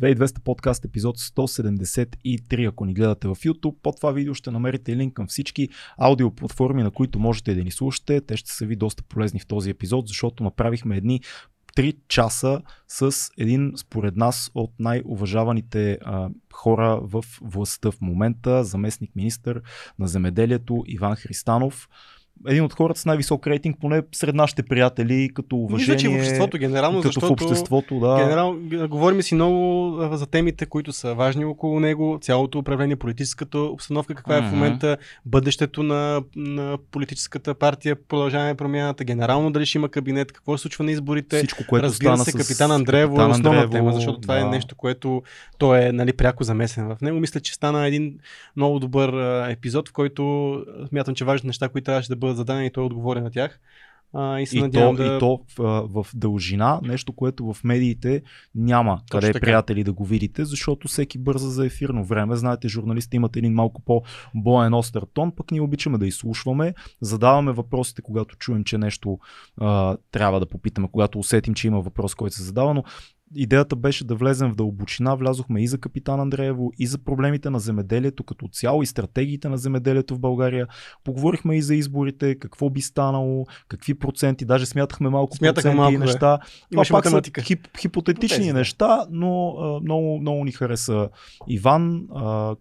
[0.00, 3.74] 2200 подкаст епизод 173, ако ни гледате в YouTube.
[3.82, 8.20] Под това видео ще намерите линк към всички аудиоплатформи, на които можете да ни слушате.
[8.20, 11.20] Те ще са ви доста полезни в този епизод, защото направихме едни
[11.76, 19.16] 3 часа с един, според нас, от най-уважаваните а, хора в властта в момента, заместник
[19.16, 19.62] министър
[19.98, 21.88] на земеделието Иван Христанов
[22.48, 25.94] един от хората с най-висок рейтинг, поне сред нашите приятели, като уважение.
[25.94, 28.16] Мисля, че в обществото генерално, като защото в обществото, да.
[28.16, 28.56] Генерал,
[28.88, 34.34] говорим си много за темите, които са важни около него, цялото управление, политическата обстановка, каква
[34.34, 34.46] mm-hmm.
[34.46, 40.32] е в момента, бъдещето на, на политическата партия, продължаване промяната, генерално дали ще има кабинет,
[40.32, 41.36] какво се случва на изборите.
[41.36, 44.46] Всичко, което Разбира се, капитан Андреево е основна тема, защото това е да.
[44.46, 45.22] е нещо, което
[45.58, 47.20] той е нали, пряко замесен в него.
[47.20, 48.18] Мисля, че стана един
[48.56, 49.12] много добър
[49.50, 52.84] епизод, в който смятам, че важни неща, които трябваше да бъдат бъдат зададени и той
[52.84, 53.60] отговори на тях.
[54.12, 55.16] А, и, се и, то, да...
[55.16, 58.22] и то в, в дължина, нещо, което в медиите
[58.54, 62.36] няма Точно къде е приятели да го видите, защото всеки бърза за ефирно време.
[62.36, 68.02] Знаете, журналистите имат един малко по-боен остър тон, пък ние обичаме да изслушваме, задаваме въпросите,
[68.02, 69.18] когато чуем, че нещо
[69.60, 72.84] а, трябва да попитаме, когато усетим, че има въпрос, който се задава, но
[73.34, 75.14] идеята беше да влезем в дълбочина.
[75.14, 79.58] Влязохме и за капитан Андреево, и за проблемите на земеделието като цяло, и стратегиите на
[79.58, 80.66] земеделието в България.
[81.04, 85.94] Поговорихме и за изборите, какво би станало, какви проценти, даже смятахме малко Смятахме проценти малко,
[85.94, 86.38] и неща.
[86.70, 87.40] Това пак математика.
[87.40, 91.08] са хип, хипотетични Без, неща, но а, много, много ни хареса
[91.48, 92.56] Иван, а,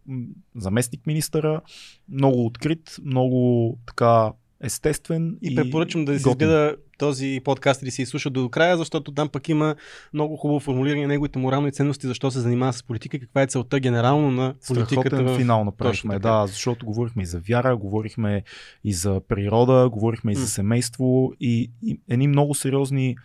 [0.56, 1.62] заместник министъра,
[2.10, 5.38] много открит, много така естествен.
[5.42, 9.30] И, и препоръчвам да си изгледа този подкаст или си изслуша до края, защото там
[9.30, 9.76] пък има
[10.14, 13.80] много хубаво формулиране на неговите морални ценности, защо се занимава с политика, каква е целта
[13.80, 15.10] генерално на политиката.
[15.10, 18.44] Страхотен финал направихме, да, защото говорихме и за вяра, говорихме
[18.84, 23.16] и за природа, говорихме и за семейство и, и едни много сериозни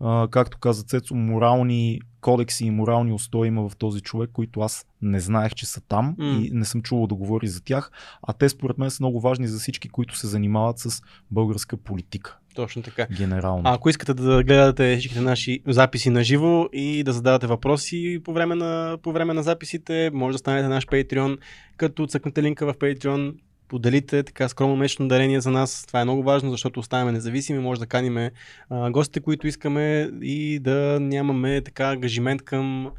[0.00, 4.86] а, както каза Цецо, морални кодекси и морални устои има в този човек, които аз
[5.02, 6.46] не знаех, че са там mm.
[6.46, 7.90] и не съм чувал да говори за тях,
[8.22, 12.38] а те според мен са много важни за всички, които се занимават с българска политика.
[12.58, 13.06] Точно така.
[13.16, 13.62] Генерално.
[13.64, 18.32] А ако искате да гледате всичките наши записи на живо и да задавате въпроси по
[18.32, 21.38] време на, по време на записите, може да станете наш Patreon,
[21.76, 23.34] като цъкнете линка в Patreon,
[23.68, 25.84] поделите така скромно месечно дарение за нас.
[25.86, 28.30] Това е много важно, защото оставаме независими, може да каниме
[28.70, 32.90] а, гостите, които искаме и да нямаме така ангажимент към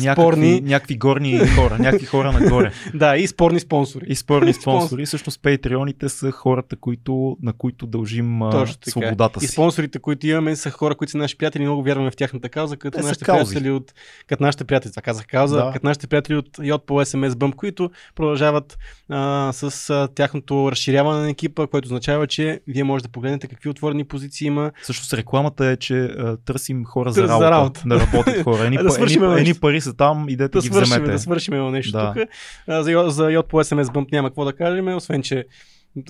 [0.00, 0.60] някакви, спорни...
[0.60, 2.72] някакви горни хора, някакви хора нагоре.
[2.94, 4.04] да, и спорни спонсори.
[4.08, 5.06] И спорни спонсори.
[5.06, 8.90] Всъщност патреоните са хората, които, на които дължим Точно така.
[8.90, 9.46] свободата си.
[9.46, 12.76] И спонсорите, които имаме, са хора, които са наши приятели, много вярваме в тяхната кауза,
[12.76, 13.94] като Те нашите приятели от,
[14.26, 15.70] като нашите приятели, това казах кауза, да.
[15.72, 18.78] като нашите приятели от Йод по SMS Bump, които продължават
[19.08, 23.68] а, с а, тяхното разширяване на екипа, което означава, че вие може да погледнете какви
[23.68, 24.70] отворени позиции има.
[24.82, 27.82] Също с рекламата е, че а, търсим хора за работа, за работа.
[27.86, 28.64] Да работят хора.
[28.64, 31.12] Едни, да едни, едни пари са там, идете да ги свършим, вземете.
[31.12, 32.14] Да свършим нещо да.
[32.14, 32.28] тук.
[32.68, 35.44] За, за Йод по SMS Bump няма какво да кажем, освен че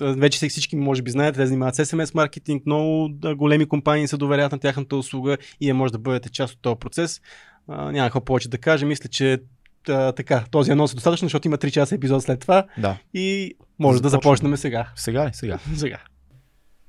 [0.01, 4.51] вече всички може би знаете, те занимават с SMS маркетинг, много големи компании се доверят
[4.51, 7.21] на тяхната услуга и е може да бъдете част от този процес.
[7.67, 8.85] А, няма какво повече да кажа.
[8.85, 9.39] Мисля, че
[9.89, 12.65] а, така, този анонс е достатъчно, защото има 3 часа епизод след това.
[12.77, 12.97] Да.
[13.13, 14.87] И може да започнем сега.
[14.95, 15.59] Сега, сега.
[15.75, 15.97] сега.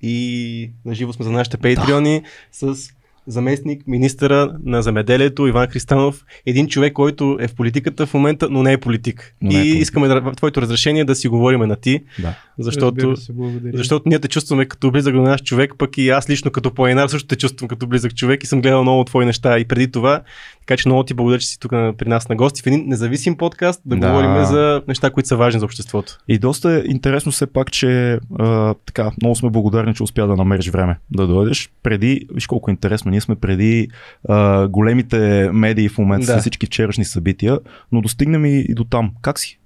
[0.03, 2.23] И наживо сме за нашите патреони
[2.63, 2.75] да.
[2.75, 2.91] с
[3.27, 8.63] заместник министъра на замеделието Иван Христанов, един човек, който е в политиката в момента, но
[8.63, 9.35] не е политик.
[9.43, 9.83] Но и е политик.
[9.83, 12.35] искаме да, твоето разрешение да си говорим на ти, да.
[12.59, 13.33] защото, се,
[13.75, 17.09] защото ние те чувстваме като близък до наш човек, пък и аз лично като планинар
[17.09, 20.23] също те чувствам като близък човек и съм гледал много твои неща и преди това.
[20.61, 23.37] Така че много ти благодаря, че си тук при нас на гости в един независим
[23.37, 24.09] подкаст да, да.
[24.09, 26.19] говорим за неща, които са важни за обществото.
[26.29, 30.37] И доста е интересно все пак, че а, така, много сме благодарни, че успя да
[30.37, 31.71] намериш време да дойдеш.
[31.83, 33.89] Преди, виж колко е интересно, ние сме преди
[34.29, 36.39] а, големите медии в момента да.
[36.39, 37.59] с всички вчерашни събития,
[37.93, 39.13] но достигнем и, и до там.
[39.23, 39.59] Как си?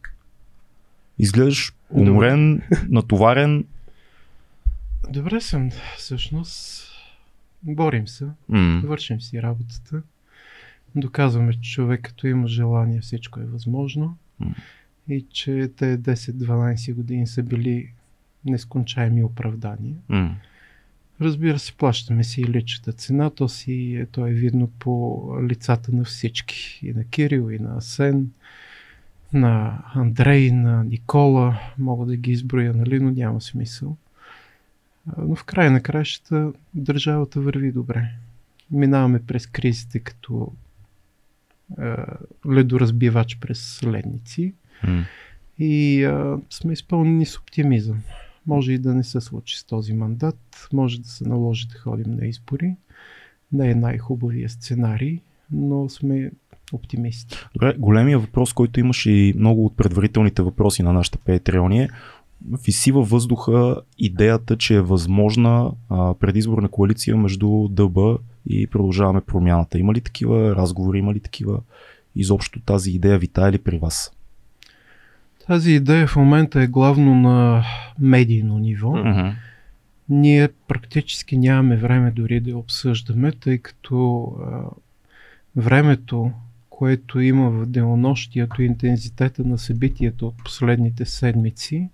[1.19, 3.65] Изглеждаш уморен, натоварен.
[5.11, 6.87] Добре съм, всъщност.
[7.63, 8.87] Борим се, mm.
[8.87, 10.03] вършим си работата.
[10.95, 14.55] Доказваме, че човек като има желание всичко е възможно mm.
[15.09, 17.93] и че те 10-12 години са били
[18.45, 19.97] нескончаеми оправдания.
[20.11, 20.33] Mm.
[21.21, 25.93] Разбира се, плащаме си и личната цена, то, си, е, то е видно по лицата
[25.93, 26.81] на всички.
[26.83, 28.31] И на Кирил, и на Асен,
[29.33, 31.61] на Андрей, на Никола.
[31.79, 33.97] Мога да ги изброя, нали, но няма смисъл.
[35.19, 38.11] Но в края на краищата държавата върви добре.
[38.71, 40.53] Минаваме през кризите като
[41.79, 41.95] е,
[42.51, 45.05] ледоразбивач през ледници mm.
[45.59, 46.13] и е,
[46.51, 48.03] сме изпълнени с оптимизъм.
[48.47, 52.15] Може и да не се случи с този мандат, може да се наложи да ходим
[52.15, 52.77] на избори.
[53.53, 55.21] Не е най-хубавия сценарий,
[55.53, 56.31] но сме
[56.73, 57.37] оптимисти.
[57.55, 61.89] Добре, големия въпрос, който имаше и много от предварителните въпроси на нашите Patreon е
[62.65, 65.73] виси във въздуха идеята, че е възможна
[66.21, 67.99] предизборна коалиция между ДБ
[68.47, 69.79] и продължаваме промяната.
[69.79, 71.61] Има ли такива разговори, има ли такива
[72.17, 74.13] изобщо тази идея витае ли при вас?
[75.51, 77.65] Тази идея в момента е главно на
[77.99, 78.89] медийно ниво.
[78.89, 79.33] Mm-hmm.
[80.09, 84.61] Ние практически нямаме време дори да я обсъждаме, тъй като а,
[85.57, 86.33] времето,
[86.69, 91.89] което има в денонощието и интензитета на събитията от последните седмици,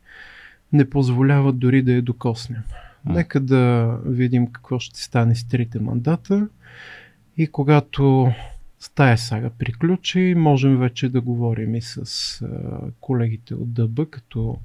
[0.73, 2.63] не позволява дори да я докоснем.
[3.05, 6.49] Нека да видим какво ще стане с трите мандата
[7.37, 8.33] и когато
[8.79, 12.41] с тая сага приключи, можем вече да говорим и с
[13.01, 14.59] колегите от ДБ, като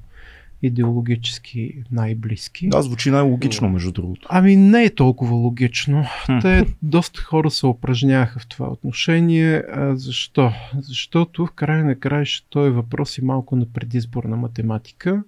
[0.62, 2.68] идеологически най-близки.
[2.68, 4.28] Да, звучи най-логично, между другото.
[4.31, 6.06] Ами не е толкова логично.
[6.42, 9.63] Те доста хора се упражняваха в това отношение.
[9.74, 10.52] А, защо?
[10.80, 15.24] Защото в края на краища той е въпрос и малко на предизборна математика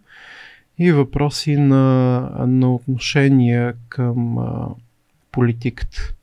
[0.79, 4.67] и въпроси на, на отношения към а,
[5.31, 6.13] политиката.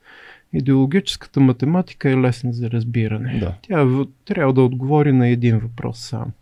[0.53, 3.39] Идеологическата математика е лесна за разбиране.
[3.41, 3.55] Да.
[3.63, 6.33] Тя трябва да отговори на един въпрос сам.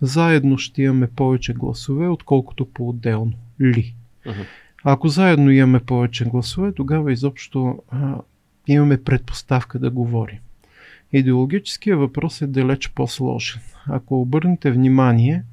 [0.00, 3.32] Заедно ще имаме повече гласове, отколкото по-отделно.
[3.60, 3.94] Ли?
[4.26, 4.44] Uh-huh.
[4.84, 8.14] Ако заедно имаме повече гласове, тогава изобщо а,
[8.66, 10.38] имаме предпоставка да говорим.
[11.12, 13.60] Идеологическия въпрос е далеч по-сложен.
[13.86, 15.44] Ако обърнете внимание,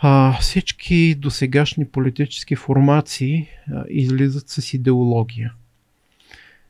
[0.00, 5.52] а, всички досегашни политически формации а, излизат с идеология.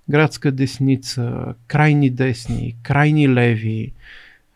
[0.08, 3.92] Градска десница, крайни десни, крайни леви,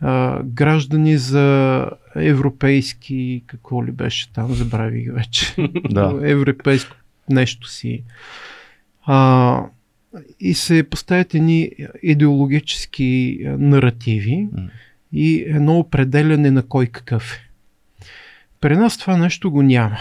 [0.00, 1.86] а, граждани за
[2.16, 5.54] европейски, какво ли беше там, забравих вече.
[5.90, 6.20] Да.
[6.22, 6.96] Европейско
[7.30, 8.02] нещо си.
[9.06, 9.62] А,
[10.40, 11.70] и се поставят едни
[12.02, 14.70] идеологически наративи mm.
[15.12, 17.48] и едно определяне на кой какъв е.
[18.60, 19.98] При нас това нещо го няма.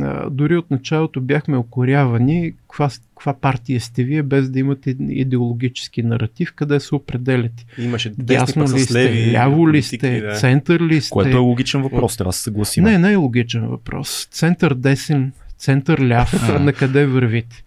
[0.00, 6.02] А, дори от началото бяхме окорявани каква, каква партия сте вие, без да имате идеологически
[6.02, 7.64] наратив, къде се определяте.
[7.78, 10.34] Имаше дясно ли сте, леви, ляво ли сте, да.
[10.34, 11.10] център ли сте.
[11.10, 12.84] Което е логичен въпрос, трябва да се съгласим.
[12.84, 14.28] Не, не е логичен въпрос.
[14.30, 17.64] Център десен, център ляв, на къде вървите.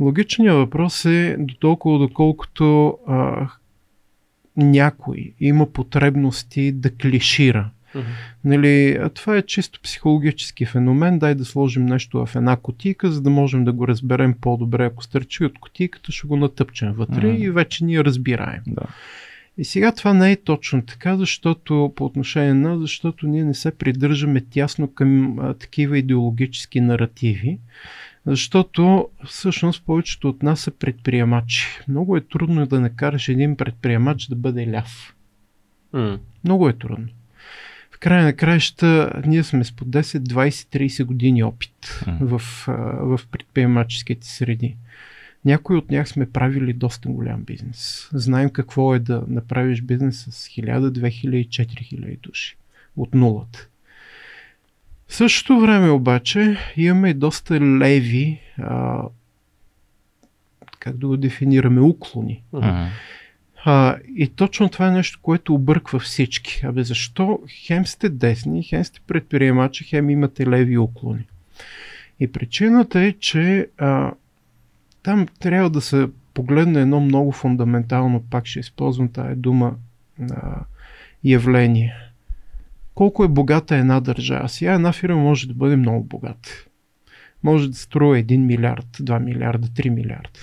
[0.00, 3.48] Логичният въпрос е до толкова доколкото а,
[4.56, 8.04] някой има потребности да клишира Uh-huh.
[8.44, 11.18] Нали, това е чисто психологически феномен.
[11.18, 14.84] Дай да сложим нещо в една котийка, за да можем да го разберем по-добре.
[14.84, 17.38] Ако стърчи от котийката, ще го натъпчем вътре uh-huh.
[17.38, 18.62] и вече ние разбираем.
[18.66, 18.86] Да.
[19.58, 23.70] И сега това не е точно така, защото по отношение на, защото ние не се
[23.70, 27.58] придържаме тясно към а, такива идеологически наративи,
[28.26, 31.66] защото всъщност повечето от нас са предприемачи.
[31.88, 35.14] Много е трудно да накараш един предприемач да бъде ляв.
[35.94, 36.18] Mm.
[36.44, 37.08] Много е трудно
[37.98, 42.18] в края на краища ние сме с по 10, 20, 30 години опит mm.
[42.20, 42.38] в,
[43.18, 44.76] в предприемаческите среди.
[45.44, 48.08] Някои от тях сме правили доста голям бизнес.
[48.12, 52.56] Знаем какво е да направиш бизнес с 1000, 2000, 4000 души.
[52.96, 53.68] От нулата.
[55.08, 59.02] В същото време обаче имаме доста леви, а,
[60.78, 62.42] как да го дефинираме, уклони.
[62.52, 62.88] Mm-hmm.
[63.64, 66.60] А, и точно това е нещо, което обърква всички.
[66.66, 71.26] Абе защо хем сте десни, хем сте предприемачи, хем имате леви уклони?
[72.20, 74.12] И причината е, че а,
[75.02, 79.74] там трябва да се погледне едно много фундаментално, пак ще използвам тая дума,
[80.30, 80.64] а,
[81.24, 81.94] явление.
[82.94, 84.48] Колко е богата една държава?
[84.48, 86.50] Сега една фирма може да бъде много богата.
[87.42, 90.40] Може да струва 1 милиард, 2 милиарда, 3 милиарда.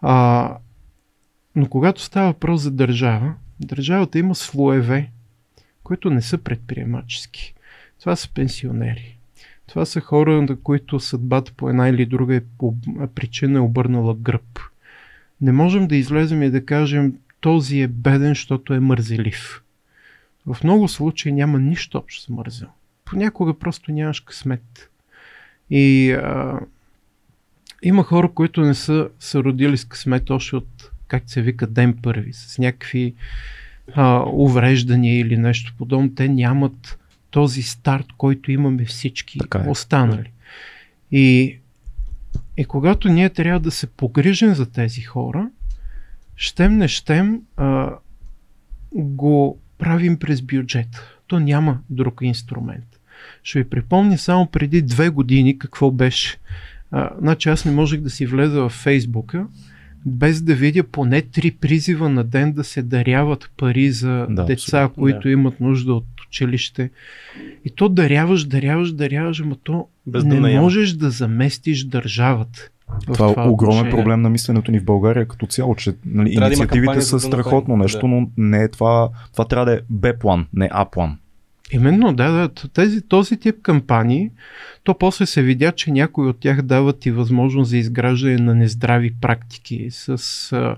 [0.00, 0.56] А,
[1.56, 5.10] но когато става въпрос за държава, държавата има слоеве,
[5.82, 7.54] които не са предприемачески.
[8.00, 9.18] Това са пенсионери.
[9.66, 12.42] Това са хора, на които съдбата по една или друга е
[13.14, 14.60] причина е обърнала гръб.
[15.40, 19.62] Не можем да излезем и да кажем този е беден, защото е мързелив.
[20.46, 22.68] В много случаи няма нищо общо с мързел.
[23.04, 24.90] Понякога просто нямаш късмет.
[25.70, 26.60] И а,
[27.82, 31.96] има хора, които не са, са родили с късмет още от как се вика, ден
[32.02, 33.14] първи, с някакви
[33.94, 36.98] а, увреждания или нещо подобно, те нямат
[37.30, 39.68] този старт, който имаме всички така е.
[39.68, 40.30] останали.
[41.12, 41.58] И,
[42.56, 45.50] и когато ние трябва да се погрижим за тези хора,
[46.36, 47.90] щем не щем, а,
[48.92, 50.88] го правим през бюджет.
[51.26, 53.00] То няма друг инструмент.
[53.42, 56.38] Ще ви припомня само преди две години какво беше.
[56.90, 59.46] А, значи аз не можех да си влеза в Фейсбука,
[60.06, 64.82] без да видя поне три призива на ден да се даряват пари за да, деца,
[64.82, 65.02] абсолютно.
[65.02, 65.30] които да.
[65.30, 66.90] имат нужда от училище.
[67.64, 72.68] И то даряваш, даряваш, даряваш, ама то без не да можеш да заместиш държавата.
[73.02, 73.90] Това, това е огромен отношение.
[73.90, 78.00] проблем на мисленето ни в България като цяло, че нали, инициативите да са страхотно нещо,
[78.00, 78.06] да.
[78.06, 79.08] но не е това.
[79.32, 81.18] Това трябва да е Б план, не А план.
[81.72, 82.68] Именно, да, да.
[82.68, 84.30] Тези, този тип кампании,
[84.84, 89.14] то после се видя, че някои от тях дават и възможност за изграждане на нездрави
[89.20, 90.76] практики с а,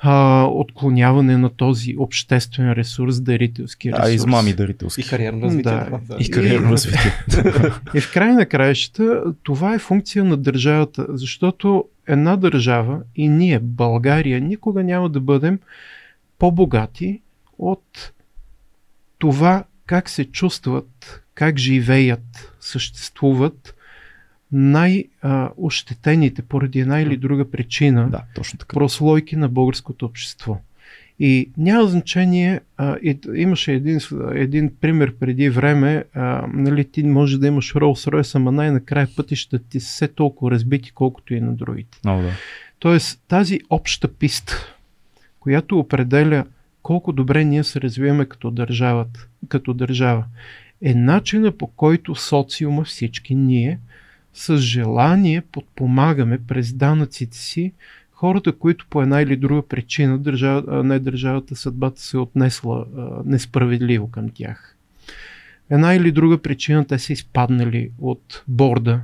[0.00, 4.08] а, отклоняване на този обществен ресурс, дарителски ресурс.
[4.08, 5.00] А, измами дарителски.
[5.00, 5.72] И кариерно развитие.
[5.72, 6.00] Да.
[6.08, 6.16] да.
[6.18, 7.12] И кариерно развитие.
[7.94, 13.58] и в край на краищата това е функция на държавата, защото една държава и ние,
[13.58, 15.58] България, никога няма да бъдем
[16.38, 17.20] по-богати
[17.58, 18.12] от
[19.18, 23.74] това как се чувстват, как живеят, съществуват
[24.52, 28.74] най-ощетените поради една или друга причина да, точно така.
[28.74, 30.58] прослойки на българското общество.
[31.20, 34.00] И няма значение, а, и, имаше един,
[34.32, 39.58] един пример преди време, а, нали, ти може да имаш Rolls Royce, ама най-накрая пътища
[39.58, 41.98] ти все толкова разбити, колкото и на другите.
[42.06, 42.30] О, да.
[42.78, 44.76] Тоест тази обща писта,
[45.40, 46.44] която определя
[46.82, 50.24] колко добре ние се развиваме като, държавата, като държава,
[50.82, 53.78] е начина по който социума всички ние
[54.34, 57.72] с желание подпомагаме през данъците си
[58.18, 63.08] хората, които по една или друга причина държава, не държавата, съдбата се е отнесла а,
[63.24, 64.76] несправедливо към тях.
[65.70, 69.00] Една или друга причина те са изпаднали от борда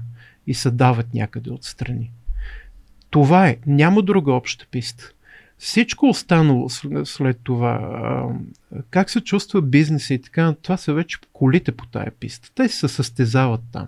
[0.46, 2.10] и се дават някъде отстрани.
[3.10, 3.56] Това е.
[3.66, 5.12] Няма друга обща писта.
[5.64, 6.68] Всичко останало
[7.04, 8.28] след, това,
[8.90, 12.50] как се чувства бизнеса и така, това са вече колите по тая писта.
[12.54, 13.86] Те се състезават там.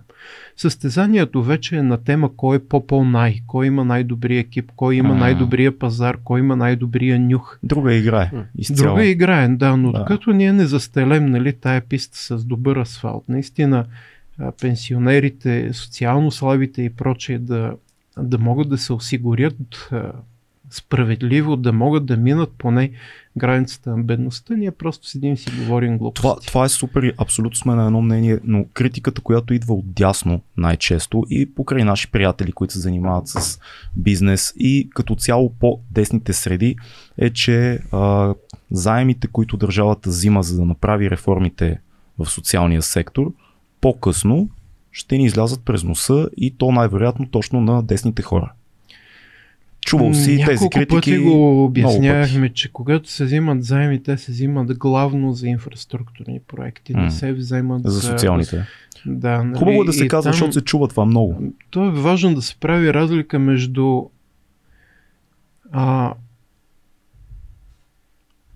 [0.55, 5.79] Състезанието вече е на тема кой е по-по-най, кой има най-добрия екип, кой има най-добрия
[5.79, 7.59] пазар, кой има най-добрия нюх.
[7.63, 8.31] Друга игра е.
[8.57, 8.95] Изцяло.
[8.95, 10.05] Друга игра е, да, но да.
[10.05, 13.85] като ние не застелем нали, тая писта с добър асфалт, наистина
[14.61, 17.73] пенсионерите, социално слабите и прочие да,
[18.17, 19.89] да могат да се осигурят
[20.69, 22.91] справедливо да могат да минат поне
[23.37, 26.21] границата на бедността, ние просто седим и си говорим глупости.
[26.21, 30.41] Това, това е супер, абсолютно сме на едно мнение, но критиката, която идва от дясно
[30.57, 33.59] най-често и покрай наши приятели, които се занимават с
[33.95, 36.75] бизнес и като цяло по десните среди
[37.17, 38.33] е, че а,
[38.71, 41.79] заемите, които държавата взима за да направи реформите
[42.19, 43.33] в социалния сектор,
[43.81, 44.49] по-късно
[44.91, 48.51] ще ни излязат през носа и то най-вероятно точно на десните хора.
[49.87, 50.95] Чувал си Няколко тези критики.
[50.95, 56.93] пъти го обяснявахме, че когато се взимат заеми, те се взимат главно за инфраструктурни проекти,
[56.93, 57.03] mm.
[57.03, 58.65] не се вземат за, социалните.
[59.05, 61.41] Да, нали, Хубаво е да се казва, там, защото се чува това много.
[61.69, 64.03] То е важно да се прави разлика между
[65.71, 66.13] а,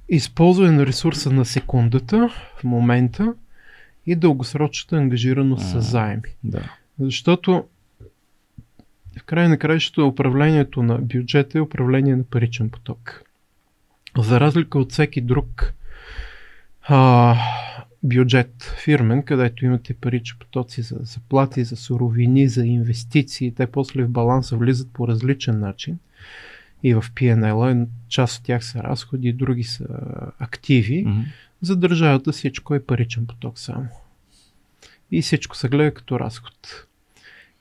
[0.09, 3.33] използване на ресурса на секундата в момента
[4.05, 6.21] и дългосрочната ангажираност с заеми.
[6.43, 6.75] Да.
[7.00, 7.63] Защото
[9.20, 13.24] в край на краищата управлението на бюджета е управление на паричен поток.
[14.18, 15.74] За разлика от всеки друг
[16.82, 17.36] а,
[18.03, 24.10] бюджет фирмен, където имате парични потоци за заплати, за суровини, за инвестиции, те после в
[24.10, 26.00] баланса влизат по различен начин.
[26.84, 29.86] И в PNL част от тях са разходи, други са
[30.39, 31.06] активи.
[31.06, 31.25] Mm-hmm.
[31.62, 33.88] За държавата всичко е паричен поток само.
[35.12, 36.88] И всичко се гледа като разход.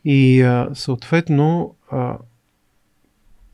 [0.05, 2.19] И а, съответно а,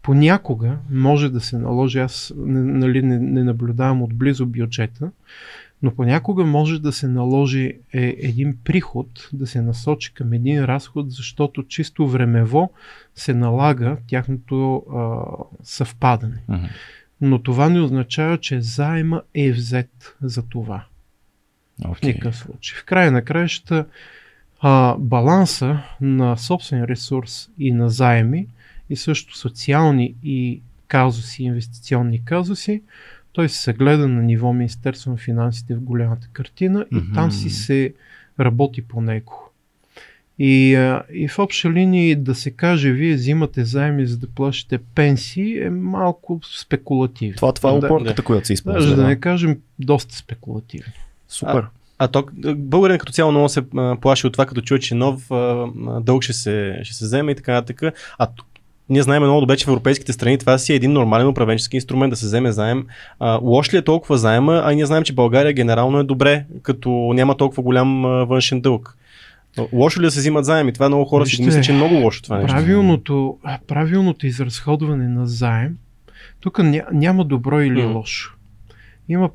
[0.03, 5.11] понякога може да се наложи, аз нали, не, не наблюдавам отблизо бюджета,
[5.83, 11.12] но понякога може да се наложи е, един приход да се насочи към един разход,
[11.12, 12.73] защото чисто времево
[13.15, 15.23] се налага тяхното а,
[15.62, 16.43] съвпадане.
[16.50, 16.69] Uh-huh.
[17.21, 20.85] Но това не означава, че заема е взет за това.
[21.83, 21.95] Okay.
[21.95, 22.79] В никакъв случай.
[22.79, 23.87] В края на краищата
[24.61, 28.47] а, баланса на собствен ресурс и на заеми
[28.91, 32.83] и също социални и казуси, инвестиционни казуси,
[33.33, 37.15] той се гледа на ниво Министерство на финансите в голямата картина и mm-hmm.
[37.15, 37.95] там си се
[38.41, 39.51] работи по него.
[40.39, 44.79] И, а, и в обща линия да се каже, вие взимате заеми за да плащате
[44.79, 47.37] пенсии е малко спекулативно.
[47.37, 48.91] Това, това е опорката, да, която се използва.
[48.91, 50.93] Да, да не кажем доста спекулативно.
[51.29, 51.55] Супер.
[51.55, 52.25] А, а то,
[52.57, 53.62] българин като цяло много се
[54.00, 55.26] плаши от това, като чуе, че нов
[56.00, 57.83] дълг ще се, ще се вземе и така нататък.
[58.19, 58.29] А
[58.88, 62.11] ние знаем много добре, че в европейските страни това си е един нормален управленчески инструмент
[62.11, 62.87] да се вземе заем.
[63.21, 66.91] А, лош ли е толкова заема, а ние знаем, че България генерално е добре, като
[67.15, 68.97] няма толкова голям външен дълг.
[69.73, 70.73] Лошо ли да се взимат заеми?
[70.73, 72.57] Това много хора Вижте, си мислят, че е много лошо това нещо.
[72.57, 75.76] Правилното, правилното изразходване на заем,
[76.41, 76.61] тук
[76.93, 77.95] няма добро или mm.
[77.95, 78.37] лошо.
[79.09, 79.31] Има,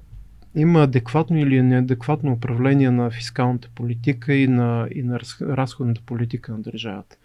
[0.55, 6.59] има адекватно или неадекватно управление на фискалната политика и на, и на разходната политика на
[6.59, 7.15] държавата.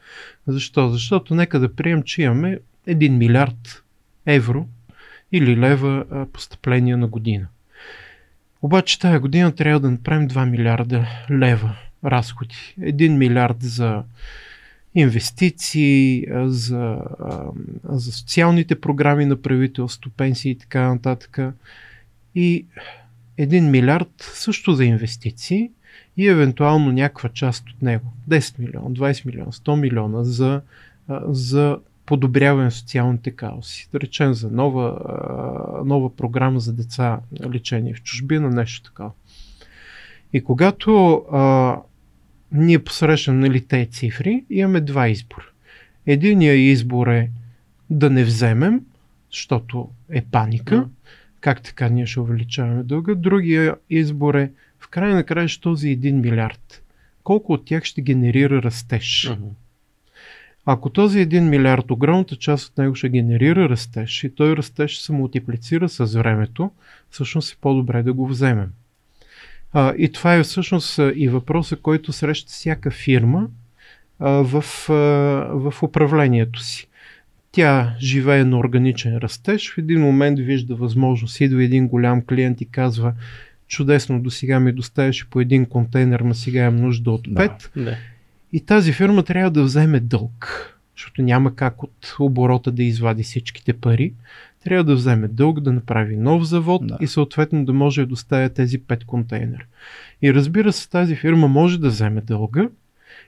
[0.47, 0.89] Защо?
[0.89, 3.83] Защото нека да прием, че имаме 1 милиард
[4.27, 4.67] евро
[5.33, 7.47] или лева постъпления на година.
[8.63, 12.57] Обаче тази година трябва да направим 2 милиарда лева разходи.
[12.81, 14.03] 1 милиард за
[14.95, 16.99] инвестиции, за,
[17.85, 21.39] за социалните програми на правителство, пенсии и така нататък.
[22.35, 22.67] И
[23.39, 25.71] 1 милиард също за инвестиции
[26.17, 28.13] и евентуално някаква част от него.
[28.29, 30.61] 10 милиона, 20 милиона, 100 милиона за,
[31.29, 33.89] за подобряване на социалните каоси.
[33.93, 34.99] Да речем за нова,
[35.85, 37.21] нова програма за деца
[37.53, 39.11] лечение в чужбина, нещо такова.
[40.33, 41.77] И когато а,
[42.53, 45.47] ние посрещаме нали, тези цифри, имаме два избора.
[46.07, 47.31] Единият избор е
[47.91, 48.81] да не вземем,
[49.31, 50.89] защото е паника.
[51.47, 53.15] Как така ние ще увеличаваме дълга?
[53.15, 56.83] Другия избор е в край на края този 1 милиард.
[57.25, 59.33] Колко от тях ще генерира растеж?
[60.65, 65.05] Ако този 1 милиард, огромната част от него ще генерира растеж и той растеж ще
[65.05, 66.71] се мултиплицира с времето,
[67.11, 68.73] всъщност е по-добре да го вземем.
[69.73, 73.49] А, и това е всъщност и въпроса, който среща всяка фирма
[74.19, 74.93] а, в, а,
[75.53, 76.89] в управлението си.
[77.57, 82.71] Тя живее на органичен растеж, в един момент вижда възможност, идва един голям клиент и
[82.71, 83.13] казва
[83.69, 87.71] чудесно, до сега ми доставяше по един контейнер, ма сега имам нужда от пет.
[87.77, 87.97] Да, да.
[88.53, 93.73] И тази фирма трябва да вземе дълг, защото няма как от оборота да извади всичките
[93.73, 94.13] пари
[94.65, 96.99] трябва да вземе дълг, да направи нов завод да.
[97.01, 99.65] и съответно да може да доставя тези 5 контейнера.
[100.23, 102.69] И разбира се, тази фирма може да вземе дълга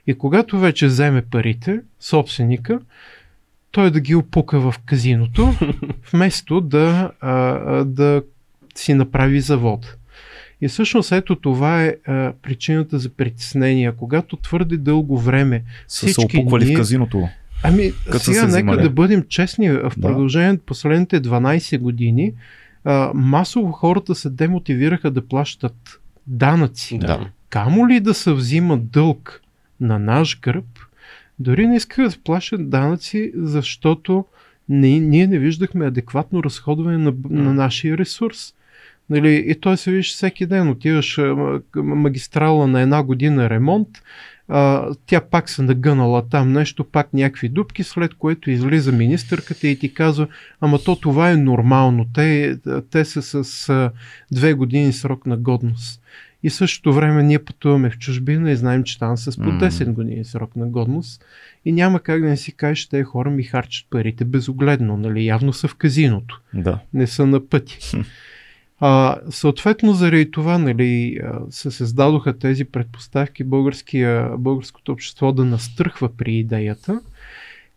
[0.07, 2.81] и когато вече вземе парите, собственика,
[3.71, 5.55] той да ги опука в казиното,
[6.13, 7.35] вместо да, а,
[7.85, 8.23] да
[8.75, 9.97] си направи завод.
[10.61, 13.93] И всъщност ето това е а, причината за притеснение.
[13.93, 17.29] Когато твърде дълго време са се опуквали ние, в казиното.
[17.63, 19.71] Ами, Като сега нека да бъдем честни.
[19.71, 22.33] В продължение на последните 12 години
[22.85, 26.99] а, масово хората се демотивираха да плащат данъци.
[26.99, 27.31] Да.
[27.51, 29.41] Камо ли да се взима дълг
[29.81, 30.78] на наш гръб,
[31.39, 34.25] дори не искаха да плащат данъци, защото
[34.69, 38.55] не, ние не виждахме адекватно разходване на, на нашия ресурс.
[39.11, 40.69] Нали, и той се вижда всеки ден.
[40.69, 41.21] Отиваш
[41.77, 43.89] магистрала на една година ремонт,
[44.49, 49.79] а, тя пак се нагънала там нещо, пак някакви дупки, след което излиза министърката и
[49.79, 50.27] ти казва,
[50.61, 52.57] ама то това е нормално, те,
[52.91, 53.91] те са с а,
[54.33, 56.03] две години срок на годност.
[56.43, 60.25] И същото време ние пътуваме в чужбина и знаем, че там с по 10 години
[60.25, 61.25] срок на годност.
[61.65, 65.27] И няма как да не си кажеш, те хора ми харчат парите безогледно, нали?
[65.27, 66.41] Явно са в казиното.
[66.55, 66.79] Да.
[66.95, 67.79] Не са на пъти.
[68.81, 71.21] А, съответно, заради това нали,
[71.51, 77.01] се създадоха тези предпоставки българското общество да настръхва при идеята.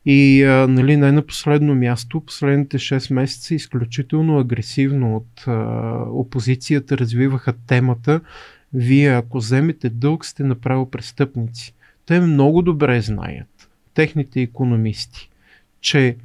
[0.06, 5.52] И а, нали, най на последно място, последните 6 месеца изключително агресивно от а,
[6.10, 8.22] опозицията развиваха темата
[8.74, 11.74] вие ако вземете дълг сте направо престъпници.
[12.06, 15.30] Те много добре знаят, техните економисти,
[15.82, 16.18] че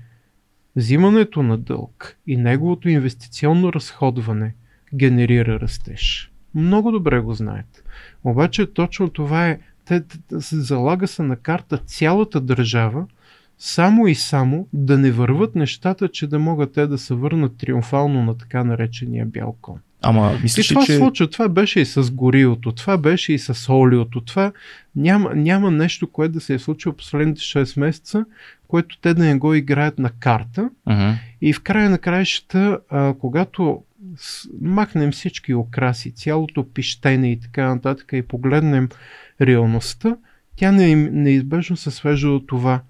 [0.76, 4.54] взимането на дълг и неговото инвестиционно разходване–
[4.94, 6.30] генерира растеж.
[6.54, 7.84] Много добре го знаят.
[8.24, 10.02] Обаче точно това е, те,
[10.40, 13.06] залага се на карта цялата държава,
[13.58, 18.24] само и само да не върват нещата, че да могат те да се върнат триумфално
[18.24, 19.78] на така наречения бял кон.
[20.02, 20.96] Ама, мислиш, и това че...
[20.96, 24.52] случва, това беше и с гориото, това беше и с олиото, това
[24.96, 28.24] няма, няма нещо, което да се е случило последните 6 месеца,
[28.68, 30.70] което те да не го играят на карта.
[30.88, 31.14] Uh-huh.
[31.40, 33.82] И в края на краищата, а, когато
[34.60, 38.88] махнем всички окраси, цялото пищене и така нататък и погледнем
[39.40, 40.16] реалността,
[40.56, 42.80] тя неизбежно се свежда до това.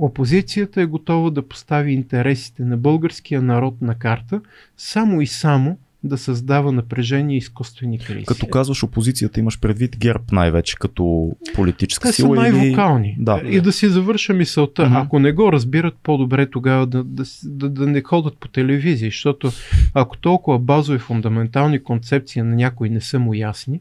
[0.00, 4.40] Опозицията е готова да постави интересите на българския народ на карта,
[4.76, 8.24] само и само да създава напрежение и изкуствени кризи.
[8.24, 12.36] Като казваш опозицията, имаш предвид ГЕРБ най-вече като политическа Те сила.
[12.36, 13.08] Те са най-вокални.
[13.08, 13.24] Или...
[13.24, 13.42] Да.
[13.44, 14.82] И да си завърша мисълта.
[14.82, 15.04] Mm-hmm.
[15.04, 19.52] Ако не го разбират, по-добре тогава да, да, да, да не ходят по телевизия, защото
[19.94, 23.80] ако толкова базови фундаментални концепции на някои не са му ясни,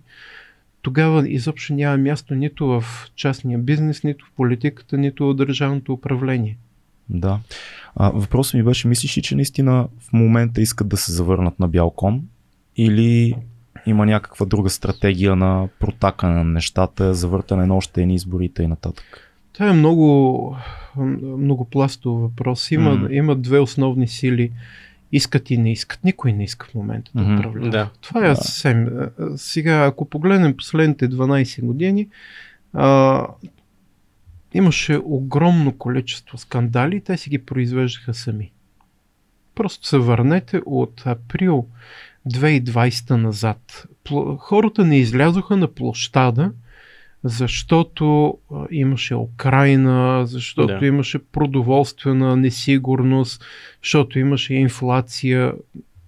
[0.82, 2.84] тогава изобщо няма място нито в
[3.15, 6.58] частния бизнес, нито в политиката, нито в държавното управление.
[7.10, 7.39] Да.
[7.96, 11.68] А, въпросът ми беше, мислиш ли, че наистина в момента искат да се завърнат на
[11.68, 12.22] Бялком
[12.76, 13.36] или
[13.86, 19.30] има някаква друга стратегия на протакане на нещата, завъртане на още едни изборите и нататък?
[19.54, 20.56] Това е много,
[21.22, 22.72] много пластов въпрос.
[22.72, 23.12] Има, mm.
[23.12, 24.52] има две основни сили.
[25.12, 26.04] Искат и не искат.
[26.04, 27.39] Никой не иска в момента да mm-hmm.
[27.39, 27.69] управлява.
[27.69, 27.89] Да.
[28.02, 28.36] Това е да.
[28.36, 28.89] съвсем.
[29.36, 32.08] Сега, ако погледнем последните 12 години,
[32.74, 33.26] а,
[34.54, 38.52] имаше огромно количество скандали, те си ги произвеждаха сами.
[39.56, 41.67] Просто се върнете от април
[42.28, 43.88] 2020 назад.
[44.38, 46.52] Хората не излязоха на площада,
[47.24, 48.38] защото
[48.72, 50.86] имаше Украина, защото да.
[50.86, 53.44] имаше продоволствена несигурност,
[53.84, 55.54] защото имаше инфлация,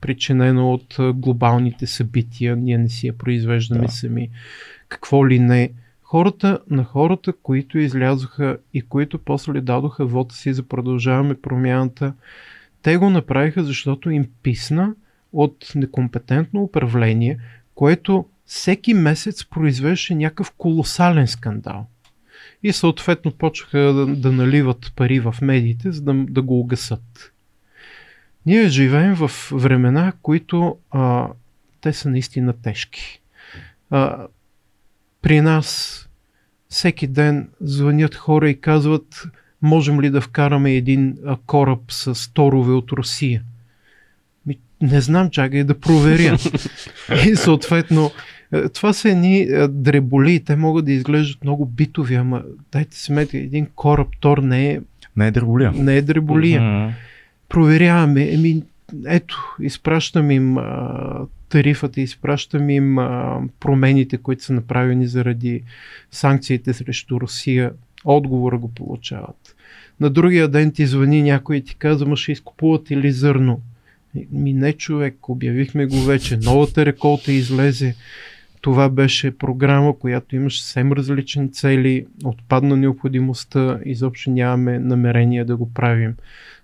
[0.01, 2.55] причинена от глобалните събития.
[2.55, 3.91] Ние не си я произвеждаме да.
[3.91, 4.29] сами.
[4.89, 5.71] Какво ли не.
[6.03, 12.13] Хората на хората, които излязоха и които после дадоха вода си за продължаваме промяната,
[12.81, 14.93] те го направиха, защото им писна
[15.33, 17.37] от некомпетентно управление,
[17.75, 21.87] което всеки месец произвеждаше някакъв колосален скандал.
[22.63, 27.33] И съответно почнаха да, да наливат пари в медиите, за да, да го угасат.
[28.45, 31.27] Ние живеем в времена, които а,
[31.81, 33.21] те са наистина тежки.
[33.89, 34.27] А,
[35.21, 35.97] при нас
[36.69, 39.23] всеки ден звънят хора и казват,
[39.61, 43.43] можем ли да вкараме един кораб с торове от Русия.
[44.45, 46.37] Ми, не знам, чакай да проверя.
[47.27, 48.11] и съответно,
[48.73, 53.37] това са едни е, дреболи, те могат да изглеждат много битови, ама дайте си мети,
[53.37, 54.79] един кораб Тор не е...
[55.17, 55.71] Не е дреболия.
[55.71, 56.61] Не е дреболия.
[56.61, 56.91] Mm-hmm.
[57.49, 58.63] Проверяваме, еми,
[59.05, 65.63] ето, изпращам им а, тарифата, изпращам им а, промените, които са направени заради
[66.11, 67.71] санкциите срещу Русия.
[68.05, 69.55] Отговора го получават.
[69.99, 73.61] На другия ден ти звъни някой и ти казва, ма ще изкупувате ли зърно?
[74.31, 77.95] Ми не човек, обявихме го вече, новата реколта излезе.
[78.61, 85.73] Това беше програма, която имаше съвсем различни цели, отпадна необходимостта, изобщо нямаме намерение да го
[85.73, 86.15] правим.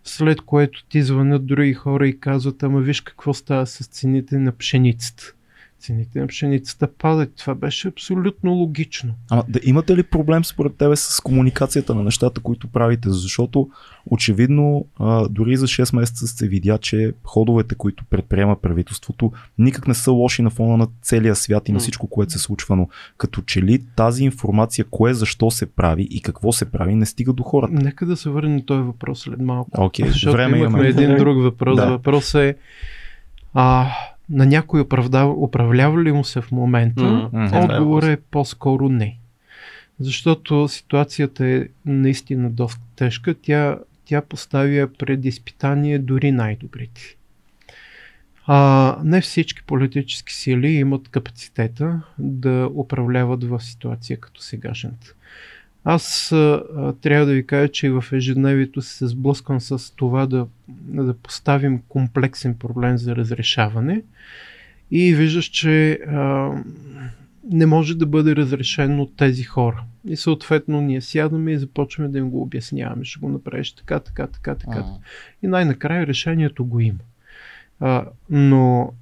[0.04, 4.52] След което ти звънят други хора и казват, ама виж какво става с цените на
[4.52, 5.34] пшеницата
[5.80, 7.36] цените на пшеницата падат.
[7.38, 9.14] Това беше абсолютно логично.
[9.30, 13.10] Ама да имате ли проблем според тебе с комуникацията на нещата, които правите?
[13.10, 13.70] Защото
[14.06, 19.94] очевидно а, дори за 6 месеца се видя, че ходовете, които предприема правителството, никак не
[19.94, 22.76] са лоши на фона на целия свят и на всичко, което се случва.
[22.76, 22.88] Но
[23.18, 27.34] като че ли тази информация, кое защо се прави и какво се прави, не стига
[27.34, 27.74] до хората?
[27.74, 29.72] Нека да се върнем този въпрос след малко.
[29.72, 30.90] Okay, защото време имахме имаме.
[30.90, 31.76] един друг въпрос.
[31.76, 31.90] Да.
[31.90, 32.56] Въпросът е
[33.54, 33.88] а,
[34.30, 37.02] на някой управлява, управлява ли му се в момента?
[37.02, 37.64] Mm-hmm.
[37.64, 39.18] Отговор е по-скоро не.
[40.00, 43.36] Защото ситуацията е наистина доста тежка.
[43.42, 47.02] Тя, тя поставя пред изпитание дори най-добрите.
[48.46, 55.14] А, не всички политически сили имат капацитета да управляват в ситуация като сегашната.
[55.90, 60.48] Аз а, трябва да ви кажа, че в ежедневието се сблъсквам с това да,
[60.88, 64.04] да поставим комплексен проблем за разрешаване
[64.92, 66.52] и виждаш, че а,
[67.52, 69.84] не може да бъде разрешен от тези хора.
[70.08, 73.06] И съответно ние сядаме и започваме да им го обясняваме.
[73.06, 74.80] Ще го направиш така, така, така, така.
[74.80, 74.98] А.
[75.44, 77.00] И най-накрая решението го има.
[77.80, 78.94] А, но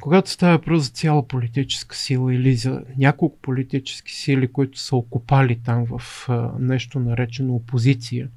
[0.00, 5.60] когато става въпрос за цяла политическа сила или за няколко политически сили, които са окупали
[5.64, 8.28] там в а, нещо наречено опозиция,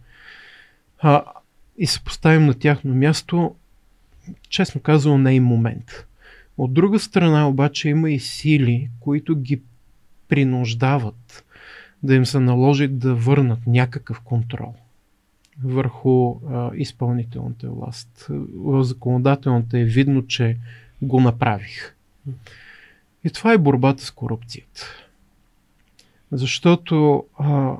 [0.99, 1.23] а,
[1.77, 3.55] и се поставим на тяхно място,
[4.49, 6.07] честно казано не е момент.
[6.57, 9.61] От друга страна обаче има и сили, които ги
[10.27, 11.45] принуждават
[12.03, 14.75] да им се наложи да върнат някакъв контрол
[15.63, 18.27] върху а, изпълнителната власт.
[18.55, 20.57] В законодателната е видно, че
[21.07, 21.95] го направих.
[23.23, 24.81] И това е борбата с корупцията.
[26.31, 27.75] Защото а,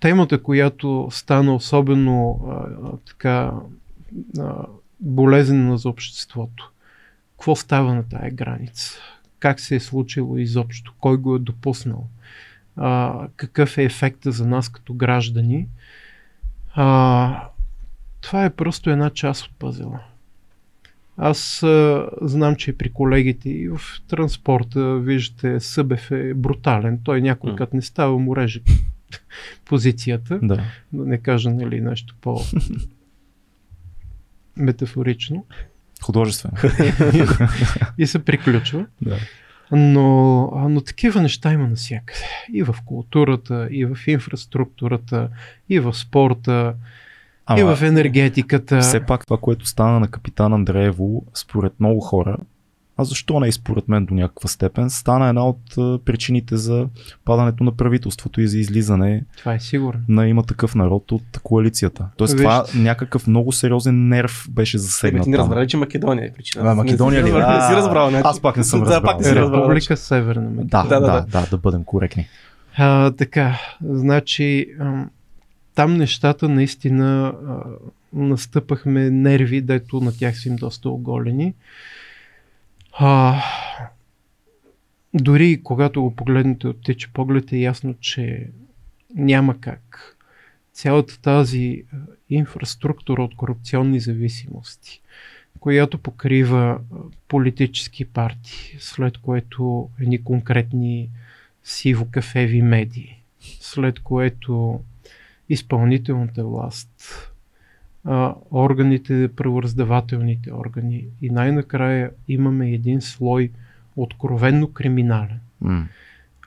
[0.00, 3.52] темата, която стана особено а, така
[4.38, 4.64] а,
[5.00, 6.72] болезнена за обществото,
[7.32, 8.98] какво става на тая граница?
[9.38, 10.94] Как се е случило изобщо?
[11.00, 12.06] Кой го е допуснал?
[12.76, 15.68] А, какъв е ефекта за нас като граждани?
[16.74, 17.48] А,
[18.20, 20.00] това е просто една част от пъзела.
[21.20, 27.00] Аз а, знам, че при колегите и в транспорта, виждате, Събев е брутален.
[27.04, 28.60] Той някой като не става му реже
[29.64, 30.38] позицията.
[30.42, 30.62] Да.
[30.92, 32.40] да не кажа нали, нещо по
[34.56, 35.46] метафорично.
[36.02, 36.56] Художествено.
[37.98, 38.86] и се приключва.
[39.02, 39.16] Да.
[39.72, 42.20] Но, но такива неща има навсякъде.
[42.52, 45.28] И в културата, и в инфраструктурата,
[45.68, 46.74] и в спорта.
[47.48, 48.80] Ама, и в енергетиката.
[48.80, 52.36] Все пак това, което стана на капитан Андреево, според много хора,
[52.96, 55.60] а защо не и според мен до някаква степен, стана една от
[56.04, 56.88] причините за
[57.24, 60.00] падането на правителството и за излизане това е сигурно.
[60.08, 62.08] на има такъв народ от коалицията.
[62.16, 62.42] Тоест Виж...
[62.42, 65.24] това някакъв много сериозен нерв беше засегнат.
[65.24, 66.70] Ти не разбрали, че Македония е причина.
[66.70, 67.32] А, Македония ли?
[67.32, 68.10] Не си разбрал.
[68.10, 69.00] Не Аз пак не съм разбрал.
[69.00, 69.60] Да, пак не си разбрал.
[69.60, 70.68] Република Северна Македония.
[70.68, 72.28] Да, да, да, да, да, да бъдем коректни.
[72.76, 74.66] А, така, значи
[75.78, 77.62] там нещата наистина а,
[78.12, 81.54] настъпахме нерви, дето на тях си им доста оголени.
[82.92, 83.42] А,
[85.14, 88.50] дори когато го погледнете от тече поглед е ясно, че
[89.14, 90.16] няма как
[90.72, 91.82] цялата тази
[92.30, 95.00] инфраструктура от корупционни зависимости,
[95.60, 96.80] която покрива
[97.28, 101.08] политически партии, след което едни конкретни
[101.64, 103.22] сиво-кафеви медии,
[103.60, 104.80] след което
[105.48, 106.90] изпълнителната власт,
[108.04, 113.50] а, органите, правораздавателните органи и най-накрая имаме един слой
[113.96, 115.40] откровенно криминален.
[115.64, 115.84] Mm.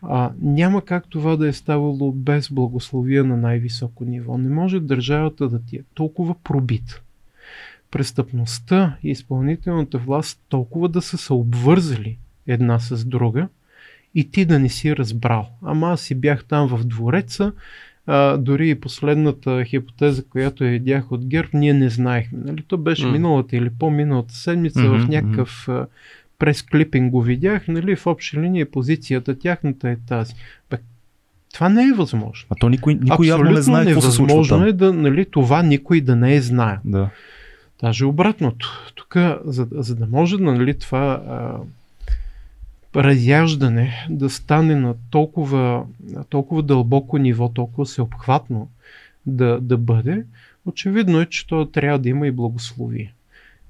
[0.01, 4.37] А, няма как това да е ставало без благословия на най-високо ниво.
[4.37, 7.01] Не може държавата да ти е толкова пробита.
[7.91, 13.47] Престъпността и изпълнителната власт толкова да са се обвързали една с друга
[14.15, 15.49] и ти да не си разбрал.
[15.61, 17.53] Ама аз си бях там в двореца,
[18.13, 22.39] а, дори и последната хипотеза, която я видях от ГЕРБ, ние не знаехме.
[22.45, 22.63] Нали?
[22.67, 23.11] То беше mm.
[23.11, 25.85] миналата или по-миналата седмица mm-hmm, в някакъв mm-hmm.
[26.39, 27.67] прес-клипинг го видях.
[27.67, 27.95] Нали?
[27.95, 30.33] В общи линии позицията тяхната е тази.
[30.69, 30.77] Бе,
[31.53, 32.47] това не е възможно.
[32.49, 36.01] А то никой, никой явно не знае какво се случва е да, нали, това никой
[36.01, 36.79] да не е знае.
[36.85, 37.09] Да.
[37.81, 38.91] Даже обратното.
[38.95, 41.57] Тук, за, за да може нали, това а,
[42.95, 48.69] разяждане да стане на толкова, на толкова дълбоко ниво, толкова всеобхватно
[49.25, 50.25] да, да бъде,
[50.65, 53.13] очевидно е, че то трябва да има и благословие.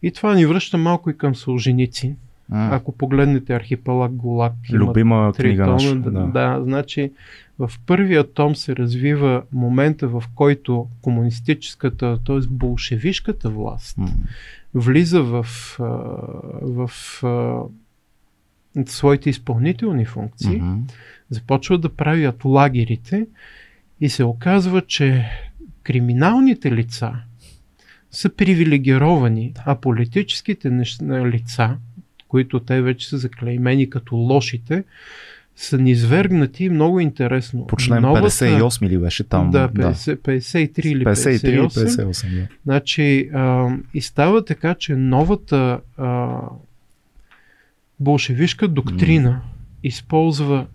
[0.04, 2.16] И това ни връща малко и към Солженицин.
[2.52, 2.76] А.
[2.76, 6.12] Ако погледнете архипелаг Голак, Любима три книга тона, наша, да.
[6.12, 7.12] да, значи
[7.60, 12.40] в първия том се развива момента, в който комунистическата, т.е.
[12.50, 14.10] болшевишката власт mm.
[14.74, 15.46] влиза в,
[16.62, 16.90] в,
[17.22, 17.64] в
[18.86, 20.92] своите изпълнителни функции, mm-hmm.
[21.30, 23.28] започват да правят лагерите
[24.02, 25.26] и се оказва, че
[25.84, 27.14] криминалните лица
[28.12, 30.70] са привилегировани, а политическите
[31.04, 31.78] лица,
[32.28, 34.84] които те вече са заклеймени като лошите,
[35.56, 37.68] са низвергнати много интересно.
[37.68, 38.30] По член Новата...
[38.30, 39.52] 58 ли беше там?
[39.52, 41.68] Да, 50, 53 или 53 58.
[41.68, 42.48] 58 да.
[42.64, 46.40] Значи, а, и става така, че новата а,
[48.02, 49.42] болшевишка доктрина
[49.84, 50.68] използва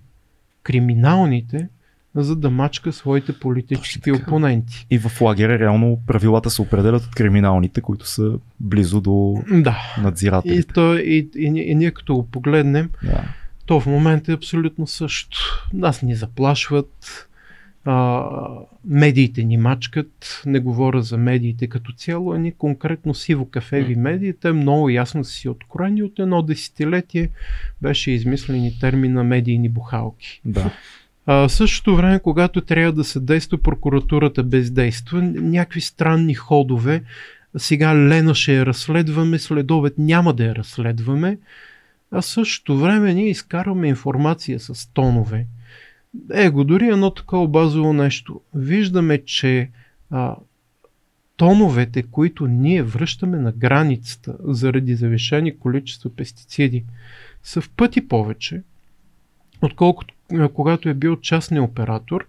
[0.63, 1.69] криминалните,
[2.15, 4.87] за да мачка своите политически опоненти.
[4.91, 9.95] И в лагера реално правилата се определят от криминалните, които са близо до да.
[10.03, 10.59] надзирателите.
[10.59, 13.25] И, то, и, и, и, и ние като го погледнем, да.
[13.67, 15.69] то в момента е абсолютно също.
[15.73, 17.29] Нас ни заплашват,
[17.87, 18.29] а,
[18.85, 24.53] медиите ни мачкат, не говоря за медиите като цяло, а ни конкретно сиво-кафеви медии, те
[24.53, 26.03] много ясно са си откроени.
[26.03, 27.29] От едно десетилетие
[27.83, 30.41] беше измислени термина медийни бухалки.
[30.45, 30.71] Да.
[31.27, 37.03] А, в същото време, когато трябва да се действа, прокуратурата бездейства, някакви странни ходове,
[37.57, 41.39] сега Лена ще я разследваме, следовет няма да я разследваме,
[42.11, 45.47] а същото време ние изкарваме информация с тонове,
[46.33, 48.41] Его, дори едно такова базово нещо.
[48.55, 49.71] Виждаме, че
[50.11, 50.37] а,
[51.37, 56.85] тоновете, които ние връщаме на границата заради завишени количества пестициди,
[57.43, 58.63] са в пъти повече,
[59.63, 60.15] отколкото
[60.55, 62.27] когато е бил частния оператор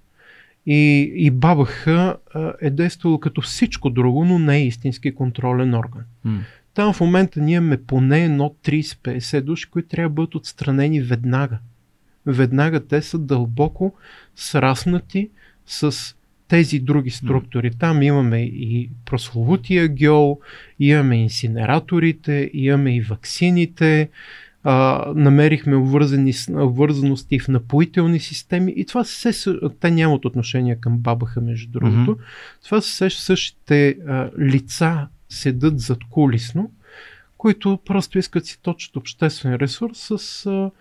[0.65, 1.87] и, и БАБХ
[2.61, 6.03] е действало като всичко друго, но не е истински контролен орган.
[6.25, 6.39] Mm.
[6.73, 11.59] Там в момента ние имаме поне едно 30-50 души, които трябва да бъдат отстранени веднага
[12.27, 13.93] веднага те са дълбоко
[14.35, 15.29] сраснати
[15.65, 16.15] с
[16.47, 17.71] тези други структури.
[17.71, 20.39] Там имаме и прословутия геол,
[20.79, 24.09] имаме инсинераторите, имаме и ваксините,
[24.63, 25.75] а, намерихме
[26.55, 32.15] обвързаности в напоителни системи и това се, те нямат отношение към бабаха, между другото.
[32.15, 32.63] Mm-hmm.
[32.65, 36.71] Това са същите а, лица седат зад кулисно,
[37.37, 40.71] които просто искат си точат обществен ресурс с а,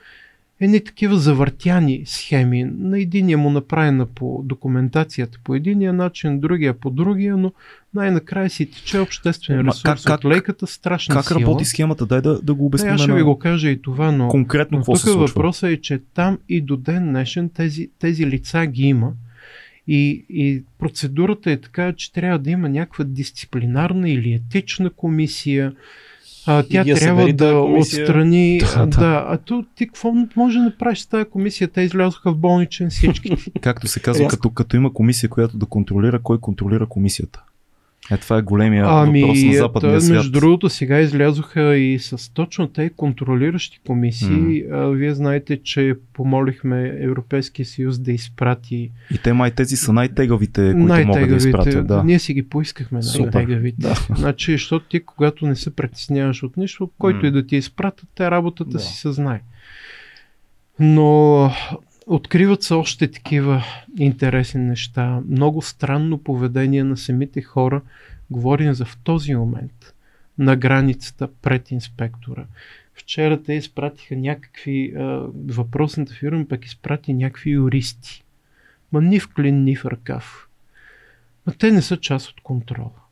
[0.61, 2.65] едни такива завъртяни схеми.
[2.65, 7.53] На единия му направена по документацията по единия начин, другия по другия, но
[7.95, 11.41] най-накрая си тече обществен ресурс как, как, от лейката страшна Как сила.
[11.41, 12.07] работи схемата?
[12.07, 12.93] Дай да, да го обясним.
[12.93, 16.01] аз ще ви го кажа и това, но, конкретно но тук се въпросът е, че
[16.15, 19.13] там и до ден днешен тези, тези лица ги има.
[19.89, 25.73] И, и процедурата е така, че трябва да има някаква дисциплинарна или етична комисия,
[26.47, 28.61] а, тя трябва събери да отстрани.
[28.77, 29.25] Да, Да, да.
[29.29, 31.69] А то ти какво може да направиш с тази комисия?
[31.69, 33.37] Те излязоха в болничен всички.
[33.61, 37.43] Както се казва, като, като има комисия, която да контролира, кой контролира комисията.
[38.11, 40.17] Е, това е големия въпрос на Ами, западния свят.
[40.17, 44.65] между другото, сега излязоха и с точно те контролиращи комисии.
[44.73, 50.61] А, вие знаете, че помолихме Европейския съюз да изпрати И те май тези са най-тегавите,
[50.63, 51.49] които могат да най-тегавите.
[51.49, 51.87] изпратят.
[51.87, 52.03] Да.
[52.05, 53.77] Ние си ги поискахме най-тегавите.
[53.79, 53.95] Да.
[54.11, 57.27] Значи, защото ти, когато не се притесняваш от нищо, който М.
[57.27, 58.79] и да ти изпратят, те работата Да.
[58.79, 59.41] си се знае.
[60.81, 61.51] Но
[62.07, 63.65] откриват се още такива
[63.99, 65.21] интересни неща.
[65.29, 67.83] Много странно поведение на самите хора.
[68.31, 69.95] Говорим за в този момент
[70.39, 72.47] на границата пред инспектора.
[72.95, 75.03] Вчера те изпратиха някакви, а,
[75.49, 78.25] въпросната фирма пък изпрати някакви юристи.
[78.93, 80.49] Ма ни в клин, ни в ръкав.
[81.47, 83.06] Ма те не са част от контрола.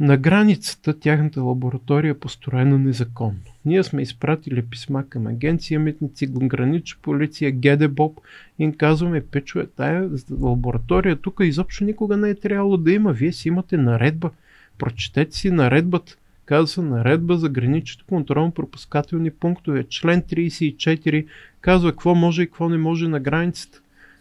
[0.00, 3.38] На границата тяхната лаборатория е построена незаконно.
[3.64, 8.20] Ние сме изпратили писма към агенция Митници, гранична полиция, ГДБОП
[8.58, 13.12] и им казваме, печове, тая лаборатория тук изобщо никога не е трябвало да има.
[13.12, 14.30] Вие си имате наредба.
[14.78, 16.16] Прочетете си наредбата.
[16.44, 19.84] Казва наредба за граничните контролно-пропускателни пунктове.
[19.84, 21.26] Член 34
[21.60, 23.80] казва какво може и какво не може на границата.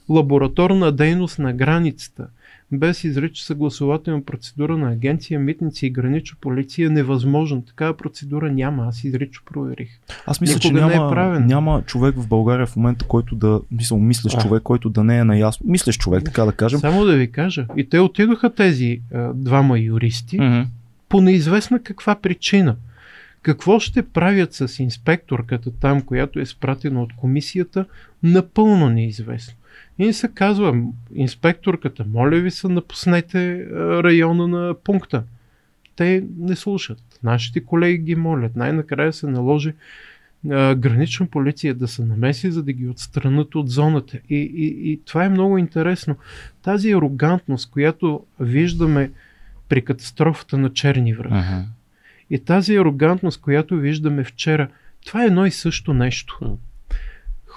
[0.09, 2.27] Лабораторна дейност на границата
[2.71, 7.61] без изрича съгласователна процедура на агенция, митници и гранична полиция е невъзможно.
[7.61, 8.85] Такава процедура няма.
[8.87, 9.89] Аз изрично проверих.
[10.25, 11.45] Аз мисля, че Никога не е няма, правен.
[11.45, 14.41] няма човек в България в момента, който да, мисля, мислещ А.
[14.41, 15.65] човек, който да не е наясно.
[15.69, 16.79] Мислещ човек, така да кажем.
[16.79, 17.65] Само да ви кажа.
[17.77, 20.61] И те отидоха тези а, двама юристи Мгм.
[21.09, 22.75] по неизвестна каква причина.
[23.41, 27.85] Какво ще правят с инспекторката там, която е спратена от комисията,
[28.23, 29.53] напълно неизвестно.
[29.99, 35.23] И се казва, инспекторката, моля ви се, напуснете а, района на пункта.
[35.95, 37.03] Те не слушат.
[37.23, 38.55] Нашите колеги ги молят.
[38.55, 39.73] Най-накрая се наложи
[40.49, 44.19] а, гранична полиция да се намеси, за да ги отстранат от зоната.
[44.29, 46.15] И, и, и това е много интересно.
[46.61, 49.11] Тази арогантност, която виждаме
[49.69, 51.31] при катастрофата на Черни връх.
[51.31, 51.61] Мгм.
[52.29, 54.67] И тази арогантност, която виждаме вчера,
[55.05, 56.57] това е едно и също нещо.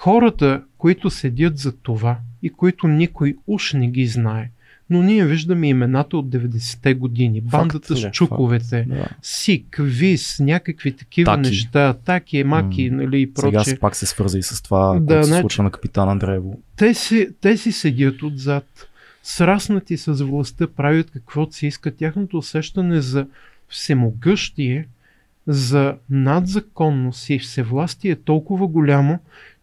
[0.01, 4.49] Хората, които седят за това и които никой уж не ги знае,
[4.89, 7.41] но ние виждаме имената от 90-те години.
[7.41, 9.07] Бандата с да, чуковете, Да.
[9.21, 11.41] СИК, ВИС, някакви такива Таки.
[11.41, 12.97] неща, таки, маки, М.
[12.97, 13.63] нали и Сега прочее.
[13.65, 16.59] се пак се свърза и с това, Да, което се значи- случва на капитан Андреево.
[16.75, 18.87] те си, те си седят отзад,
[19.23, 21.95] сраснати с властта, правят каквото си искат.
[21.95, 23.27] Тяхното усещане за
[23.69, 24.87] всемогъщие,
[25.47, 29.19] за надзаконност и всевластие е толкова голямо,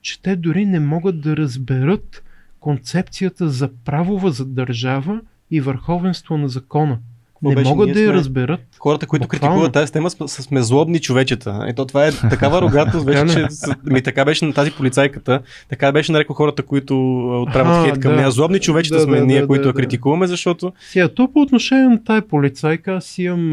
[0.09, 2.23] че те дори не могат да разберат
[2.61, 6.99] концепцията за правова за държава и върховенство на закона.
[7.35, 7.69] Какво не беше?
[7.69, 8.61] могат да я разберат.
[8.79, 9.41] Хората, които Буквално.
[9.41, 11.65] критикуват тази тема, сме, сме злобни човечета.
[11.69, 15.93] Ето това е такава арогантност, вече, Така че ми, така беше на тази полицайката, така
[15.93, 18.17] беше нарекал хората, които отправят хейт към да.
[18.17, 18.31] нея.
[18.31, 21.41] Злобни човечета Да, сме да, ние, да, които да, я критикуваме, защото Сега, то по
[21.41, 23.53] отношение на тая полицайка, аз имам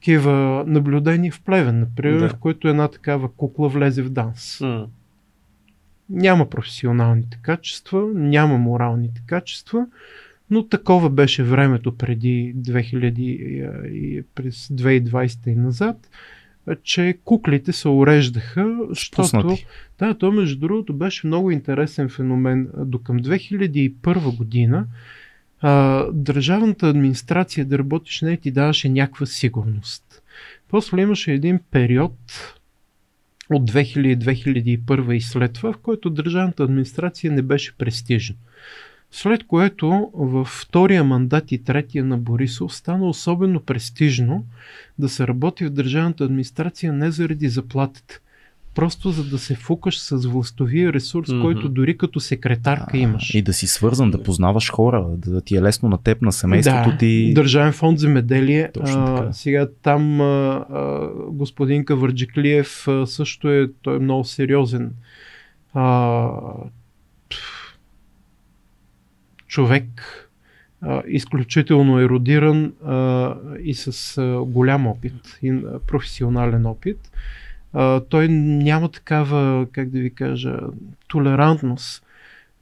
[0.00, 2.28] такива наблюдения в Плевен, например, Да.
[2.28, 4.60] в който една такава кукла влезе в данс.
[4.60, 4.86] м,
[6.10, 9.86] Няма професионалните качества, няма моралните качества,
[10.50, 16.10] но такова беше времето преди 2000 и, и през 2020 и назад,
[16.82, 19.56] че куклите се уреждаха, защото
[19.98, 22.68] да, то между другото беше много интересен феномен.
[22.76, 24.86] До към 2001 година
[25.60, 30.22] а, държавната администрация да работиш не ти даваше някаква сигурност.
[30.68, 32.16] После имаше един период
[33.50, 38.36] от 2000-2001 и след това, в който държавната администрация не беше престижна.
[39.10, 44.46] След което във втория мандат и третия на Борисов стана особено престижно
[44.98, 48.20] да се работи в държавната администрация не заради заплатите,
[48.74, 51.42] просто за да се фукаш с властовия ресурс, Мгм.
[51.42, 53.34] който дори като секретарка имаш.
[53.34, 56.90] И да си свързан, да познаваш хора, да ти е лесно на теб, на семейството
[56.90, 57.34] да, ти.
[57.34, 58.70] Държавен фонд земеделие.
[58.74, 59.32] Точно а, така.
[59.32, 64.92] сега там а, а, господин Кавърджиклиев а, също е, той е много сериозен
[65.74, 66.30] а,
[69.46, 69.86] човек,
[70.80, 77.10] а, изключително еродиран а, и с а, голям опит, и, а, професионален опит.
[77.72, 80.58] А, той няма такава, как да ви кажа,
[81.08, 82.02] толерантност.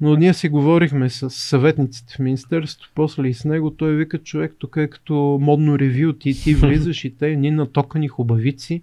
[0.01, 3.71] Но ние си говорихме с съветниците в Министерството, после и с него.
[3.71, 6.13] Той вика, човек, тук е като модно ревю.
[6.13, 8.83] Ти, ти влизаш и те ни натокани хубавици,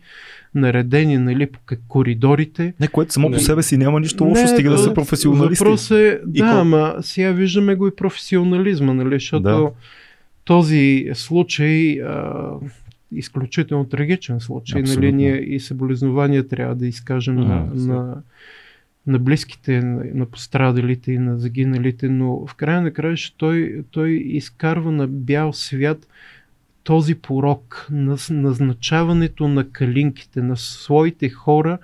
[0.55, 2.73] наредени нали, по коридорите.
[2.79, 3.39] Не, което само по Не.
[3.39, 5.63] себе си няма нищо лошо, стига да а, са професионалисти.
[5.63, 9.69] Въпрос е, И да, кол- ама сега виждаме го и професионализма, нали, защото Да.
[10.45, 12.51] този случай а,
[13.11, 14.81] изключително трагичен случай.
[14.81, 18.21] Нали, ние и съболезнования трябва да изкажем mm, на, на,
[19.07, 24.11] на близките, на, на пострадалите и на загиналите, но в края на краища той, той
[24.11, 26.07] изкарва на бял свят
[26.83, 31.77] този порок на назначаването на калинките, на своите хора,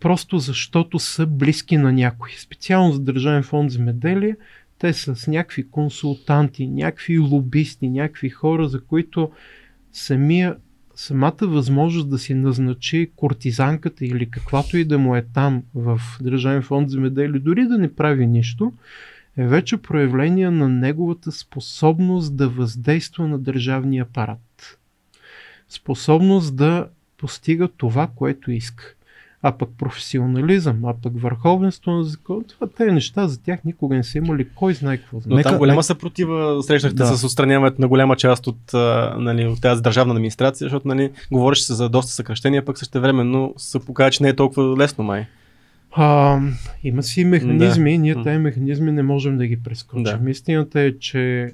[0.00, 2.30] просто защото са близки на някой.
[2.38, 4.36] Специално за Държавен фонд земеделие,
[4.78, 9.30] те са с някакви консултанти, някакви лобисти, някакви хора, за които
[9.94, 10.56] самия,
[10.94, 16.62] самата възможност да си назначи кортизанката или каквато и да му е там в Държавен
[16.62, 18.72] фонд земеделие, дори да не прави нищо,
[19.36, 24.78] е вече проявление на неговата способност да въздейства на държавния апарат.
[25.68, 26.88] Способност да
[27.18, 28.94] постига това, което иска
[29.46, 34.04] а пък професионализъм, а пък върховенство на закон, това те неща за тях никога не
[34.04, 35.20] са имали кой знае какво.
[35.26, 37.06] Но там голяма съпротива срещнахте да.
[37.06, 38.72] с отстраняването на голяма част от,
[39.18, 43.54] нали, от тази държавна администрация, защото нали, говориш се за доста съкръщения, пък също времено
[43.56, 45.26] се показва, че не е толкова лесно май.
[45.92, 46.40] А,
[46.84, 47.98] има си механизми, да.
[47.98, 50.02] ние тези механизми не можем да ги прескочим.
[50.02, 50.30] Да.
[50.30, 51.52] Истината е, че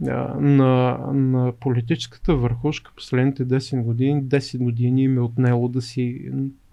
[0.00, 6.30] на, на политическата върхушка последните 10 години, 10 години им е отнело да си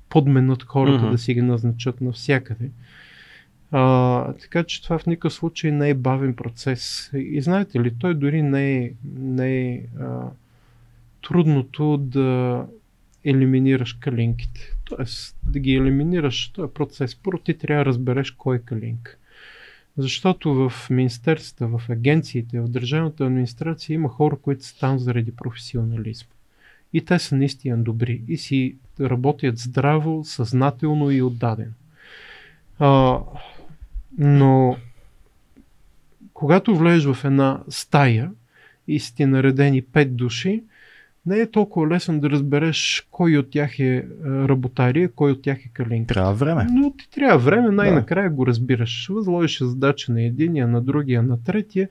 [0.10, 1.12] подменят хората, mm-hmm.
[1.12, 2.70] да си ги назначат навсякъде.
[3.72, 7.12] А, така че това в никакъв случай не е бавен процес.
[7.14, 10.22] И знаете ли, той дори не е, не е а,
[11.22, 12.66] трудното да
[13.24, 14.76] елиминираш калинките.
[14.86, 17.16] Тоест да ги елиминираш, този процес.
[17.16, 19.16] Първо ти трябва да разбереш кой е калинка.
[19.97, 26.28] Защото в министерствата, в агенциите, в държавната администрация има хора, които са там заради професионализм.
[26.93, 31.72] И те са наистина добри и си работят здраво, съзнателно и отдадено.
[32.80, 33.20] А,
[34.18, 34.78] но
[36.34, 38.32] когато влезеш в една стая
[38.88, 40.64] и сте наредени пет души,
[41.26, 45.70] не е толкова лесно да разбереш кой от тях е работария, кой от тях е
[45.74, 46.14] калинка.
[46.14, 46.68] Трябва време.
[46.72, 48.36] Но ти трябва време, най-накрая да.
[48.36, 49.08] го разбираш.
[49.10, 51.89] Възложиш задача на единия, на другия, на третия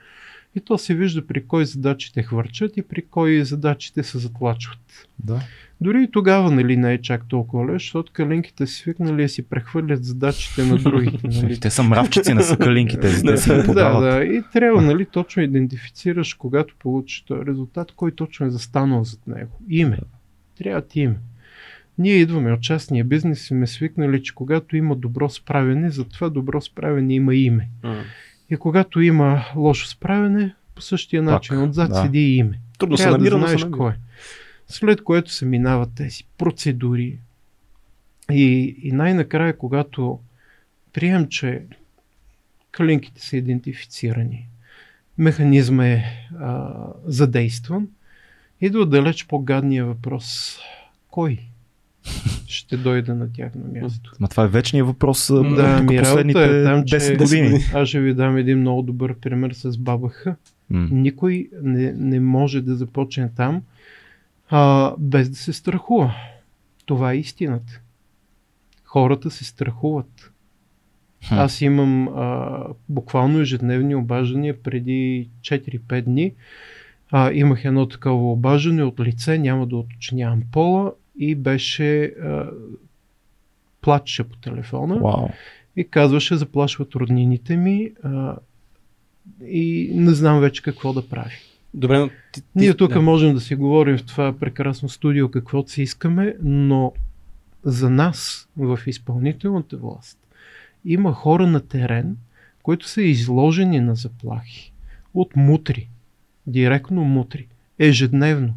[0.55, 5.09] и то се вижда при кой задачите хвърчат и при кой задачите се затлачват.
[5.19, 5.41] Да.
[5.81, 9.43] Дори и тогава нали, не е чак толкова леш, защото калинките си свикнали да си
[9.43, 11.29] прехвърлят задачите на другите.
[11.43, 11.61] Нали.
[11.61, 13.23] Те са мравчици, не са калинките.
[13.23, 14.25] да, да, да.
[14.25, 19.51] И трябва нали, точно идентифицираш, когато получиш този резултат, кой точно е застанал зад него.
[19.71, 19.99] Име.
[20.59, 21.17] Трябва ти име.
[21.99, 26.29] Ние идваме от частния бизнес и сме свикнали, че когато има добро справяне, за това
[26.29, 27.69] добро справяне има име.
[28.51, 32.03] И когато има лошо справяне, по същия начин, Пак, отзад да.
[32.03, 32.61] седи име.
[32.79, 33.93] Трудно се намира, да знаеш кой.
[34.67, 37.19] След което се минават тези процедури.
[38.31, 40.21] И, и най-накрая, когато
[40.93, 41.63] прием, че
[42.71, 44.49] калинките са идентифицирани,
[45.19, 46.05] механизма е
[46.39, 46.75] а,
[47.05, 47.89] задействан,
[48.61, 50.59] идва далеч по-гадния въпрос.
[51.11, 51.39] Кой?
[52.47, 54.13] Ще дойде на тяхно място.
[54.21, 57.59] Ма това е вечният въпрос да, ми последните е там, 10 години.
[57.75, 60.25] Аз ще ви дам един много добър пример с БАБХ.
[60.73, 60.91] Mm.
[60.91, 63.63] Никой не, не може да започне там
[64.51, 66.15] а, без да се страхува.
[66.87, 67.81] Това е истината.
[68.85, 70.33] Хората се страхуват.
[71.29, 71.35] Хм.
[71.35, 76.33] Аз имам а, буквално ежедневни обаждания преди 4-5 дни.
[77.11, 82.51] А, имах едно такова обаждане от лице, няма да уточнявам пола и беше а,
[83.81, 85.33] плачеше по телефона wow.
[85.77, 88.37] и казваше заплашват роднините ми а,
[89.47, 91.35] и не знам вече какво да прави.
[91.75, 93.01] Добре, но ти, ти, Ние тук да.
[93.01, 96.93] можем да си говорим в това прекрасно студио каквото си искаме, но
[97.65, 100.19] за нас в изпълнителната власт
[100.85, 102.17] има хора на терен,
[102.63, 104.73] които са изложени на заплахи
[105.15, 105.89] от мутри,
[106.47, 107.47] директно мутри,
[107.79, 108.55] ежедневно.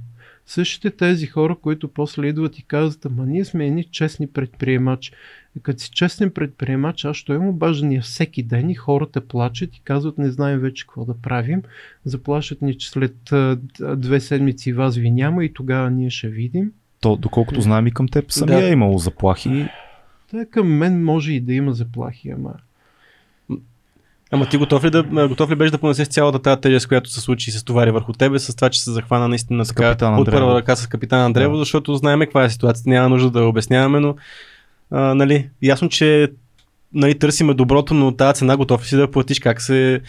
[0.52, 5.12] Същите тези хора, които после идват и казват, ама ние сме едни честни предприемачи.
[5.58, 9.82] И като си честен предприемач, аз ще имам обаждания всеки ден и хората плачат и
[9.82, 11.62] казват, не знаем вече какво да правим.
[12.06, 13.16] Заплашат ни, че след
[13.97, 16.72] две седмици вас ви няма и тогава ние ще видим.
[17.02, 18.68] То, доколкото знаем и към теб, самия да.
[18.68, 19.68] е имало заплахи.
[20.32, 22.54] Та към мен може и да има заплахи, ама
[24.34, 27.21] Ама ти готов ли, да, готов ли беше да понесеш цялата тази тежест, която се
[27.21, 30.55] случи и се стовари върху тебе, с това, че се захвана наистина така от първа
[30.55, 31.59] ръка с капитан Андреево, да.
[31.59, 34.15] защото знаем каква е ситуацията, няма нужда да обясняваме, но
[34.91, 36.32] а, нали, ясно, че
[36.93, 40.01] нали, търсиме доброто, но тази цена готов ли си да платиш, как се,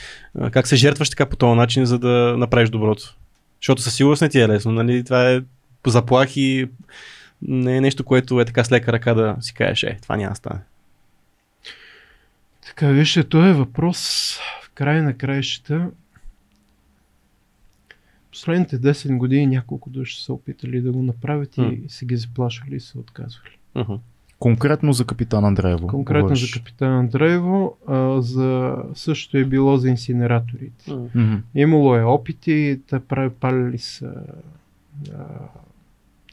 [0.50, 3.14] как се жертваш така по този начин, за да направиш доброто.
[3.60, 5.40] Защото със сигурност не ти е лесно, нали, това е
[5.86, 6.68] заплахи,
[7.42, 10.30] не е нещо, което е така с лека ръка да си кажеш, е, това няма
[10.30, 10.60] да стане.
[12.72, 15.90] Така, вижте, този е въпрос в края на краищата
[18.30, 21.84] последните 10 години няколко души са опитали да го направят mm.
[21.84, 23.56] и се ги заплашвали и се отказвали.
[23.76, 23.98] Uh-huh.
[24.38, 25.86] Конкретно за капитан Андреево.
[25.86, 26.52] Конкретно говориш.
[26.52, 30.90] за капитан Андреево, а, за, също е било за инсинераторите.
[30.90, 31.40] Mm-hmm.
[31.54, 34.14] Имало е опити, да прави, палили са
[35.14, 35.24] а,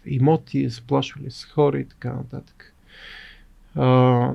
[0.05, 2.73] имоти, сплашвали с хора и така нататък.
[3.75, 4.31] А,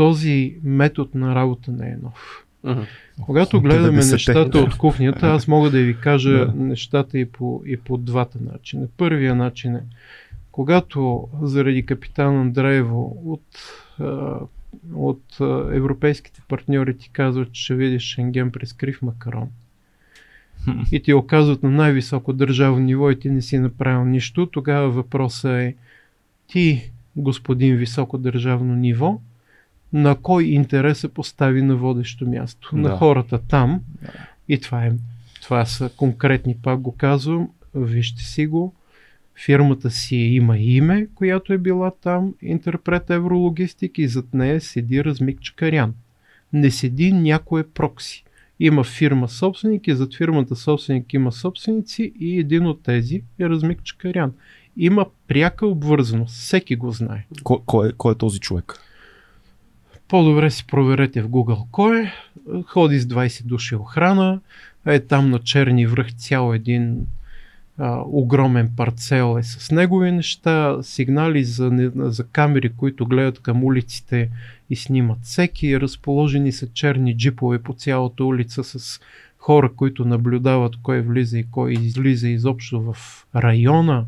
[0.00, 2.46] този метод на работа не е нов.
[2.64, 2.86] Uh-huh.
[3.22, 7.96] Когато гледаме нещата от кухнята, аз мога да ви кажа нещата и по, и по
[7.96, 8.86] двата начина.
[8.96, 9.82] Първия начин е,
[10.52, 13.42] когато заради капитан Андреево от,
[14.94, 15.40] от
[15.72, 19.48] европейските партньори ти казват, че ще видиш Шенген през крив макарон
[20.92, 25.52] и ти оказват на най-високо държавно ниво и ти не си направил нищо, тогава въпросът
[25.52, 25.74] е
[26.46, 29.20] ти, господин високо държавно ниво,
[29.92, 32.70] на кой интерес се постави на водещо място?
[32.72, 32.80] Да.
[32.80, 33.80] На хората там.
[34.02, 34.12] Да.
[34.48, 34.92] И това, е,
[35.42, 38.74] това са конкретни, пак го казвам, вижте си го.
[39.44, 45.40] Фирмата си има име, която е била там, интерпрет Еврологистик и зад нея седи Размик
[45.40, 45.94] Чакарян.
[46.52, 48.24] Не седи някое прокси.
[48.60, 53.82] Има фирма собственик и зад фирмата собственик има собственици и един от тези е Размик
[53.82, 54.32] Чакарян.
[54.76, 56.34] Има пряка обвързаност.
[56.34, 57.26] Всеки го знае.
[57.42, 58.80] Кой, кой, е, кой е този човек?
[60.10, 62.12] По-добре си проверете в Google кой е.
[62.66, 64.40] Ходи с 20 души охрана.
[64.86, 67.06] Е там на черни връх цял един
[67.78, 74.30] а, огромен парцел е с негови неща, сигнали за, за камери, които гледат към улиците
[74.70, 75.80] и снимат всеки.
[75.80, 79.00] Разположени са черни джипове по цялата улица с
[79.38, 82.96] хора, които наблюдават кой влиза и кой излиза изобщо в
[83.34, 84.04] района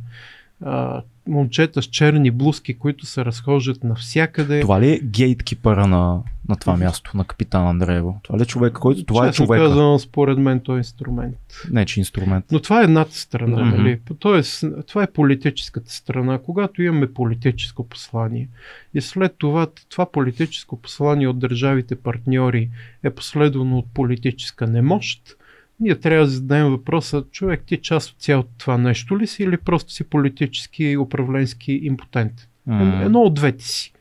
[0.64, 4.61] а, момчета с черни блузки, които се разхождат навсякъде.
[4.61, 8.20] Това ли е гейткипъра на, на това място, на капитан Андреево?
[8.23, 9.61] Това ли е човек, който това Честно е човек?
[9.61, 11.37] казано, според мен той е инструмент.
[11.70, 12.45] Не, че инструмент.
[12.53, 13.77] Но това е едната страна, mm-hmm.
[13.77, 14.01] нали?
[14.18, 16.39] Тоест, това е политическата страна.
[16.39, 18.49] Когато имаме политическо послание
[18.95, 22.70] и след това това политическо послание от държавите партньори
[23.03, 25.37] е последвано от политическа немощ,
[25.81, 29.57] ние трябва да зададем въпроса, човек ти част от цялото това нещо ли си или
[29.57, 32.49] просто си политически и управленски импотент?
[32.68, 33.05] Mm.
[33.07, 33.93] Едно от двете си.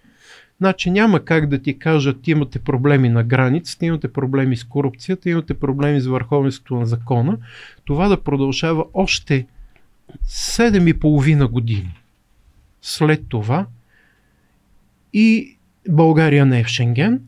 [0.57, 5.53] Значи няма как да ти кажат, имате проблеми на границата, имате проблеми с корупцията, имате
[5.53, 7.37] проблеми с върховенството на закона.
[7.85, 9.47] Това да продължава още
[10.27, 11.99] 7,5 години.
[12.81, 13.65] След това
[15.13, 15.57] и
[15.89, 17.21] България не е в Шенген,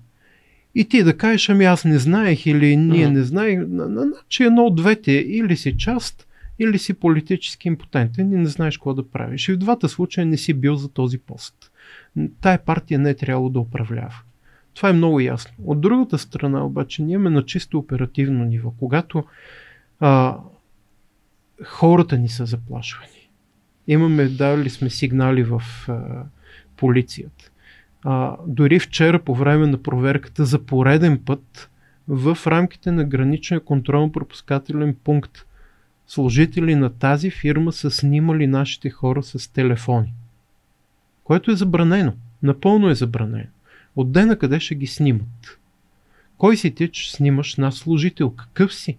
[0.75, 4.75] и ти да кажеш, ами аз не знаех или ние не знаех, значи едно от
[4.75, 6.27] двете или си част,
[6.59, 9.49] или си политически импотентен и не знаеш какво да правиш.
[9.49, 11.71] И в двата случая не си бил за този пост.
[12.41, 14.15] Тая партия не е трябвало да управлява.
[14.73, 15.53] Това е много ясно.
[15.65, 18.71] От другата страна обаче ние имаме на чисто оперативно ниво.
[18.79, 19.23] Когато
[19.99, 20.37] а,
[21.65, 23.29] хората ни са заплашвани.
[23.87, 26.23] Имаме, дали сме сигнали в а,
[26.77, 27.51] полицията
[28.03, 31.69] а, дори вчера по време на проверката за пореден път
[32.07, 35.45] в рамките на граничния контролно-пропускателен пункт
[36.07, 40.13] служители на тази фирма са снимали нашите хора с телефони.
[41.23, 42.13] Което е забранено.
[42.43, 43.47] Напълно е забранено.
[43.95, 45.59] От дена къде ще ги снимат?
[46.37, 48.29] Кой си ти, че снимаш нас служител?
[48.29, 48.97] Какъв си?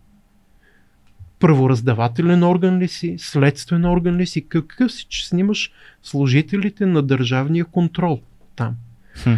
[1.39, 3.17] Първораздавателен орган ли си?
[3.19, 4.49] Следствен орган ли си?
[4.49, 8.21] Какъв си, че снимаш служителите на държавния контрол
[8.57, 8.77] там?
[9.23, 9.35] Хм.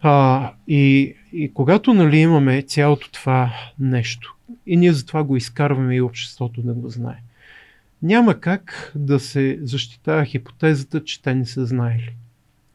[0.00, 4.36] А, и, и когато нали, имаме цялото това нещо,
[4.66, 7.22] и ние затова го изкарваме и обществото да го знае,
[8.02, 12.14] няма как да се защитава хипотезата, че те не са знаели.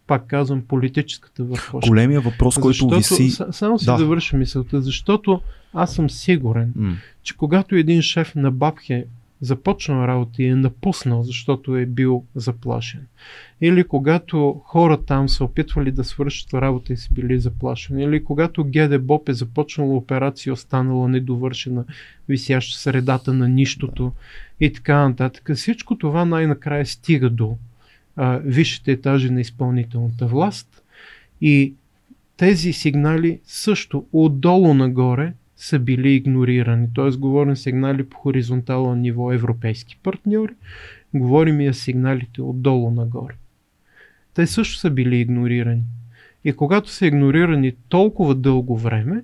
[0.08, 1.92] Пак казвам, политическата върховщина.
[1.92, 3.30] Големия въпрос, който виси...
[3.52, 3.98] Само си да.
[3.98, 5.42] завърша мисълта, защото
[5.74, 6.96] аз съм сигурен, mm.
[7.24, 9.06] че когато един шеф на Бабхе
[9.44, 13.08] започнал работа и е напуснал, защото е бил заплашен.
[13.62, 18.04] Или когато хора там са опитвали да свършат работа и са били заплашени.
[18.04, 21.86] Или когато ГД Боб е започнала операция, останала недовършена,
[22.30, 24.12] висяща средата на нищото
[24.60, 25.50] и така нататък.
[25.56, 27.58] Всичко това най-накрая стига до
[28.16, 30.84] а, висшите етажи на изпълнителната власт
[31.42, 31.74] и
[32.38, 36.88] тези сигнали също отдолу нагоре са били игнорирани.
[36.96, 37.10] Т.е.
[37.10, 40.54] говорим сигнали по хоризонтално ниво европейски партньори,
[41.14, 43.34] говорим и сигналите отдолу нагоре.
[44.34, 45.84] Те също са били игнорирани.
[46.44, 49.24] И когато са игнорирани толкова дълго време,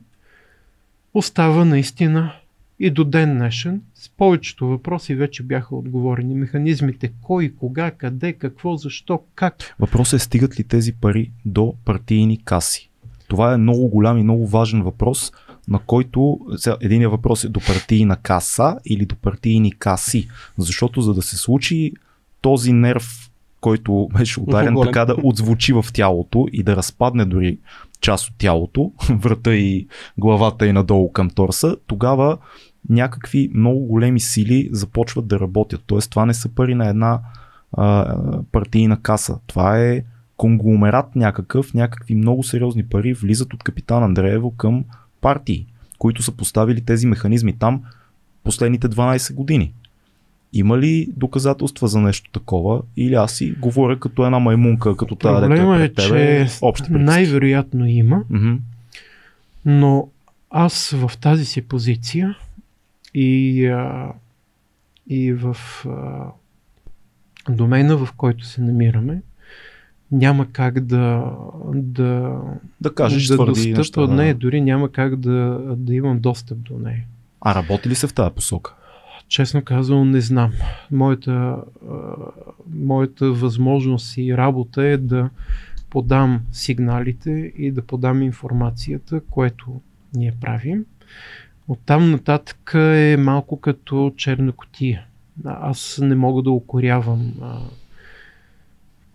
[1.14, 2.34] остава наистина
[2.80, 6.36] и до ден днешен с повечето въпроси вече бяха отговорени.
[6.36, 9.76] Механизмите кой, кога, къде, какво, защо, как.
[9.80, 12.90] Въпросът е стигат ли тези пари до партийни каси?
[13.28, 15.32] Това е много голям и много важен въпрос,
[15.70, 16.40] на който
[16.82, 20.28] един въпрос е до партийна каса или до партийни каси.
[20.58, 21.94] Защото за да се случи
[22.42, 27.58] този нерв, който беше ударен така да отзвучи в тялото и да разпадне дори
[28.02, 32.38] част от тялото, врата и главата и надолу към торса, тогава
[32.90, 35.84] някакви много големи сили започват да работят.
[35.88, 37.20] Тоест това не са пари на една
[37.74, 38.18] а,
[38.52, 39.40] партийна каса.
[39.48, 40.04] Това е
[40.38, 44.86] конгломерат някакъв, някакви много сериозни пари влизат от капитан Андреево към
[45.22, 45.66] партии,
[45.98, 47.84] които са поставили тези механизми там
[48.44, 49.74] последните 12 години.
[50.54, 55.42] Има ли доказателства за нещо такова или аз си говоря като една маймунка, като тази
[55.42, 58.58] Проблема е, тебе, че най-вероятно има, mm-hmm.
[59.66, 60.08] но
[60.50, 62.38] аз в тази си позиция
[63.14, 64.12] и, а,
[65.08, 66.26] и в а,
[67.50, 69.22] домена, в който се намираме,
[70.12, 71.32] няма как да
[71.74, 72.40] да,
[72.82, 74.14] да кажеш да твърди достъпва, неща, да.
[74.14, 77.04] не, дори няма как да, да имам достъп до нея.
[77.42, 78.76] А работи ли се в тази посока?
[79.28, 80.52] Честно казвам, не знам.
[80.92, 81.56] Моята,
[82.74, 85.30] моята възможност и работа е да
[85.90, 89.82] подам сигналите и да подам информацията, което
[90.14, 90.86] ние правим.
[91.68, 95.06] Оттам нататък е малко като черна котия.
[95.46, 97.60] Аз не мога да укорявам а,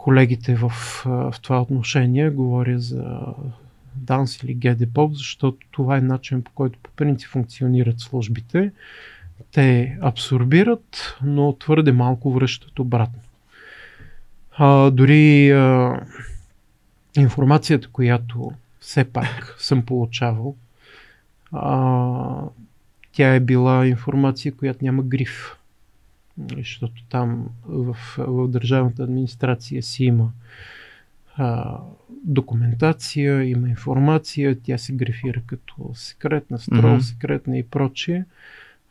[0.05, 0.69] колегите в,
[1.05, 2.31] в това отношение.
[2.31, 3.21] Говоря за
[3.97, 8.73] Данс или ГДПОП, защото това е начин по който по принцип функционират службите.
[9.53, 13.21] Те абсорбират, но твърде малко връщат обратно.
[14.53, 16.01] А, дори а,
[17.17, 20.57] информацията, която все пак съм получавал,
[21.53, 22.41] а,
[23.13, 25.57] тя е била информация, която няма гриф.
[26.57, 30.33] Защото там в, в държавната администрация си има
[31.37, 31.79] а,
[32.25, 37.01] документация, има информация, тя се грифира като секретна, строго mm-hmm.
[37.01, 38.25] секретна и прочие.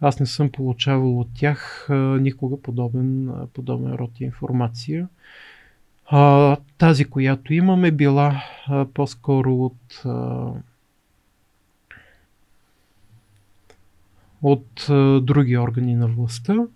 [0.01, 5.07] Аз не съм получавал от тях а, никога подобен, а, подобен род информация.
[6.05, 10.47] А, тази, която имаме, била а, по-скоро от а,
[14.41, 16.67] от а, други органи на властта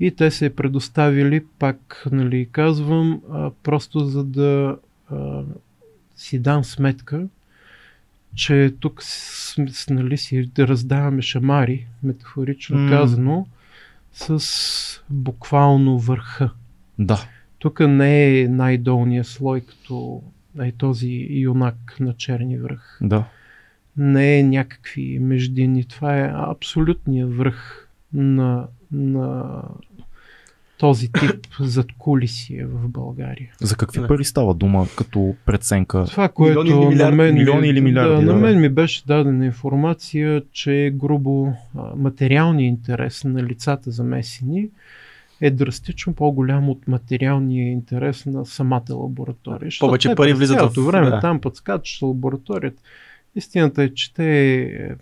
[0.00, 4.78] и те се предоставили, пак нали, казвам, а, просто за да
[5.10, 5.42] а,
[6.16, 7.26] си дам сметка,
[8.34, 12.90] че тук с, с, нали, си да раздаваме шамари, метафорично mm.
[12.90, 13.46] казано,
[14.12, 16.50] с буквално върха.
[16.98, 17.28] Да.
[17.58, 20.22] Тук не е най-долният слой, като
[20.60, 22.98] е този юнак на черни връх.
[23.00, 23.24] Да
[23.96, 25.84] не е някакви междинни.
[25.84, 29.62] Това е абсолютният връх на, на
[30.78, 33.52] този тип зад кулисие в България.
[33.60, 36.04] За какви пари става дума като преценка?
[36.04, 38.24] Това, което милиони, милиард, на мен, милиони или милиарди?
[38.24, 41.52] Да, на мен ми беше дадена информация, че грубо
[41.96, 44.68] материалният интерес на лицата замесени
[45.40, 49.70] е драстично по-голям от материалния интерес на самата лаборатория.
[49.80, 51.10] Повече пари влизат в време.
[51.10, 51.20] Да.
[51.20, 52.82] Там подскачаш лабораторията
[53.36, 54.96] Истината е, че те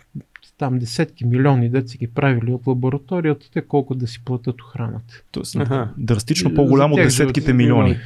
[0.59, 5.23] там десетки милиони деца ги правили от лабораторията, те колко да си платят охраната.
[5.33, 5.89] Тоест, ага.
[5.97, 7.99] драстично по-голямо от десетките милиони.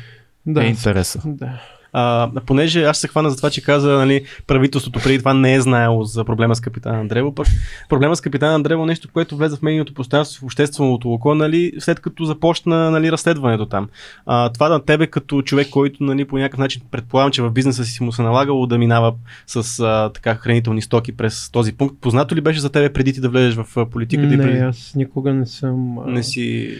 [0.47, 1.23] Да, е интереса.
[1.25, 1.61] Да.
[1.93, 5.61] А, понеже аз се хвана за това, че каза, нали, правителството преди това не е
[5.61, 7.47] знаело за проблема с капитан Андрево, пък
[7.89, 11.73] проблема с капитан Андрево е нещо, което влезе в медийното пространство, в общественото око, нали,
[11.79, 13.89] след като започна нали, разследването там.
[14.27, 17.85] А, това на тебе като човек, който нали, по някакъв начин предполагам, че в бизнеса
[17.85, 19.15] си му се налагало да минава
[19.47, 21.97] с а, така хранителни стоки през този пункт.
[22.01, 24.29] Познато ли беше за тебе преди ти да влезеш в политиката?
[24.29, 24.59] Не, преди...
[24.59, 25.99] аз никога не съм.
[26.07, 26.75] Не си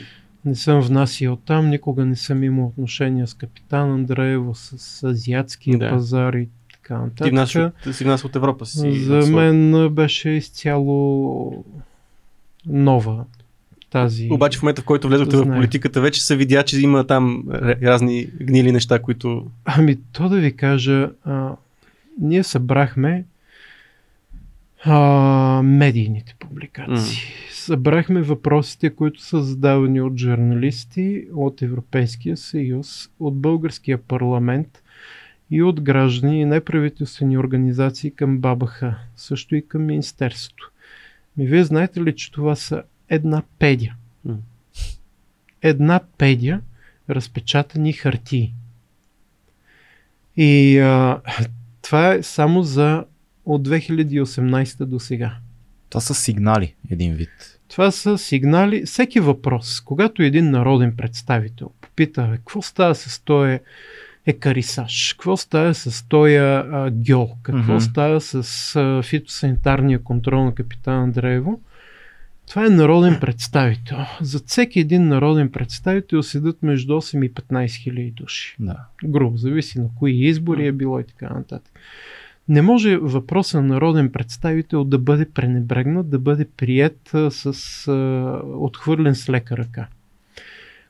[0.49, 5.79] не съм внасял там, никога не съм имал отношения с капитан Андреево, с, с азиатския
[5.79, 5.91] да.
[5.91, 7.25] пазар и така нататък.
[7.27, 9.01] Ти внас от, си внас от Европа си.
[9.01, 11.65] За мен беше изцяло
[12.67, 13.25] нова
[13.91, 14.29] тази.
[14.31, 17.45] Обаче в момента, в който влезохте в политиката, вече се видя, че има там
[17.83, 19.47] разни гнили неща, които.
[19.65, 21.51] Ами, то да ви кажа, а,
[22.21, 23.25] ние събрахме
[24.85, 27.19] а, медийните публикации.
[27.19, 27.58] Mm.
[27.59, 34.83] Събрахме въпросите, които са задавани от журналисти, от Европейския съюз, от Българския парламент
[35.51, 38.83] и от граждани и неправителствени организации към БАБХ,
[39.17, 40.71] също и към Министерството.
[41.37, 43.97] Ми вие знаете ли, че това са една педия?
[45.63, 46.61] Една педия
[47.11, 48.55] разпечатани хартии.
[50.37, 51.21] И а,
[51.83, 53.05] това е само за
[53.45, 55.37] от 2018 до сега.
[55.91, 57.59] Това са сигнали, един вид.
[57.69, 58.87] Това са сигнали.
[58.87, 63.59] Всеки въпрос, когато един народен представител попита какво става с този
[64.27, 65.13] екарисаж?
[65.13, 67.37] Какво става с тоя а, гьол?
[67.43, 67.91] Какво mm-hmm.
[67.91, 71.61] става с а, фитосанитарния контрол на капитан Андреево?
[72.49, 73.99] Това е народен представител.
[74.21, 78.57] За всеки един народен представител седат между 8 и 15 хиляди души.
[78.59, 78.77] Да.
[79.05, 81.73] Грубо, зависи на кои избори е било и така нататък.
[82.49, 87.47] Не може въпроса на народен представител да бъде пренебрегнат, да бъде прият с
[87.89, 89.87] а, отхвърлен с лека ръка.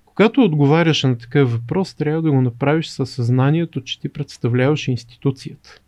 [0.05, 5.81] Когато отговаряш на такъв въпрос, трябва да го направиш със съзнанието, че ти представляваш институцията.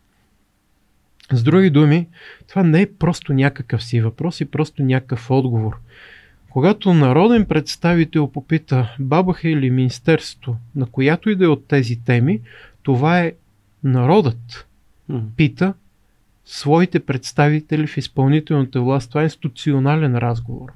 [1.32, 2.08] С други думи,
[2.48, 5.76] това не е просто някакъв си въпрос и просто някакъв отговор.
[6.50, 12.40] Когато народен представител попита бабаха или министерство на която и да е от тези теми,
[12.82, 13.32] това е
[13.84, 14.66] народът
[15.36, 15.74] пита
[16.44, 19.08] своите представители в изпълнителната власт.
[19.08, 20.72] Това е институционален разговор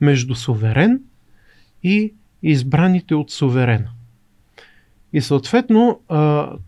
[0.00, 1.00] между суверен
[1.82, 3.90] и избраните от суверена.
[5.12, 6.00] И съответно,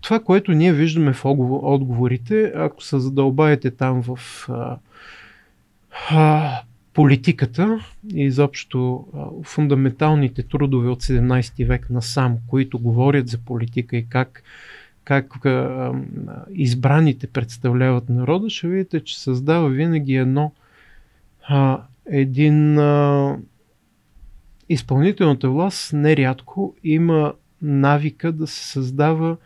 [0.00, 4.18] това, което ние виждаме в отговорите, ако се задълбаете там в
[6.94, 7.78] политиката
[8.14, 9.06] и изобщо
[9.44, 14.42] фундаменталните трудове от 17 век насам, които говорят за политика и как,
[15.06, 15.92] как а,
[16.50, 20.52] избраните представляват народа, ще видите, че създава винаги едно
[21.48, 23.36] а, един а,
[24.68, 29.36] изпълнителната власт нерядко има навика да се създава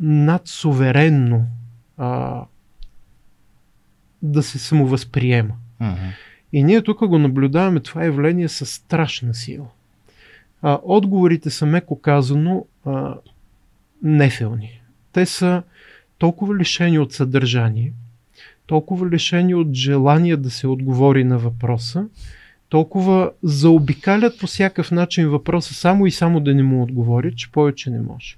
[0.00, 1.46] надсуверенно
[1.96, 2.42] а,
[4.22, 5.54] да се самовъзприема.
[5.80, 6.12] Uh-huh.
[6.52, 9.66] И ние тук го наблюдаваме това явление с страшна сила.
[10.62, 13.14] А, отговорите са меко казано а,
[14.02, 14.80] нефелни.
[15.12, 15.62] Те са
[16.18, 17.92] толкова лишени от съдържание,
[18.66, 22.06] толкова лишени от желание да се отговори на въпроса,
[22.68, 27.90] толкова заобикалят по всякакъв начин въпроса само и само да не му отговорят, че повече
[27.90, 28.36] не може.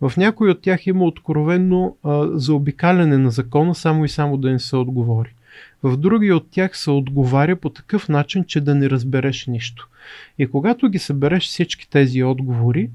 [0.00, 4.58] В някои от тях има откровенно а, заобикаляне на закона, само и само да не
[4.58, 5.34] се отговори.
[5.82, 9.88] В други от тях се отговаря по такъв начин, че да не разбереш нищо.
[10.38, 12.90] И когато ги събереш всички тези отговори,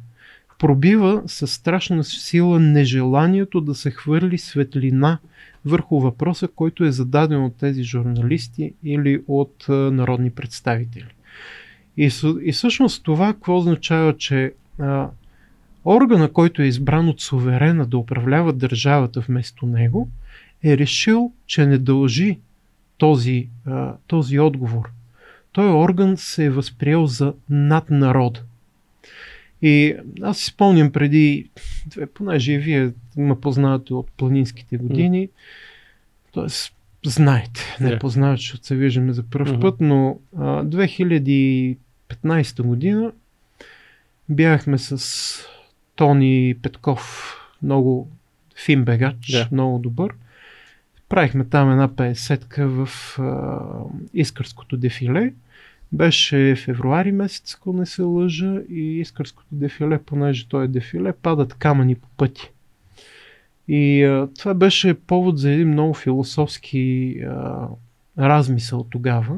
[0.58, 5.20] пробива със страшна сила нежеланието да се хвърли светлина
[5.66, 11.14] върху въпроса, който е зададен от тези журналисти или от народни представители.
[11.98, 15.10] И, и всъщност това какво означава, че а,
[15.86, 20.10] органа, който е избран от суверена да управлява държавата вместо него,
[20.64, 22.40] е решил, че не дължи
[22.98, 24.90] този, а, този отговор.
[25.52, 28.42] Той орган се е възприел за над народа.
[29.62, 31.50] И аз си спомням преди,
[32.14, 35.30] понеже и вие ме познавате от планинските години,
[36.34, 36.46] т.е.
[37.10, 38.00] знаете, не yeah.
[38.00, 39.62] познавате, защото се виждаме за първ uh-huh.
[39.62, 41.78] път, но а, 2015
[42.62, 43.12] година
[44.30, 45.46] бяхме с
[45.96, 48.12] Тони Петков, много
[48.66, 49.52] фин бегач, yeah.
[49.52, 50.14] много добър.
[51.10, 52.90] Правихме там една 50-ка в
[53.20, 53.60] а,
[54.14, 55.34] Искърското дефиле.
[55.92, 61.54] Беше февруари месец, ако не се лъжа, и Искърското дефиле, понеже то е дефиле, падат
[61.54, 62.52] камъни по пъти.
[63.68, 67.68] И а, това беше повод за един много философски а,
[68.20, 69.38] размисъл тогава.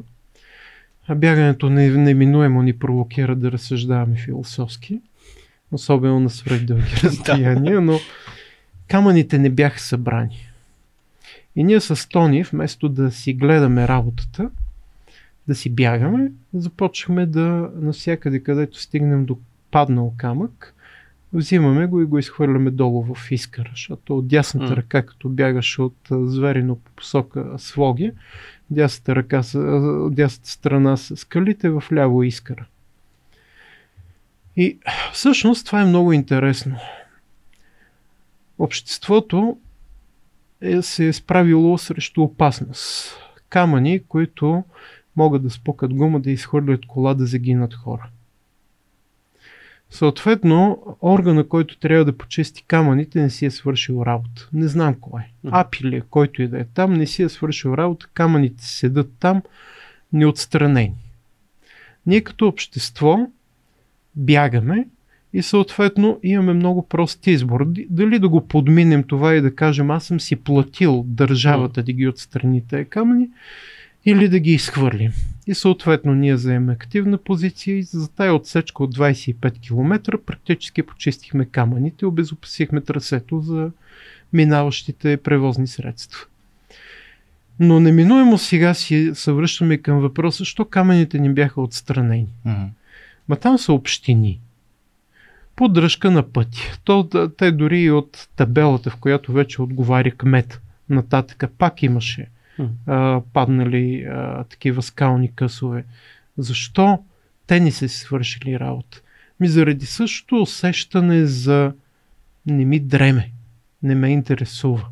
[1.07, 4.99] А бягането не, неминуемо ни провокира да разсъждаваме философски,
[5.71, 7.99] особено на свръхдълги разстояния, но
[8.87, 10.37] камъните не бяха събрани.
[11.55, 14.49] И ние с Тони, вместо да си гледаме работата,
[15.49, 19.37] да си бягаме, започнахме да навсякъде, където стигнем до
[19.71, 20.75] паднал камък,
[21.33, 24.75] взимаме го и го изхвърляме долу в искъра, защото от дясната mm.
[24.75, 28.11] ръка, като бягаш от зверино по посока слоги,
[28.69, 29.41] дясната ръка,
[30.11, 32.65] дясната страна с скалите, в ляво искъра.
[34.55, 34.77] И
[35.13, 36.77] всъщност това е много интересно.
[38.59, 39.57] Обществото
[40.61, 43.17] е, се е справило срещу опасност.
[43.49, 44.63] Камъни, които
[45.19, 48.09] могат да спукат гума, да изхвърлят кола, да загинат хора.
[49.89, 54.49] Съответно, органа, който трябва да почисти камъните, не си е свършил работа.
[54.53, 55.21] Не знам кой.
[55.51, 59.41] Апилия, който и да е там, не си е свършил работа, камъните седат там
[60.13, 60.95] неотстранени.
[62.05, 63.27] Ние като общество
[64.15, 64.87] бягаме
[65.33, 67.65] и съответно имаме много прост избор.
[67.89, 72.07] Дали да го подминем това и да кажем аз съм си платил държавата да ги
[72.07, 73.29] отстрани тези камъни
[74.05, 75.11] или да ги изхвърлим.
[75.47, 81.45] И съответно ние заемем активна позиция и за тая отсечка от 25 км практически почистихме
[81.45, 83.71] камъните и обезопасихме трасето за
[84.33, 86.25] минаващите превозни средства.
[87.59, 92.27] Но неминуемо сега си съвръщаме към въпроса, защо камъните ни бяха отстранени.
[92.47, 92.67] Mm-hmm.
[93.27, 94.39] Ма там са общини.
[95.55, 96.71] поддръжка на пъти.
[96.83, 102.27] То, те дори и от табелата, в която вече отговаря кмет, нататък пак имаше
[102.87, 105.85] а, паднали а, такива скални късове.
[106.37, 106.99] Защо
[107.47, 109.01] те не се свършили работа?
[109.39, 111.73] Ми заради същото усещане за
[112.45, 113.31] не ми дреме,
[113.83, 114.85] не ме интересува.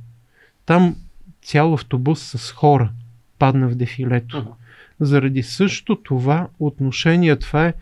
[0.66, 0.96] Там
[1.42, 2.92] цял автобус с хора
[3.40, 4.56] падна в дефилето.
[5.00, 7.74] Заради също това отношение, това е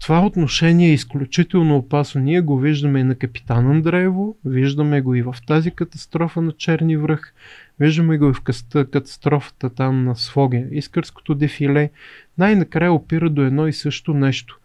[0.00, 2.20] това отношение е изключително опасно.
[2.20, 6.96] Ние го виждаме и на капитан Андреево, виждаме го и в тази катастрофа на Черни
[6.96, 7.32] връх,
[7.80, 8.42] виждаме го и в
[8.72, 11.90] катастрофата там на Своге, Искърското дефиле.
[12.38, 14.58] Най-накрая опира до едно и също нещо.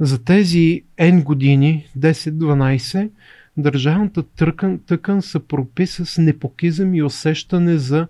[0.00, 3.10] За тези N години, 10-12,
[3.56, 8.06] държавната тъкан, тъкан се пропи с непокизъм и усещане за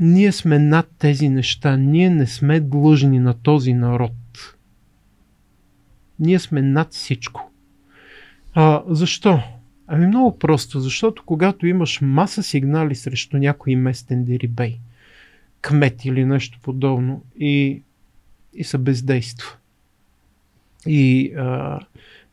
[0.00, 4.12] ние сме над тези неща, ние не сме длъжни на този народ.
[6.22, 7.50] Ние сме над всичко.
[8.54, 9.40] А, защо?
[9.86, 14.78] Ами много просто, защото когато имаш маса сигнали срещу някой местен дерибей,
[15.60, 17.82] кмет или нещо подобно и,
[18.54, 19.56] и са бездейства.
[20.86, 21.80] И а,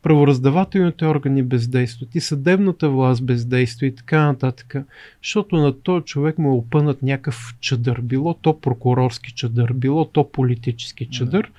[0.02, 4.74] правораздавателните органи бездействат и съдебната власт бездейства и така нататък.
[5.22, 8.00] Защото на този човек му е опънат някакъв чадър.
[8.00, 11.42] Било то прокурорски чадър, било то политически чадър.
[11.42, 11.52] Да.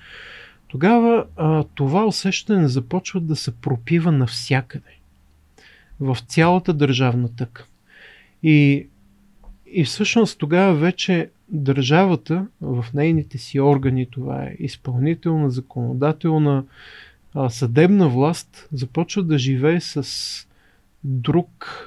[0.71, 4.97] Тогава а, това усещане започва да се пропива навсякъде.
[5.99, 7.67] В цялата държавна тък.
[8.43, 8.87] И,
[9.65, 16.63] и всъщност тогава вече държавата в нейните си органи, това е изпълнителна, законодателна,
[17.33, 20.07] а, съдебна власт започва да живее с
[21.03, 21.77] друг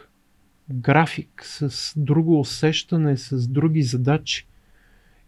[0.70, 4.47] график, с друго усещане, с други задачи.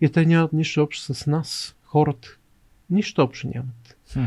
[0.01, 2.36] И те нямат нищо общо с нас, хората.
[2.91, 3.97] Нищо общо нямат.
[4.13, 4.25] Хм.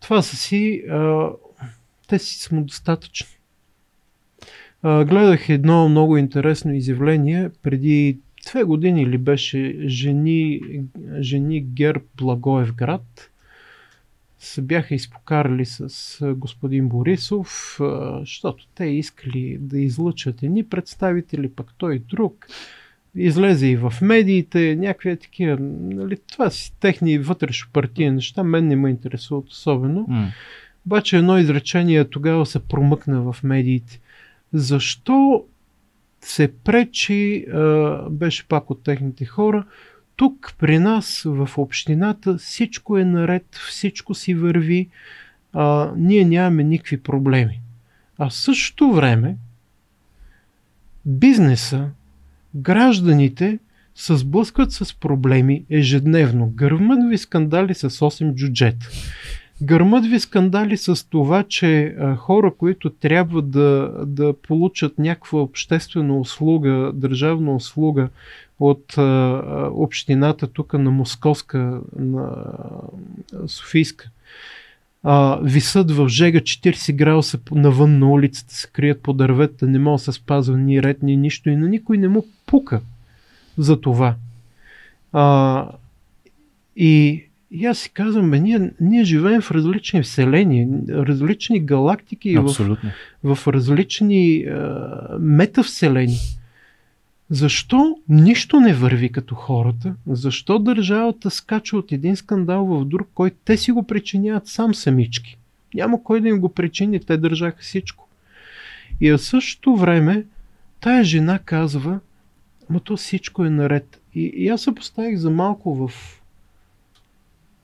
[0.00, 1.28] Това са си, а,
[2.08, 3.36] те си самодостатъчни.
[4.82, 10.60] А, гледах едно много интересно изявление преди две години ли беше жени,
[11.20, 13.30] жени Герб Благоевград
[14.38, 17.78] се бяха изпокарали с господин Борисов,
[18.20, 22.46] защото те искали да излъчат едни представители, пък той друг.
[23.16, 28.76] Излезе и в медиите, някакви такива, нали, това си техни вътрешно партийни неща, мен не
[28.76, 30.06] ме интересуват особено.
[30.10, 30.26] Mm.
[30.86, 34.00] Обаче едно изречение тогава се промъкна в медиите.
[34.52, 35.44] Защо
[36.20, 37.46] се пречи,
[38.10, 39.64] беше пак от техните хора,
[40.16, 44.88] тук при нас в общината всичко е наред, всичко си върви,
[45.52, 47.60] а, ние нямаме никакви проблеми.
[48.18, 49.36] А в същото време
[51.06, 51.90] бизнеса,
[52.54, 53.58] гражданите
[53.94, 56.46] се сблъскват с проблеми ежедневно.
[56.54, 58.88] Гърмат ви скандали с 8 джуджета.
[59.62, 66.92] Гърмат ви скандали с това, че хора, които трябва да, да получат някаква обществена услуга,
[66.94, 68.08] държавна услуга,
[68.60, 68.94] от
[69.74, 72.36] общината тук на Московска, на
[73.46, 74.10] Софийска.
[75.02, 79.98] А, висът в жега 40 градуса навън на улицата, се крият по дървета, не могат
[79.98, 82.80] да се спазва ни ред, ни нищо и на никой не му пука
[83.58, 84.14] за това.
[85.12, 85.66] А,
[86.76, 92.54] и, и аз си казвам, бе, ние, ние живеем в различни вселени, различни галактики в,
[93.24, 96.18] в различни а, метавселени.
[97.30, 99.94] Защо нищо не върви като хората?
[100.06, 105.38] Защо държавата скача от един скандал в друг, който те си го причиняват сам самички?
[105.74, 108.08] Няма кой да им го причини, те държаха всичко.
[109.00, 110.24] И в същото време
[110.80, 112.00] тая жена казва,
[112.70, 114.00] ма то всичко е наред.
[114.14, 115.92] И, и аз се поставих за малко в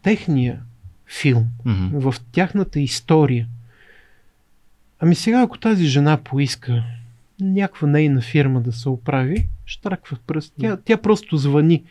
[0.03, 0.61] техния
[1.21, 2.11] филм, mm-hmm.
[2.11, 3.47] в тяхната история.
[5.01, 6.85] Ами сега, ако тази жена поиска
[7.41, 10.55] някаква нейна фирма да се оправи, штраква пръст.
[10.61, 11.85] Тя, тя просто звъни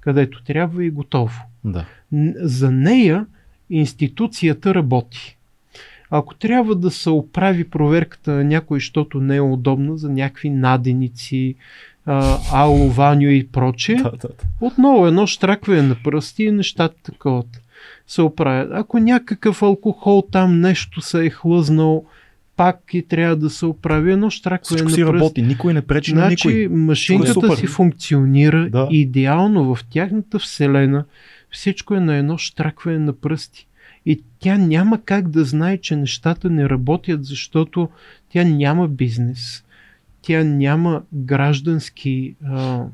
[0.00, 1.40] където трябва и готово.
[1.64, 1.86] Да.
[2.36, 3.26] За нея
[3.70, 5.38] институцията работи.
[6.10, 11.54] Ако трябва да се оправи проверката на някой, защото не е удобно за някакви наденици,
[12.52, 14.34] ало, ваню и прочее, да, да, да.
[14.60, 17.44] отново едно штракване на пръсти и нещата такова
[18.06, 18.70] се оправят.
[18.72, 22.04] Ако някакъв алкохол там нещо се е хлъзнал,
[22.56, 26.48] пак и трябва да се оправи едно штракване Всичко си работи, никой не пречи значи,
[26.48, 26.76] на никой.
[26.76, 28.88] машинката си функционира да.
[28.90, 31.04] идеално в тяхната вселена.
[31.50, 33.66] Всичко е на едно штракване на пръсти.
[34.06, 37.88] И тя няма как да знае, че нещата не работят, защото
[38.28, 39.64] тя няма бизнес.
[40.22, 42.84] Тя няма граждански а,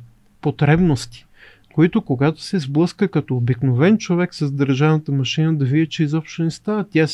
[0.40, 1.26] потребности.
[1.74, 6.50] Които когато се сблъска като обикновен човек с държавната машина да види, че изобщо не
[6.50, 6.84] става.
[6.90, 7.06] Тя,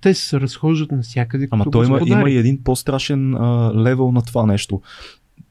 [0.00, 1.48] те се разхождат навсякъде.
[1.50, 4.80] Ама той има, има и един по-страшен а, левел на това нещо.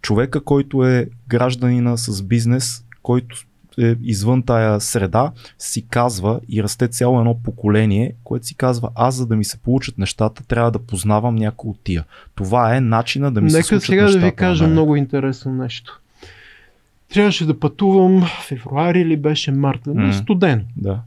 [0.01, 3.35] Човека, който е гражданина с бизнес, който
[3.77, 9.15] е извън тая среда, си казва и расте цяло едно поколение, което си казва, аз
[9.15, 12.05] за да ми се получат нещата, трябва да познавам някой от тия.
[12.35, 14.19] Това е начина да ми Нека се случат сега нещата.
[14.19, 16.00] да ви кажа много интересно нещо.
[17.13, 20.11] Трябваше да пътувам в февруари или беше марта, mm.
[20.11, 20.63] студено.
[20.77, 21.01] Да.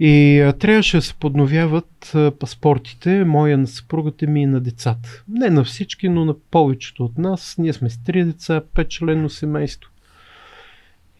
[0.00, 5.24] И а, трябваше да се подновяват а, паспортите, моя на съпругата ми и на децата.
[5.28, 7.54] Не на всички, но на повечето от нас.
[7.58, 9.90] Ние сме с три деца, петчленно семейство.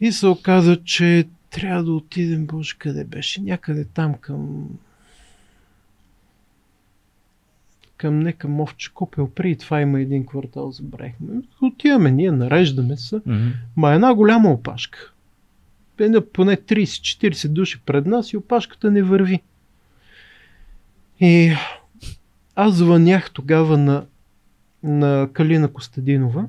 [0.00, 3.42] И се оказа, че трябва да отидем, боже, къде беше?
[3.42, 4.68] Някъде там към...
[7.96, 9.30] Към не към Овче купел.
[9.34, 11.42] Преди това има един квартал, забравихме.
[11.62, 13.16] Отиваме, ние нареждаме се.
[13.16, 13.52] Mm-hmm.
[13.76, 15.12] Ма една голяма опашка.
[15.98, 19.42] Една поне 30-40 души пред нас и опашката не върви.
[21.20, 21.52] И
[22.56, 24.04] аз звънях тогава на,
[24.82, 26.46] на Калина Костадинова.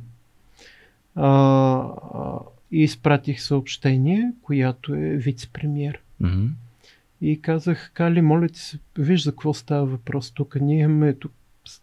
[1.15, 2.39] А,
[2.71, 5.97] и изпратих съобщение, която е вице-премьер.
[6.21, 6.49] Mm-hmm.
[7.21, 10.57] И казах, Кали, моля ти се, виж за какво става въпрос тук.
[10.61, 11.31] Ние имаме тук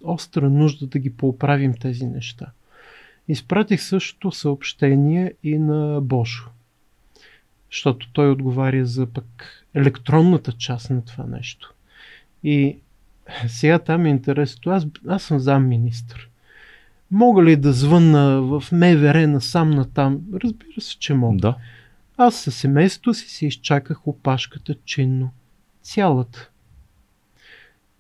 [0.05, 2.47] остра нужда да ги поправим тези неща.
[3.29, 6.51] Изпратих същото съобщение и на Бошо.
[7.71, 11.75] Защото той отговаря за пък електронната част на това нещо.
[12.45, 12.79] И
[13.47, 14.73] сега там е интересно.
[14.73, 16.29] Аз, аз съм замминистър.
[17.11, 20.21] Мога ли да звънна в МВР насам натам?
[20.45, 21.37] Разбира се, че мога.
[21.37, 21.57] Да.
[22.17, 25.31] Аз със семейството си си изчаках опашката чинно.
[25.83, 26.51] Цялата.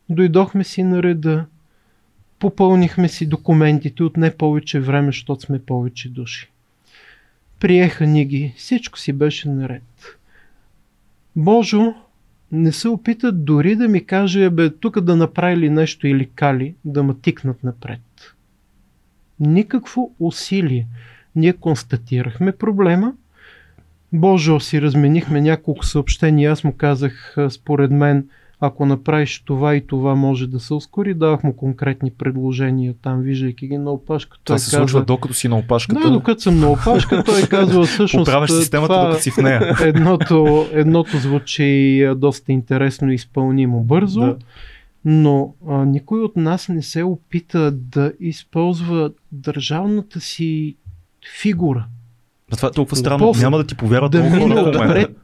[0.08, 1.46] Дойдохме си на реда.
[2.44, 6.50] Попълнихме си документите от не повече време, защото сме повече души.
[7.60, 8.54] Приеха ни ги.
[8.56, 9.82] Всичко си беше наред.
[11.36, 11.94] Божо
[12.52, 17.02] не се опитат дори да ми каже, бе, тук да направили нещо или кали, да
[17.02, 18.34] ме тикнат напред
[19.40, 20.86] никакво усилие.
[21.36, 23.12] Ние констатирахме проблема.
[24.12, 26.52] Боже, си разменихме няколко съобщения.
[26.52, 28.28] Аз му казах, според мен,
[28.66, 33.68] ако направиш това и това може да се ускори, давах му конкретни предложения там, виждайки
[33.68, 34.36] ги на опашка.
[34.44, 36.00] Това се казва, случва докато си на опашката.
[36.00, 38.26] Да, докато съм на опашка, той казва всъщност.
[38.26, 39.76] Поправяш системата, това, докато си в нея.
[39.82, 44.20] Едното, едното звучи доста интересно и изпълнимо бързо.
[44.20, 44.36] Да
[45.04, 50.76] но а, никой от нас не се опита да използва държавната си
[51.40, 51.86] фигура.
[52.52, 53.32] А това е толкова странно.
[53.32, 55.16] Да, Няма да ти повярват да мине отпред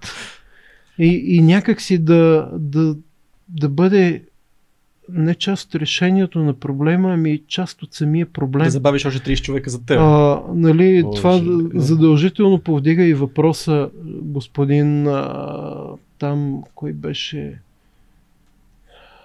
[0.99, 2.97] и, и някак си да, да,
[3.51, 4.23] да бъде
[5.13, 8.65] не част от решението на проблема, ами част от самия проблем.
[8.65, 9.99] Да забавиш още 30 човека за теб.
[10.01, 11.81] А, нали, Боже, това да.
[11.81, 15.77] задължително повдига и въпроса, господин а,
[16.19, 17.59] там, кой беше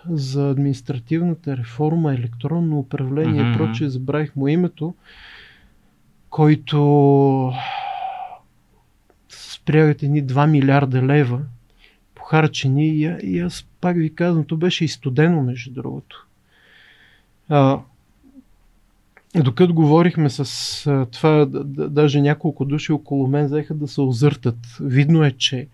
[0.10, 3.56] за административната реформа, електронно управление mm-hmm.
[3.56, 4.94] и прочее, забравих му името,
[6.30, 7.54] който
[9.30, 11.40] спрягат едни 2 милиарда лева
[12.26, 16.28] похарчени и, и аз пак ви казвам, то беше и студено между другото.
[17.50, 17.80] А,
[19.36, 20.42] докато говорихме с
[20.88, 24.58] а, това, да, даже няколко души около мен взеха да се озъртат.
[24.80, 25.68] Видно е, че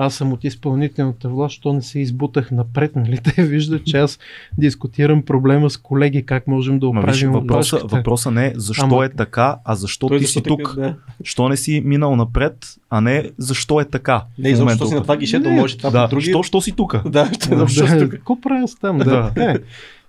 [0.00, 3.18] аз съм от изпълнителната власт, що не се избутах напред, нали?
[3.36, 4.18] Те виждат, че аз
[4.58, 9.04] дискутирам проблема с колеги, как можем да оправим въпроса, въпроса не е защо Ама...
[9.04, 10.74] е така, а защо Той ти защо си тук.
[10.74, 10.94] Да.
[11.24, 14.24] Що не си минал напред, а не защо е така.
[14.38, 16.30] Не, защо си на това гишето, може това да, други...
[16.30, 17.08] Що, що си тук?
[17.08, 18.10] Да, що, да, що си тук?
[18.10, 18.98] Какво правя с там?
[18.98, 19.30] Да.
[19.34, 19.58] да.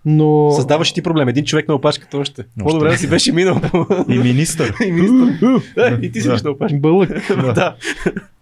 [0.05, 0.51] Но...
[0.51, 1.27] Създаваш ти проблем.
[1.27, 2.43] Един човек на опашката още.
[2.59, 3.61] По-добре да си беше минал.
[4.09, 4.73] и министър.
[4.85, 5.63] и министър.
[5.75, 6.41] да, и ти си да.
[6.43, 6.77] на опашка.
[6.77, 7.09] Бълък.
[7.29, 7.75] да.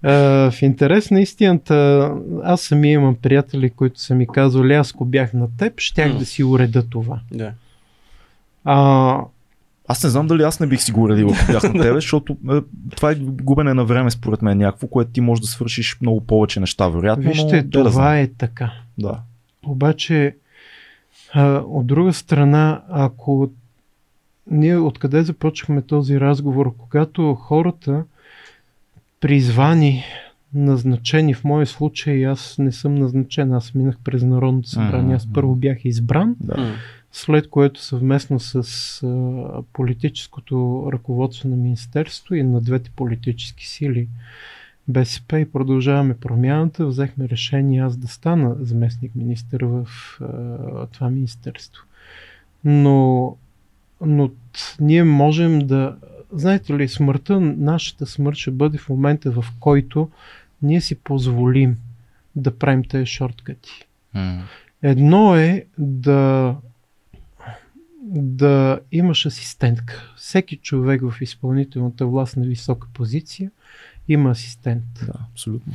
[0.05, 2.11] Uh, в интерес на истината,
[2.43, 6.17] аз самия имам приятели, които са ми казвали, аз ако бях на теб, щях mm.
[6.17, 7.19] да си уреда това.
[7.31, 7.51] Да.
[8.67, 9.25] Uh,
[9.87, 12.37] аз не знам дали аз не бих си го уредил, ако бях на тебе, защото
[12.51, 12.59] е,
[12.95, 16.59] това е губене на време според мен някакво, което ти можеш да свършиш много повече
[16.59, 17.29] неща, вероятно.
[17.29, 18.71] Вижте, но, това да е така.
[18.97, 19.19] Да.
[19.65, 20.35] Обаче,
[21.33, 23.49] а, от друга страна, ако
[24.51, 28.03] ние откъде започнахме този разговор, когато хората
[29.19, 30.03] призвани,
[30.53, 35.55] назначени, в моя случай аз не съм назначен, аз минах през Народното събрание, аз първо
[35.55, 36.75] бях избран, да.
[37.11, 38.53] след което съвместно с
[39.03, 44.07] а, политическото ръководство на Министерство и на двете политически сили
[44.89, 49.87] БСП и продължаваме промяната, взехме решение аз да стана заместник министър в
[50.21, 51.83] а, това министерство.
[52.63, 53.37] Но,
[54.01, 54.31] но
[54.79, 55.97] ние можем да
[56.31, 60.09] знаете ли, смъртта, нашата смърт ще бъде в момента, в който
[60.61, 61.77] ние си позволим
[62.35, 63.85] да правим тези шорткати.
[64.15, 64.41] Mm.
[64.81, 66.55] Едно е да
[68.11, 70.13] да имаш асистентка.
[70.17, 73.51] Всеки човек в изпълнителната власт на висока позиция
[74.09, 74.83] има асистент.
[75.05, 75.73] Да, абсолютно.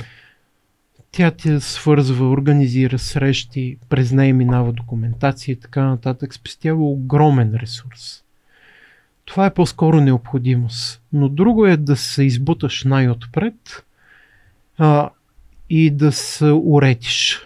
[1.11, 6.33] Тя ти свързва, организира срещи, през нея минава документация и така нататък.
[6.33, 8.23] Спестява огромен ресурс.
[9.25, 11.01] Това е по-скоро необходимост.
[11.13, 13.85] Но друго е да се избуташ най-отпред
[14.77, 15.09] а,
[15.69, 17.39] и да се уретиш.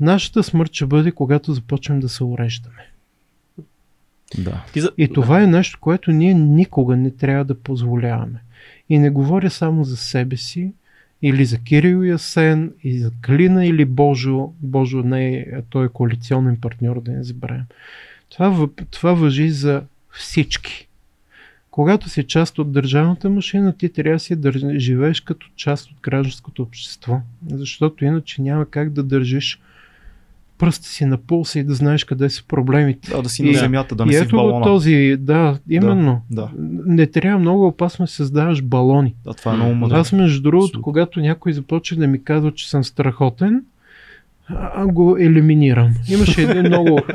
[0.00, 2.90] Нашата смърт ще бъде, когато започнем да се уреждаме.
[4.38, 4.64] Да.
[4.98, 8.42] И това е нещо, което ние никога не трябва да позволяваме.
[8.88, 10.72] И не говоря само за себе си,
[11.22, 14.52] или за Кирил и Асен, и за Клина или Божо.
[14.60, 17.64] Божо не е, той е коалиционен партньор, да не забравим.
[18.28, 20.88] Това, това въжи за всички.
[21.70, 24.62] Когато си част от държавната машина, ти трябва да си държ...
[24.76, 27.20] живееш като част от гражданското общество.
[27.50, 29.60] Защото иначе няма как да държиш
[30.58, 33.10] пръста си на пулса и да знаеш къде са проблемите.
[33.10, 34.64] Да, да си и, на земята, да не и си в балона.
[34.64, 36.22] този, да, именно.
[36.30, 36.50] Да, да.
[36.86, 39.14] Не трябва много опасно да създаваш балони.
[39.24, 39.96] Да, това е много мъдро.
[39.96, 40.82] Аз между другото, Абсолютно.
[40.82, 43.62] когато някой започне да ми казва, че съм страхотен,
[44.48, 45.94] а го елиминирам.
[46.08, 47.00] Имаше един много...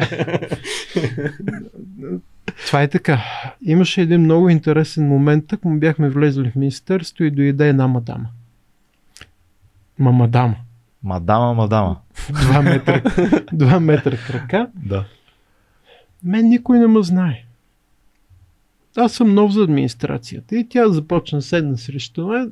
[2.66, 3.20] Това е така.
[3.66, 8.28] Имаше един много интересен момент, так му бяхме влезли в министерство и дойде една мадама.
[10.00, 10.12] Ма
[11.04, 11.54] мадама.
[11.54, 12.00] Мадама.
[12.30, 13.02] Два метра,
[13.54, 14.68] два метра крака.
[14.76, 15.06] Да.
[16.24, 17.44] Мен никой не ме знае.
[18.98, 20.56] Аз съм нов за администрацията.
[20.56, 22.52] И тя започна седна срещу мен.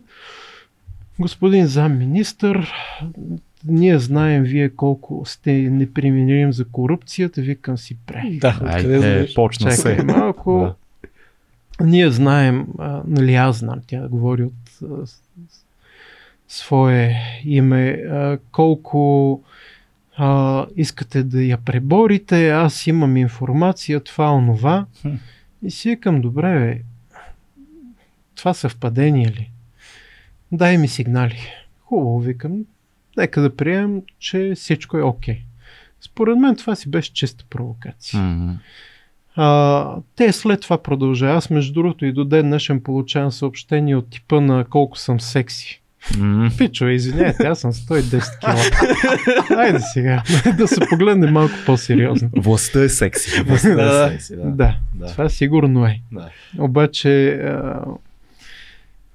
[1.19, 2.73] Господин замминистър,
[3.65, 8.23] ние знаем вие колко сте непримирим за корупцията, викам си пре.
[8.31, 10.03] Да, Айде, е, почна Чакай се.
[10.03, 10.75] малко.
[11.79, 11.85] Да.
[11.85, 15.05] Ние знаем, а, нали аз знам, тя говори от а,
[16.47, 18.03] свое име,
[18.51, 19.43] колко
[20.17, 24.85] а, искате да я преборите, аз имам информация, това, онова.
[25.63, 26.81] И си викам, добре, бе,
[28.35, 29.51] това съвпадение ли?
[30.51, 31.39] Дай ми сигнали.
[31.81, 32.65] Хубаво, викам,
[33.17, 35.35] нека да приемем, че всичко е окей.
[35.35, 35.41] Okay.
[36.01, 38.19] Според мен това си беше чиста провокация.
[38.19, 38.55] Mm-hmm.
[39.35, 41.27] А, те след това продължа.
[41.27, 45.81] Аз между другото и до ден днешен получавам съобщение от типа на колко съм секси.
[46.11, 46.57] Mm.
[46.57, 49.51] Пичо, извиняйте, аз съм 110 кг.
[49.57, 50.23] Айде сега,
[50.57, 52.29] да се погледне малко по-сериозно.
[52.37, 53.41] Властта е секси.
[53.41, 54.43] Властта е секси, да.
[54.43, 54.77] да.
[54.93, 55.07] да.
[55.07, 56.01] Това сигурно е.
[56.11, 56.29] Да.
[56.57, 57.79] Обаче, а,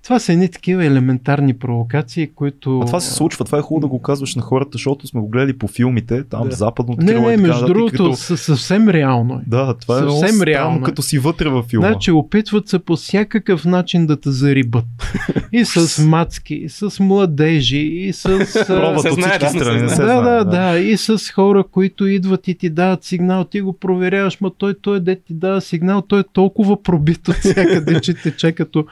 [0.03, 2.81] това са едни такива елементарни провокации, които...
[2.81, 5.29] А това се случва, това е хубаво да го казваш на хората, защото сме го
[5.29, 6.57] гледали по филмите, там да.
[6.57, 8.17] западното Не, не, между другото, като...
[8.17, 9.41] съвсем реално е.
[9.47, 10.77] Да, това е съвсем реално.
[10.77, 11.89] Там, като си вътре във филма.
[11.89, 14.85] Значи опитват се по всякакъв начин да те зарибат.
[15.53, 18.23] И с мацки, и с младежи, и с...
[18.67, 22.71] Пробват от всички страни, да, да, да, да, и с хора, които идват и ти
[22.71, 26.83] дават сигнал, ти го проверяваш, ма той, той де ти дава сигнал, той е толкова
[26.83, 28.87] пробит от всякъде, че те че като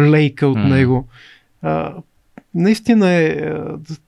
[0.00, 0.68] лейка от mm.
[0.68, 1.08] него.
[1.62, 1.94] А,
[2.54, 3.52] наистина е,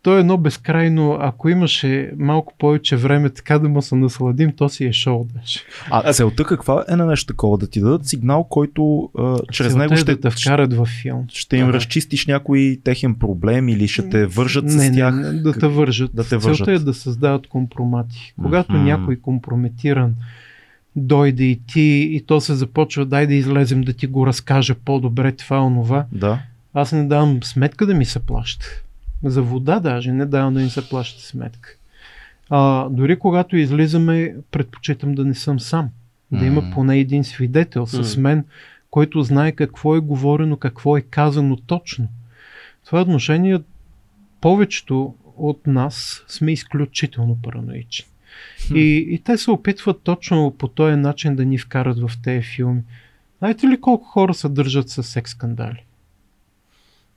[0.02, 4.68] то е едно безкрайно, ако имаше малко повече време така да му се насладим, то
[4.68, 5.60] си е шоу даже.
[5.90, 7.58] А целта каква е на нещо такова?
[7.58, 10.86] Да ти дадат сигнал, който а, чрез целта него е ще да те вкарат в
[11.02, 11.24] филм.
[11.28, 11.72] Ще им да.
[11.72, 15.14] разчистиш някой техен проблем или ще те вържат не, с тях?
[15.14, 16.10] Не, не, да те вържат.
[16.14, 16.66] Да те вържат.
[16.66, 18.34] Целта е да създават компромати.
[18.42, 18.82] Когато mm-hmm.
[18.82, 20.14] някой компрометиран
[20.96, 25.32] дойде и ти и то се започва, дай да излезем да ти го разкажа по-добре
[25.32, 26.06] това, онова.
[26.12, 26.42] Да
[26.78, 28.66] аз не давам сметка да ми се плаща.
[29.24, 31.76] За вода даже не давам да ми се плаща сметка.
[32.50, 35.90] А, дори когато излизаме, предпочитам да не съм сам.
[36.32, 36.46] Да mm.
[36.46, 38.02] има поне един свидетел mm.
[38.02, 38.44] с мен,
[38.90, 42.08] който знае какво е говорено, какво е казано точно.
[42.82, 43.58] В това отношение
[44.40, 48.06] повечето от нас сме изключително параноични.
[48.74, 52.82] И, и те се опитват точно по този начин да ни вкарат в тези филми.
[53.38, 55.84] Знаете ли колко хора се държат с секс скандали?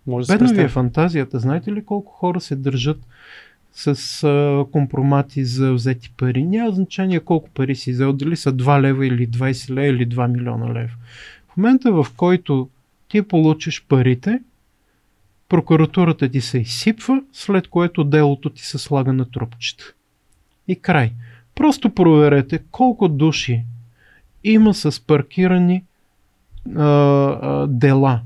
[0.07, 1.39] Може да Бедна ви е фантазията.
[1.39, 2.99] Знаете ли колко хора се държат
[3.71, 6.43] с а, компромати за взети пари?
[6.43, 10.31] Няма значение колко пари си взел, дали са 2 лева или 20 лева или 2
[10.31, 10.91] милиона лева.
[11.47, 12.69] В момента в който
[13.07, 14.39] ти получиш парите,
[15.49, 19.93] прокуратурата ти се изсипва, след което делото ти се слага на трупчета.
[20.69, 21.11] И край.
[21.55, 23.63] Просто проверете колко души
[24.43, 25.83] има с паркирани
[26.75, 28.21] а, а, дела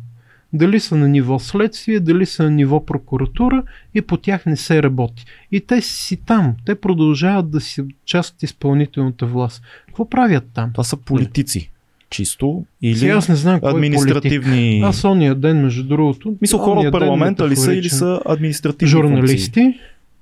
[0.54, 3.64] дали са на ниво следствие, дали са на ниво прокуратура
[3.96, 5.26] и по тях не се работи.
[5.52, 9.64] И те си там, те продължават да си част от изпълнителната власт.
[9.86, 10.72] Какво правят там?
[10.72, 11.70] Това са политици.
[12.10, 14.80] чисто или Сега аз не знам кой административни...
[14.80, 14.82] Е.
[14.82, 16.36] Аз ония ден, между другото...
[16.42, 19.80] Мисля, хора от парламента ли са или са административни Журналисти,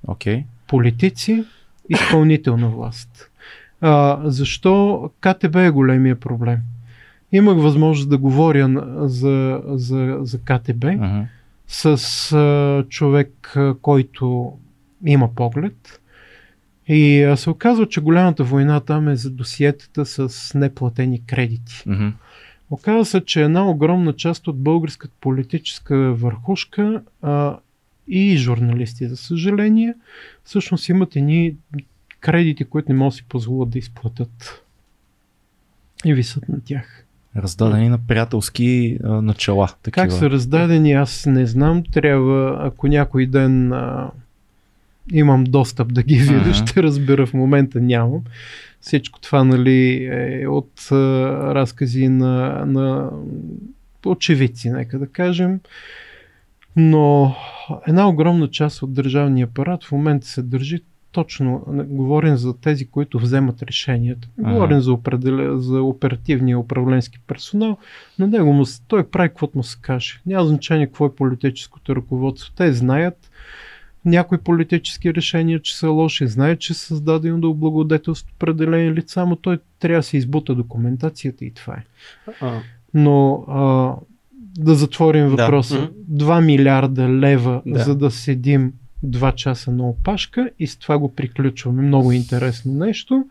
[0.08, 0.44] okay.
[0.68, 1.44] политици,
[1.90, 3.32] изпълнителна власт.
[3.82, 6.58] А, защо КТБ е големия проблем?
[7.32, 8.70] Имах възможност да говоря
[9.08, 11.26] за, за, за КТБ uh-huh.
[11.68, 14.58] с а, човек, който
[15.06, 16.02] има поглед.
[16.88, 21.84] И а, се оказва, че голямата война там е за досиетата с неплатени кредити.
[21.88, 22.14] Uh-huh.
[22.72, 27.58] Оказва се, че една огромна част от българската политическа върхушка а,
[28.12, 29.94] и журналисти, за съжаление,
[30.44, 31.56] всъщност имат едни
[32.20, 34.64] кредити, които не могат да си позволят да изплатят.
[36.06, 37.06] И висят на тях.
[37.38, 39.70] Раздадени на приятелски а, начала.
[39.84, 40.04] Такива.
[40.04, 41.84] Как са раздадени, аз не знам.
[41.92, 44.12] Трябва, ако някой ден а,
[45.12, 46.68] имам достъп да ги видя, uh-huh.
[46.68, 47.28] ще разбера.
[47.28, 48.22] В момента нямам.
[48.82, 50.96] Всичко това нали, е от а,
[51.56, 53.10] разкази на, на
[54.06, 55.60] очевидци, нека да кажем.
[56.76, 57.36] Но
[57.88, 60.80] една огромна част от държавния апарат в момента се държи
[61.12, 64.28] точно, говорим за тези, които вземат решенията.
[64.40, 64.54] Ага.
[64.54, 67.78] Говорим за, определя, за оперативния управленски персонал.
[68.20, 70.22] На него му, той прави каквото му се каже.
[70.26, 72.54] Няма значение какво е политическото ръководство.
[72.56, 73.32] Те знаят
[74.06, 79.36] някои политически решения, че са лоши, знаят, че са създадено да облагодетелстват определени лица, но
[79.36, 81.84] той трябва да се избута документацията и това е.
[82.42, 82.60] А.
[82.94, 83.96] Но а,
[84.58, 85.90] да затворим въпроса.
[86.08, 86.26] Да.
[86.26, 87.80] 2 милиарда лева, да.
[87.80, 88.74] за да седим
[89.06, 91.82] 2 часа на опашка и с това го приключваме.
[91.82, 93.26] Много интересно нещо.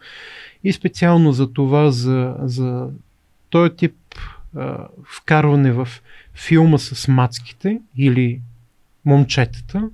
[0.64, 2.88] И специално за това, за, за
[3.50, 3.94] този тип
[4.56, 5.88] а, вкарване в
[6.34, 8.40] филма с мацките или
[9.04, 9.90] момчетата,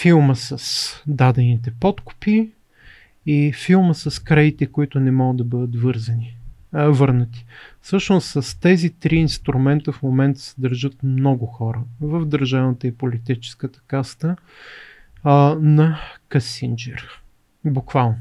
[0.00, 2.50] филма с дадените подкупи
[3.26, 6.36] и филма с кредити, които не могат да бъдат вързани,
[6.72, 7.44] а, върнати.
[7.86, 13.80] Всъщност с тези три инструмента в момента се държат много хора в държавната и политическата
[13.86, 14.36] каста
[15.22, 15.98] а, на
[16.28, 17.22] Касинджер.
[17.64, 18.16] Буквално.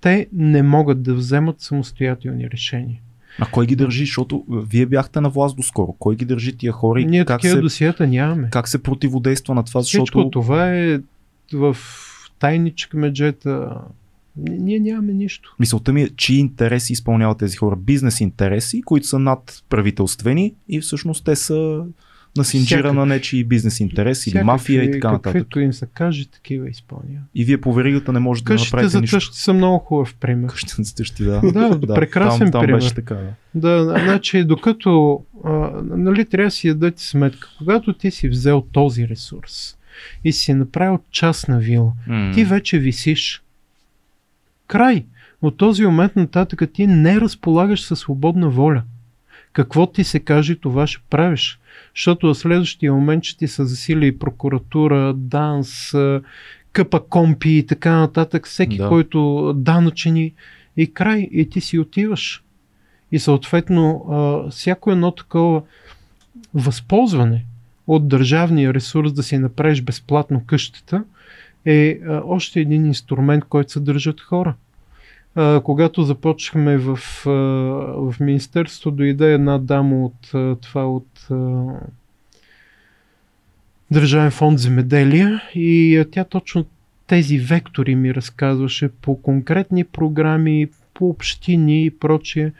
[0.00, 3.00] Те не могат да вземат самостоятелни решения.
[3.38, 4.04] А кой ги държи?
[4.04, 5.92] Защото вие бяхте на власт доскоро.
[5.98, 7.00] Кой ги държи тия хора?
[7.00, 8.50] Ние как такива се, досията нямаме.
[8.50, 9.82] Как се противодейства на това?
[9.82, 10.04] Защото...
[10.04, 11.00] Всичко това е
[11.52, 11.76] в
[12.38, 13.80] тайничка меджета,
[14.36, 15.56] ние нямаме нищо.
[15.60, 17.76] Мисълта ми е, чии интереси изпълняват тези хора?
[17.76, 21.84] Бизнес интереси, които са над правителствени и всъщност те са
[22.36, 25.32] на синджира на нечи бизнес интерес или мафия и така нататък.
[25.32, 27.28] Каквито им се каже, такива изпълняват.
[27.34, 29.16] И вие по веригата не можете Къщите да направите за нищо.
[29.16, 30.48] Къщите са много хубав пример.
[30.48, 31.40] Къщите за тъщи, да.
[31.40, 32.80] да, да, прекрасен там, пример.
[32.80, 33.14] Там беше така,
[33.54, 33.84] да.
[33.84, 33.98] да.
[34.04, 35.50] значи докато, а,
[35.82, 39.76] нали, трябва да си дадете сметка, когато ти си взел този ресурс
[40.24, 42.34] и си направил частна вила, mm.
[42.34, 43.42] ти вече висиш
[44.70, 45.04] Край.
[45.42, 48.82] От този момент нататък ти не разполагаш със свободна воля.
[49.52, 51.60] Какво ти се каже, това ще правиш.
[51.94, 55.94] Защото в следващия момент ще ти са засили и прокуратура, данс,
[56.72, 58.46] къпа компи и така нататък.
[58.46, 58.88] Всеки, да.
[58.88, 60.32] който данъчени
[60.76, 62.44] и край, и ти си отиваш.
[63.12, 64.04] И съответно,
[64.50, 65.62] всяко едно такова
[66.54, 67.44] възползване
[67.86, 71.04] от държавния ресурс да си направиш безплатно къщата–
[71.64, 74.54] е а, още един инструмент, който съдържат хора.
[75.34, 77.30] А, когато започнахме в, а,
[78.10, 81.64] в Министерството, дойде една дама от а, това от а,
[83.90, 86.64] Държавен фонд земеделие и а, тя точно
[87.06, 92.52] тези вектори ми разказваше по конкретни програми, по общини и прочие,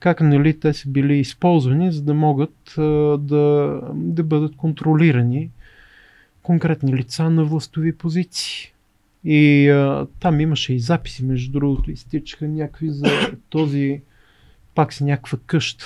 [0.00, 2.82] как нали, те са били използвани, за да могат а,
[3.18, 5.50] да, да бъдат контролирани
[6.44, 8.72] конкретни лица на властови позиции.
[9.24, 13.06] И а, там имаше и записи, между другото, изтичаха някакви за
[13.50, 14.00] този,
[14.74, 15.84] пак си някаква къща.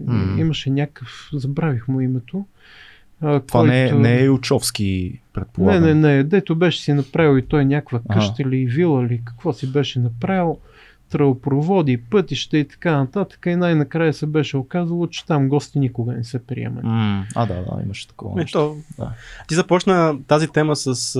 [0.00, 0.40] Mm.
[0.40, 2.46] Имаше някакъв, забравих му името.
[3.20, 3.72] А, Това който...
[3.72, 5.82] не, е, не е Ючовски, предполагам.
[5.82, 8.48] Не, не, не, дето беше си направил и той някаква къща ага.
[8.48, 10.58] или вила или какво си беше направил
[11.10, 13.46] тръбопроводи, пътища и така нататък.
[13.46, 16.84] И най-накрая се беше оказало, че там гости никога не се приемат.
[16.84, 18.42] Mm, а, да, да, имаше такова.
[18.42, 19.12] Ето, да.
[19.48, 21.16] Ти започна тази тема с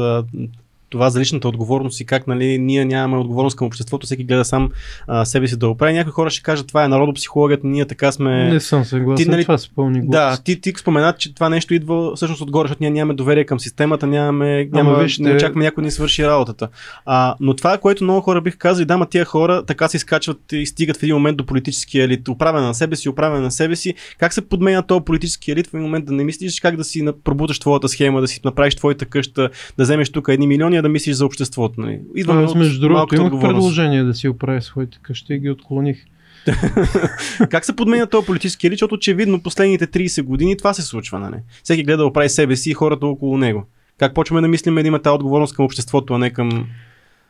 [0.91, 4.71] това за личната отговорност и как нали, ние нямаме отговорност към обществото, всеки гледа сам
[5.07, 5.93] а, себе си да оправи.
[5.93, 8.49] Някои хора ще кажат, това е народопсихологията, ние така сме.
[8.53, 11.75] Не съм съгласен, ти, нали, това се пълни Да, ти, ти спомена, че това нещо
[11.75, 15.23] идва всъщност отгоре, защото ние нямаме доверие към системата, нямаме, няма, вижте...
[15.23, 16.69] не очакваме някой да ни свърши работата.
[17.07, 20.41] А, но това, което много хора бих казали, да, ма тия хора така се изкачват
[20.53, 22.29] и стигат в един момент до политическия елит.
[22.29, 23.95] Управя на себе си, управя на себе си.
[24.19, 27.07] Как се подменя този политически елит в един момент да не мислиш как да си
[27.25, 31.17] пробуташ твоята схема, да си направиш твоята къща, да вземеш тук едни милиони, да мислиш
[31.17, 31.81] за обществото.
[31.81, 32.01] Нали?
[32.17, 36.05] Идваме Аз, между другото, имах предложение да си оправя своите къщи и ги отклоних.
[37.51, 41.19] как се подменя този политически елит, защото очевидно последните 30 години това се случва.
[41.19, 41.37] Нали?
[41.63, 43.67] Всеки гледа да оправи себе си и хората около него.
[43.99, 46.67] Как почваме да мислим да има тази отговорност към обществото, а не към...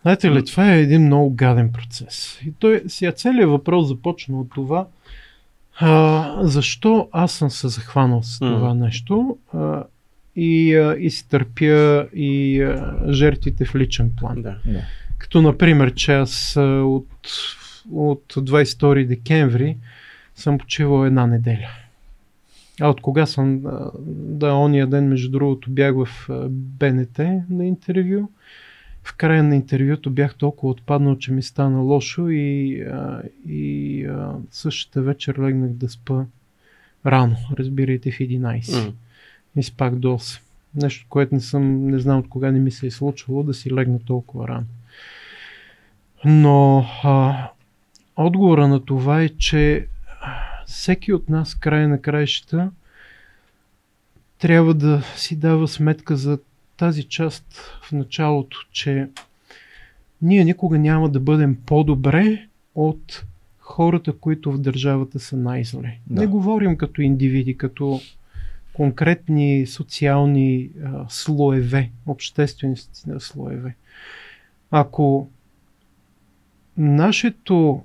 [0.02, 2.40] Знаете ли, това е един много гаден процес.
[2.46, 4.86] И той, сега целият въпрос започна от това,
[5.78, 8.78] а, защо аз съм се захванал с това mm.
[8.78, 9.84] нещо а,
[10.36, 14.42] и, а, и си търпя и а, жертвите в личен план.
[14.42, 14.82] Да, да.
[15.18, 17.08] Като, например, че аз а, от,
[17.92, 19.76] от 22 декември
[20.34, 21.68] съм почивал една неделя.
[22.80, 23.62] А от кога съм,
[24.08, 26.08] да, ония ден, между другото, бях в
[26.50, 27.18] БНТ
[27.50, 28.28] на интервю.
[29.02, 34.32] В края на интервюто бях толкова отпаднал, че ми стана лошо и, а, и а,
[34.50, 36.24] същата вечер легнах да спа
[37.06, 38.60] рано, разбирайте в 11.
[38.60, 38.92] Mm.
[39.56, 40.40] И спах до 8.
[40.74, 43.70] Нещо, което не съм, не знам от кога не ми се е случвало да си
[43.70, 44.66] легна толкова рано.
[46.24, 47.48] Но а,
[48.16, 49.86] отговора на това е, че
[50.66, 52.70] всеки от нас, край на краищата,
[54.38, 56.38] трябва да си дава сметка за
[56.76, 57.44] тази част
[57.82, 59.08] в началото, че
[60.22, 63.24] ние никога няма да бъдем по-добре от
[63.58, 65.98] хората, които в държавата са най-зле.
[66.06, 66.20] Да.
[66.20, 68.00] Не говорим като индивиди, като
[68.80, 72.76] конкретни социални а, слоеве, обществени
[73.18, 73.76] слоеве.
[74.70, 75.28] Ако
[76.76, 77.82] нашето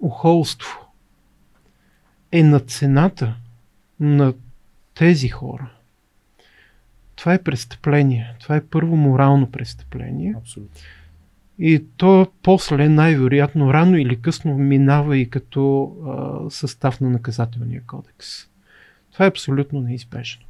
[0.00, 0.78] ухолство
[2.32, 3.36] е на цената
[4.00, 4.34] на
[4.94, 5.70] тези хора.
[7.16, 8.34] Това е престъпление.
[8.40, 10.34] Това е първо морално престъпление.
[10.38, 10.80] Абсолютно.
[11.60, 18.26] И то после най-вероятно рано или късно минава и като а, състав на наказателния кодекс.
[19.12, 20.42] Това е абсолютно неизбежно.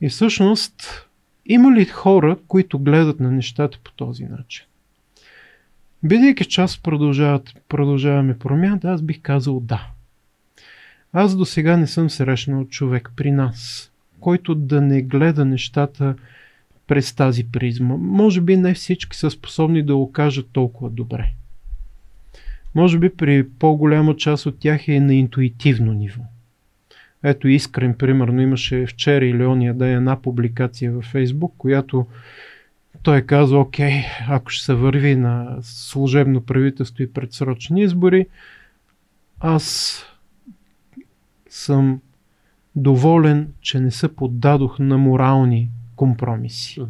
[0.00, 1.06] И всъщност
[1.46, 4.66] има ли хора, които гледат на нещата по този начин?
[6.02, 6.82] Бидейки част
[7.68, 9.86] продължаваме промяната, аз бих казал да.
[11.12, 16.14] Аз до сега не съм срещнал човек при нас, който да не гледа нещата
[16.90, 17.96] през тази призма.
[17.96, 21.32] Може би не всички са способни да го кажат толкова добре.
[22.74, 26.22] Може би при по-голяма част от тях е на интуитивно ниво.
[27.22, 32.06] Ето Искрен, примерно, имаше вчера или ония да е една публикация във Фейсбук, която
[33.02, 38.26] той казва, окей, ако ще се върви на служебно правителство и предсрочни избори,
[39.40, 39.96] аз
[41.48, 42.00] съм
[42.76, 46.80] доволен, че не се поддадох на морални компромиси.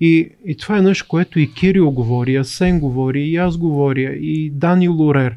[0.00, 4.50] И, и това е нещо, което и Кирил говори, Асен говори, и аз говоря, и
[4.50, 5.36] Дани Лорер.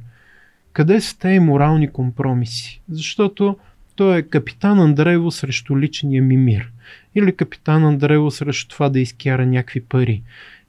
[0.73, 2.81] Къде са тези морални компромиси?
[2.89, 3.57] Защото
[3.95, 6.71] той е капитан Андреево срещу личния ми мир.
[7.15, 10.21] Или капитан Андреево срещу това да изкяра някакви пари.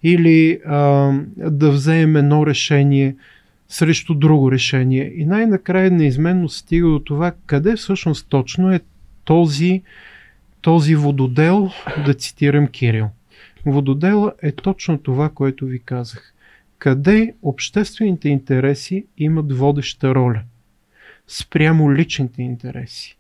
[0.02, 3.16] Или а, да вземем едно решение
[3.68, 5.12] срещу друго решение.
[5.16, 8.80] И най-накрая неизменно стига до това къде всъщност точно е
[9.24, 9.82] този,
[10.62, 11.70] този вододел,
[12.06, 13.08] да цитирам Кирил.
[13.66, 16.34] Вододела е точно това, което ви казах.
[16.78, 20.42] Къде обществените интереси имат водеща роля
[21.28, 23.16] спрямо личните интереси.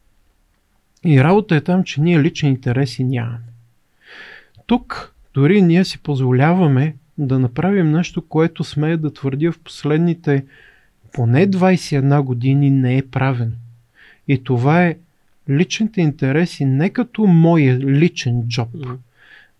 [1.04, 3.52] И работа е там, че ние лични интереси нямаме.
[4.66, 10.44] Тук дори ние си позволяваме да направим нещо, което смея да твърдя в последните
[11.12, 13.52] поне 21 години не е правено.
[14.28, 14.96] И това е
[15.50, 18.68] личните интереси не като моя личен джоб,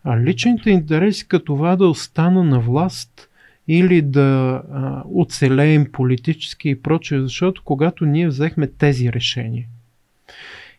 [0.05, 3.29] а личните интереси като това да остана на власт
[3.69, 9.67] или да а, оцелеем политически и прочее, защото когато ние взехме тези решения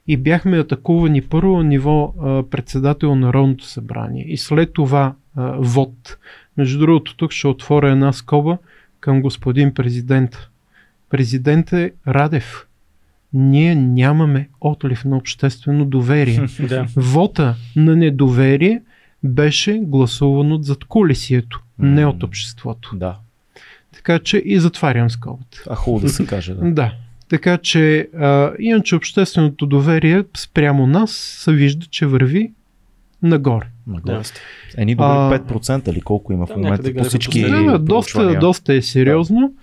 [0.08, 6.18] и бяхме атакувани първо ниво а, председател на Народното събрание и след това а, вод
[6.58, 8.58] между другото, тук ще отворя една скоба
[9.00, 10.38] към господин президент.
[11.10, 12.68] Президент е Радев.
[13.34, 16.48] Ние нямаме отлив на обществено доверие.
[16.60, 16.86] да.
[16.96, 18.82] Вота на недоверие
[19.24, 21.84] беше гласуван от зад колесието, mm.
[21.84, 22.92] не от обществото.
[22.96, 23.18] Да.
[23.94, 25.64] Така че и затварям скобата.
[25.70, 26.54] А хубаво да се каже.
[26.54, 26.72] Да.
[26.72, 26.94] да.
[27.30, 32.52] Така че, а, иначе общественото доверие спрямо нас се вижда, че върви
[33.24, 33.66] нагоре.
[33.88, 34.14] Нагоре.
[34.14, 34.24] Да.
[34.78, 38.40] Ени добри а, 5% или колко има в момента да, по всички Да, да доста,
[38.40, 39.40] доста е сериозно.
[39.40, 39.54] Да.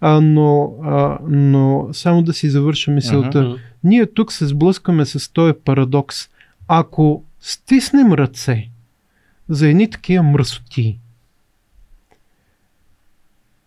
[0.00, 3.38] А, но, а, но само да си завърша мисълта.
[3.38, 3.58] Uh-huh.
[3.84, 6.28] Ние тук се сблъскаме с този парадокс.
[6.68, 8.68] Ако стиснем ръце
[9.48, 10.98] за едни такива мръсоти,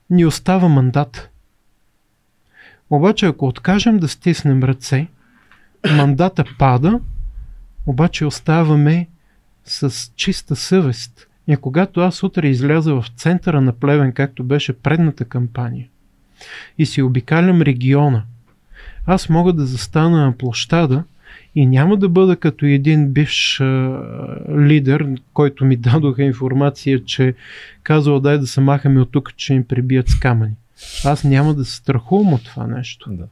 [0.09, 1.29] ни остава мандат.
[2.89, 5.07] Обаче ако откажем да стиснем ръце,
[5.95, 6.99] мандата пада,
[7.85, 9.07] обаче оставаме
[9.65, 11.27] с чиста съвест.
[11.47, 15.87] И когато аз утре изляза в центъра на Плевен, както беше предната кампания,
[16.77, 18.23] и си обикалям региона,
[19.05, 21.03] аз мога да застана на площада
[21.55, 23.99] и няма да бъда като един бивш а,
[24.57, 27.33] лидер, който ми дадоха информация, че
[27.83, 30.53] казал дай да се махаме от тук, че им прибият с камъни.
[31.05, 33.09] Аз няма да се страхувам от това нещо.
[33.11, 33.25] Да.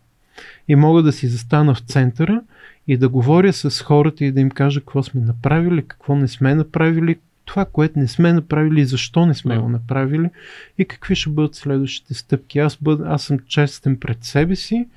[0.68, 2.42] И мога да си застана в центъра
[2.88, 6.56] и да говоря с хората и да им кажа какво сме направили, какво не сме
[6.56, 10.30] направили, това, което не сме направили, защо не сме го направили
[10.78, 12.60] и какви ще бъдат следващите стъпки.
[12.60, 14.88] Аз, бъд, аз съм честен пред себе си,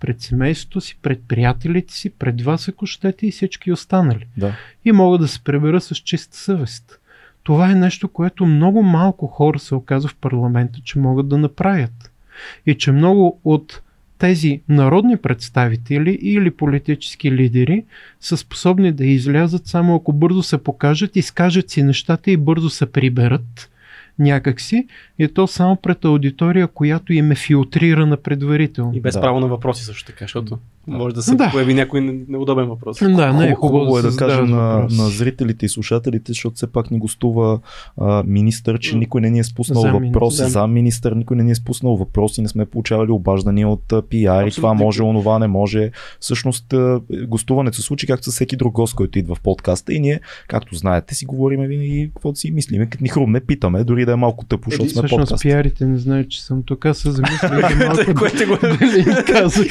[0.00, 4.26] пред семейството си, пред приятелите си, пред вас, ако щете и всички останали.
[4.36, 4.56] Да.
[4.84, 7.00] И мога да се пребера с чиста съвест.
[7.42, 12.12] Това е нещо, което много малко хора се оказва в парламента, че могат да направят.
[12.66, 13.82] И че много от
[14.18, 17.84] тези народни представители или политически лидери
[18.20, 22.86] са способни да излязат само ако бързо се покажат, изкажат си нещата и бързо се
[22.86, 23.70] приберат
[24.18, 24.86] някакси,
[25.18, 28.92] и то само пред аудитория, която им е филтрирана предварително.
[28.94, 29.20] И без да.
[29.20, 31.50] право на въпроси също така, защото може да се да.
[31.50, 32.98] появи някой неудобен въпрос.
[33.00, 36.56] Да, не е хубаво, хубаво е да, да кажем на, на зрителите и слушателите, защото
[36.56, 37.60] все пак ни гостува
[38.00, 40.42] а, министър, че никой не ни е спуснал за въпроси.
[40.42, 40.48] Да.
[40.48, 44.50] За министър никой не ни е спуснал въпроси, не сме получавали обаждания от пиар и
[44.50, 45.90] това може, онова не може.
[46.20, 46.74] Всъщност
[47.26, 50.74] гостуването се случи както с всеки друг гост, който идва в подкаста и ние, както
[50.74, 54.44] знаете, си говорим винаги каквото си мислиме, като ни хрумне, питаме, дори да е малко
[54.44, 55.42] тъпо, защото сме подкаст.
[55.42, 58.14] пиарите не знаят, че съм тук, аз се замислих малко.
[58.14, 58.56] Което го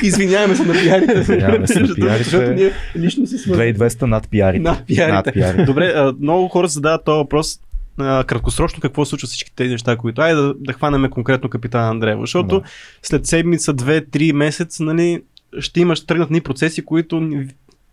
[0.03, 1.68] Извиняваме се на пиарите пиарите.
[1.68, 2.72] се на пиарите.
[2.95, 4.64] лично си 2200 над пиарите.
[4.64, 5.11] Над пиарите.
[5.11, 5.64] Над пиарите.
[5.64, 7.60] Добре, много хора задават този въпрос.
[7.98, 10.22] краткосрочно какво се случва всички тези неща, които.
[10.22, 12.65] Айде да, да хванеме конкретно капитан Андреева, защото да.
[13.03, 15.22] след седмица, две, три месец, нали,
[15.60, 17.30] ще имаш тръгнат ни процеси, които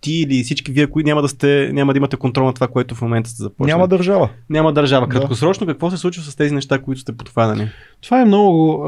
[0.02, 2.94] ти или всички вие, които няма да, сте, няма да имате контрол на това, което
[2.94, 3.70] в момента сте започнали.
[3.70, 4.28] Няма държава.
[4.50, 5.08] Няма държава.
[5.08, 7.68] Краткосрочно какво се случва с тези неща, които сте подхванали?
[8.00, 8.84] Това е много,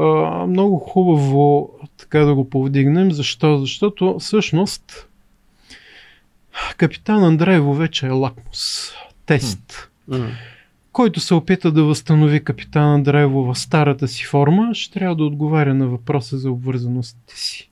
[0.47, 1.69] много хубаво
[2.15, 3.11] така да го повдигнем.
[3.11, 3.57] Защо?
[3.57, 5.07] Защото всъщност
[6.77, 8.91] капитан Андреево вече е лакмус.
[9.25, 9.89] Тест.
[10.09, 10.29] Mm.
[10.91, 15.73] Който се опита да възстанови капитан Андреево в старата си форма, ще трябва да отговаря
[15.73, 17.69] на въпроса за обвързаностите си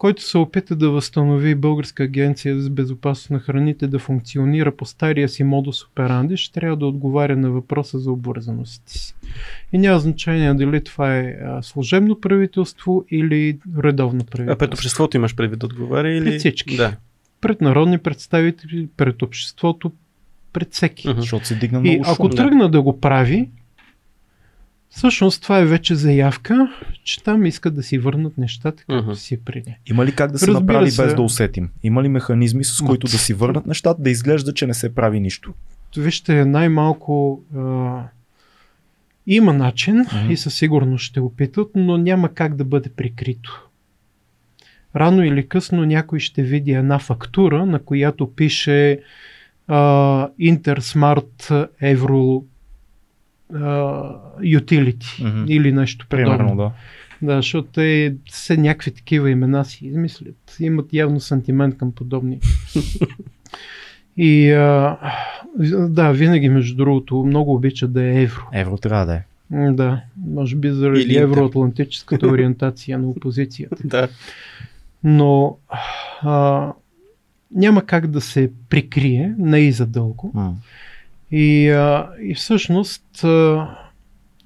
[0.00, 5.28] който се опита да възстанови Българска агенция за безопасност на храните да функционира по стария
[5.28, 9.14] си модус операнди, ще трябва да отговаря на въпроса за обвързаностите си.
[9.72, 14.52] И няма значение дали това е служебно правителство или редовно правителство.
[14.52, 16.24] А пред обществото имаш предвид да отговаря или?
[16.24, 16.76] Пред всички.
[16.76, 16.96] Да.
[17.40, 19.92] Пред народни представители, пред обществото,
[20.52, 21.08] пред всеки.
[21.08, 21.20] Uh-huh.
[21.20, 22.68] Защото се дигна много И ако шум, тръгна да.
[22.68, 23.48] да го прави,
[24.90, 26.68] Всъщност това е вече заявка,
[27.04, 29.14] че там искат да си върнат нещата, както uh-huh.
[29.14, 29.74] си е преди.
[29.86, 31.04] Има ли как да се Разбира направи се...
[31.04, 31.70] без да усетим?
[31.82, 35.20] Има ли механизми, с които да си върнат нещата, да изглежда, че не се прави
[35.20, 35.54] нищо?
[35.96, 38.02] Вижте, най-малко а,
[39.26, 40.30] има начин uh-huh.
[40.30, 43.68] и със сигурност ще опитат, но няма как да бъде прикрито.
[44.96, 49.00] Рано или късно някой ще види една фактура, на която пише
[49.68, 52.44] uh, Intersmart Евро
[54.40, 55.46] utility mm-hmm.
[55.48, 56.36] или нещо подобно.
[56.36, 56.70] Примерно, да.
[57.22, 60.56] Да, защото те все някакви такива имена си измислят.
[60.60, 62.40] Имат явно сантимент към подобни.
[64.16, 64.98] И а,
[65.88, 68.42] да, винаги между другото много обича да е евро.
[68.52, 69.22] Евро трябва да е.
[69.72, 73.76] Да, може би заради Или евроатлантическата ориентация на опозицията.
[73.84, 74.08] да.
[75.04, 75.58] Но
[76.22, 76.66] а,
[77.54, 80.32] няма как да се прикрие, не и задълго.
[81.30, 83.68] И, а, и всъщност, а,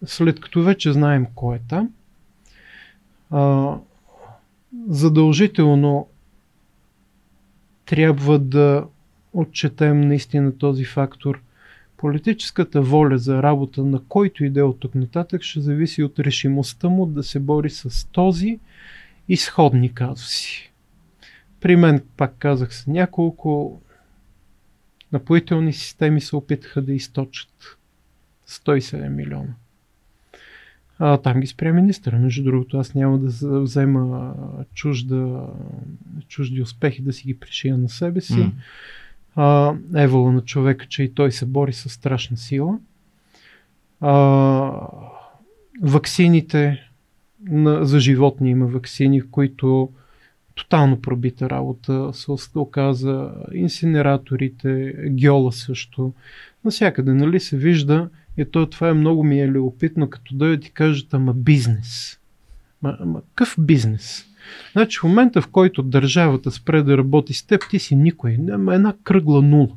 [0.06, 1.90] след като вече знаем кой е там,
[3.31, 3.74] а,
[4.89, 6.09] задължително
[7.86, 8.86] трябва да
[9.32, 11.40] отчетем наистина този фактор.
[11.97, 17.06] Политическата воля за работа на който иде от тук нататък ще зависи от решимостта му
[17.06, 18.59] да се бори с този
[19.28, 20.73] изходни казуси.
[21.61, 23.81] При мен, пак казах се няколко,
[25.15, 27.78] Напоителни системи се опитаха да източат
[28.49, 29.55] 107 милиона.
[30.99, 32.19] А, там ги спря министъра.
[32.19, 34.35] Между другото, аз няма да взема
[34.74, 35.47] чужда,
[36.28, 38.32] чужди успехи да си ги пришия на себе си.
[38.32, 38.53] Mm.
[39.36, 42.78] А, евола на човека, че и той се бори с страшна сила.
[44.01, 44.81] А,
[45.82, 46.89] ваксините
[47.45, 49.93] на, за животни има ваксини, в които
[50.55, 56.12] тотално пробита работа се оказа, инсинераторите, геола също.
[56.64, 60.70] Насякъде, нали, се вижда и то, това е много ми е любопитно, като дойде ти
[60.70, 62.18] кажат, ама бизнес.
[62.82, 64.26] Ма, ма къв бизнес?
[64.72, 68.36] Значи в момента, в който държавата спре да работи с теб, ти си никой.
[68.36, 69.76] Няма една кръгла нула.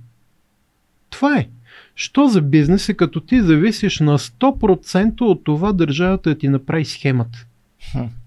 [1.10, 1.48] Това е.
[1.96, 6.86] Що за бизнес е като ти зависиш на 100% от това държавата да ти направи
[6.86, 7.47] схемата?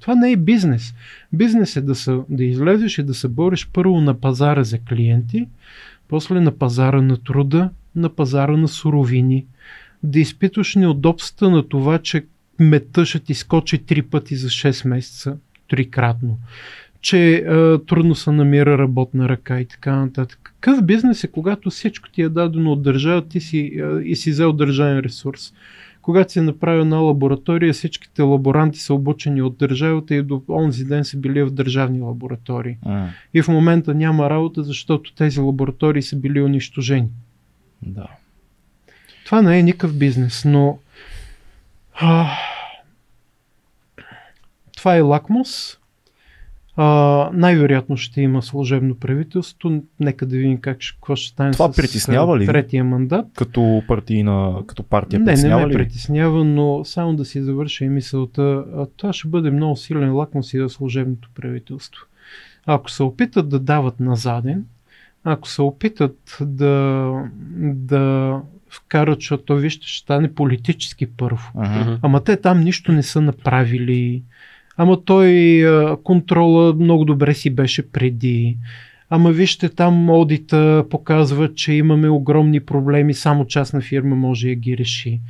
[0.00, 0.94] Това не е бизнес.
[1.32, 5.48] Бизнес е да, са, да излезеш и да се бориш първо на пазара за клиенти,
[6.08, 9.46] после на пазара на труда, на пазара на суровини,
[10.02, 12.24] да изпитваш неудобствата на това, че
[12.58, 15.36] мета ще ти скочи три пъти за 6 месеца,
[15.68, 16.38] трикратно,
[17.00, 17.44] че е,
[17.78, 20.38] трудно се намира работна ръка и така нататък.
[20.42, 24.30] Какъв бизнес е, когато всичко ти е дадено от държава ти си, е, и си
[24.30, 25.52] взел държавен ресурс?
[26.02, 31.04] Когато си направил една лаборатория, всичките лаборанти са обучени от държавата и до онзи ден
[31.04, 32.76] са били в държавни лаборатории.
[32.86, 33.08] А.
[33.34, 37.08] И в момента няма работа, защото тези лаборатории са били унищожени.
[37.82, 38.06] Да.
[39.24, 40.78] Това не е никакъв бизнес, но
[41.94, 42.30] а,
[44.76, 45.79] това е лакмус.
[46.76, 49.82] А, най-вероятно ще има служебно правителство.
[50.00, 52.46] Нека да видим как, какво ще стане Това с притеснява ли?
[52.46, 53.26] третия мандат.
[53.36, 57.88] Като, партийна, като партия не, притеснява не ме притеснява, но само да си завърша и
[57.88, 58.64] мисълта.
[58.96, 62.06] Това ще бъде много силен лакмус и за служебното правителство.
[62.66, 64.64] Ако се опитат да дават назаден,
[65.24, 67.14] ако се опитат да,
[67.60, 68.36] да
[68.70, 71.50] вкарат, защото вижте, ще стане политически първо.
[71.56, 71.98] Uh-huh.
[72.02, 74.22] Ама те там нищо не са направили.
[74.82, 75.64] Ама той
[76.04, 78.58] контрола много добре си беше преди.
[79.10, 84.78] Ама вижте, там одита показва, че имаме огромни проблеми, само частна фирма може да ги
[84.78, 85.20] реши.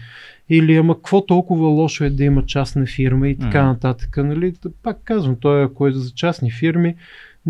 [0.49, 4.17] Или ама какво толкова лошо е да има частна фирма и така нататък.
[4.17, 4.55] Нали?
[4.83, 6.95] Пак казвам, той ако е за частни фирми,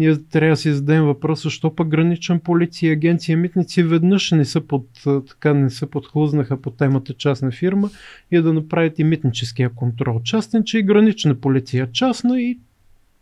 [0.00, 4.44] ние трябва да си зададем въпроса, защо пък граничен полиция и агенция митници веднъж не
[4.44, 7.90] са, под, така, не са подхлузнаха по темата частна фирма
[8.30, 10.20] и да направите митническия контрол.
[10.24, 12.58] Частен, че и гранична полиция частна и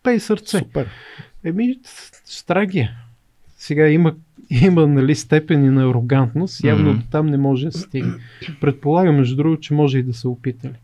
[0.03, 0.59] пей сърце.
[0.59, 0.89] Супер.
[1.45, 1.79] Еми,
[2.25, 2.91] страгия.
[3.57, 4.15] Сега има,
[4.51, 7.11] има нали, степени на арогантност, явно mm-hmm.
[7.11, 8.15] там не може да стигне.
[8.61, 10.75] Предполагам, между другото, че може и да са опитали.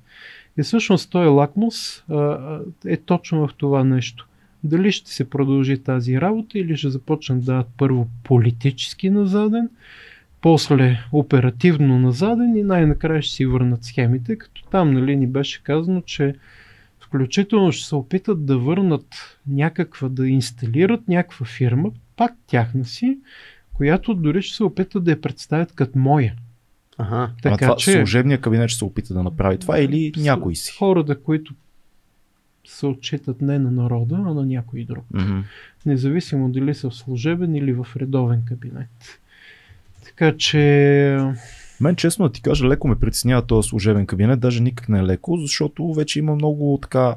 [0.58, 4.28] И всъщност този лакмус а, е точно в това нещо
[4.64, 9.68] дали ще се продължи тази работа или ще започнат да дадат първо политически назаден,
[10.40, 16.00] после оперативно назаден и най-накрая ще си върнат схемите, като там нали, ни беше казано,
[16.00, 16.34] че
[17.00, 23.18] включително ще се опитат да върнат някаква, да инсталират някаква фирма, пак тяхна си,
[23.74, 26.34] която дори ще се опитат да я представят като моя.
[26.98, 27.30] Ага.
[27.42, 30.72] Така, а това че, служебния кабинет ще се опита да направи това или някой си?
[30.78, 31.54] Хората, които
[32.66, 35.04] се отчитат не на народа, а на някой друг.
[35.14, 35.42] Mm-hmm.
[35.86, 39.20] Независимо дали са в служебен или в редовен кабинет.
[40.04, 41.18] Така че...
[41.80, 45.02] Мен честно да ти кажа, леко ме притеснява този служебен кабинет, даже никак не е
[45.02, 47.16] леко, защото вече има много така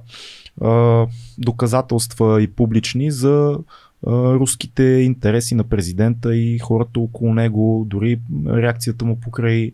[0.61, 1.05] а,
[1.37, 3.59] доказателства и публични за
[4.07, 9.71] а, руските интереси на президента и хората около него, дори реакцията му покрай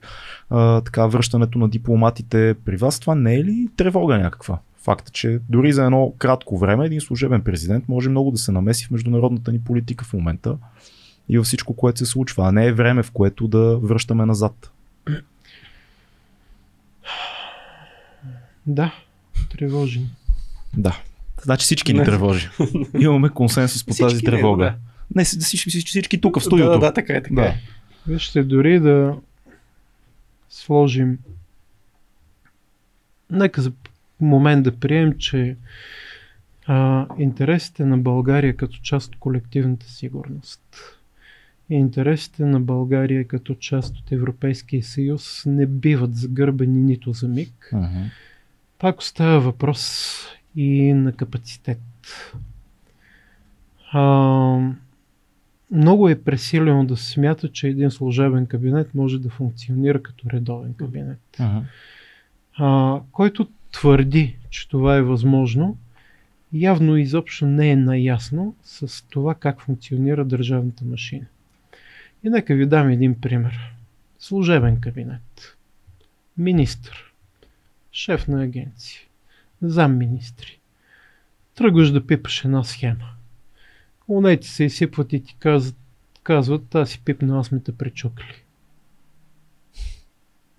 [0.50, 3.00] а, така връщането на дипломатите при вас.
[3.00, 4.60] Това не е ли тревога някаква?
[4.84, 8.86] Факта, че дори за едно кратко време един служебен президент може много да се намеси
[8.86, 10.58] в международната ни политика в момента
[11.30, 14.72] и във всичко, което се случва, а не е време, в което да връщаме назад.
[18.66, 18.94] Да,
[19.52, 20.10] тревожим.
[20.78, 21.00] Да.
[21.42, 22.50] Значи всички ни тревожи.
[23.00, 24.66] Имаме консенсус по тази тревога.
[24.66, 24.76] Да.
[25.16, 26.80] Не, всички, всички, всички тук в студиото.
[26.80, 27.48] Да, да, така е, така да.
[27.48, 27.56] е.
[28.08, 29.16] Вижте, дори да
[30.50, 31.18] сложим
[33.32, 33.72] нека за
[34.24, 35.58] момент да приемем, че
[36.66, 40.62] а, интересите на България като част от колективната сигурност
[41.70, 47.70] и интересите на България като част от Европейския съюз не биват загърбени нито за миг.
[47.74, 48.12] Uh-huh.
[48.80, 50.14] Пак остава въпрос
[50.56, 51.82] и на капацитет.
[53.92, 54.60] А,
[55.72, 60.74] много е пресилено да се смята, че един служебен кабинет може да функционира като редовен
[60.74, 61.22] кабинет.
[61.38, 61.62] Uh-huh.
[62.58, 65.78] А, който твърди, че това е възможно,
[66.54, 71.26] явно изобщо не е наясно с това как функционира държавната машина.
[72.24, 73.74] И нека ви дам един пример.
[74.20, 75.58] Служебен кабинет,
[76.38, 76.92] министр,
[77.92, 79.02] шеф на агенция,
[79.62, 80.60] замминистри.
[81.56, 83.10] Тръгваш да пипаш една схема.
[84.08, 85.76] Унети се изсипват и ти казват,
[86.24, 88.44] казват, тази си пипна, аз сме те пречукали.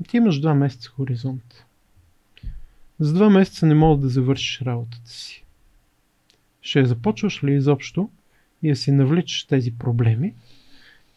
[0.08, 1.64] Ти имаш два месеца хоризонт.
[2.98, 5.44] За два месеца не мога да завършиш работата си.
[6.60, 8.10] Ще започваш ли изобщо
[8.62, 10.34] и да си навличаш тези проблеми?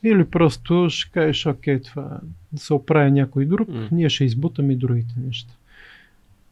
[0.03, 2.19] Или просто ще кажеш, окей, това
[2.51, 3.91] да се оправя някой друг, mm.
[3.91, 5.53] ние ще избутаме и другите неща.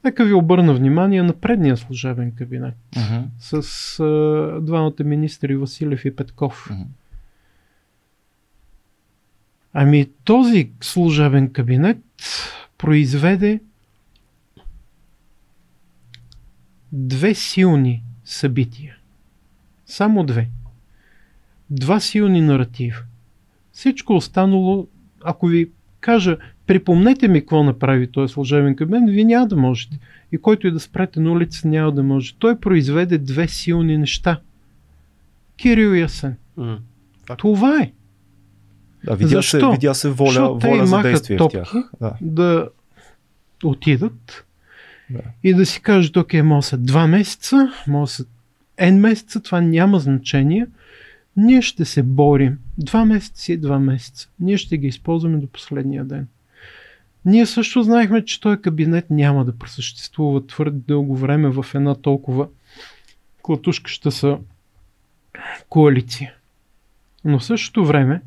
[0.03, 3.23] Нека ви обърна внимание на предния служебен кабинет uh-huh.
[3.39, 6.69] с а, двамата министри Василев и Петков.
[6.71, 6.85] Uh-huh.
[9.73, 11.97] Ами този служебен кабинет
[12.77, 13.59] произведе
[16.95, 18.95] две силни събития.
[19.85, 20.49] Само две.
[21.69, 22.99] Два силни наратива.
[23.71, 24.87] Всичко останало,
[25.23, 25.69] ако ви
[25.99, 29.99] кажа, припомнете ми какво направи този служебен кабинет, вие няма да можете.
[30.31, 32.35] И който и да спрете на улица, няма да може.
[32.39, 34.39] Той произведе две силни неща.
[35.57, 36.35] Кирил и Ясен.
[36.59, 36.77] Mm.
[37.37, 37.91] Това е.
[39.03, 39.59] Да, видя, Защо?
[39.59, 41.73] се, видя се воля, Защо воля за действие в тях.
[41.99, 42.13] Да.
[42.21, 42.69] да
[43.63, 44.44] отидат
[45.09, 45.21] да.
[45.43, 48.25] и да си кажат, окей, може са два месеца, може са
[48.77, 50.67] N месеца, това няма значение.
[51.37, 52.59] Ние ще се борим.
[52.77, 54.29] Два месеца и два месеца.
[54.39, 56.27] Ние ще ги използваме до последния ден.
[57.25, 62.47] Ние също знаехме, че този кабинет няма да просъществува твърде дълго време в една толкова
[63.41, 64.37] клатушкаща са
[65.69, 66.33] коалиция.
[67.25, 68.21] Но в същото време,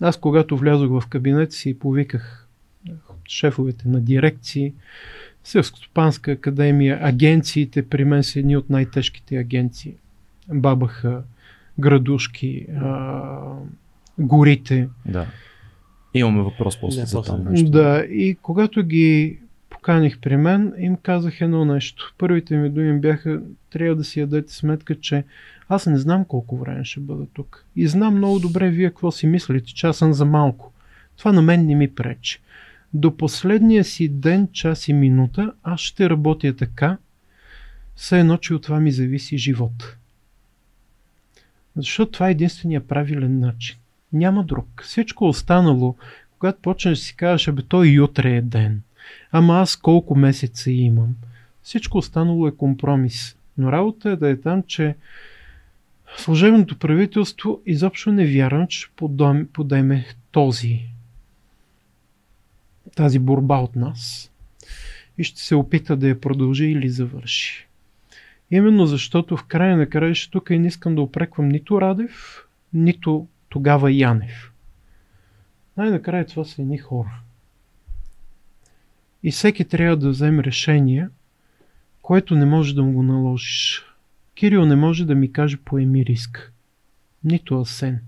[0.00, 2.48] аз когато влязох в кабинет си повиках
[3.28, 4.74] шефовете на дирекции,
[5.48, 9.94] Селскостопанска академия, агенциите, при мен са едни от най-тежките агенции.
[10.52, 11.22] Бабаха,
[11.78, 13.30] градушки, а,
[14.18, 14.88] горите.
[15.06, 15.26] Да.
[16.14, 17.70] Имаме въпрос после за там нещо.
[17.70, 19.38] Да, и когато ги
[19.70, 22.14] поканих при мен, им казах едно нещо.
[22.18, 25.24] Първите ми думи бяха, трябва да си ядете сметка, че
[25.68, 27.64] аз не знам колко време ще бъда тук.
[27.76, 30.72] И знам много добре вие какво си мислите, че аз съм за малко.
[31.16, 32.40] Това на мен не ми пречи.
[32.94, 36.98] До последния си ден, час и минута, аз ще работя така,
[37.96, 39.96] все едно, че от това ми зависи живот.
[41.76, 43.76] Защото това е единствения правилен начин.
[44.12, 44.82] Няма друг.
[44.84, 45.96] Всичко останало,
[46.38, 48.82] когато почнеш да си кажеш, абе той утре е ден,
[49.32, 51.14] ама аз колко месеца имам,
[51.62, 53.36] всичко останало е компромис.
[53.58, 54.96] Но работа е да е там, че
[56.16, 58.88] служебното правителство изобщо не вярвам, че
[59.52, 60.82] подеме този
[62.96, 64.32] тази борба от нас
[65.18, 67.68] и ще се опита да я продължи или завърши.
[68.50, 73.28] Именно защото в края на краища тук и не искам да опреквам нито Радев, нито
[73.48, 74.52] тогава Янев.
[75.76, 77.20] Най-накрая това са едни хора.
[79.22, 81.08] И всеки трябва да вземе решение,
[82.02, 83.84] което не може да му го наложиш.
[84.34, 86.52] Кирил не може да ми каже поеми риск.
[87.24, 88.00] Нито Асен.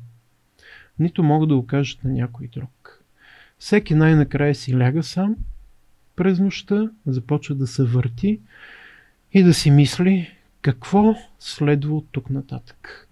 [0.98, 2.79] Нито мога да го кажат на някой друг.
[3.60, 5.36] Всеки най-накрая си ляга сам
[6.16, 8.40] през нощта, започва да се върти
[9.32, 10.30] и да си мисли
[10.62, 13.08] какво следва от тук нататък.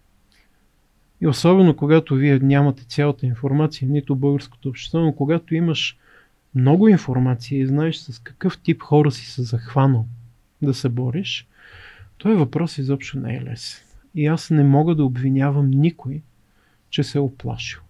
[1.21, 5.99] И особено когато вие нямате цялата информация, нито българското общество, но когато имаш
[6.55, 10.07] много информация и знаеш с какъв тип хора си се захванал
[10.63, 11.49] да се бориш,
[12.19, 13.85] този въпрос изобщо не е лесен.
[14.15, 16.23] И аз не мога да обвинявам никой,
[16.91, 17.81] че се е оплашил.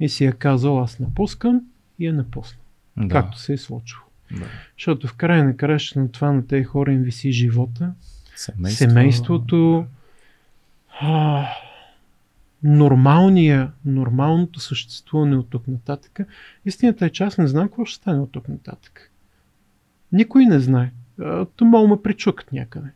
[0.00, 1.62] И си е казал, аз напускам
[1.98, 2.62] и е напуснал.
[2.96, 3.08] Да.
[3.08, 4.02] Както се е случило.
[4.30, 4.46] Да.
[4.78, 7.92] Защото в края на краща на това на тези хора им виси живота,
[8.36, 8.78] Семейство...
[8.78, 9.86] семейството,
[11.00, 11.46] а,
[12.62, 16.20] нормалния, нормалното съществуване от тук нататък.
[16.64, 19.10] Истината е, че аз не знам какво ще стане от тук нататък.
[20.12, 20.92] Никой не знае.
[21.56, 22.88] То мога ме причукат някъде.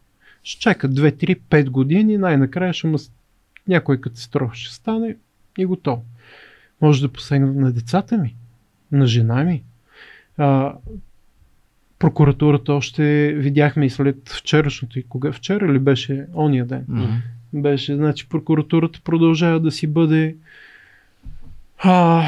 [0.43, 2.99] Ще чакат 2, 3, 5 години, най-накрая ще му
[3.69, 5.16] някой катастрофа ще стане
[5.59, 6.05] и готово.
[6.81, 8.37] Може да посегнат на децата ми
[8.93, 9.62] на жена ми.
[10.36, 10.73] А,
[11.98, 16.85] прокуратурата още видяхме и след вчерашното и кога вчера ли беше ония ден.
[16.90, 17.20] Mm-hmm.
[17.52, 20.36] Беше, значи прокуратурата продължава да си бъде
[21.78, 22.23] а,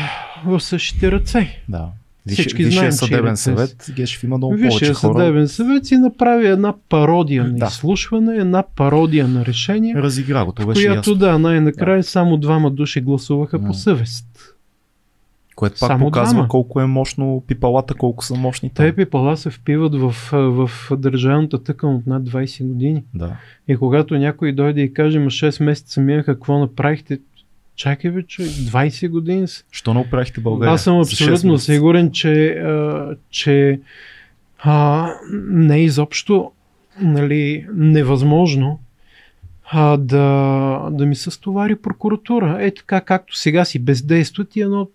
[0.47, 1.62] в същите ръце.
[1.69, 1.89] Да.
[2.28, 5.19] Всички Висшия знаем, съдебен че съвет, Гешев има много Висшия повече хора.
[5.19, 7.66] съдебен съвет си направи една пародия на да.
[7.66, 9.95] изслушване, една пародия на решение.
[9.95, 11.15] Разигра го, това беше която, ясно.
[11.15, 12.03] да, най-накрая да.
[12.03, 13.66] само двама души гласуваха да.
[13.66, 14.27] по съвест.
[15.61, 16.49] Което пак Само показва двама.
[16.49, 18.70] колко е мощно пипалата, колко са мощни.
[18.74, 23.05] Те пипала се впиват в, в държавната тъкан от над 20 години.
[23.15, 23.37] Да.
[23.69, 27.19] И когато някой дойде и каже, ма 6 месеца минаха, какво направихте?
[27.77, 29.65] Чакай бе, че 20 години са.
[29.70, 30.74] Що не оправихте България?
[30.74, 33.81] Аз съм абсолютно сигурен, че, а, че
[34.59, 35.09] а,
[35.51, 36.51] не е изобщо
[37.01, 38.78] нали, невъзможно
[39.65, 42.57] а, да, да ми се стовари прокуратура.
[42.61, 44.89] Е така, както сега си бездействат и едно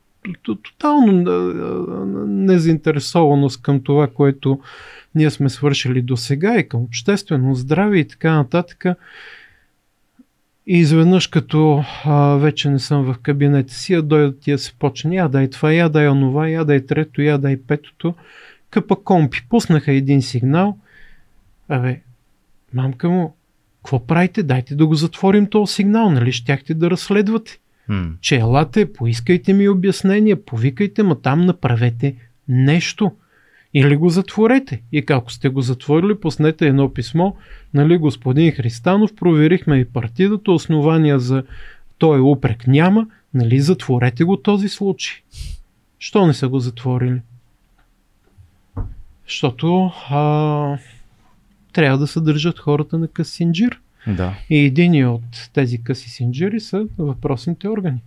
[0.43, 1.11] тотално
[2.27, 4.59] незаинтересованост към това, което
[5.15, 8.85] ние сме свършили до сега и към обществено здраве и така нататък.
[10.67, 15.15] И изведнъж, като а, вече не съм в кабинета си, а дойдат тия се почне,
[15.15, 18.13] я дай това, я дай онова, я дай трето, я дай петото.
[18.69, 20.77] Къпа компи, пуснаха един сигнал.
[21.69, 22.01] Абе,
[22.73, 23.35] мамка му,
[23.77, 24.43] какво правите?
[24.43, 27.59] Дайте да го затворим този сигнал, нали щяхте да разследвате.
[27.89, 28.13] Hmm.
[28.21, 32.15] Че елате, поискайте ми обяснение, повикайте, ма там направете
[32.47, 33.11] нещо.
[33.73, 34.81] Или го затворете.
[34.91, 37.33] И ако сте го затворили, пуснете едно писмо.
[37.73, 41.43] Нали, господин Христанов, проверихме и партидата, основания за
[41.97, 43.07] той упрек няма.
[43.33, 45.15] Нали, затворете го този случай.
[45.99, 47.21] Що не са го затворили?
[49.27, 50.77] Защото а,
[51.73, 53.79] трябва да съдържат хората на късинджир.
[54.07, 54.37] Да.
[54.49, 58.01] И един от тези къси синджири са въпросните органи.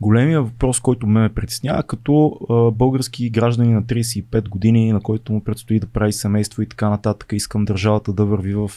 [0.00, 5.44] Големия въпрос, който ме притеснява, като а, български граждани на 35 години, на който му
[5.44, 8.70] предстои да прави семейство и така нататък, искам държавата да върви в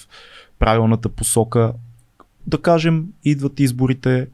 [0.60, 1.74] правилната посока.
[2.48, 4.28] Да кажем, идват изборите,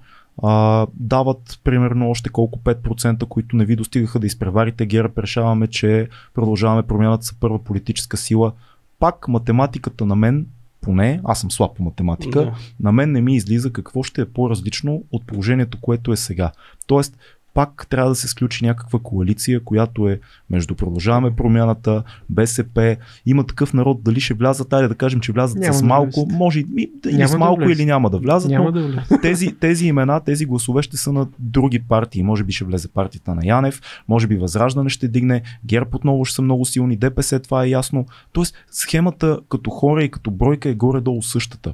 [0.44, 4.86] а, дават примерно още колко 5%, които не ви достигаха да изпреварите.
[4.86, 8.52] Гера решаваме, че продължаваме промяната са първа политическа сила.
[9.00, 10.46] Пак математиката на мен
[10.82, 12.54] поне, аз съм слаб по математика, да.
[12.80, 16.52] на мен не ми излиза какво ще е по-различно от положението, което е сега.
[16.88, 17.18] Тоест,
[17.54, 20.20] пак трябва да се сключи някаква коалиция, която е
[20.50, 25.58] между Продължаваме промяната, БСП, има такъв народ, дали ще влязат, айде да кажем, че влязат
[25.58, 28.66] няма с малко, да може и да с малко да или няма да влязат, няма
[28.66, 32.24] но да тези, тези имена, тези гласове ще са на други партии.
[32.24, 36.36] Може би ще влезе партията на Янев, може би Възраждане ще дигне, ГЕРБ отново ще
[36.36, 38.06] са много силни, ДПС това е ясно.
[38.34, 41.74] Тоест схемата като хора и като бройка е горе-долу същата.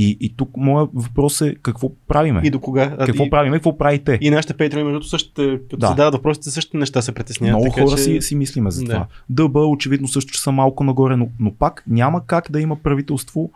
[0.00, 2.40] И, и тук моят въпрос е какво правиме?
[2.44, 2.96] И до кога?
[3.06, 3.56] Какво и, правиме?
[3.56, 4.18] Какво правите?
[4.20, 5.88] И нашите патреони, между другото, също, като да.
[5.88, 7.60] се дават въпросите, също неща се притесняват.
[7.60, 8.02] Много така, хора че...
[8.02, 9.06] си, си мислиме за това.
[9.28, 9.44] Да.
[9.48, 13.50] ДБ очевидно също че са малко нагоре, но, но пак няма как да има правителство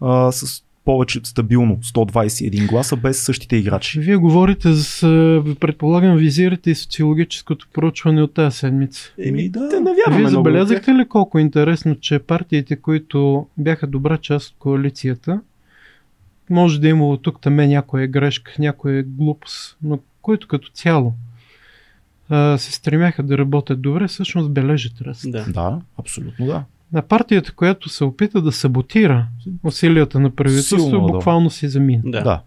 [0.00, 4.00] а, с повече стабилно 121 гласа без същите играчи.
[4.00, 9.12] Вие говорите за, предполагам, визирате и социологическото проучване от тази седмица.
[9.18, 14.56] Еми да, да Вие забелязахте ли колко интересно, че партиите, които бяха добра част от
[14.58, 15.40] коалицията,
[16.50, 21.14] може да е имало тук там някоя грешка, някоя глупост, но които като цяло
[22.28, 25.30] а, се стремяха да работят добре, всъщност бележат ръст.
[25.30, 25.44] Да.
[25.48, 26.64] да, абсолютно да.
[26.92, 29.26] На партията, която се опита да саботира
[29.62, 31.54] усилията на правителството, буквално да.
[31.54, 32.02] си замина.
[32.04, 32.22] Да.
[32.22, 32.42] да.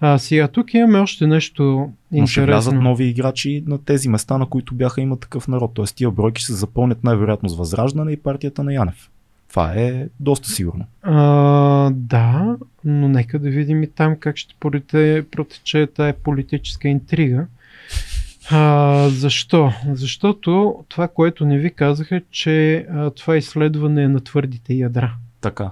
[0.00, 2.20] А сега тук имаме още нещо интересно.
[2.20, 5.70] Но ще влязат нови играчи на тези места, на които бяха има такъв народ.
[5.74, 9.10] Тоест тия бройки ще се запълнят най-вероятно с Възраждане и партията на Янев.
[9.48, 10.84] Това е доста сигурно.
[11.02, 14.54] А, да, но нека да видим и там как ще
[15.30, 17.46] протече тая политическа интрига.
[18.50, 19.72] А, защо?
[19.92, 25.14] Защото това, което не ви казаха, че а, това изследване е на твърдите ядра.
[25.40, 25.70] Така.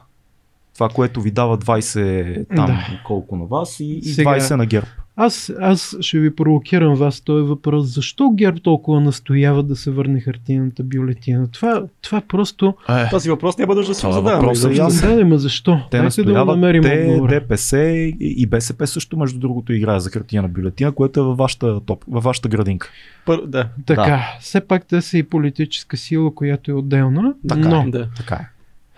[0.75, 3.01] Това, което ви дава 20 там да.
[3.07, 4.87] колко на вас и, и Сега, 20 на ГЕРБ.
[5.17, 7.87] Аз, аз ще ви провокирам вас този въпрос.
[7.87, 11.49] Защо ГЕРБ толкова настоява да се върне хартийната бюлетина?
[11.51, 12.75] Това, това просто...
[12.89, 14.35] Е, Този въпрос няма да се задаваме.
[14.35, 15.19] Въпрос е ясен.
[15.19, 15.81] Да, ма защо?
[15.91, 17.21] Те Дайте да намерим те.
[17.29, 17.79] ДПС
[18.21, 22.25] и БСП също между другото играе за хартийна бюлетина, което е във вашата, топ, във
[22.25, 22.91] вашата градинка.
[23.27, 23.69] Пър, да.
[23.87, 24.37] Така, да.
[24.41, 27.35] все пак те са и политическа сила, която е отделна.
[27.49, 28.09] Така, но, е, да.
[28.17, 28.47] така е.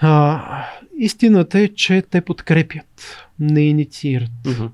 [0.01, 0.43] А,
[0.99, 4.31] истината е, че те подкрепят, не инициират.
[4.45, 4.69] Uh-huh.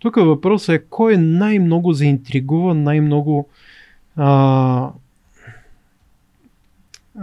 [0.00, 3.48] Тук въпросът е кой най-много заинтригуван, най-много
[4.16, 4.90] а,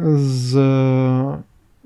[0.02, 1.38] за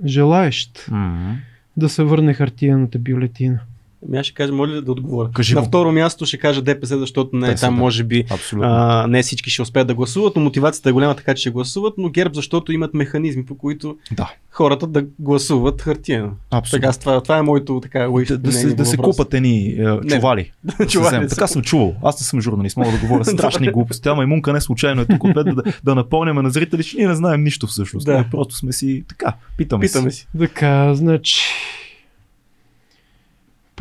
[0.06, 1.36] желаещ mm-hmm.
[1.78, 3.60] да се върне хартияната бюлетина.
[4.08, 5.30] Ами аз ще кажа, моля ли да отговоря?
[5.34, 7.80] Кажи на второ място ще кажа ДПС, защото не, там да.
[7.82, 8.26] може би
[8.62, 11.94] а, не всички ще успеят да гласуват, но мотивацията е голяма така, че ще гласуват,
[11.98, 14.34] но ГЕРБ, защото имат механизми, по които да.
[14.52, 16.32] хората да гласуват хартиено.
[16.52, 16.88] Абсолютно.
[16.88, 20.52] Така, това, това е моето така да, да, се, да се купат едни е, чували.
[20.90, 21.96] чували така съм чувал.
[22.04, 24.10] Аз не съм журналист, мога да говоря страшни глупости.
[24.10, 27.16] Ама Мунка не случайно е тук ответ да, да напомняме на зрители, че ние не
[27.16, 28.06] знаем нищо всъщност.
[28.06, 28.26] Да.
[28.32, 30.18] просто сме си така, питаме, питаме си.
[30.18, 30.28] си.
[30.40, 31.42] Така, значи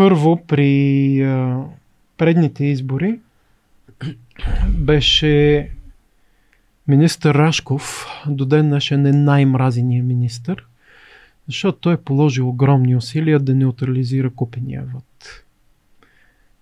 [0.00, 1.64] първо, при а,
[2.16, 3.18] предните избори
[4.68, 5.68] беше
[6.88, 10.66] министър Рашков, до ден днешен е най-мразения министър,
[11.46, 15.04] защото той е положил огромни усилия да неутрализира купения вод.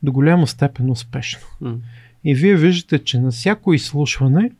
[0.03, 1.47] До голяма степен успешно.
[1.63, 1.77] Mm.
[2.25, 4.51] И вие виждате, че на всяко изслушване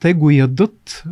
[0.00, 1.04] те го ядат.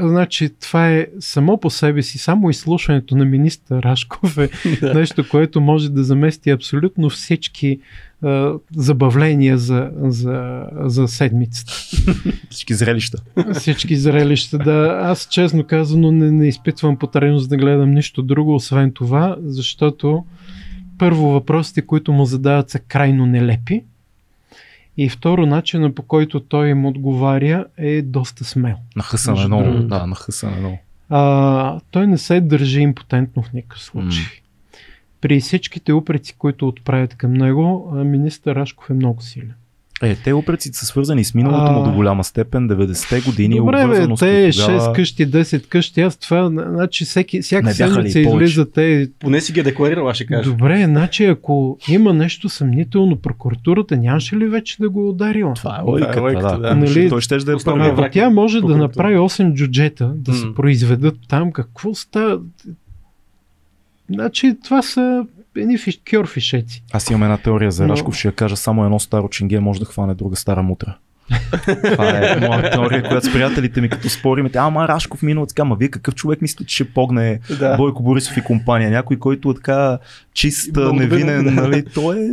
[0.00, 4.50] Значи това е само по себе си, само изслушването на министър Рашков е
[4.94, 7.80] нещо, което може да замести абсолютно всички
[8.22, 11.72] а, забавления за, за, за седмицата.
[12.50, 13.22] Всички зрелища.
[13.52, 15.00] Всички зрелища, да.
[15.02, 20.24] Аз честно казано не, не изпитвам потребност да гледам нищо друго, освен това, защото
[20.98, 23.84] първо въпросите, които му задават са крайно нелепи.
[24.98, 28.76] И второ, начина по който той им отговаря е доста смел.
[28.96, 29.78] Нахъсан е много.
[29.78, 30.78] Да, нахъсан е много.
[31.08, 34.24] А, той не се държи импотентно в никакъв случай.
[34.24, 34.42] Mm.
[35.20, 39.54] при всичките упреци, които отправят към него, министър Рашков е много силен.
[40.02, 43.56] Е, те упреците са свързани с миналото му до голяма степен, 90-те години.
[43.56, 49.10] Добре, бе, те 6 къщи, 10 къщи, аз това, значи всеки, всяка седмица излиза те...
[49.18, 50.50] Поне си ги е декларирала, ще кажа.
[50.50, 55.54] Добре, значи ако има нещо съмнително, прокуратурата нямаше ли вече да го ударила?
[55.54, 56.58] Това е логиката, е да.
[56.58, 56.76] да.
[56.76, 58.10] Нали, Той ще да е първи.
[58.12, 61.52] Тя може да направи 8 джуджета, да се произведат там.
[61.52, 62.40] Какво става?
[64.10, 65.26] Значи това са
[65.58, 66.82] едни фиш, кьорфишеци.
[66.92, 69.86] Аз имам една теория за Рашков, ще я кажа само едно старо чинге може да
[69.86, 70.96] хване друга стара мутра.
[71.92, 74.50] Това е моя теория, която с приятелите ми като спорим.
[74.54, 77.76] Ама Рашков минал така, ама вие какъв човек мислите, че ще погне да.
[77.76, 78.90] Бойко Борисов и компания?
[78.90, 79.98] Някой, който е така
[80.34, 81.50] чист, невинен, да.
[81.50, 81.84] нали?
[81.94, 82.28] Той е.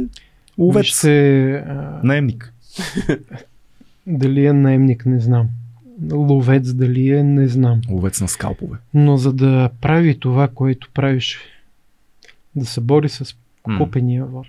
[0.60, 2.00] Вижте, а...
[2.04, 2.54] Наемник.
[4.08, 5.48] Дали е наемник, не знам.
[6.12, 7.82] Ловец дали е, не знам.
[7.90, 8.78] Ловец на скалпове.
[8.94, 11.40] Но за да прави това, което правиш
[12.56, 13.36] да се бори с
[13.78, 14.48] купения вод.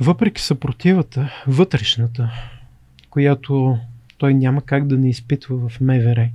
[0.00, 2.30] Въпреки съпротивата, вътрешната,
[3.10, 3.78] която
[4.18, 6.28] той няма как да не изпитва в МВР.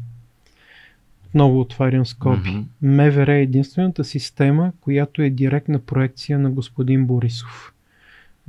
[1.33, 2.49] Много отварям скоби.
[2.49, 2.65] Mm-hmm.
[2.81, 7.73] МВР е единствената система, която е директна проекция на господин Борисов.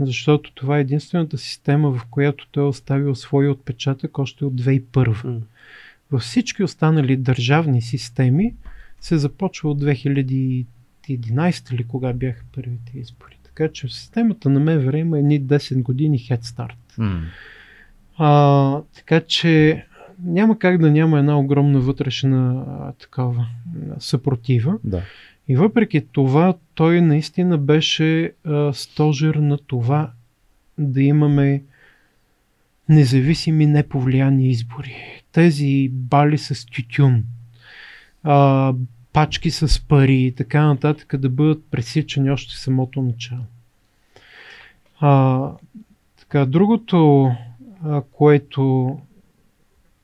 [0.01, 4.83] Защото това е единствената система, в която той е оставил своя отпечатък още от 2001.
[4.91, 5.41] Mm.
[6.11, 8.55] Във всички останали държавни системи
[9.01, 9.83] се започва от
[11.09, 13.39] 2011 или кога бяха първите избори.
[13.43, 16.99] Така че в системата на МВР има едни 10 години head start.
[16.99, 17.21] Mm.
[18.19, 19.85] А, така че
[20.25, 23.47] няма как да няма една огромна вътрешна а, такава
[23.99, 24.79] съпротива.
[24.85, 25.03] Да.
[25.49, 30.11] И въпреки това, той наистина беше а, стожер на това
[30.79, 31.63] да имаме
[32.89, 34.97] независими, неповлияни избори.
[35.33, 37.25] Тези бали с тютюн,
[38.23, 38.75] а,
[39.19, 43.41] пачки с пари и така нататък да бъдат пресичани още в самото начало.
[45.01, 45.53] А,
[46.19, 47.31] така, другото,
[47.85, 48.99] а, което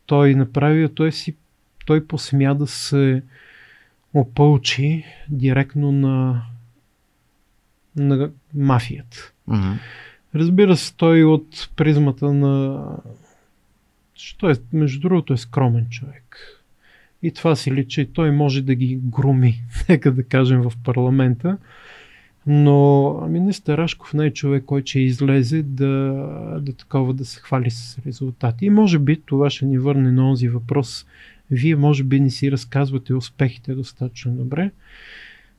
[0.06, 1.36] той направи, той си
[1.86, 3.22] той посмя да се
[4.14, 6.42] опълчи директно на,
[7.96, 9.32] на мафията.
[9.48, 9.78] Mm-hmm.
[10.34, 12.84] Разбира се, той от призмата на...
[14.14, 16.38] Що е, между другото е скромен човек.
[17.24, 18.06] И това си личи.
[18.12, 21.58] Той може да ги груми, нека да кажем, в парламента.
[22.46, 25.86] Но министър Рашков не е човек, който ще излезе да,
[26.60, 28.66] да такова да се хвали с резултати.
[28.66, 31.06] И може би това ще ни върне на този въпрос.
[31.50, 34.70] Вие може би не си разказвате успехите достатъчно добре.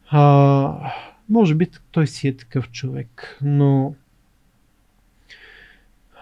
[0.10, 0.92] А,
[1.30, 3.96] може би той си е такъв човек, но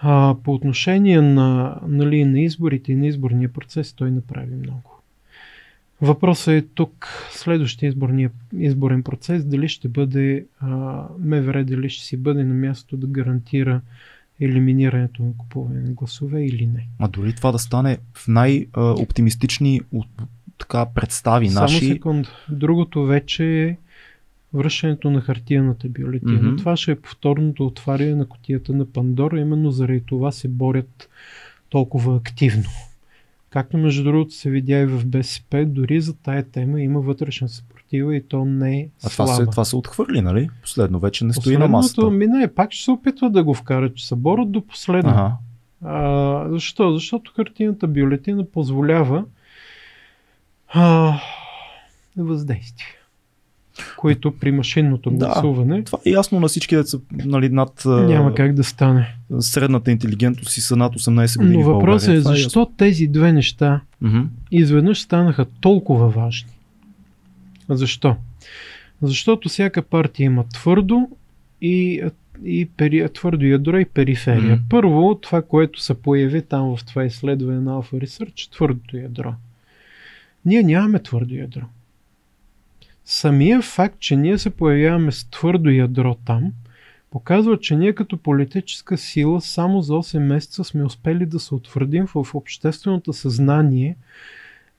[0.00, 4.93] а, по отношение на, нали, на изборите и на изборния процес той направи много.
[6.04, 10.68] Въпросът е тук, следващия изборния, изборен процес, дали ще бъде а,
[11.18, 13.80] МВР, дали ще си бъде на място да гарантира
[14.40, 16.86] елиминирането на купуване на гласове или не.
[16.98, 19.80] А дори това да стане в най-оптимистични
[20.58, 21.78] така, представи Само наши...
[21.78, 22.26] Само секунд.
[22.48, 23.76] Другото вече е
[24.54, 26.40] връщането на хартияната бюлетина.
[26.40, 26.58] Mm-hmm.
[26.58, 29.40] Това ще е повторното отваряне на котията на Пандора.
[29.40, 31.08] Именно заради това се борят
[31.68, 32.70] толкова активно.
[33.54, 38.16] Както между другото се видя и в БСП, дори за тая тема има вътрешна съпротива
[38.16, 40.48] и то не е А това се, това се отхвърли, нали?
[40.62, 42.10] Последно вече не стои на масата.
[42.10, 45.10] Ми не, пак ще се опитват да го вкарат, че се борят до последно.
[45.10, 45.32] Ага.
[45.84, 46.92] А, защо?
[46.92, 49.24] Защото картината бюлетина позволява
[50.68, 51.14] а,
[52.16, 53.03] въздействие
[53.96, 55.76] които при машинното гласуване.
[55.76, 57.82] Да, това е ясно на всички деца нали, над.
[57.86, 59.14] Няма как да стане.
[59.40, 61.62] Средната интелигентност си са над 18 години.
[61.62, 64.26] Но въпросът е, е защо е тези две неща mm-hmm.
[64.50, 66.50] изведнъж станаха толкова важни?
[67.68, 68.16] Защо?
[69.02, 71.08] Защото всяка партия има твърдо
[71.60, 72.02] и,
[72.44, 74.56] и пери, твърдо ядро и периферия.
[74.56, 74.68] Mm-hmm.
[74.70, 79.34] Първо, това, което се появи там в това изследване на Alpha Research, твърдото ядро.
[80.44, 81.64] Ние нямаме твърдо ядро
[83.04, 86.52] самия факт, че ние се появяваме с твърдо ядро там,
[87.10, 92.06] показва, че ние като политическа сила само за 8 месеца сме успели да се утвърдим
[92.06, 93.96] в общественото съзнание,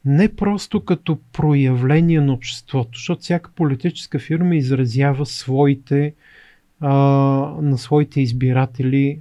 [0.06, 6.14] не просто като проявление на обществото, защото всяка политическа фирма изразява своите
[6.80, 6.90] а,
[7.62, 9.20] на своите избиратели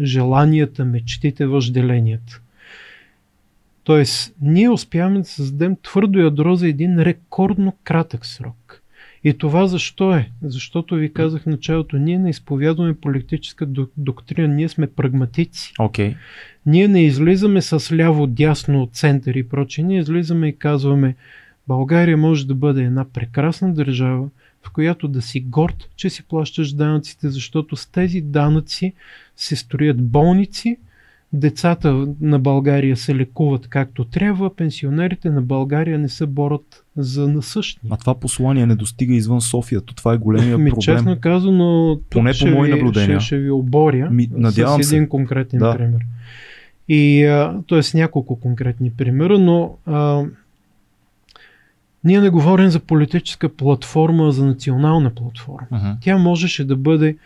[0.00, 2.40] желанията, мечтите, въжделенията.
[3.88, 8.82] Тоест, ние успяваме да създадем твърдо ядро за един рекордно кратък срок.
[9.24, 10.30] И това защо е?
[10.42, 13.66] Защото ви казах в началото, ние не изповядваме политическа
[13.96, 15.72] доктрина, ние сме прагматици.
[15.78, 16.16] Okay.
[16.66, 19.84] Ние не излизаме с ляво, дясно, център и прочее.
[19.84, 21.16] Ние излизаме и казваме,
[21.68, 24.28] България може да бъде една прекрасна държава,
[24.62, 28.92] в която да си горд, че си плащаш данъците, защото с тези данъци
[29.36, 30.76] се строят болници,
[31.32, 37.90] децата на България се лекуват както трябва, пенсионерите на България не се борят за насъщни.
[37.92, 39.80] А това послание не достига извън София.
[39.80, 40.80] То това е големия Ми, проблем.
[40.96, 43.20] честно казано, Поне по мои наблюдения.
[43.20, 45.08] Ще, ще ви оборя Ми, надявам с един се.
[45.08, 45.76] конкретен Да.
[45.76, 46.00] пример.
[46.88, 47.22] И,
[47.68, 47.96] т.е.
[47.98, 50.22] няколко конкретни примера, но а,
[52.04, 55.66] ние не говорим за политическа платформа, за национална платформа.
[55.70, 55.90] Мгм.
[56.00, 57.16] Тя можеше да бъде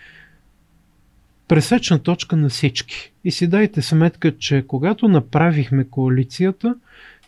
[1.52, 3.12] пресечна точка на всички.
[3.24, 6.74] И си дайте сметка, че когато направихме коалицията,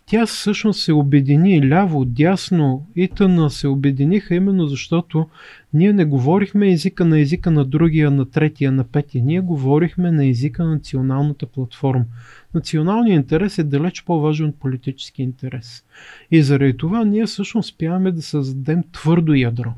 [0.06, 5.28] тя всъщност се обедини ляво, дясно, ИТН се обединиха именно защото
[5.74, 9.24] ние не говорихме езика на езика на другия, на третия, на петия.
[9.24, 12.04] Ние говорихме на езика на националната платформа.
[12.54, 15.84] Националният интерес е далеч по-важен от политически интерес.
[16.30, 19.72] И заради това ние всъщност успяваме да създадем твърдо ядро.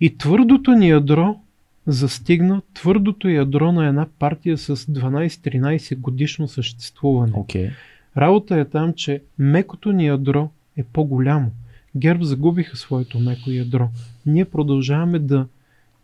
[0.00, 1.40] И твърдото ни ядро
[1.88, 7.32] застигна твърдото ядро на една партия с 12-13 годишно съществуване.
[7.34, 7.70] Окей.
[8.16, 11.50] Работа е там, че мекото ни ядро е по-голямо.
[11.96, 13.88] ГЕРБ загубиха своето меко ядро.
[14.26, 15.46] Ние продължаваме да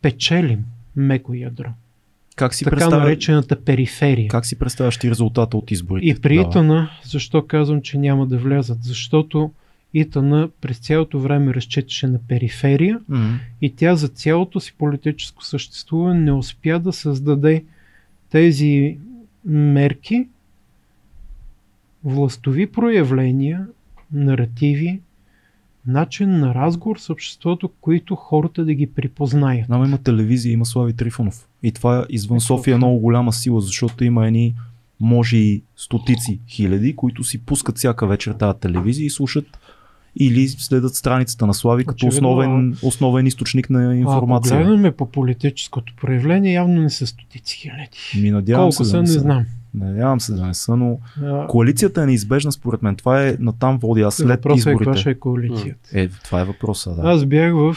[0.02, 0.64] печелим
[0.96, 1.68] меко ядро.
[2.36, 3.02] Как си така представя...
[3.02, 4.28] наречената периферия.
[4.28, 6.06] Как си представяш ти резултата от изборите?
[6.06, 6.50] И при тогава?
[6.50, 8.78] Итана, защо казвам, че няма да влязат?
[8.82, 9.50] Защото
[9.94, 13.34] Итана през цялото време разчиташе на периферия Мгм.
[13.60, 17.64] и тя за цялото си политическо съществуване не успя да създаде
[18.30, 18.98] тези
[19.44, 20.28] мерки,
[22.04, 23.66] властови проявления,
[24.12, 25.00] наративи,
[25.86, 29.68] начин на разговор с обществото, които хората да ги припознаят.
[29.68, 31.48] Нам има телевизия, има Слави Трифонов.
[31.62, 34.54] И това извън Е, София е много голяма сила, защото има едни,
[35.00, 39.58] може и стотици хиляди, които си пускат всяка вечер тази телевизия и слушат
[40.16, 44.56] или следят страницата на Слави като основен, основен източник на Ако информация.
[44.58, 48.20] гледаме по политическото проявление, явно не са стотици хиляди.
[48.22, 49.18] Ми надявам Колко се, са, да не са.
[49.20, 49.46] знам.
[49.74, 52.96] Надявам се да не са, но А, коалицията е неизбежна според мен.
[52.96, 55.10] Това е натам води аз след Въпросът е каква ще изборите.
[55.10, 55.90] е коалицията.
[55.92, 57.02] Е, това е въпроса, да.
[57.04, 57.76] Аз бях в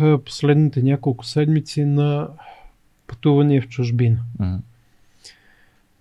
[0.00, 2.28] а, последните няколко седмици на
[3.06, 4.18] пътуване в чужбина.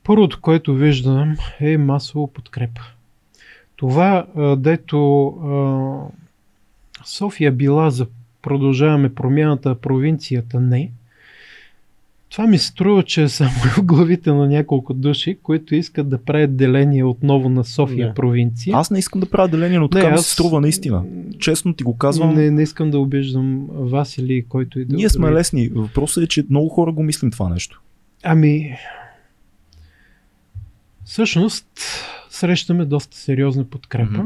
[0.04, 2.82] Първото, което виждам е масово подкрепа.
[3.78, 4.26] Това,
[4.58, 4.98] дето
[7.06, 8.08] София била за
[8.42, 10.92] продължаваме промяната, провинцията не,
[12.30, 16.58] това ми струва, че е само в главите на няколко души, които искат да правят
[16.58, 18.14] деление отново на София Да.
[18.14, 18.78] провинция.
[18.78, 21.04] Аз не искам да правя деление, но така ми се струва наистина.
[21.40, 22.36] Честно ти го казвам.
[22.36, 25.70] Не, не искам да обиждам вас или който и да Ние сме лесни.
[25.70, 27.82] Въпросът е, че много хора го мислим това нещо.
[28.24, 28.78] Ами,
[31.06, 31.66] всъщност,
[32.38, 34.12] срещаме доста сериозна подкрепа.
[34.12, 34.26] Мгм.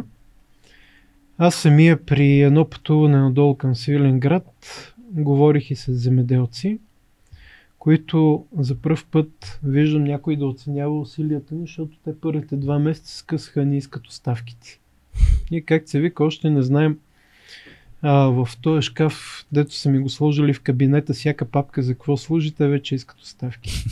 [1.37, 4.45] Аз самия при едно пътуване надолу към Свиленград
[5.11, 6.79] говорих и с земеделци,
[7.79, 13.17] които за първ път виждам някой да оценява усилията ни, защото те първите два месеца
[13.17, 14.79] скъсаха ни искат оставките.
[15.51, 16.97] Ние как се вика, още не знаем
[18.01, 22.17] а, в този шкаф, дето са ми го сложили в кабинета, всяка папка за какво
[22.17, 23.83] служи, те вече искат оставки.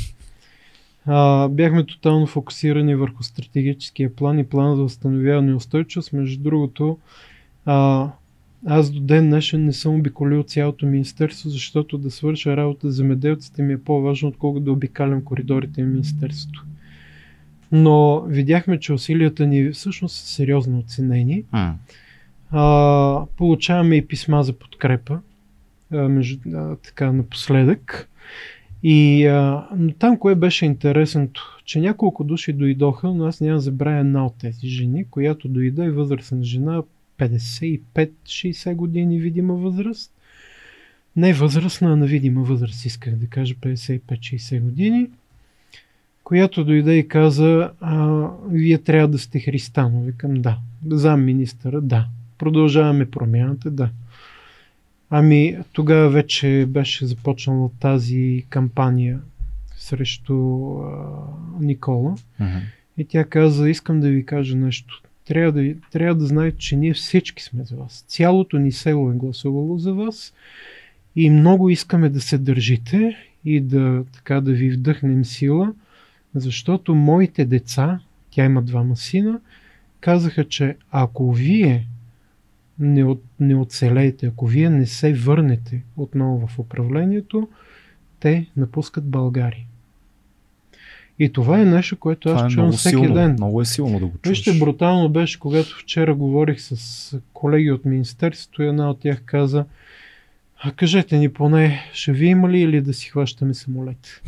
[1.11, 6.13] А, бяхме тотално фокусирани върху стратегическия план и плана за възстановяване и устойчивост.
[6.13, 6.97] Между другото,
[7.65, 8.07] а,
[8.65, 13.61] аз до ден днешен не съм обиколил цялото министерство, защото да свърша работа за земеделците
[13.61, 16.65] ми е по-важно, отколкото да обикалям коридорите на министерството.
[17.71, 21.43] Но видяхме, че усилията ни всъщност са сериозно оценени.
[22.51, 25.19] А, получаваме и писма за подкрепа,
[25.91, 28.09] а, между, а, така напоследък.
[28.83, 29.67] И а,
[29.99, 34.33] там кое беше интересното, че няколко души дойдоха, но аз няма да забравя една от
[34.39, 36.81] тези жени, която дойде и възрастна жена,
[37.17, 40.11] 55-60 години видима възраст.
[41.15, 45.07] Не възрастна, а на видима възраст, исках да кажа 55-60 години,
[46.23, 50.01] която дойде и каза, а, вие трябва да сте християно.
[50.01, 50.57] Викам, да.
[50.87, 52.07] Зам министъра, да.
[52.37, 53.89] Продължаваме промяната, да.
[55.09, 59.19] Ами тогава вече беше започнала тази кампания
[59.77, 60.93] срещу а,
[61.59, 62.15] Никола.
[62.39, 62.57] Мгм.
[62.97, 65.01] И тя каза, искам да ви кажа нещо.
[65.27, 68.05] Трябва да, трябва да знаете, че ние всички сме за вас.
[68.07, 70.33] Цялото ни село е гласувало за вас
[71.15, 75.73] и много искаме да се държите и да, така, да ви вдъхнем сила,
[76.35, 77.99] защото моите деца,
[78.31, 79.39] тя има двама сина,
[79.99, 81.87] казаха, че ако вие
[82.79, 87.47] не, от, не оцелеете, ако вие не се върнете отново в управлението,
[88.19, 89.65] те напускат България.
[91.19, 93.13] И това е нещо, което Това аз е чувам всеки силно.
[93.13, 93.31] ден.
[93.31, 94.37] Много е силно да го чуеш.
[94.37, 99.65] Вижте, брутално беше, когато вчера говорих с колеги от Министерството и една от тях каза,
[100.61, 104.21] А кажете ни поне, ще ви има ли или да си хващаме самолет?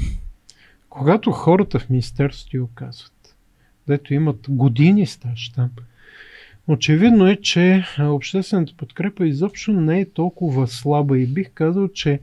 [0.89, 3.35] Когато хората в Министерството ти оказват,
[3.87, 5.69] дето имат години стаж там,
[6.71, 12.19] очевидно е, че обществената подкрепа изобщо не е толкова слаба и бих казал, че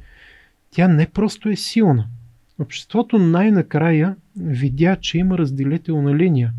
[0.71, 2.07] тя не просто е силна.
[2.59, 6.53] Обществото най-накрая видя, че има разделителна линия.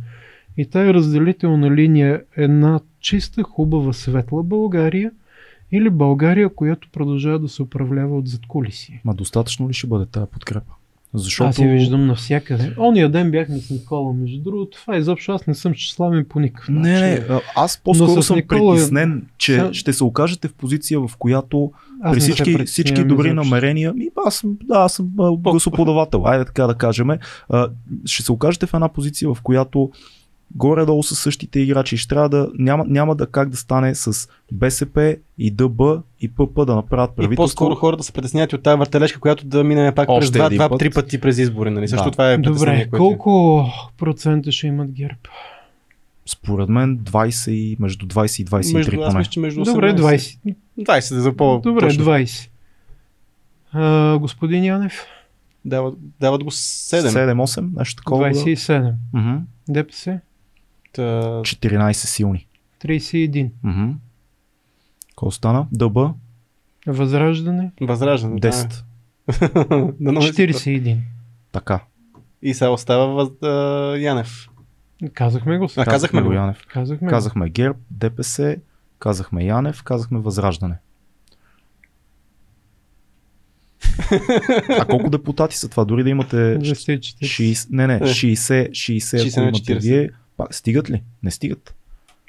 [0.57, 5.11] И тая разделителна линия е една чиста, хубава, светла България
[5.72, 9.02] или България, която продължава да се управлява от задкулисие.
[9.06, 10.74] Ма достатъчно ли ще бъде тази подкрепа?
[11.14, 11.49] Защото...
[11.49, 12.76] Аз я виждам навсякъде.
[12.80, 14.77] Ония ден бяхме с Никола, между другото.
[14.81, 16.91] Това изобщо аз не съм щастлавен по никакъв начин.
[16.91, 17.26] Не, не,
[17.56, 18.73] аз по-скоро съм Никола...
[18.73, 19.73] притеснен, че Са...
[19.73, 21.72] ще се окажете в позиция, в която
[22.02, 23.44] аз при всички, всички добри изобщо.
[23.44, 27.07] намерения, и аз съм, да, аз съм гласоподавател, айде така да кажем,
[28.06, 29.91] ще се окажете в една позиция, в която
[30.55, 31.97] горе-долу са същите играчи.
[31.97, 35.81] Ще трябва да няма, няма да как да стане с БСП и ДБ
[36.21, 37.34] и ПП да направят правителство.
[37.34, 40.77] И по-скоро хората се притесняват от тази въртележка, която да мине пак през два, два,
[40.77, 41.69] три пъти през избори.
[41.69, 41.81] Нали?
[41.81, 41.88] Да.
[41.88, 43.65] Също това е Добре, колко
[43.97, 45.19] процента ще имат ГЕРБ?
[46.26, 49.05] Според мен 20, между 20 и 23 между, поне.
[49.05, 49.73] Аз мисля, че между 18.
[49.73, 50.55] Добре, 20.
[50.80, 52.05] 20 за по Добре, точно.
[52.05, 52.49] 20.
[53.73, 55.05] А, господин Янев?
[55.65, 57.34] Дават, дават го 7.
[57.34, 58.30] 7-8, нещо такова.
[58.30, 58.93] 27.
[59.15, 59.39] Uh-huh.
[59.69, 60.19] ДПС?
[60.98, 62.48] 14 силни.
[62.84, 63.52] 31.
[63.66, 63.94] Mm-hmm.
[65.10, 65.68] Какво стана?
[65.72, 66.14] Дъба?
[66.88, 67.72] Възраждане?
[67.82, 68.40] Възраждане.
[68.40, 68.84] 10.
[69.28, 70.11] Да.
[70.11, 70.98] 41.
[71.52, 71.80] Така.
[72.41, 73.30] И сега остава въз...
[74.02, 74.49] Янев.
[75.14, 75.68] Казахме го.
[75.78, 76.66] А, казахме го Янев.
[76.68, 78.57] Казахме, казахме ГЕРБ, ДПС,
[78.99, 80.76] казахме Янев, казахме Възраждане.
[84.80, 85.86] а колко депутати са това?
[85.86, 90.10] Дори да имате 60, не, не, 60, 60, 60 ако имате вие,
[90.40, 91.03] пак, стигат ли?
[91.24, 91.76] Не стигат.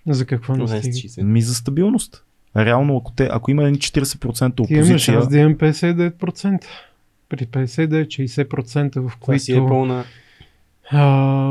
[0.06, 1.16] За какво не стигат?
[1.26, 2.24] Ми за стабилност.
[2.56, 4.84] Реално, ако, те, ако има 40% опозиция...
[4.84, 6.64] Ти имаш аз да имам 59%.
[7.28, 9.44] При 59-60% в които...
[9.44, 10.04] Си е пълна...
[10.90, 11.04] а,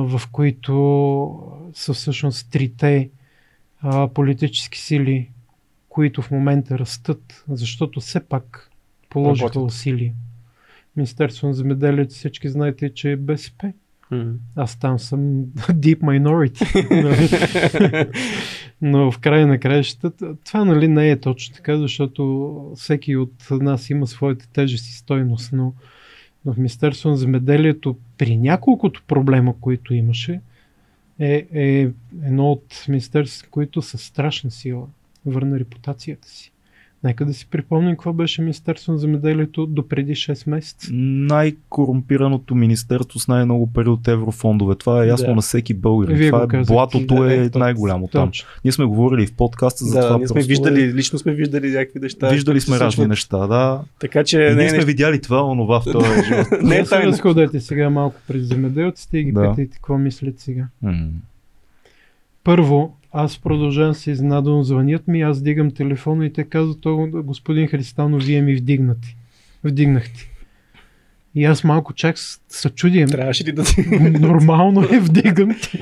[0.07, 3.09] в които са всъщност трите
[3.81, 5.29] а, политически сили,
[5.89, 8.71] които в момента растат, защото все пак
[9.09, 9.63] положиха Работят.
[9.63, 10.13] усилия.
[10.95, 13.73] Министерство на земеделието всички знаете, че е БСП.
[14.55, 16.65] Аз там съм deep minority.
[18.81, 23.89] Но в края на краищата това нали не е точно така, защото всеки от нас
[23.89, 25.73] има своите тежести стойност, но
[26.45, 30.41] в Министерство на земеделието при няколкото проблема, които имаше,
[31.19, 31.89] е, е
[32.23, 34.87] едно от министерствата, които са страшна сила,
[35.25, 36.51] върна репутацията си.
[37.03, 40.89] Нека да си припомним какво беше Министерство на земеделието до преди 6 месеца.
[40.93, 44.75] Най-корумпираното министерство с най-много пари от еврофондове.
[44.75, 45.35] Това е ясно да.
[45.35, 46.29] на всеки българин.
[46.29, 48.31] това е, блатото да, е, е най-голямо там.
[48.65, 50.17] Ние сме говорили в подкаста за да, това.
[50.17, 50.93] Ние сме виждали, е...
[50.93, 52.29] лично сме виждали някакви неща.
[52.29, 53.81] Виждали сме разни неща, да.
[53.99, 54.37] Така че.
[54.37, 54.85] Ние не, сме не...
[54.85, 56.47] видяли това, онова в този живот.
[56.63, 57.11] не е тайна.
[57.11, 59.49] Разходете сега малко през земеделците и ги да.
[59.49, 60.67] питайте какво мислят сега.
[62.43, 66.79] Първо, аз продължавам се изненадвам, звънят ми, аз дигам телефона и те казват,
[67.25, 69.15] господин Христанов, вие ми вдигнати.
[69.63, 70.31] Вдигнахте.
[71.35, 72.17] И аз малко чак
[72.49, 73.07] се чудим.
[73.07, 73.81] Трябваше ли да ти...
[74.19, 75.79] Нормално е, вдигам ти.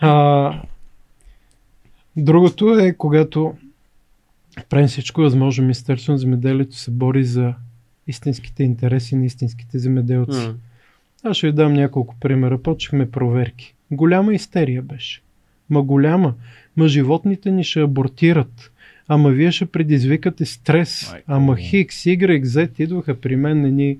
[0.00, 0.62] А,
[2.16, 3.54] другото е, когато
[4.68, 7.54] правим всичко възможно, Министерството на земеделието се бори за
[8.06, 10.38] истинските интереси на истинските земеделци.
[10.38, 10.54] Mm.
[11.22, 12.62] Аз ще ви дам няколко примера.
[12.62, 13.74] Почнахме проверки.
[13.90, 15.22] Голяма истерия беше.
[15.70, 16.34] Ма голяма.
[16.76, 18.72] Ма животните ни ще абортират.
[19.08, 21.14] Ама вие ще предизвикате стрес.
[21.26, 23.98] Ама Хикс, Y, Z идваха при мен ни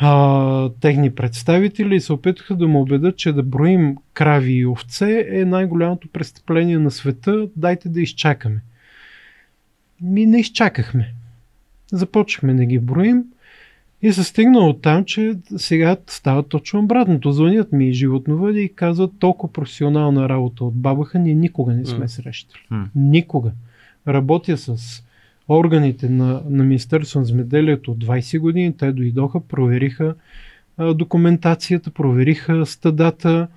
[0.00, 5.26] а, техни представители и се опитаха да му убедят, че да броим крави и овце
[5.30, 7.48] е най-голямото престъпление на света.
[7.56, 8.60] Дайте да изчакаме.
[10.00, 11.14] Ми не изчакахме.
[11.92, 13.24] Започнахме да ги броим.
[14.02, 17.32] И се стигна от там, че сега става точно обратното.
[17.32, 22.60] Звънят ми животновъди и казват толкова професионална работа от бабаха, ние никога не сме срещали.
[22.72, 22.86] Mm.
[22.94, 23.52] Никога.
[24.08, 25.02] Работя с
[25.48, 28.76] органите на, на Министерство на земеделието от 20 години.
[28.76, 30.14] Те дойдоха, провериха
[30.76, 33.48] а, документацията, провериха стадата.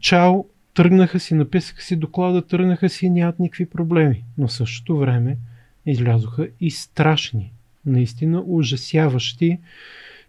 [0.00, 0.44] Чао,
[0.74, 4.24] тръгнаха си, написаха си доклада, тръгнаха си и нямат никакви проблеми.
[4.38, 5.36] Но същото време
[5.86, 7.52] излязоха и страшни
[7.86, 9.58] наистина ужасяващи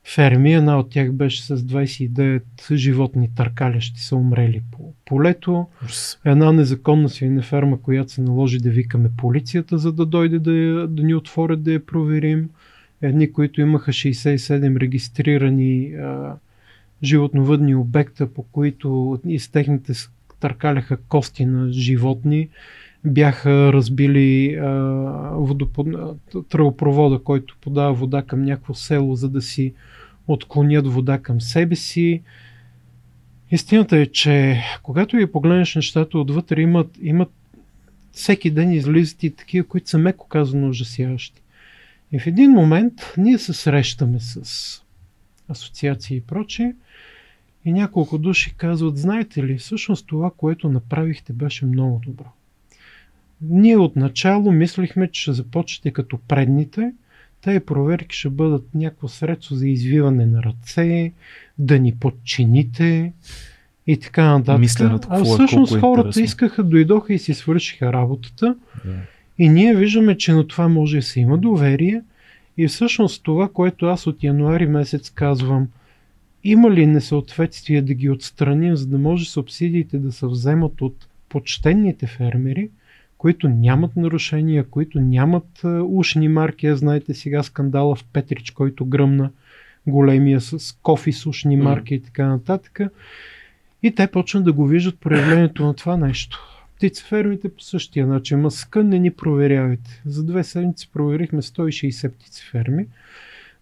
[0.04, 0.54] ферми.
[0.54, 5.68] Една от тях беше с 29 животни търкалящи са умрели по полето.
[6.26, 11.04] Една незаконна свинеферма, която се наложи да викаме полицията, за да дойде да, я, да
[11.04, 12.50] ни отворят да я проверим.
[13.02, 16.36] Едни, които имаха 67 регистрирани а,
[17.04, 19.94] животновъдни обекта, по които из техните
[20.40, 22.50] търкаляха кости на животни
[23.06, 24.70] бяха разбили а,
[25.34, 25.88] водопод...
[26.50, 29.74] тръбопровода, който подава вода към някакво село, за да си
[30.28, 32.22] отклонят вода към себе си.
[33.52, 37.32] Истината е, че когато ви погледнеш нещата отвътре, имат, имат
[38.12, 41.42] всеки ден излизат и такива, които са меко казано ужасяващи.
[42.12, 44.82] И в един момент ние се срещаме с
[45.50, 46.74] асоциации и прочее
[47.66, 52.37] и няколко души казват, знаете ли, всъщност това, което направихте, беше много добро.
[53.42, 56.92] Ние отначало мислихме, че ще започнете като предните,
[57.42, 61.12] тези проверки ще бъдат някакво средство за извиване на ръце,
[61.58, 63.14] да ни подчините
[63.88, 64.60] и така нататък.
[64.60, 66.26] Мисленето, а е, всъщност е хората интересно.
[66.26, 68.56] искаха, дойдоха и си свършиха работата.
[68.86, 68.96] Да.
[69.38, 72.02] И ние виждаме, че на това може да се има доверие.
[72.58, 75.68] И всъщност това, което аз от януари месец казвам,
[76.44, 82.08] има ли несъответствие да ги отстраним, за да може субсидиите да се вземат от почтенните
[82.08, 82.70] фермери,
[83.18, 86.68] които нямат нарушения, които нямат а, ушни марки.
[86.68, 89.32] А знаете сега скандала в Петрич, който гръмна
[89.88, 92.80] големия с кофи с ушни марки и така нататък.
[93.84, 96.40] И те почнат да го виждат проявлението на това нещо.
[96.76, 98.40] Птицефермите по същия начин.
[98.40, 100.02] Маска не ни проверявайте.
[100.06, 102.86] За две седмици проверихме 160 птицеферми,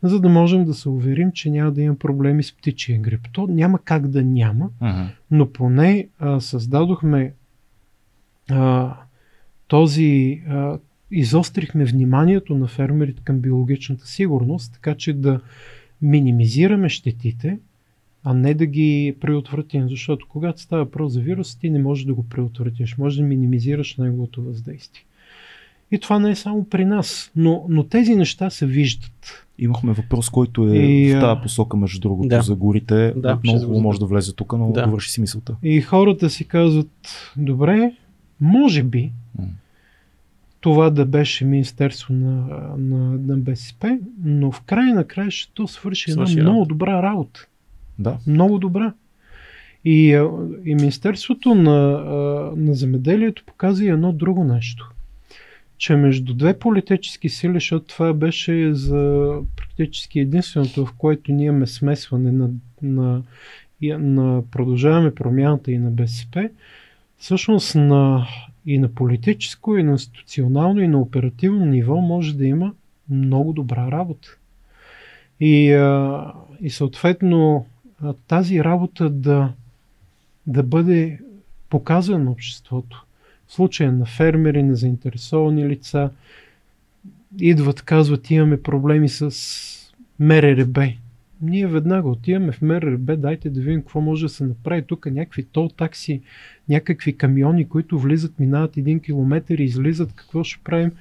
[0.04, 3.28] за да можем да се уверим, че няма да има проблеми с птичия грип.
[3.32, 5.08] То няма как да няма, Ага.
[5.32, 7.34] но поне а, създадохме
[8.50, 8.94] а,
[9.68, 10.42] този.
[10.50, 10.80] А,
[11.12, 15.40] изострихме вниманието на фермерите към биологичната сигурност, така че да
[16.02, 17.60] минимизираме щетите,
[18.24, 19.90] а не да ги преотвратим.
[19.90, 23.96] Защото когато става въпрос за вирус, ти не можеш да го преотвратиш, можеш да минимизираш
[23.96, 25.04] неговото въздействие.
[25.92, 29.46] И това не е само при нас, но, но тези неща се виждат.
[29.60, 32.42] Имахме въпрос, който е И, в тази посока, между другото, Да.
[32.42, 33.14] за горите.
[33.16, 34.74] Да, ще много може да влезе тук, но Да.
[34.74, 34.86] да.
[34.86, 35.56] довърши си мисълта.
[35.64, 37.92] И хората си казват, добре,
[38.42, 39.12] може би.
[40.66, 42.48] Това да беше Министерство на,
[42.78, 46.68] на, на БСП, но в край на края ще то свърши една Свърши много работа.
[46.68, 47.48] добра работа.
[48.00, 48.18] Да.
[48.28, 48.94] Много добра.
[49.86, 50.10] И,
[50.66, 51.80] и Министерството на,
[52.56, 54.92] на земеделието показа и едно друго нещо.
[55.78, 61.68] Че между две политически сили, защото това беше за практически единственото, в което ние имаме
[61.68, 62.50] смесване на,
[62.82, 63.22] на,
[63.82, 66.50] на продължаваме промяната и на БСП,
[67.18, 68.28] всъщност на,
[68.66, 72.74] и на политическо, и на институционално, и на оперативно ниво може да има
[73.10, 74.28] много добра работа.
[75.40, 77.66] И, а, и съответно
[78.28, 79.54] тази работа да,
[80.48, 81.20] да бъде
[81.70, 83.06] показана на обществото.
[83.48, 86.10] В случая на фермери, на заинтересовани лица,
[87.40, 89.32] идват, казват, имаме проблеми с
[90.20, 91.05] МРРБ.
[91.42, 95.06] Ние веднага отиваме в МРРБ, дайте да видим какво може да се направи тук.
[95.06, 96.22] Някакви тол такси,
[96.70, 100.92] някакви камиони, които влизат, минават един километър и излизат, какво ще правим.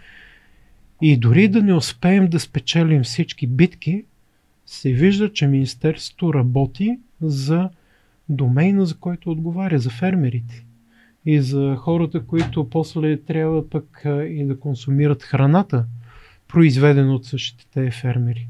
[1.03, 4.05] И дори да не успеем да спечелим всички битки,
[4.67, 7.71] се вижда, че Министерството работи за
[8.29, 10.65] домейна, за който отговаря, за фермерите.
[11.27, 15.87] И за хората, които после трябва пък и да консумират храната,
[16.49, 18.49] произведена от същите фермери.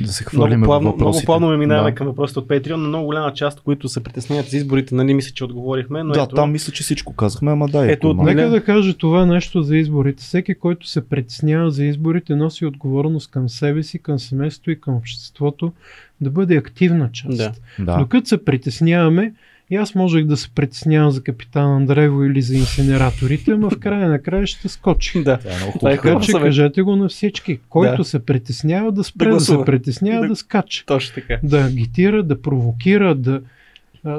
[0.00, 1.26] Да се хвалиме Много плавно, във много въпросите.
[1.26, 1.94] плавно минаваме да.
[1.94, 5.32] към въпросите от Patreon, но много голяма част, които се притесняват за изборите, нали мисля,
[5.34, 6.02] че отговорихме.
[6.02, 8.16] Но да, ето, там мисля, че всичко казахме, ама да, Ето, ето, от.
[8.16, 10.22] Нека да кажа това нещо за изборите.
[10.22, 14.94] Всеки, който се притеснява за изборите, носи отговорност към себе си, към семейството и към
[14.94, 15.72] обществото
[16.20, 17.36] да бъде активна част.
[17.36, 17.52] Да.
[17.78, 17.98] да.
[17.98, 19.32] Докато се притесняваме,
[19.70, 24.08] и аз можех да се притеснявам за капитан Андреево или за инсинераторите, ама в края
[24.08, 25.22] на края ще скочи.
[25.22, 25.38] Да.
[25.38, 26.18] Това е много Това е хубаво.
[26.20, 27.58] Така хубав че кажете го на всички.
[27.68, 28.04] Който Да.
[28.04, 30.28] се притеснява да спре Да да, се притеснява Да.
[30.28, 30.84] да, скача.
[30.86, 31.38] Точно така.
[31.42, 33.40] Да агитира, да провокира, да,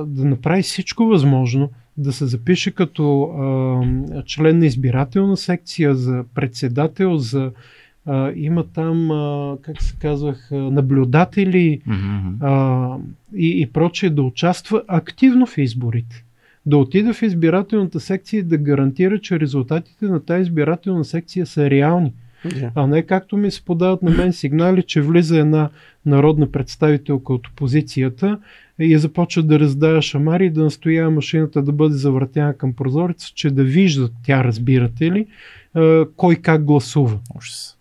[0.05, 7.17] да направи всичко възможно, да се запише като а, член на избирателна секция, за председател,
[7.17, 7.51] за
[8.09, 11.81] а, има там, а, как се казвах, наблюдатели,
[12.41, 12.95] а,
[13.35, 16.23] и, и прочее, да участва активно в изборите.
[16.65, 21.69] Да отида в избирателната секция и да гарантира, че резултатите на тази избирателна секция са
[21.69, 22.13] реални.
[22.59, 22.71] Да.
[22.75, 25.69] А не както ми се подават на мен сигнали, че влиза една
[26.05, 28.39] народна представителка от опозицията
[28.79, 33.51] и започва да раздава шамари и да настоява машината да бъде завъртяна към прозореца, че
[33.51, 35.25] да виждат тя, разбирате ли,
[36.15, 37.19] кой как гласува.
[37.37, 37.78] Ужас.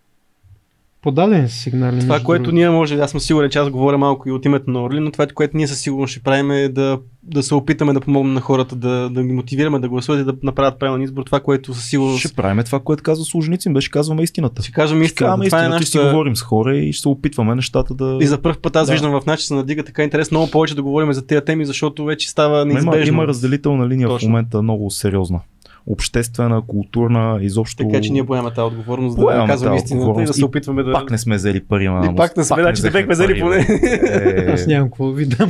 [1.03, 2.01] Подадени са сигнали.
[2.01, 2.55] Това, което другото.
[2.55, 5.11] ние може, аз съм сигурен, че аз говоря малко и от името на Орли, но
[5.11, 8.41] това, което ние със сигурност ще правим е да, да се опитаме да помогнем на
[8.41, 11.23] хората, да, да ги мотивираме да гласуват и да направят правилен избор.
[11.23, 14.63] Това, което със сигурност Ще правим това, което казва Служеницин, беше казваме истината.
[14.63, 15.25] ще кажем Ще истината.
[15.31, 16.13] казваме Това е истината, ще си нашата...
[16.13, 18.19] говорим с хора и ще се опитваме нещата да...
[18.21, 18.93] И за първ път аз Да.
[18.93, 21.65] виждам в нас, че се надига така интерес много повече да говорим за тези теми,
[21.67, 22.97] защото вече става неизбежно.
[22.97, 24.27] Има, има разделителна линия Точно.
[24.27, 25.41] в момента много сериозна.
[25.91, 27.85] Обществена, културна, изобщо.
[27.85, 30.93] Така че ние поемаме тази отговорност да казваме истината и да се опитваме да.
[30.93, 33.67] Пак не сме взели пари на И пак не сме, значи не бехме взели поне.
[33.69, 34.53] Е...
[34.53, 35.49] Аз нямам какво ви дам.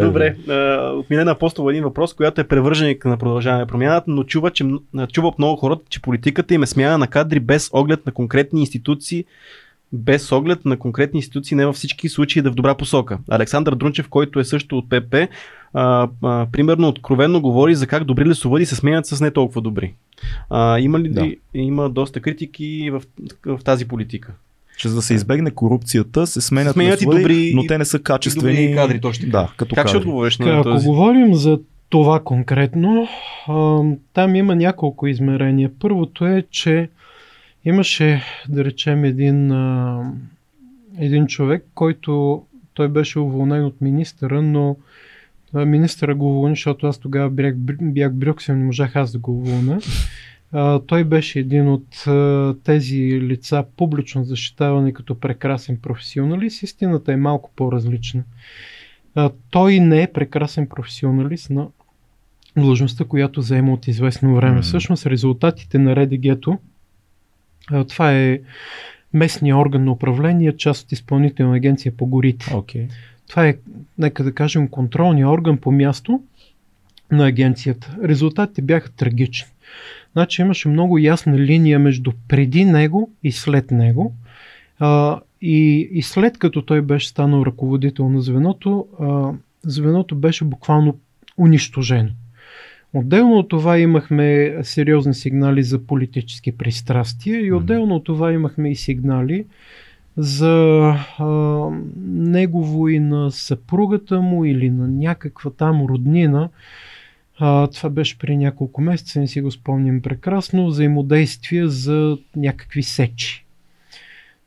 [0.00, 0.36] Добре.
[0.94, 4.64] От Милена Апостол един въпрос, която е превърженик на продължаване промяната, но чува, че,
[5.12, 9.24] чува много хората, че политиката им е смяна на кадри без оглед на конкретни институции,
[9.92, 13.18] без оглед на конкретни институции, не във всички случаи да е в добра посока.
[13.28, 15.14] Александър Друнчев, който е също от ПП,
[15.74, 19.94] а, а, примерно откровенно говори за как добри лесовъди се сменят с не толкова добри.
[20.50, 21.32] А, има ли да.
[21.54, 23.02] има доста критики в,
[23.46, 24.32] в тази политика?
[24.80, 27.98] че за да се избегне корупцията се сменят, сменят и добри, но те не са
[27.98, 29.00] качествени добри кадри.
[29.00, 29.30] Точно.
[29.30, 29.88] Да, като как кадри.
[29.88, 30.86] ще отговориш на Ако този?
[30.86, 31.58] говорим за
[31.88, 33.08] това конкретно,
[34.12, 35.70] там има няколко измерения.
[35.80, 36.88] Първото е, че
[37.64, 40.12] Имаше, да речем, един, а,
[40.98, 42.42] един човек, който
[42.74, 44.76] той беше уволнен от министъра, но
[45.54, 49.80] министъра го уволни, защото аз тогава бях, бях Брюксел, не можах аз да го уволня.
[50.52, 56.62] А, той беше един от а, тези лица публично защитавани като прекрасен професионалист.
[56.62, 58.22] Истината е малко по-различна.
[59.14, 61.66] А, той не е прекрасен професионалист на
[62.56, 64.58] длъжността, която заема от известно време.
[64.58, 64.62] Mm-hmm.
[64.62, 66.58] Всъщност резултатите на РДГ-то
[67.88, 68.38] това е
[69.12, 72.46] местния орган на управление, част от изпълнителна агенция по горите.
[72.46, 72.88] Okay.
[73.28, 73.56] Това е,
[73.98, 76.22] нека да кажем, контролния орган по място
[77.12, 77.96] на агенцията.
[78.04, 79.50] Резултатите бяха трагични.
[80.12, 84.14] Значи имаше много ясна линия между преди него и след него.
[84.78, 89.32] А, и, и след като той беше станал ръководител на звеното, а,
[89.62, 90.98] звеното беше буквално
[91.38, 92.10] унищожено.
[92.94, 98.76] Отделно от това имахме сериозни сигнали за политически пристрастия и отделно от това имахме и
[98.76, 99.44] сигнали
[100.16, 101.26] за а,
[102.06, 106.48] негово и на съпругата му или на някаква там роднина.
[107.38, 113.44] А, това беше при няколко месеца, не си го спомням прекрасно, взаимодействие за някакви сечи.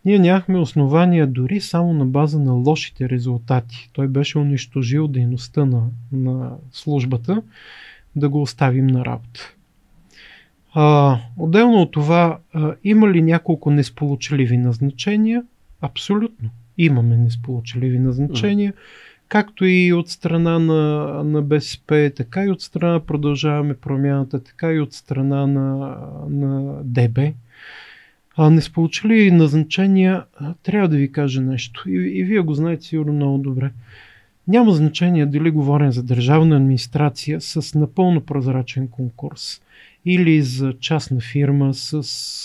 [0.06, 3.90] Ние нямахме основания дори само на база на лошите резултати.
[3.94, 7.41] Той беше унищожил дейността на, на службата
[8.15, 9.53] да го оставим на работа.
[10.73, 15.44] А, отделно от това, а, има ли няколко несполучливи назначения?
[15.81, 16.49] Абсолютно.
[16.77, 18.73] Имаме несполучливи назначения,
[19.27, 24.80] както и от страна на, на БСП, така и от страна продължаваме промяната, така и
[24.80, 25.98] от страна на,
[26.30, 27.19] на ДБ.
[28.38, 30.23] А, несполучливи назначения,
[30.64, 31.90] трябва да ви кажа нещо.
[31.90, 33.72] И, и вие го знаете сигурно много добре.
[34.48, 39.61] Няма значение дали говорим за държавна администрация с напълно прозрачен конкурс
[40.06, 42.03] или за частна фирма с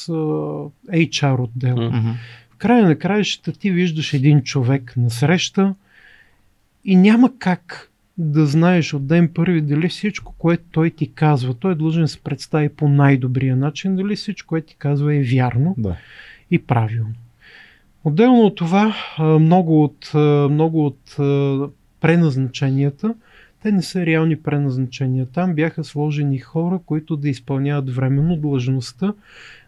[0.08, 1.76] uh, HR отдел.
[1.76, 2.14] Mm-hmm.
[2.50, 5.74] В края на краищата ти виждаш един човек на среща
[6.84, 11.72] и няма как да знаеш от ден първи дали всичко, което той ти казва, той
[11.72, 15.74] е длъжен да се представи по най-добрия начин, дали всичко, което ти казва е вярно
[15.78, 15.96] да.
[16.50, 17.14] и правилно.
[18.04, 20.10] Отделно от това, много от,
[20.50, 21.16] много от
[22.00, 23.14] преназначенията,
[23.62, 25.26] те не са реални преназначения.
[25.26, 29.14] Там бяха сложени хора, които да изпълняват временно длъжността,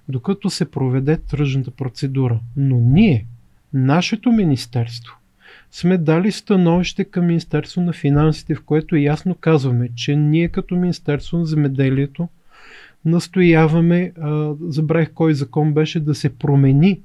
[0.09, 2.41] докато се проведе тръжната процедура.
[2.57, 3.27] Но ние,
[3.73, 5.17] нашето министерство,
[5.71, 11.39] сме дали становище към Министерство на финансите, в което ясно казваме, че ние като Министерство
[11.39, 12.29] на земеделието
[13.05, 17.01] настояваме, а, забравих кой закон беше, да се промени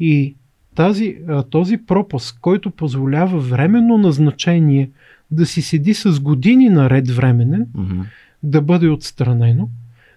[0.00, 0.34] и
[0.76, 1.16] тази,
[1.50, 4.90] този пропуск, който позволява временно назначение
[5.30, 8.02] да си седи с години наред временен, mm-hmm.
[8.42, 9.68] да бъде отстранено,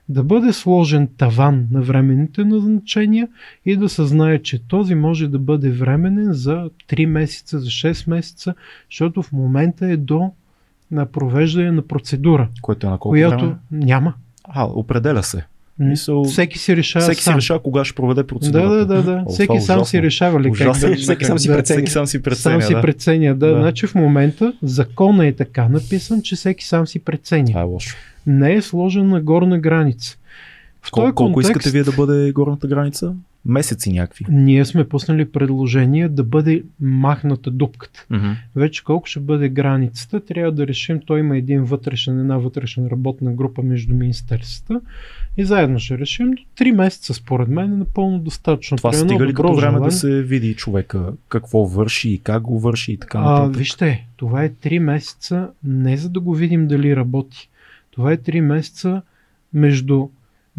[0.09, 3.27] да бъде сложен таван на временните назначения
[3.65, 8.09] и да се знае, че този може да бъде временен за 3 месеца, за 6
[8.09, 8.53] месеца,
[8.89, 10.31] защото в момента е до
[10.91, 12.49] на провеждане на процедура.
[12.61, 13.57] Което е на колко която време?
[13.71, 14.13] няма.
[14.43, 15.45] А, определя се.
[15.79, 16.23] Мисъл...
[16.23, 17.33] Всеки си решава Всеки сам.
[17.33, 18.69] си решава кога ще проведе процедурата.
[18.69, 19.03] Да, да, да.
[19.03, 19.23] да.
[19.25, 21.77] О, всеки сам си решава ли как да, Всеки сам си да, преценя.
[21.77, 22.61] Всеки сам си преценя.
[22.61, 23.47] Сам си преценя, да.
[23.47, 23.61] да.
[23.61, 27.47] Значи в момента закона е така написан, че всеки сам си преценя.
[27.47, 27.95] Това е лошо.
[28.27, 30.17] Не е сложен на горна граница.
[30.81, 33.13] В Кол, колко контекст, искате вие да бъде горната граница?
[33.45, 34.25] Месеци някакви.
[34.29, 38.05] Ние сме пуснали предложение да бъде махната дупката.
[38.11, 38.35] Mm-hmm.
[38.55, 40.99] Вече колко ще бъде границата, трябва да решим.
[41.05, 44.81] Той има един вътрешен, една вътрешна работна група между министерствата
[45.37, 46.31] и заедно ще решим.
[46.31, 48.77] До 3 месеца, според мен, е напълно достатъчно.
[48.77, 49.89] Това При стига ли като време желание...
[49.89, 53.55] да се види човека какво върши и как го върши и така нататък?
[53.55, 57.49] А, вижте, това е 3 месеца не за да го видим дали работи.
[57.91, 59.01] Това е 3 месеца
[59.53, 60.07] между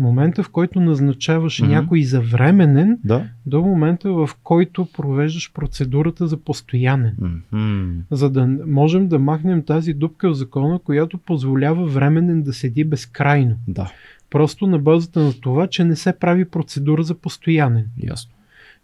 [0.00, 1.68] момента, в който назначаваш mm-hmm.
[1.68, 3.26] някой за временен, да.
[3.46, 7.16] до момента, в който провеждаш процедурата за постоянен.
[7.20, 8.00] Mm-hmm.
[8.10, 13.56] За да можем да махнем тази дупка в закона, която позволява временен да седи безкрайно.
[13.68, 13.92] Да.
[14.30, 17.86] Просто на базата на това, че не се прави процедура за постоянен.
[18.02, 18.32] Ясно.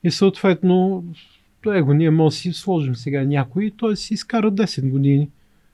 [0.05, 1.05] И съответно,
[1.74, 5.28] его ние може да си сложим сега някой и той си изкара 10 години.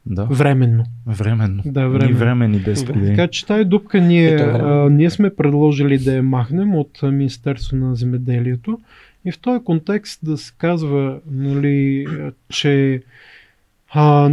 [0.06, 0.24] Да.
[0.24, 0.84] Временно.
[1.06, 1.62] Временно.
[1.66, 2.18] Да, временно.
[2.18, 3.16] времени 10 години.
[3.16, 7.94] Така че тази дупка ние, а, ние сме предложили да я махнем от Министерство на
[7.94, 8.80] земеделието.
[9.24, 12.06] И в този контекст да се казва, нали,
[12.48, 13.02] че
[13.90, 14.30] а,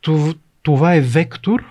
[0.00, 1.64] това, това е вектор,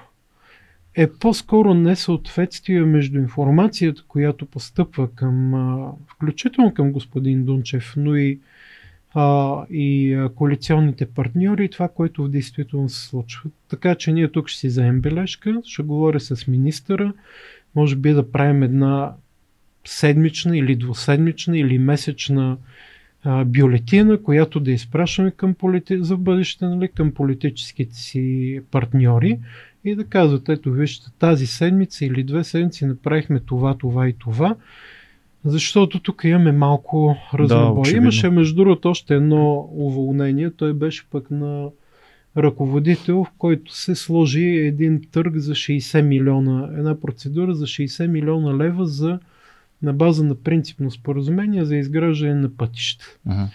[0.95, 8.39] е по-скоро несъответствие между информацията, която постъпва към, а, включително към господин Дунчев, но и
[9.13, 13.49] а, и а, коалиционните партньори и това, което в действително се случва.
[13.69, 17.13] Така че ние тук ще си вземем бележка, ще говоря с министъра,
[17.75, 19.13] може би да правим една
[19.85, 22.57] седмична или двуседмична или месечна
[23.23, 26.03] а, бюлетина, която да изпращаме към полити...
[26.03, 29.39] за бъдеще нали, към политическите си партньори
[29.85, 34.55] и да казват, ето вижте, тази седмица или две седмици направихме това, това и това
[35.45, 37.91] защото тук имаме малко разнобой.
[37.91, 40.51] Да, Имаше между другото още едно уволнение.
[40.51, 41.69] Той беше пък на
[42.37, 48.57] ръководител, в който се сложи един търг за 60 милиона, една процедура за 60 милиона
[48.57, 49.19] лева за
[49.81, 53.05] на база на принципно споразумение за изграждане на пътища.
[53.27, 53.47] Uh-huh.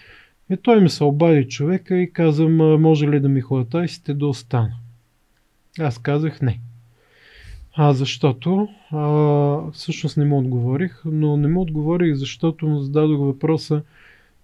[0.49, 4.73] И той ми се обади човека и казвам, може ли да ми ходатайсите да остана?
[5.79, 6.59] Аз казах не.
[7.77, 13.81] А, защото а, всъщност не му отговорих, но не му отговорих, защото му зададох въпроса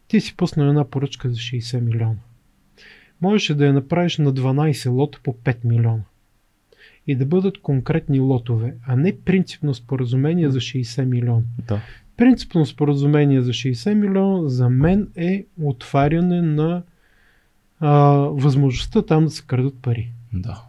[0.07, 2.15] ти си пуснал една поръчка за 60 милиона.
[3.21, 6.03] Можеше да я направиш на 12 лота по 5 милиона.
[7.07, 11.43] И да бъдат конкретни лотове, а не принципно споразумение за 60 милиона.
[11.67, 11.81] Да.
[12.17, 16.83] Принципно споразумение за 60 милиона за мен е отваряне на
[17.79, 20.11] а, възможността там да се крадат пари.
[20.33, 20.63] Да.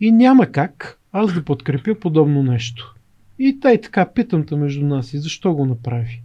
[0.00, 2.94] И няма как аз да подкрепя подобно нещо.
[3.38, 6.22] И тай така питам между нас и защо го направи.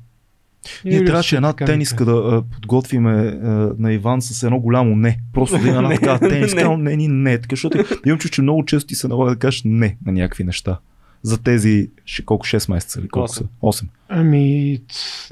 [0.85, 3.47] Ние трябваше една тениска да а, подготвиме а,
[3.77, 5.19] на Иван с едно голямо не.
[5.33, 6.77] Просто да има една такава тениска.
[6.77, 9.61] не, не, не, така, защото имам чу, че много често ти се налага да кажеш
[9.65, 10.79] не на някакви неща.
[11.27, 11.89] За тези
[12.25, 13.33] колко 6 месеца или колко 8.
[13.33, 13.43] са?
[13.61, 13.85] 8.
[14.09, 14.79] Ами,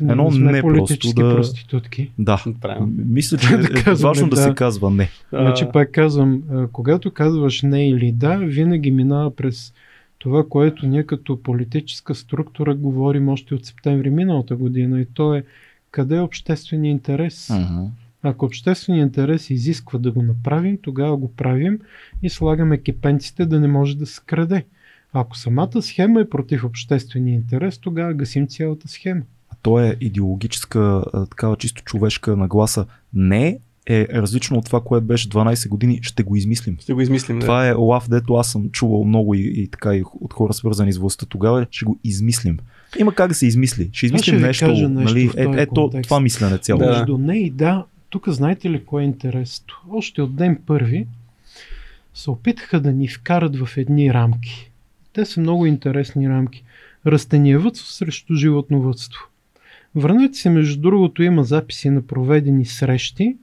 [0.01, 1.35] едно сме не политически просто да...
[1.35, 2.11] проститутки.
[2.19, 2.43] Да.
[2.61, 2.93] Правилно.
[2.97, 3.53] Мисля, че
[3.91, 5.09] е важно да, да се казва не.
[5.29, 9.73] Значи пак казвам, когато казваш не или да, винаги минава през
[10.17, 15.43] това, което ние като политическа структура говорим още от септември миналата година и то е
[15.91, 17.47] къде е обществения интерес.
[17.47, 17.87] Uh-huh.
[18.23, 21.79] Ако общественият интерес изисква да го направим, тогава го правим
[22.23, 24.65] и слагаме кепенците да не може да се краде.
[25.17, 29.21] Ако самата схема е против обществения интерес, тогава гасим цялата схема.
[29.49, 32.85] А то е идеологическа, такава чисто човешка нагласа.
[33.13, 36.77] Не е различно от това, което беше 12 години, ще го измислим.
[36.79, 37.39] Ще го измислим.
[37.39, 37.67] Това да.
[37.67, 40.97] е лав, дето аз съм чувал много и, и така и от хора свързани с
[40.97, 42.59] властта тогава, ще го измислим.
[42.99, 43.89] Има как да се измисли.
[43.93, 44.67] Ще измислим ще нещо.
[44.67, 45.31] нещо нали?
[45.37, 46.79] Е, ето това мислене цяло.
[46.79, 46.89] Да.
[46.89, 49.75] Между не и да, тук знаете ли кое е интересно?
[49.89, 51.07] Още от ден първи
[52.13, 54.71] се опитаха да ни вкарат в едни рамки.
[55.15, 56.63] Те са много интересни рамки.
[57.07, 59.21] Растениевътство срещу животновътство.
[59.95, 63.37] Върнете се, между другото, има записи на проведени срещи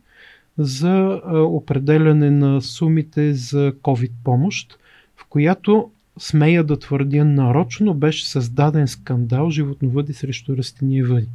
[0.59, 4.79] за определяне на сумите за COVID помощ,
[5.17, 11.29] в която смея да твърдя нарочно беше създаден скандал животновъди срещу растениевъди.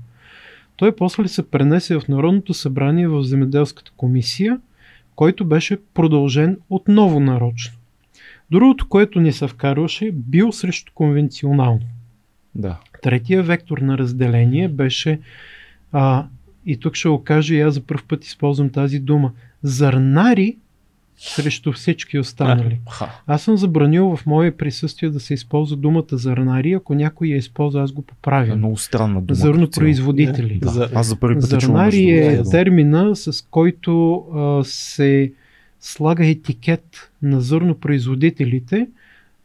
[0.76, 4.60] Той после се пренесе в Народното събрание в Земеделската комисия,
[5.16, 7.77] който беше продължен отново нарочно.
[8.52, 11.82] Другото, което ни се вкарваше, бил срещу конвенционално.
[12.56, 12.78] Да.
[13.02, 15.20] Третия вектор на разделение беше,
[15.92, 16.26] а,
[16.66, 19.32] и тук ще го кажа, и аз за първ път използвам тази дума,
[19.64, 20.58] зърнари
[21.18, 22.80] срещу всички останали.
[23.28, 27.82] Аз съм забранил в мое присъствие да се използва думата зърнари, ако някой я използва,
[27.82, 28.52] аз го поправям.
[28.52, 29.36] Е много странна дума.
[29.36, 30.60] Зърнопроизводители.
[30.62, 30.72] Да.
[30.72, 30.90] Да.
[30.94, 35.32] Аз за първи път Зърнари е термина, с който а, се
[35.80, 38.88] слага етикет на зърнопроизводителите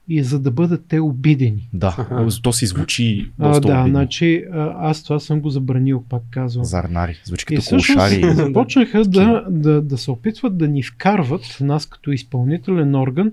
[0.09, 1.69] и за да бъдат те обидени.
[1.73, 3.89] Да, то си звучи а, Да, обидно.
[3.89, 4.45] значи
[4.79, 6.65] аз това съм го забранил, пак казвам.
[6.65, 8.23] Зарнари, звучи като колшари.
[8.35, 13.33] започнаха да, да, да се опитват да ни вкарват, нас като изпълнителен орган,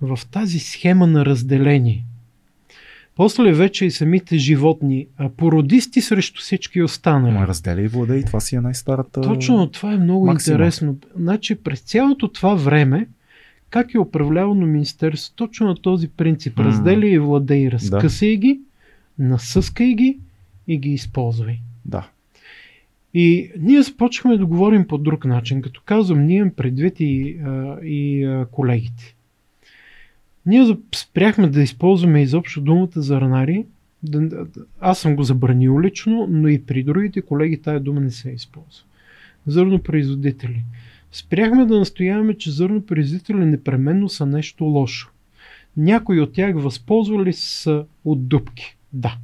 [0.00, 2.04] в тази схема на разделение.
[3.18, 7.32] После вече и самите животни, породисти срещу всички останали.
[7.32, 9.20] Ма разделя и владе и това си е най-старата.
[9.20, 10.54] Точно, това е много максима.
[10.54, 10.96] интересно.
[11.16, 13.08] Значи през цялото това време,
[13.70, 16.58] как е управлявано Министерство точно на този принцип.
[16.58, 18.36] Разделя и владей, разкъсай да.
[18.36, 18.60] ги,
[19.18, 20.18] насъскай ги
[20.68, 21.58] и ги използвай.
[21.84, 22.08] Да.
[23.14, 25.62] И ние започваме да говорим по друг начин.
[25.62, 27.38] Като казвам, ние предвид и,
[27.84, 29.14] и колегите.
[30.48, 33.66] Ние спряхме да използваме изобщо думата зърнари.
[34.80, 38.84] Аз съм го забранил лично, но и при другите колеги тая дума не се използва.
[39.46, 40.64] Зърнопроизводители.
[41.12, 45.10] Спряхме да настояваме, че зърнопроизводители непременно са нещо лошо.
[45.76, 48.76] Някои от тях възползвали са от дупки.
[48.92, 49.16] Да.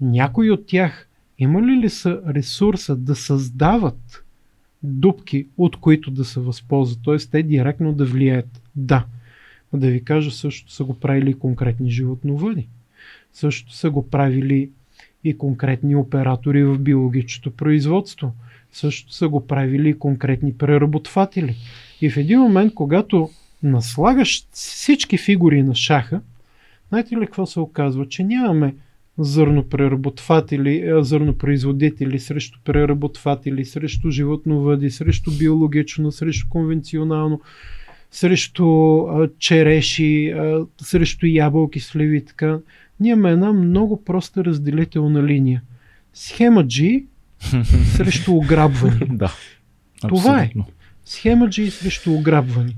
[0.00, 1.08] Някои от тях
[1.38, 4.24] имали ли са ресурса да създават
[4.82, 7.16] дупки, от които да се възползват, т.е.
[7.16, 8.62] те директно да влияят?
[8.76, 9.04] Да.
[9.72, 12.68] Да ви кажа, също са го правили конкретни животновъди.
[13.32, 14.70] Също са го правили
[15.24, 18.32] и конкретни оператори в биологичното производство.
[18.72, 21.56] Също са го правили и конкретни преработватели.
[22.00, 23.30] И в един момент, когато
[23.62, 26.20] наслагаш всички фигури на шаха,
[26.88, 28.08] знаете ли какво се оказва?
[28.08, 28.74] Че нямаме
[29.18, 37.40] зърнопреработватели, зърнопроизводители срещу преработватели, срещу животновъди, срещу биологично, срещу конвенционално,
[38.10, 42.58] срещу а, череши, а, срещу ябълки, сливи и така.
[43.00, 45.62] Ние имаме една много проста разделителна линия.
[46.14, 47.04] Схема G
[47.96, 49.06] срещу ограбване.
[49.10, 49.32] да.
[50.08, 50.50] Това е.
[51.04, 52.76] Схема G срещу ограбване.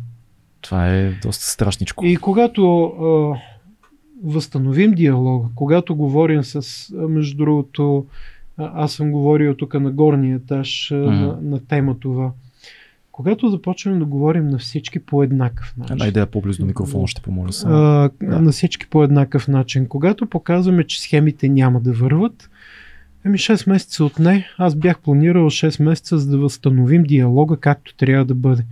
[0.61, 2.07] Това е доста страшничко.
[2.07, 3.39] И когато а,
[4.25, 8.07] възстановим диалога, когато говорим с, между другото,
[8.57, 11.11] аз съм говорил тук на горния етаж mm-hmm.
[11.11, 12.33] на, на тема това.
[13.23, 15.93] Когато започнем да говорим на всички по еднакъв начин.
[15.93, 17.75] Една идея по-близо до микрофона ще помоля само.
[17.75, 18.41] А, да.
[18.41, 19.87] На всички по еднакъв начин.
[19.87, 22.51] Когато показваме, че схемите няма да върват,
[23.25, 27.97] ами 6 месеца от не, аз бях планирал 6 месеца за да възстановим диалога както
[27.97, 28.65] трябва да бъде.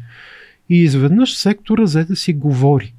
[0.68, 2.94] И изведнъж сектора взе да си говори.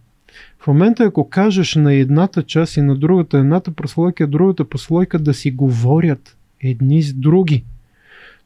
[0.59, 5.33] В момента, ако кажеш на едната част и на другата, едната прослойка, другата прослойка да
[5.33, 7.63] си говорят едни с други,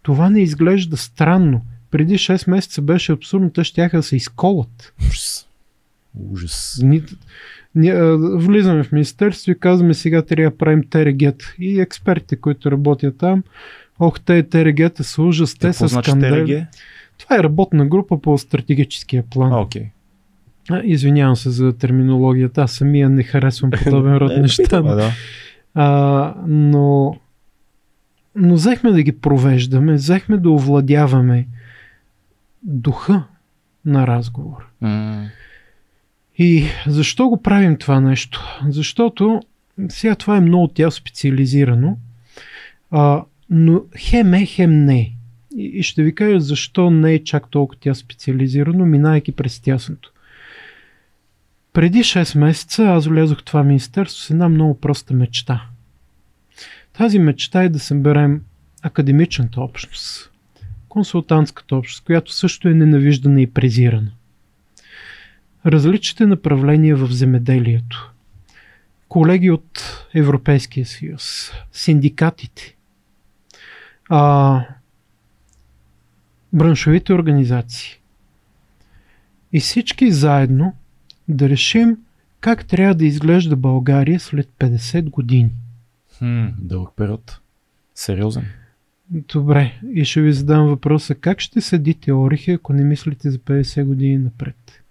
[0.01, 1.61] това не изглежда странно.
[1.91, 4.93] Преди 6 месеца беше абсурдно, те ще да се изколат.
[5.09, 5.47] Ужас.
[6.31, 6.79] Ужас.
[6.83, 7.03] Ни,
[7.75, 11.55] ни, а, влизаме в министерство и казваме сега трябва да правим ТРГ.
[11.59, 13.43] И експертите, които работят там,
[13.99, 16.65] ох, те ТРГ-та са ужас, те са значи скандали.
[17.17, 19.53] Това е работна група по стратегическия план.
[19.53, 19.55] А.
[19.55, 19.89] Okay.
[20.83, 24.81] Извинявам се за терминологията, аз самия не харесвам подобен род неща.
[24.81, 25.11] да.
[25.73, 27.17] а, но,
[28.35, 31.47] но взехме да ги провеждаме, взехме да овладяваме
[32.65, 33.23] духа
[33.85, 34.67] на разговор.
[34.83, 35.27] Mm.
[36.37, 38.59] И защо го правим това нещо?
[38.69, 39.41] Защото
[39.89, 41.97] сега това е много тя специализирано,
[42.91, 45.11] а, но хем е, хем не.
[45.55, 50.11] И, и ще ви кажа защо не е чак толкова тя специализирано, минайки през тясното.
[51.73, 55.65] Преди 6 месеца аз влязох в това министерство с една много проста мечта.
[56.93, 58.41] Тази мечта е да съберем
[58.81, 60.31] академичната общност,
[60.95, 64.11] консултантската общност, която също е ненавиждана и презирана.
[65.65, 68.13] Различните направления в земеделието,
[69.07, 72.75] колеги от Европейския съюз, синдикатите,
[74.09, 74.61] а,
[76.53, 77.99] браншовите организации.
[79.53, 80.75] И всички заедно
[81.27, 81.97] да решим
[82.39, 85.51] как трябва да изглежда България след 50 години.
[86.17, 87.39] Хм, дълъг период.
[87.95, 88.45] Сериозен.
[89.09, 93.83] Добре, и ще ви задам въпроса, как ще седите орехи, ако не мислите за 50
[93.83, 94.83] години напред?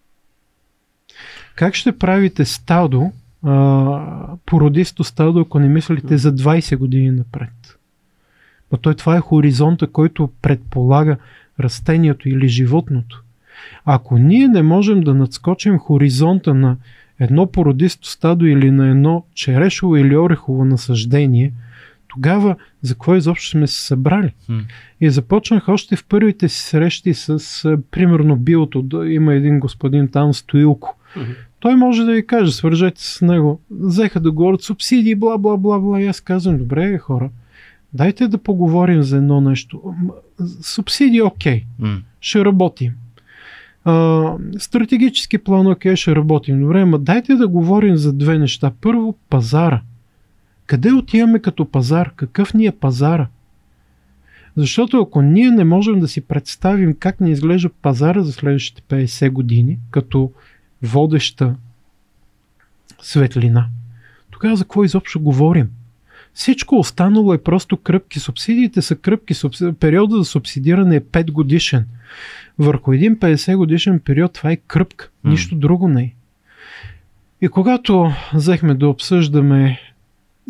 [1.55, 3.13] Как ще правите стадо,
[3.43, 7.79] а, породисто стадо, ако не мислите за 20 години напред?
[8.73, 11.17] Но той това е хоризонта, който предполага
[11.61, 13.23] растението или животното.
[13.85, 16.77] Ако ние не можем да надскочим хоризонта на
[17.21, 21.53] едно породисто стадо или на едно черешово или орехово насъждение,
[22.15, 24.33] тогава за какво изобщо сме се събрали?
[24.51, 24.63] Hmm.
[25.01, 29.05] И започнах още в първите си срещи с, примерно, биото.
[29.05, 30.97] Има един господин там, Стоилко.
[31.17, 31.35] Mm-hmm.
[31.61, 33.61] Той може да ви каже, свържете с него.
[33.71, 36.01] Взеха да говорят субсидии, бла, бла, бла, бла.
[36.01, 37.31] И аз казвам, добре, хора,
[37.93, 39.95] дайте да поговорим за едно нещо.
[40.63, 41.85] Субсидии, окей, okay.
[41.85, 42.01] mm.
[42.21, 42.93] ще работим.
[43.85, 48.73] А, стратегически план, окей, ще работим добре, но дайте да говорим за две неща.
[48.81, 49.81] Първо, пазара.
[50.67, 52.13] Къде отиваме като пазар?
[52.17, 53.29] Какъв ни е пазара?
[54.57, 59.31] Защото ако ние не можем да си представим как ни изглежда пазара за следващите 50
[59.31, 60.33] години, като
[60.83, 61.55] водеща
[63.03, 63.69] светлина,
[64.31, 65.69] тогава за какво изобщо говорим?
[66.35, 68.21] Всичко останало е просто кръпки.
[68.21, 69.35] Субсидиите са кръпки.
[69.81, 71.87] Периода за субсидиране е 5 годишен.
[72.59, 76.15] Върху един 50 годишен период това е кръпка, нищо друго не е.
[77.41, 79.81] И когато взехме да обсъждаме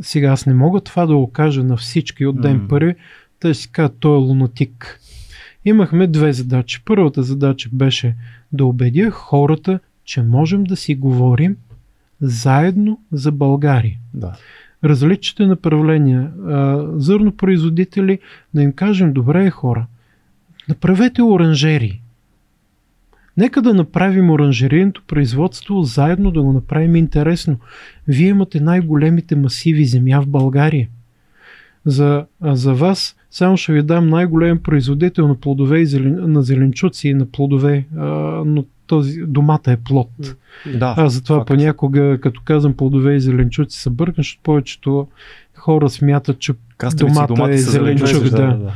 [0.03, 2.69] сега аз не мога това да го кажа на всички от ден mm.
[2.69, 2.95] първи,
[3.41, 5.01] те си казват, той е лунатик.
[5.65, 6.83] Имахме две задачи.
[6.85, 8.17] Първата задача беше
[8.53, 11.57] да убедя хората, че можем да си говорим
[12.21, 13.99] заедно за България.
[14.15, 14.37] Да.
[14.85, 16.33] Различните направления,
[16.97, 18.19] зърнопроизводители,
[18.55, 19.87] да им кажем, добре хора,
[20.69, 22.01] направете оранжери.
[23.37, 27.57] Нека да направим оранжерийното производство заедно да го направим интересно.
[28.09, 30.89] Вие имате най-големите масиви земя в България.
[31.87, 37.09] За, за вас само ще ви дам най-голем производител на плодове и зелен, на зеленчуци
[37.09, 38.05] и на плодове, а,
[38.47, 40.11] но този, домата е плод.
[40.75, 41.49] Да, Аз затова факт.
[41.49, 45.07] понякога, като казвам плодове и зеленчуци, се бъркам, защото повечето
[45.57, 46.53] хора смятат, че
[46.97, 48.23] домата, домата е зеленчук.
[48.23, 48.57] Да, да.
[48.57, 48.73] да.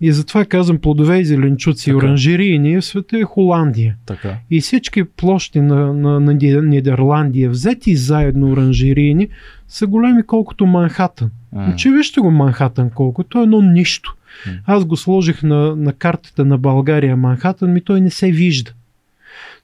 [0.00, 1.84] И затова казвам плодове и зеленчуци.
[1.84, 1.96] Така.
[1.96, 3.96] Оранжерийни в света е Холандия.
[4.06, 4.36] Така.
[4.50, 9.28] И всички площи на, на, на Нидерландия, взети заедно оранжерийни,
[9.68, 11.30] са големи колкото Манхатън.
[11.54, 11.76] Mm.
[11.76, 14.16] Че вижте го Манхатън колкото, е едно нищо.
[14.48, 14.58] Mm.
[14.66, 18.72] Аз го сложих на, на картата на България Манхатън, ми той не се вижда.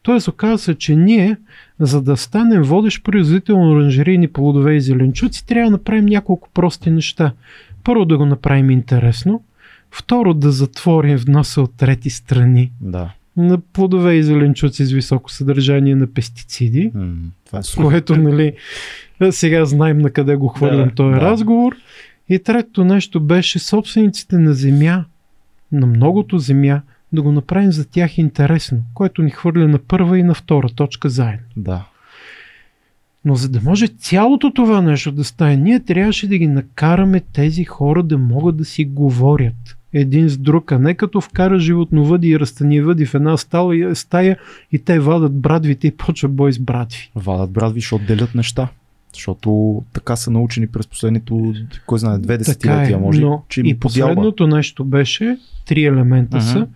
[0.03, 1.37] Тоест оказва се, че ние,
[1.81, 6.91] за да станем водещ производител на оранжерийни плодове и зеленчуци, трябва да направим няколко прости
[6.91, 7.33] неща.
[7.85, 9.43] Първо да го направим интересно,
[9.95, 12.73] Второ, да затворим вноса от трети страни.
[12.81, 13.15] Да.
[13.37, 16.93] На плодове и зеленчуци с високо съдържание на пестициди.
[16.93, 17.15] Mm,
[17.47, 18.53] това е което, нали,
[19.31, 21.21] сега знаем на къде го хвърлям да, този да.
[21.21, 21.77] разговор.
[22.29, 25.05] И третото нещо беше собствениците на земя,
[25.73, 26.81] на многото земя,
[27.13, 31.09] да го направим за тях интересно, което ни хвърля на първа и на втора точка
[31.09, 31.47] заедно.
[31.57, 31.85] Да.
[33.25, 37.65] Но за да може цялото това нещо да стане, ние трябваше да ги накараме тези
[37.65, 42.41] хора да могат да си говорят един с друг, а не като вкара животновъди и
[42.41, 44.37] растениевъди в една стала, стая
[44.73, 47.11] и те вадат брадвите и почва бой с брадви.
[47.15, 48.69] Вадат брадви, защото делят неща.
[49.15, 51.33] Защото така са научени през последните,
[51.87, 53.21] кой знае, две десетилетия, е, може.
[53.21, 56.53] Но че и последното нещо беше, три елемента uh-huh.
[56.53, 56.67] са.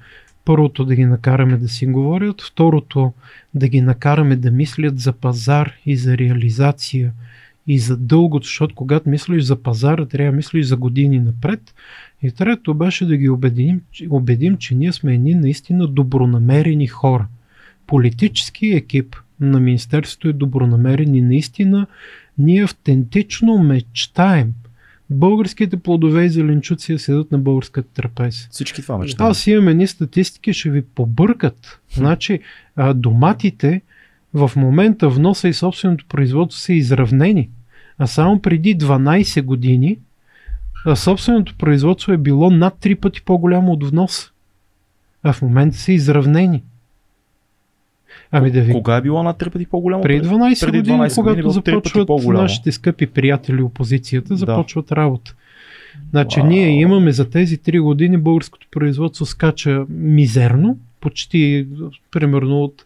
[0.45, 3.13] Първото да ги накараме да си говорят, второто
[3.55, 7.13] да ги накараме да мислят за пазар и за реализация
[7.67, 11.75] и за дългото, защото когато мислиш за пазара, трябва да мислиш за години напред.
[12.23, 13.81] И трето беше да ги убедим,
[14.11, 17.27] убедим, че ние сме едни наистина добронамерени хора.
[17.87, 21.87] Политически екип на Министерството е добронамерен и наистина
[22.39, 24.53] ние автентично мечтаем
[25.11, 28.49] българските плодове и зеленчуци да седат на българската трапеза.
[28.51, 29.31] Всички това мечтаем.
[29.31, 31.81] Аз имам едни статистики, ще ви побъркат.
[31.95, 32.41] Значи,
[32.95, 33.83] доматите
[34.35, 37.51] в момента вноса и собственото производство са изравнени.
[37.99, 39.99] А само преди 12 години
[40.95, 44.33] собственото производство е било над 3 пъти по-голямо от внос.
[45.23, 46.63] А в момента са изравнени.
[48.31, 48.73] Ами да ви...
[48.73, 50.03] Кога е било над 3 пъти по-голямо?
[50.03, 54.97] Преди 12 преди години, 12 когато години започват нашите скъпи приятели опозицията, започват да.
[54.97, 55.35] работа.
[56.11, 56.49] Значи Вау.
[56.49, 61.67] ние имаме за тези 3 години българското производство скача мизерно, почти
[62.11, 62.85] примерно от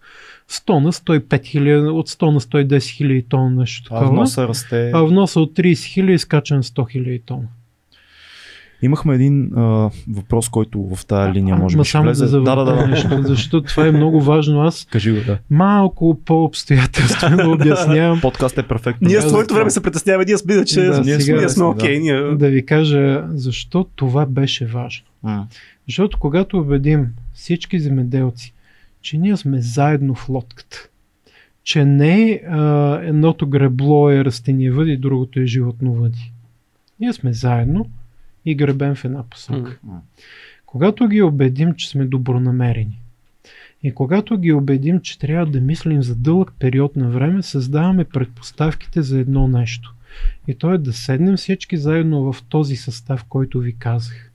[0.50, 4.06] 100 на 105 хиляди, от 100 на 110 хиляди тона нещо такова.
[4.06, 4.90] А вноса расте.
[4.94, 7.48] А вноса от 30 хиляди скача на 100 хиляди тона.
[8.82, 12.26] Имахме един а, въпрос, който в тази линия може би ще влезе.
[12.26, 13.22] Да, да, да, да.
[13.22, 14.60] Защото това е много важно.
[14.60, 15.38] Аз Кажи го, да.
[15.50, 18.20] малко по-обстоятелствено обяснявам.
[18.20, 19.08] Подкаст е перфектно.
[19.08, 21.98] Ние в своето време се притесняваме, ние сме, че да, ние, сега, сме окей.
[21.98, 22.36] Okay, ние...
[22.36, 25.06] Да ви кажа защо това беше важно.
[25.22, 25.44] А.
[25.88, 28.54] Защото когато убедим всички земеделци,
[29.02, 30.88] че ние сме заедно в лодката,
[31.64, 36.32] че не а, едното гребло е растениевъди, другото е животновъди.
[37.00, 37.86] Ние сме заедно,
[38.44, 39.78] и гребем в една посока.
[39.86, 39.98] Mm-hmm.
[40.66, 43.00] Когато ги убедим, че сме добронамерени
[43.82, 49.02] и когато ги убедим, че трябва да мислим за дълъг период на време, създаваме предпоставките
[49.02, 49.94] за едно нещо.
[50.48, 54.30] И то е да седнем всички заедно в този състав, който ви казах.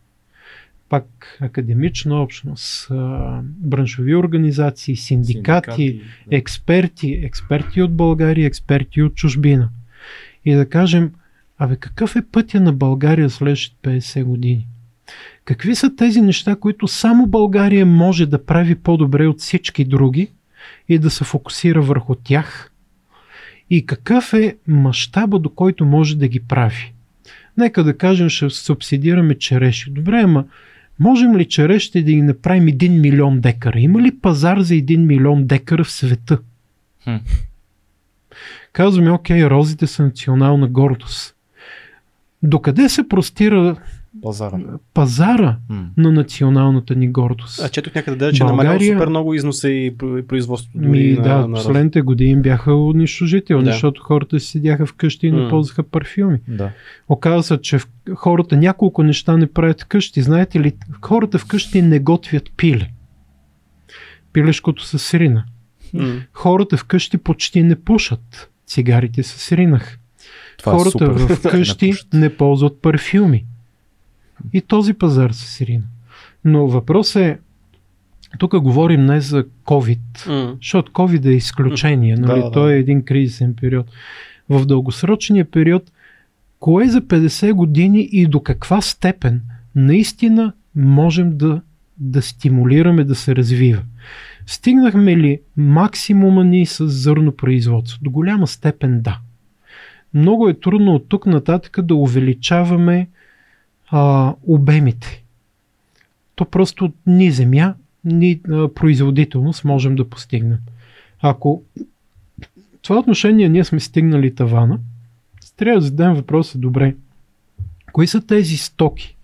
[0.89, 2.87] Пак академична общност,
[3.43, 6.35] браншови организации, синдикати, синдикати да.
[6.35, 9.69] експерти, експерти от България, експерти от чужбина.
[10.45, 11.11] И да кажем,
[11.59, 14.67] Абе, какъв е пътя на България следващите 50 години?
[15.45, 20.31] Какви са тези неща, които само България може да прави по-добре от всички други
[20.89, 22.71] и да се фокусира върху тях?
[23.69, 26.93] И какъв е мащаба, до който може да ги прави?
[27.57, 29.91] Нека да кажем, ще субсидираме череши.
[29.91, 30.45] Добре, ама
[30.99, 33.79] можем ли черешите да ги направим 1 милион декара?
[33.79, 36.39] Има ли пазар за 1 милион декара в света?
[37.03, 37.15] Хм.
[38.73, 41.34] Казваме, окей, розите са национална гордост.
[42.45, 43.75] Докъде се простира
[44.21, 44.59] Пазара.
[44.93, 45.85] Пазара mm.
[45.97, 47.61] на националната ни гордост.
[47.63, 48.71] А чето някъде да, че България...
[48.73, 50.77] намалява супер много износа и производството.
[50.77, 51.55] Ми, на, да, на...
[51.55, 53.71] последните години бяха унищожителни, да.
[53.71, 55.49] защото хората си седяха вкъщи и не mm.
[55.49, 56.39] ползваха парфюми.
[56.47, 56.71] Да.
[57.09, 57.79] Оказва се, че
[58.15, 60.21] хората няколко неща не правят вкъщи.
[60.21, 62.89] Знаете ли, хората вкъщи не готвят пиле.
[64.33, 65.45] Пилешкото с сирина.
[65.95, 66.21] Mm.
[66.33, 68.51] Хората вкъщи почти не пушат.
[68.67, 69.99] Цигарите с сиринах.
[70.65, 73.45] Това е Хората е вкъщи не ползват парфюми.
[74.53, 75.83] И този пазар се сирина.
[76.45, 77.39] Но въпрос е,
[78.37, 80.55] тук говорим не за COVID, mm.
[80.61, 82.41] защото COVID е изключение, нали?
[82.41, 83.85] Да, Той е един кризисен период.
[84.49, 85.91] В дългосрочния период,
[86.59, 89.41] кое за 50 години и до каква степен
[89.75, 91.61] наистина можем да,
[91.97, 93.81] да стимулираме да се развива?
[94.45, 97.99] Стигнахме ли максимума ни с зърнопроизводство?
[98.01, 99.19] До голяма степен да.
[100.15, 103.07] Много е трудно от тук нататък да увеличаваме
[103.87, 105.23] а, обемите.
[106.35, 110.57] То просто ни земя, ни а, производителност можем да постигнем.
[111.21, 111.63] Ако
[112.81, 114.79] това отношение ние сме стигнали тавана,
[115.57, 116.95] трябва да зададем въпроса добре.
[117.91, 119.17] Кои са тези стоки,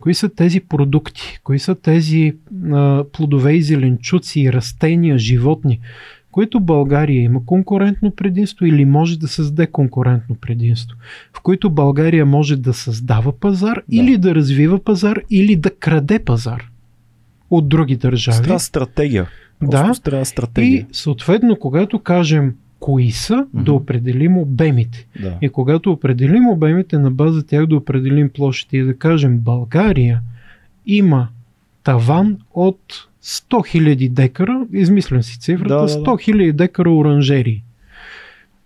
[0.00, 2.36] кои са тези продукти, кои са тези
[2.72, 5.80] а, плодове и зеленчуци, растения, животни,
[6.32, 10.96] които България има конкурентно предимство или може да създаде конкурентно предимство,
[11.32, 13.96] в които България може да създава пазар да.
[13.96, 16.70] или да развива пазар или да краде пазар
[17.50, 18.42] от други държави.
[18.42, 19.28] Трябва стратегия.
[19.70, 20.10] Просто да.
[20.10, 20.80] Трябва стратегия.
[20.80, 23.62] И съответно, когато кажем кои са, mm-hmm.
[23.62, 25.06] да определим обемите.
[25.20, 25.38] Да.
[25.42, 30.20] И когато определим обемите, на база тях да определим площите и да кажем България
[30.86, 31.28] има
[31.84, 36.10] таван от 100 000 декара, измислям си цифрата, да, да, да.
[36.10, 37.62] 100 000 декара оранжери.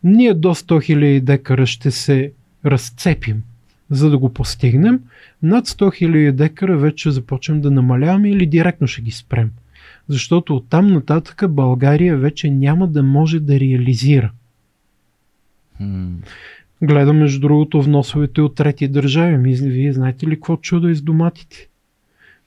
[0.05, 2.33] Ние до 100 000 декара ще се
[2.65, 3.43] разцепим,
[3.91, 5.01] за да го постигнем.
[5.43, 9.51] Над 100 000 декара вече започнем да намаляваме или директно ще ги спрем.
[10.09, 14.31] Защото оттам нататък България вече няма да може да реализира.
[15.81, 16.15] Hmm.
[16.83, 19.37] Гледам между другото вносовете от трети държави.
[19.37, 21.69] Ми, вие знаете ли какво чудо е с доматите?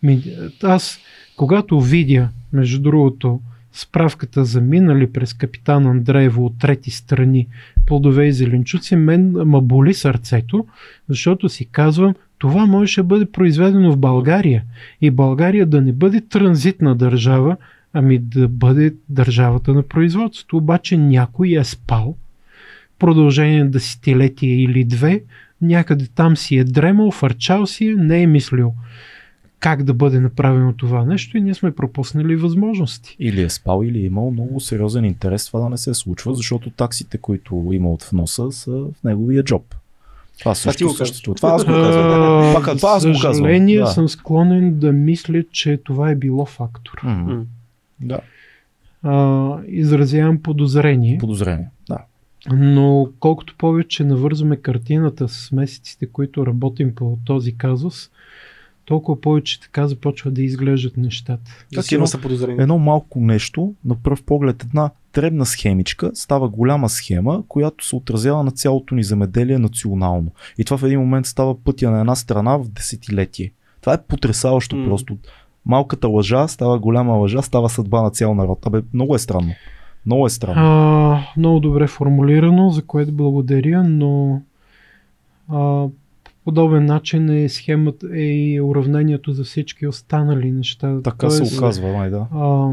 [0.03, 0.24] Ми,
[0.64, 1.00] аз
[1.38, 3.42] когато видя, между другото,
[3.72, 7.48] справката за минали през капитан Андреево от трети страни
[7.86, 10.66] плодове и зеленчуци, мен ма боли сърцето,
[11.10, 14.64] защото си казвам, това можеше да бъде произведено в България.
[15.02, 17.58] И България да не бъде транзитна държава,
[17.94, 20.58] ами да бъде държавата на производството.
[20.58, 22.16] Обаче някой е спал.
[23.00, 25.24] Продължение на десетилетия или две,
[25.62, 28.74] някъде там си е дремал, фърчал си е, не е мислил
[29.60, 33.16] как да бъде направено това нещо и ние сме пропуснали възможности.
[33.19, 36.69] Или е спал, или е имал много сериозен интерес това да не се случва, защото
[36.69, 39.76] таксите, които има от вноса, са в неговия джоб.
[40.40, 41.36] Това също съществува.
[41.36, 42.53] Това аз го казвам.
[42.56, 43.34] Това, това аз го казвам.
[43.34, 43.88] Съжаление да.
[43.88, 47.02] съм склонен да мисля, че това е било фактор.
[47.06, 47.44] Mm-hmm.
[48.02, 48.19] Да.
[49.03, 51.18] А, изразявам подозрение.
[51.18, 51.98] Подозрение, да.
[52.52, 58.10] Но колкото повече навързваме картината с месеците, които работим по този казус,
[58.88, 61.52] толкова повече така започва да изглеждат нещата.
[61.76, 62.20] Как едно, са
[62.58, 68.44] едно малко нещо, на пръв поглед една дребна схемичка, става голяма схема, която се отразява
[68.44, 70.32] на цялото ни земеделие национално.
[70.58, 73.52] И това в един момент става пътя на една страна в десетилетие.
[73.82, 74.88] Това е потрясаващо mm.
[74.88, 75.18] просто.
[75.66, 78.66] Малката лъжа става голяма лъжа, става съдба на цял народ.
[78.66, 79.54] Абе, много е странно.
[80.06, 80.62] Много е странно.
[80.62, 84.42] А, много добре формулирано, за което благодаря, но
[85.50, 85.88] а,
[86.48, 91.01] подобен начин е схемата е и уравнението за всички останали неща.
[91.03, 92.27] Така Тоест, се оказва, май да.
[92.34, 92.72] А,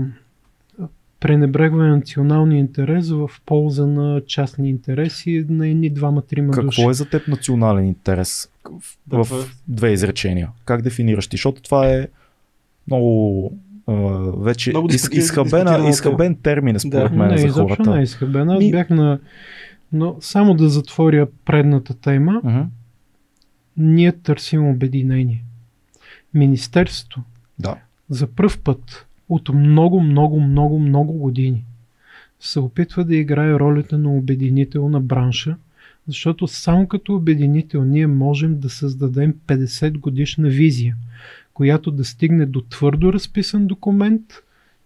[1.20, 6.82] пренебрегване на националния интерес в полза на частни интереси на едни двама-трима Какво души.
[6.90, 8.48] е за теб национален интерес
[9.08, 10.48] в, в две изречения?
[10.64, 11.36] Как дефинираш ти?
[11.36, 12.08] Защото това е
[12.86, 13.52] много
[13.88, 17.18] Uh, вече Много из, изхабена, изхабен термин според да.
[17.18, 17.96] мен не, за хората.
[17.96, 18.50] Не, изхабен.
[18.50, 18.70] Аз Ми...
[18.70, 19.18] бях на...
[19.92, 22.40] Но само да затворя предната тема.
[22.44, 22.66] Uh-huh
[23.76, 25.44] ние търсим обединение.
[26.34, 27.22] Министерството
[27.58, 27.76] да.
[28.08, 31.64] за пръв път от много, много, много, много години
[32.40, 35.56] се опитва да играе ролята на обединител на бранша,
[36.06, 40.96] защото само като обединител ние можем да създадем 50 годишна визия,
[41.54, 44.22] която да стигне до твърдо разписан документ,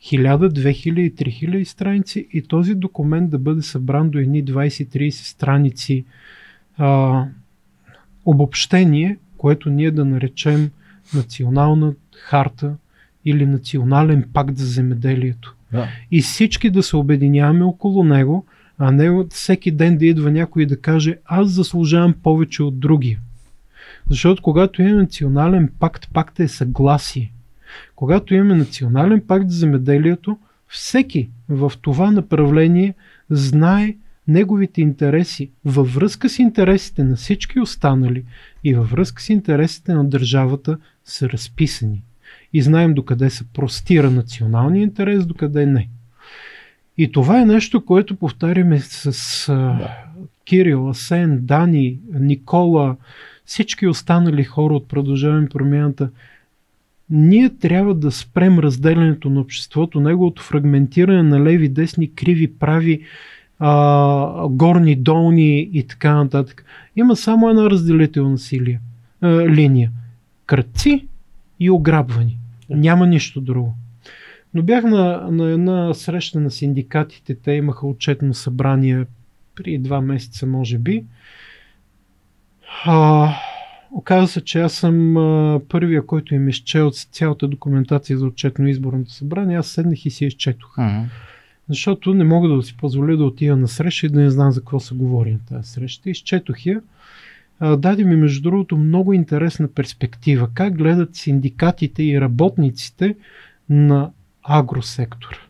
[0.02, 6.05] 1000, 2000, 3000 страници и този документ да бъде събран до едни 20-30 страници
[6.76, 7.25] а,
[8.25, 10.71] обобщение, което ние да наречем
[11.15, 12.75] национална харта
[13.25, 15.55] или национален пакт за земеделието.
[15.73, 15.89] Да.
[16.11, 18.47] И всички да се обединяваме около него,
[18.79, 23.19] а не всеки ден да идва някой да каже аз заслужавам повече от другия.
[24.11, 27.33] Защото когато имаме национален пакт, пакта е съгласие.
[27.97, 30.39] Когато имаме национален пакт за земеделието,
[30.69, 32.95] всеки в това направление
[33.31, 33.97] знае
[34.29, 38.25] неговите интереси във връзка с интересите на всички останали
[38.65, 42.03] и във връзка с интересите на държавата са разписани.
[42.53, 45.89] И знаем докъде се простира националния интерес, докъде не.
[46.99, 49.89] И това е нещо, което повтаряме с а,
[50.45, 52.97] Кирил, Асен, Дани, Никола,
[53.45, 56.11] всички останали хора от Продължаваме промяната.
[57.11, 63.03] Ние трябва да спрем разделянето на обществото, неговото фрагментиране на леви, десни, криви, прави,
[63.59, 66.65] а, горни, долни и така нататък.
[66.97, 68.81] Има само една разделителна силия,
[69.20, 69.91] а, линия.
[70.47, 71.07] Кръци
[71.61, 72.39] и ограбвани.
[72.70, 73.75] Няма нищо друго.
[74.55, 79.05] Но бях на, на една среща на синдикатите, те имаха отчетно събрание
[79.55, 81.05] при два месеца, може би.
[82.85, 83.28] А,
[83.93, 89.12] оказа се, че аз съм а, първия, който им изчел цялата документация за отчетно изборното
[89.12, 89.57] събрание.
[89.57, 90.77] Аз седнах и си изчетох.
[90.77, 91.05] Uh-huh.
[91.69, 94.61] Защото не мога да си позволя да отида на среща и да не знам за
[94.61, 96.11] какво се говори на тази среща.
[96.11, 96.81] Изчетох я.
[97.77, 100.49] Даде ми, между другото, много интересна перспектива.
[100.55, 103.17] Как гледат синдикатите и работниците
[103.69, 104.11] на
[104.43, 105.49] агросектор.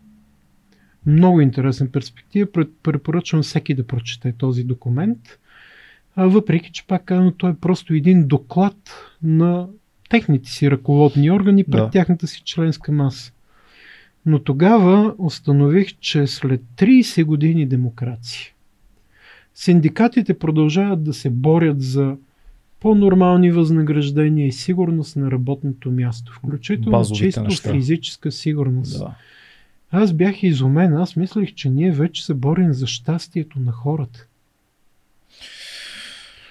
[1.06, 2.48] Много интересна перспектива.
[2.82, 5.18] Препоръчвам всеки да прочете този документ.
[6.16, 8.76] Въпреки, че пак казвам, той е просто един доклад
[9.22, 9.68] на
[10.10, 11.90] техните си ръководни органи пред да.
[11.90, 13.32] тяхната си членска маса.
[14.28, 18.50] Но тогава установих, че след 30 години демокрация,
[19.54, 22.16] синдикатите продължават да се борят за
[22.80, 27.72] по-нормални възнаграждения и сигурност на работното място, включително Базовите чисто неща.
[27.72, 28.98] физическа сигурност.
[28.98, 29.14] Да.
[29.90, 34.26] Аз бях изумен, аз мислех, че ние вече се борим за щастието на хората.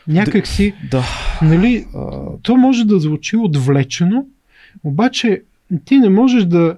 [0.08, 1.04] Някак си, да.
[1.42, 1.86] нали,
[2.42, 4.26] то може да звучи отвлечено,
[4.84, 5.44] обаче
[5.86, 6.78] ти не можеш да,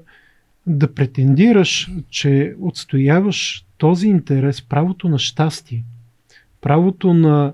[0.70, 5.84] да претендираш, че отстояваш този интерес, правото на щастие,
[6.62, 7.54] правото на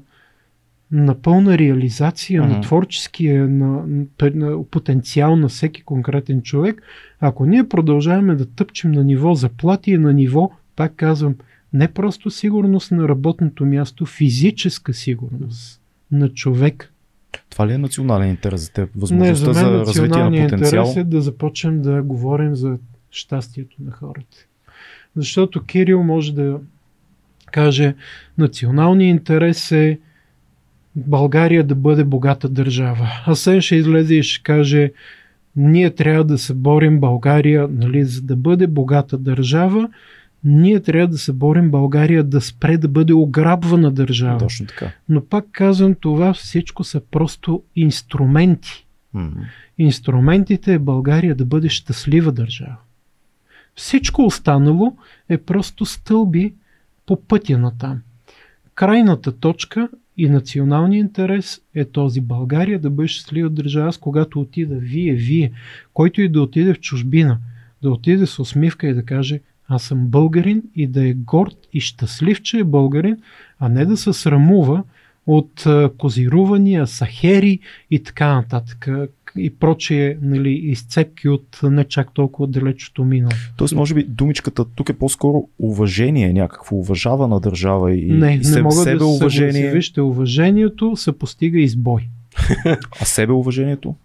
[0.91, 2.47] на пълна реализация uh-huh.
[2.47, 3.83] на творческия на,
[4.21, 6.81] на потенциал на всеки конкретен човек,
[7.19, 11.35] ако ние продължаваме да тъпчем на ниво заплати на ниво, пак казвам,
[11.73, 16.93] не просто сигурност на работното място, физическа сигурност на човек.
[17.49, 18.89] Това ли е национален интерес за теб?
[18.95, 20.83] Възможността не, за, мен за развитие на потенциал?
[20.83, 22.77] интерес е да започнем да говорим за
[23.15, 24.37] щастието на хората.
[25.15, 26.59] Защото Кирил може да
[27.51, 27.95] каже,
[28.37, 29.99] националният интерес е
[30.95, 33.09] България да бъде богата държава.
[33.27, 34.91] Асен ще излезе и ще каже,
[35.55, 39.89] ние трябва да се борим България, нали, за да бъде богата държава,
[40.43, 44.37] ние трябва да се борим България да спре да бъде ограбвана държава.
[44.37, 44.91] Точно така.
[45.09, 48.85] Но пак казвам, това всичко са просто инструменти.
[49.15, 49.45] Mm-hmm.
[49.77, 52.75] Инструментите е България да бъде щастлива държава.
[53.75, 54.97] Всичко останало
[55.29, 56.53] е просто стълби
[57.05, 58.01] по пътя на там.
[58.75, 64.75] Крайната точка и националният интерес е този България да бъде щастлива държава, с когато отида
[64.75, 65.51] вие, вие,
[65.93, 67.37] който и да отиде в чужбина,
[67.81, 71.81] да отиде с усмивка и да каже аз съм българин и да е горд и
[71.81, 73.17] щастлив, че е българин,
[73.59, 74.83] а не да се срамува
[75.27, 75.65] от
[75.97, 77.59] козирувания, сахери
[77.91, 78.89] и така нататък
[79.37, 83.33] и прочие нали, изцепки от не чак толкова далечото минало.
[83.57, 88.55] Тоест, може би думичката тук е по-скоро уважение, някакво уважавана държава и, не, и себе,
[88.55, 89.71] не мога себе да уважение.
[89.71, 92.01] Вижте, уважението се постига избой.
[93.01, 93.95] а себе уважението?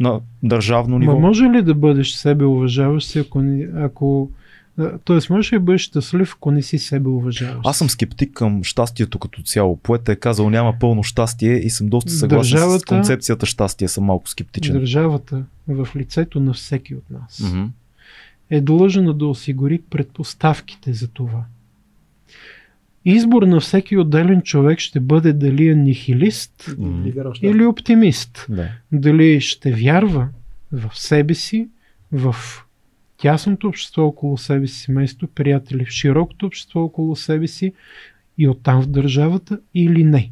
[0.00, 1.12] На държавно ниво?
[1.12, 3.44] Ма може ли да бъдеш себе уважаващ ако,
[3.76, 4.30] ако
[5.04, 7.60] Тоест, можеш ли да бъдеш щастлив, ако не си себе уважаваш?
[7.64, 9.76] Аз съм скептик към щастието като цяло.
[9.76, 13.88] Поета е казал няма пълно щастие и съм доста съгласен държавата, с концепцията щастие.
[13.88, 14.74] Съм малко скептичен.
[14.74, 17.68] Държавата в лицето на всеки от нас mm-hmm.
[18.50, 21.44] е длъжна да осигури предпоставките за това.
[23.04, 27.40] Избор на всеки отделен човек ще бъде дали е нихилист mm-hmm.
[27.42, 28.46] или оптимист.
[28.48, 28.68] Да.
[28.92, 30.28] Дали ще вярва
[30.72, 31.68] в себе си,
[32.12, 32.36] в
[33.22, 37.72] тясното общество около себе си, семейство, приятели, в широкото общество около себе си
[38.38, 40.30] и оттам в държавата или не.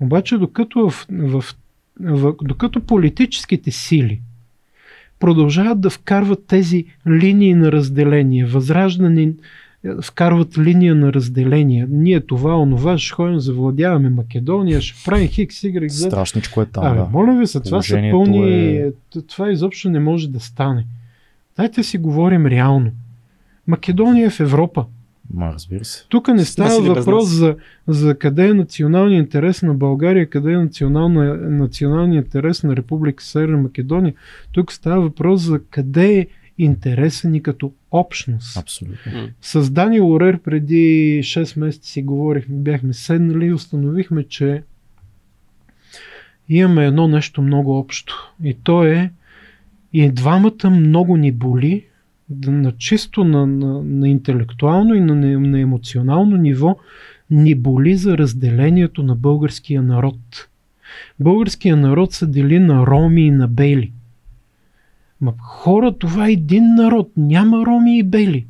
[0.00, 1.44] Обаче докато, в, в,
[2.00, 4.20] в, докато политическите сили
[5.18, 9.32] продължават да вкарват тези линии на разделение, възраждане
[10.02, 11.86] вкарват линия на разделение.
[11.90, 16.06] Ние това, онова, ще ходим, завладяваме Македония, ще правим хикс, Y, Z.
[16.06, 17.08] Страшничко е там, Абе, да.
[17.12, 18.76] Моля ви се, това са пълни...
[18.76, 18.92] Е...
[19.28, 20.86] Това изобщо не може да стане.
[21.60, 22.92] Дайте си говорим реално.
[23.66, 24.86] Македония е в Европа.
[25.34, 26.04] Ма, разбира се.
[26.08, 27.56] Тук не става въпрос за,
[27.86, 30.68] за къде е националният интерес на България, къде е
[31.48, 34.14] националният интерес на Република Северна Македония.
[34.52, 36.26] Тук става въпрос за къде е
[36.58, 38.56] интереса ни като общност.
[38.56, 39.12] Абсолютно.
[39.40, 44.62] С Дани Лорер преди 6 месеца си говорихме, бяхме седнали и установихме, че
[46.48, 48.32] имаме едно нещо много общо.
[48.44, 49.10] И то е
[49.92, 51.84] и двамата много ни боли,
[52.46, 56.76] на чисто на, на, на интелектуално и на, на емоционално ниво
[57.30, 60.48] ни боли за разделението на българския народ.
[61.20, 63.92] Българския народ се дели на роми и на бели.
[65.20, 67.10] Ма хора, това е един народ.
[67.16, 68.46] Няма роми и бели.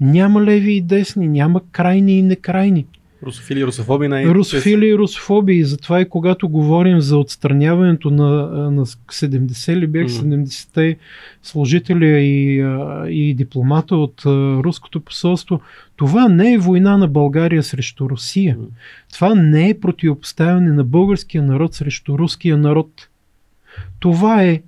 [0.00, 2.86] Няма леви и десни, няма крайни и некрайни.
[3.26, 5.54] Русофили и русофоби най Русофили и русофоби.
[5.54, 8.26] И затова и когато говорим за отстраняването на,
[8.70, 10.44] на 70 ли бях, mm.
[10.44, 10.96] 70-те
[11.42, 12.64] служители и,
[13.08, 14.22] и дипломата от
[14.64, 15.60] руското посолство,
[15.96, 18.56] това не е война на България срещу Русия.
[18.56, 18.66] Mm.
[19.12, 23.08] Това не е противопоставяне на българския народ срещу руския народ.
[24.00, 24.62] Това е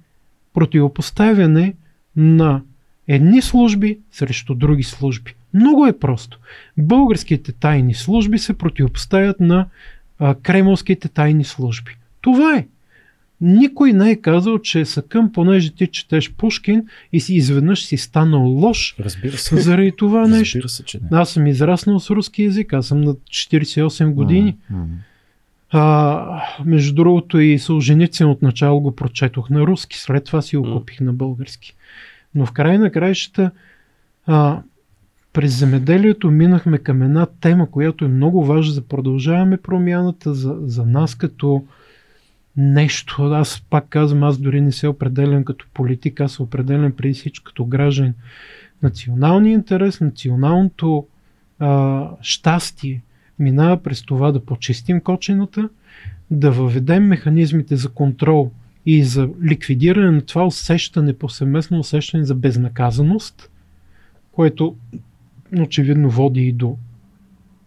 [0.55, 1.75] противопоставяне
[2.17, 2.63] на
[3.09, 5.35] едни служби срещу други служби.
[5.55, 6.39] Много е просто.
[6.79, 9.67] Българските тайни служби се противопоставят на
[10.19, 11.97] а, кремълските тайни служби.
[12.21, 12.67] Това е.
[13.41, 17.97] Никой не е казал, че е съкъм, понеже ти четеш Пушкин и си изведнъж си
[17.97, 18.97] станал лош.
[19.01, 19.57] Разбира се.
[19.57, 20.69] Заради това Разбира нещо.
[20.69, 21.19] Се, че не.
[21.19, 24.57] Аз съм израснал с руски язик, аз съм на 48 години.
[24.73, 24.87] Mm-hmm.
[25.71, 30.79] А, между другото и Солженицин от начало го прочетох на руски, след това си го
[30.79, 31.75] купих на български.
[32.35, 33.51] Но в край на краищата
[34.27, 34.63] а,
[35.39, 40.87] през земеделието минахме към една тема, която е много важна за продължаваме промяната за, за
[40.87, 41.65] нас като
[42.57, 43.23] нещо.
[43.23, 47.45] Аз пак казвам, аз дори не се определям като политик, аз се определям преди всичко
[47.45, 48.15] като граждан.
[48.83, 51.07] Националният интерес, националното
[51.59, 53.03] а, щастие
[53.39, 55.69] минава през това да почистим кочената,
[56.31, 58.51] да въведем механизмите за контрол
[58.87, 63.51] и за ликвидиране на това усещане, повсеместно усещане за безнаказаност,
[64.33, 64.77] което
[65.61, 66.77] очевидно води и до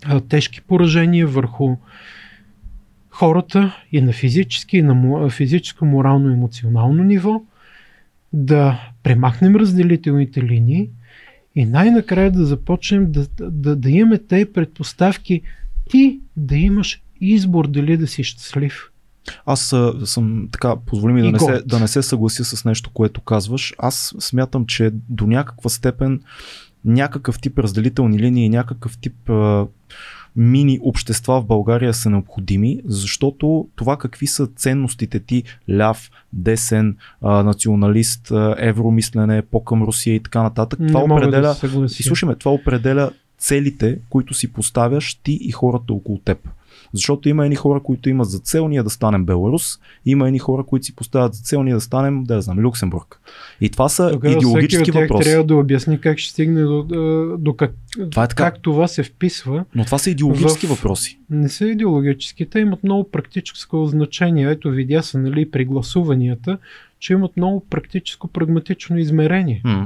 [0.05, 1.75] а, тежки поражения върху
[3.09, 7.41] хората и на физически, и на физическо, морално емоционално ниво,
[8.33, 10.89] да премахнем разделителните линии
[11.55, 15.41] и най-накрая да започнем да, да, да имаме тези предпоставки
[15.89, 18.91] ти да имаш избор дали да си щастлив.
[19.45, 23.21] Аз съм така, позволи ми да не, се, да не се съглася с нещо, което
[23.21, 23.73] казваш.
[23.77, 26.21] Аз смятам, че до някаква степен
[26.85, 29.67] някакъв тип разделителни линии, някакъв тип а,
[30.35, 37.43] мини общества в България са необходими, защото това какви са ценностите ти, ляв, десен, а,
[37.43, 41.55] националист, а, евромислене, по-към Русия и така нататък, това Не определя.
[41.63, 46.49] Да и слушаме, това определя целите, които си поставяш ти и хората около теб.
[46.93, 50.63] Защото има едни хора, които имат за цел ние да станем Беларус, има едни хора,
[50.63, 53.19] които си поставят за цел ние да станем, да знам, Люксембург.
[53.61, 55.23] И това са Тогава идеологически въпроси.
[55.23, 56.83] Трябва да обясни как ще стигне до,
[57.39, 57.71] до как,
[58.11, 58.43] това е така.
[58.43, 59.65] как това се вписва.
[59.75, 60.69] Но това са идеологически в...
[60.69, 61.19] въпроси.
[61.29, 64.49] Не са идеологически, те имат много практическо значение.
[64.49, 66.57] Ето видя се нали, при гласуванията,
[66.99, 69.61] че имат много практическо, прагматично измерение.
[69.65, 69.85] Mm.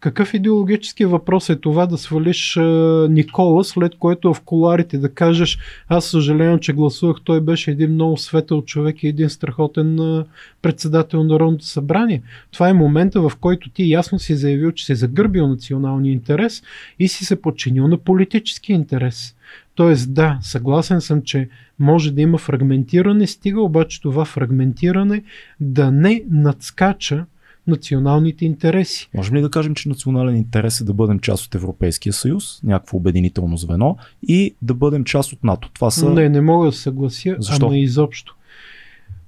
[0.00, 2.62] Какъв идеологически въпрос е това да свалиш а,
[3.10, 8.16] Никола, след което в коларите да кажеш аз съжалявам, че гласувах, той беше един много
[8.16, 10.24] светъл човек и един страхотен а,
[10.62, 12.22] председател на Народното събрание.
[12.52, 16.62] Това е момента, в който ти ясно си заявил, че си загърбил националния интерес
[16.98, 19.34] и си се подчинил на политически интерес.
[19.74, 21.48] Тоест, да, съгласен съм, че
[21.78, 25.22] може да има фрагментиране, стига обаче това фрагментиране
[25.60, 27.24] да не надскача
[27.70, 29.08] националните интереси.
[29.14, 32.96] Можем ли да кажем, че национален интерес е да бъдем част от Европейския съюз, някакво
[32.96, 35.70] обединително звено и да бъдем част от НАТО?
[35.74, 36.10] Това са...
[36.10, 37.66] Не, не мога да съглася, Защо?
[37.66, 38.36] ама изобщо.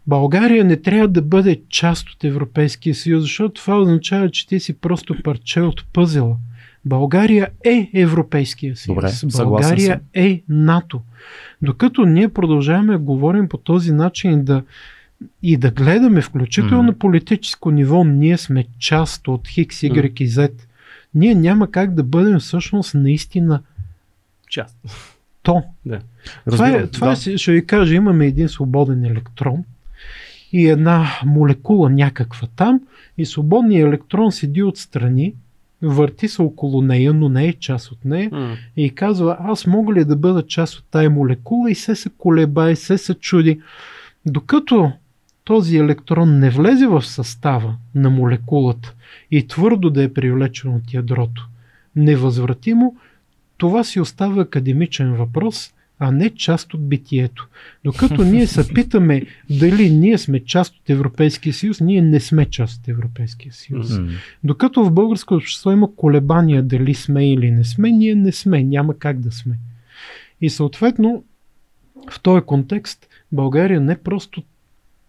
[0.06, 4.72] България не трябва да бъде част от Европейския съюз, защото това означава, че ти си
[4.72, 6.36] просто парче от пъзела.
[6.84, 9.22] България е Европейския съюз.
[9.22, 11.00] Добре, България е НАТО.
[11.62, 14.62] Докато ние продължаваме да говорим по този начин да
[15.42, 16.86] и да гледаме, включително mm.
[16.86, 20.52] на политическо ниво, ние сме част от Хикс, Y и Z.
[21.14, 23.62] Ние няма как да бъдем всъщност наистина
[24.50, 24.76] част.
[25.42, 25.62] То.
[25.86, 26.00] Да.
[26.50, 27.32] Това, е, това да.
[27.32, 29.64] Е, ще ви кажа, имаме един свободен електрон
[30.52, 32.80] и една молекула някаква там
[33.18, 35.34] и свободният електрон седи отстрани,
[35.82, 38.56] върти се около нея, но не е част от нея mm.
[38.76, 42.76] и казва, аз мога ли да бъда част от тая молекула и се се колебае,
[42.76, 43.60] се се чуди.
[44.26, 44.92] Докато
[45.44, 48.94] този електрон не влезе в състава на молекулата
[49.30, 51.48] и твърдо да е привлечен от ядрото,
[51.96, 52.96] невъзвратимо,
[53.56, 57.48] това си остава академичен въпрос, а не част от битието.
[57.84, 62.80] Докато ние се питаме дали ние сме част от Европейския съюз, ние не сме част
[62.80, 63.88] от Европейския съюз.
[63.88, 64.16] Mm-hmm.
[64.44, 68.98] Докато в българско общество има колебания дали сме или не сме, ние не сме, няма
[68.98, 69.58] как да сме.
[70.40, 71.24] И съответно,
[72.10, 74.42] в този контекст, България не просто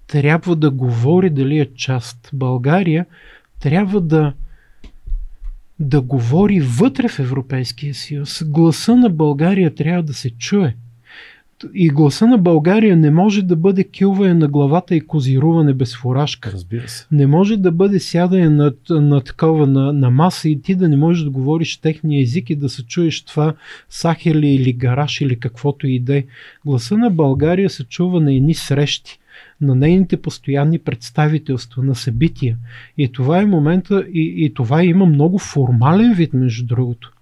[0.08, 2.30] трябва да говори дали е част.
[2.34, 3.06] България
[3.60, 4.34] трябва да
[5.80, 8.44] да говори вътре в Европейския съюз.
[8.46, 10.76] Гласа на България трябва да се чуе.
[11.74, 16.52] И гласа на България не може да бъде килване на главата и козируване без фуражка.
[16.52, 17.08] Разбира се.
[17.12, 20.98] Не може да бъде сядане на, на такова на, на маса и ти да не
[20.98, 23.54] можеш да говориш техния език и да се чуеш това
[23.90, 26.24] сахели или гараж или каквото и да е.
[26.66, 29.20] Гласа на България се чува на едни срещи
[29.62, 32.58] на нейните постоянни представителства на събития.
[32.98, 37.14] И това е момента, и, и това има много формален вид, между другото.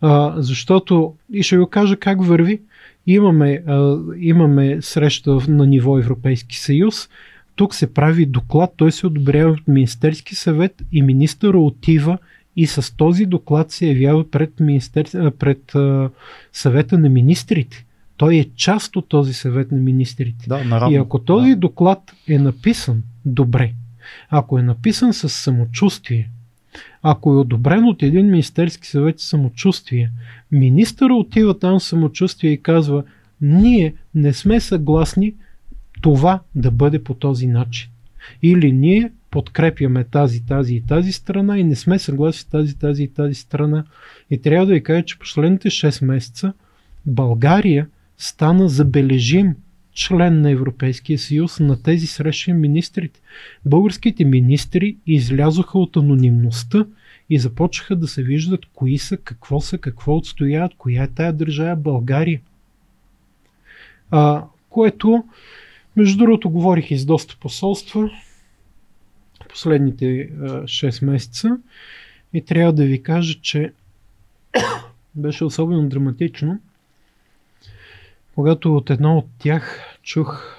[0.00, 2.60] А, защото, и ще ви кажа как върви,
[3.06, 7.08] имаме, а, имаме среща на ниво Европейски съюз,
[7.56, 12.18] тук се прави доклад, той се одобрява от Министерски съвет и министъра отива
[12.56, 15.30] и с този доклад се явява пред, министер...
[15.38, 16.10] пред а,
[16.52, 17.84] съвета на министрите.
[18.22, 20.48] Той е част от този съвет на министрите.
[20.48, 20.96] Да, наравно.
[20.96, 21.56] И ако този да.
[21.56, 23.72] доклад е написан добре,
[24.30, 26.30] ако е написан с самочувствие,
[27.02, 30.10] ако е одобрен от един министерски съвет с самочувствие,
[30.52, 33.04] министъра отива там с самочувствие и казва,
[33.40, 35.34] ние не сме съгласни
[36.00, 37.90] това да бъде по този начин.
[38.42, 43.02] Или ние подкрепяме тази, тази и тази страна и не сме съгласни с тази, тази
[43.02, 43.84] и тази страна.
[44.30, 46.52] И трябва да ви кажа, че последните 6 месеца
[47.06, 47.86] България
[48.22, 49.54] стана забележим
[49.94, 53.20] член на Европейския съюз на тези срещи министрите.
[53.64, 56.86] Българските министри излязоха от анонимността
[57.30, 61.76] и започнаха да се виждат кои са, какво са, какво отстояват, коя е тая държава
[61.76, 62.40] България.
[64.10, 65.24] А, което,
[65.96, 68.10] между другото, говорих и с доста посолства
[69.48, 71.58] последните а, 6 месеца
[72.32, 73.72] и трябва да ви кажа, че
[75.14, 76.60] беше особено драматично–
[78.34, 80.58] когато от едно от тях чух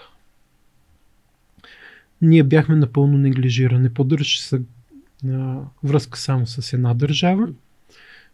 [2.22, 3.90] ние бяхме напълно неглижирани.
[3.90, 4.62] Поддържаше се
[5.30, 7.50] а, връзка само с една държава.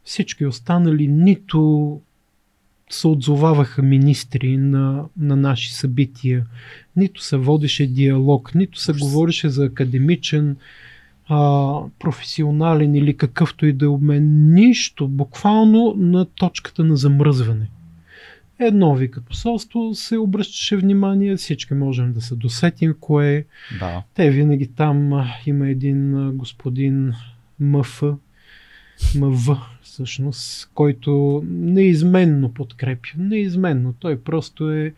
[0.04, 2.02] Всички останали нито
[2.90, 6.46] се отзоваваха министри на, на наши събития,
[6.96, 10.58] нито се водеше диалог, нито се говореше за академичен,
[11.28, 14.54] а, професионален или какъвто и да е обмен.
[14.54, 17.70] Нищо, буквално на точката на замръзване.
[18.60, 23.46] Едно вика посолство се обръщаше внимание, всички можем да се досетим кое.
[23.80, 24.04] Да.
[24.14, 27.14] Те винаги там има един господин
[27.60, 28.04] МФ,
[29.16, 33.10] МВ, всъщност, който неизменно подкрепя.
[33.18, 33.94] Неизменно.
[34.00, 34.94] Той просто е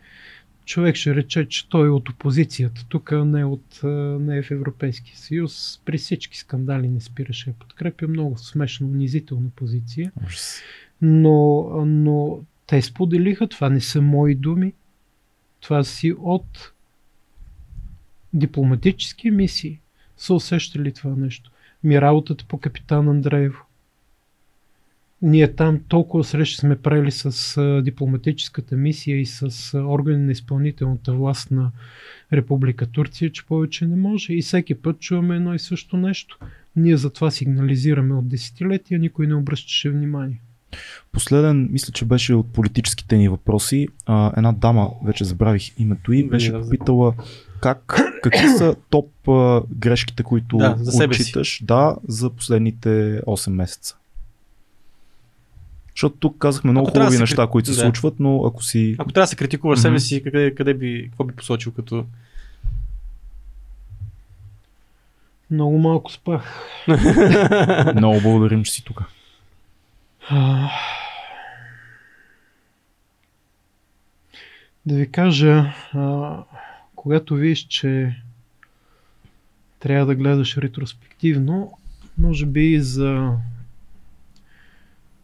[0.64, 2.86] човек ще рече, че той е от опозицията.
[2.88, 3.80] Тук не, от,
[4.20, 5.80] не е в Европейския съюз.
[5.84, 8.08] При всички скандали не спираше да подкрепя.
[8.08, 10.12] Много смешно, унизителна позиция.
[11.02, 12.40] Но, но
[12.72, 14.72] те споделиха, това не са мои думи,
[15.60, 16.72] това си от
[18.34, 19.80] дипломатически мисии
[20.16, 21.50] са усещали това нещо.
[21.84, 23.58] Ми работата по капитан Андреево.
[25.22, 31.50] Ние там толкова срещи сме правили с дипломатическата мисия и с органи на изпълнителната власт
[31.50, 31.70] на
[32.32, 34.32] Република Турция, че повече не може.
[34.32, 36.38] И всеки път чуваме едно и също нещо.
[36.76, 40.40] Ние затова сигнализираме от десетилетия, никой не обръщаше внимание.
[41.12, 43.88] Последен, мисля, че беше от политическите ни въпроси.
[44.06, 47.14] А, една дама, вече забравих името и, беше попитала
[47.60, 53.96] как, какви са топ а, грешките, които да, за отчиташ да, за последните 8 месеца.
[55.94, 57.80] Защото тук казахме много ако хубави неща, които се да.
[57.80, 58.96] случват, но ако си...
[58.98, 59.82] Ако трябва да се критикуваш mm-hmm.
[59.82, 62.04] себе си, къде, къде би, какво би посочил като...
[65.50, 66.42] Много малко спах.
[67.96, 69.02] много благодарим, че си тук.
[74.86, 75.74] Да ви кажа,
[76.96, 78.22] когато виж, че
[79.78, 81.78] трябва да гледаш ретроспективно,
[82.18, 83.36] може би и за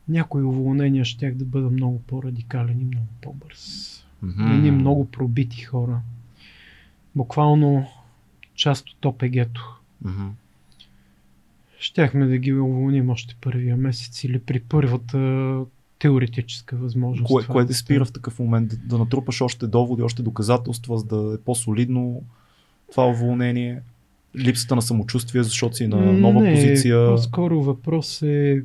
[0.09, 3.94] някои уволнения щях да бъда много по-радикален и много по-бърз.
[4.25, 4.55] Mm-hmm.
[4.55, 6.01] Едни много пробити хора.
[7.15, 7.86] Буквално
[8.55, 9.78] част от ОПГ-то.
[10.05, 10.31] Mm-hmm.
[11.81, 15.61] Щяхме да ги уволним още първия месец или при първата
[15.99, 17.27] теоретическа възможност.
[17.27, 18.69] Кое, кое да спира в такъв момент?
[18.69, 22.23] Да, да натрупаш още доводи, още доказателства, за да е по-солидно
[22.91, 23.81] това уволнение?
[24.39, 27.07] Липсата на самочувствие, защото си на нова Не, позиция?
[27.07, 28.63] По-скоро въпрос е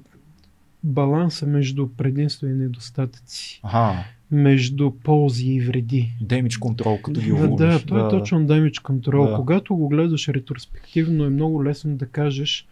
[0.83, 3.59] баланса между предимства и недостатъци.
[3.63, 4.03] Ага.
[4.31, 6.13] Между ползи и вреди.
[6.21, 7.57] Демидж контрол, като ги уволиш.
[7.57, 9.27] Да, това е да, е точно демидж контрол.
[9.27, 9.35] Да.
[9.35, 12.67] Когато го гледаш ретроспективно е много лесно да кажеш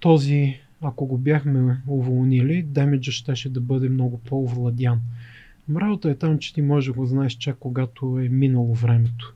[0.00, 5.00] този, ако го бяхме уволнили, демиджа щеше да бъде много по-овладян.
[5.76, 9.34] Работа е там, че ти можеш да го знаеш чак когато е минало времето.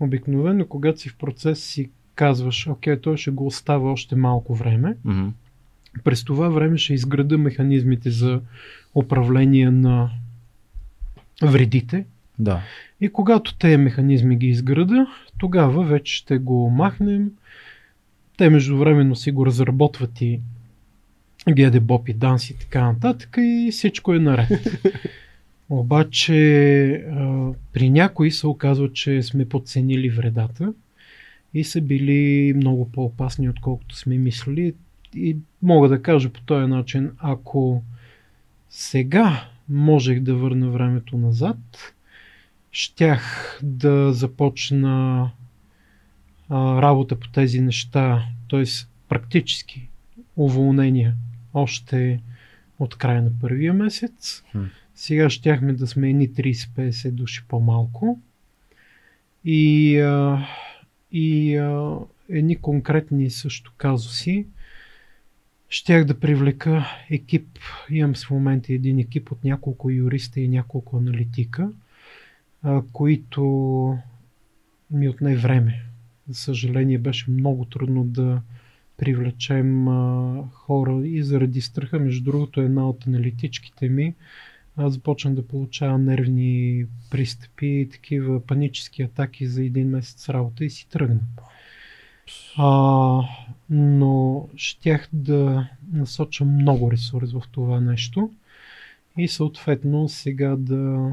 [0.00, 4.96] Обикновено, когато си в процес си казваш, окей, той ще го остава още малко време.
[5.06, 5.30] Mm-hmm.
[6.04, 8.40] През това време ще изграда механизмите за
[8.94, 10.10] управление на
[11.42, 12.04] вредите.
[12.38, 12.62] Да.
[13.00, 15.06] И когато тези механизми ги изграда,
[15.38, 17.30] тогава вече ще го махнем.
[18.40, 20.40] Те междувременно си го разработват и
[21.48, 24.82] GDBOP и DANS и така нататък и всичко е наред.
[25.70, 26.34] Обаче
[27.72, 30.72] при някои се оказва, че сме подценили вредата
[31.54, 34.74] и са били много по-опасни, отколкото сме мислили.
[35.14, 37.82] И мога да кажа по този начин, ако
[38.70, 41.58] сега можех да върна времето назад,
[42.72, 45.30] щях да започна
[46.50, 48.64] а, работа по тези неща, т.е.
[49.08, 49.88] практически
[50.36, 51.14] уволнения
[51.54, 52.20] още
[52.78, 54.42] от края на първия месец.
[54.52, 54.64] Хм.
[54.94, 58.20] Сега щяхме да сме едни 30-50 души по-малко.
[59.44, 60.46] И, а,
[61.12, 61.96] и а,
[62.28, 64.46] едни конкретни също казуси.
[65.68, 67.58] Щях да привлека екип.
[67.90, 71.70] Имам в момента един екип от няколко юриста и няколко аналитика,
[72.62, 73.42] а, които
[74.90, 75.89] ми отне време.
[76.30, 78.42] За съжаление беше много трудно да
[78.96, 81.98] привлечем а, хора и заради страха.
[81.98, 84.14] Между другото, една от аналитичките ми
[84.76, 90.70] аз започнах да получавам нервни пристъпи и такива панически атаки за един месец работа и
[90.70, 91.20] си тръгна.
[92.56, 93.20] А,
[93.70, 98.30] но щях да насоча много ресурс в това нещо
[99.16, 101.12] и съответно сега да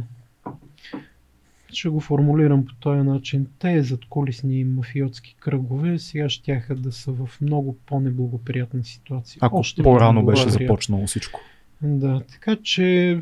[1.78, 3.48] ще го формулирам по този начин.
[3.60, 9.40] Те зад колесни мафиотски кръгове сега щяха да са в много по-неблагоприятна ситуация.
[9.42, 11.40] Ако Още по-рано беше започнало всичко.
[11.82, 13.20] Да, така че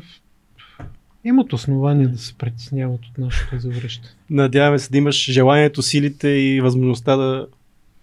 [1.24, 4.14] имат основания да се притесняват от нашето завръщане.
[4.30, 7.46] Надяваме се да имаш желанието, силите и възможността да,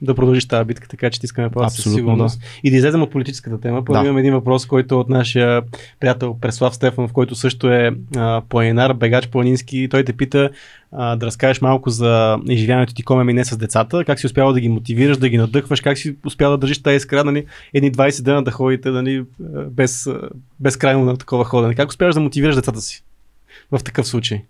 [0.03, 2.39] да продължиш тази битка, така че ти искаме по със сигурност.
[2.39, 2.45] Да.
[2.63, 3.85] И да излезем от политическата тема.
[3.85, 4.07] Първо да.
[4.07, 5.61] имам един въпрос, който е от нашия
[5.99, 9.87] приятел Преслав Стефанов, който също е а, планинар, бегач планински.
[9.91, 10.49] Той те пита
[10.91, 14.59] а, да разкажеш малко за изживяването ти коме мине с децата, как си успяла да
[14.59, 18.23] ги мотивираш, да ги надъхваш, как си успяла да държиш тази искра, нали, едни 20
[18.23, 19.25] дена да ходите нали,
[19.71, 20.09] без,
[20.59, 21.75] без крайно на такова ходене.
[21.75, 23.03] Как успяваш да мотивираш децата си?
[23.71, 24.41] в такъв случай?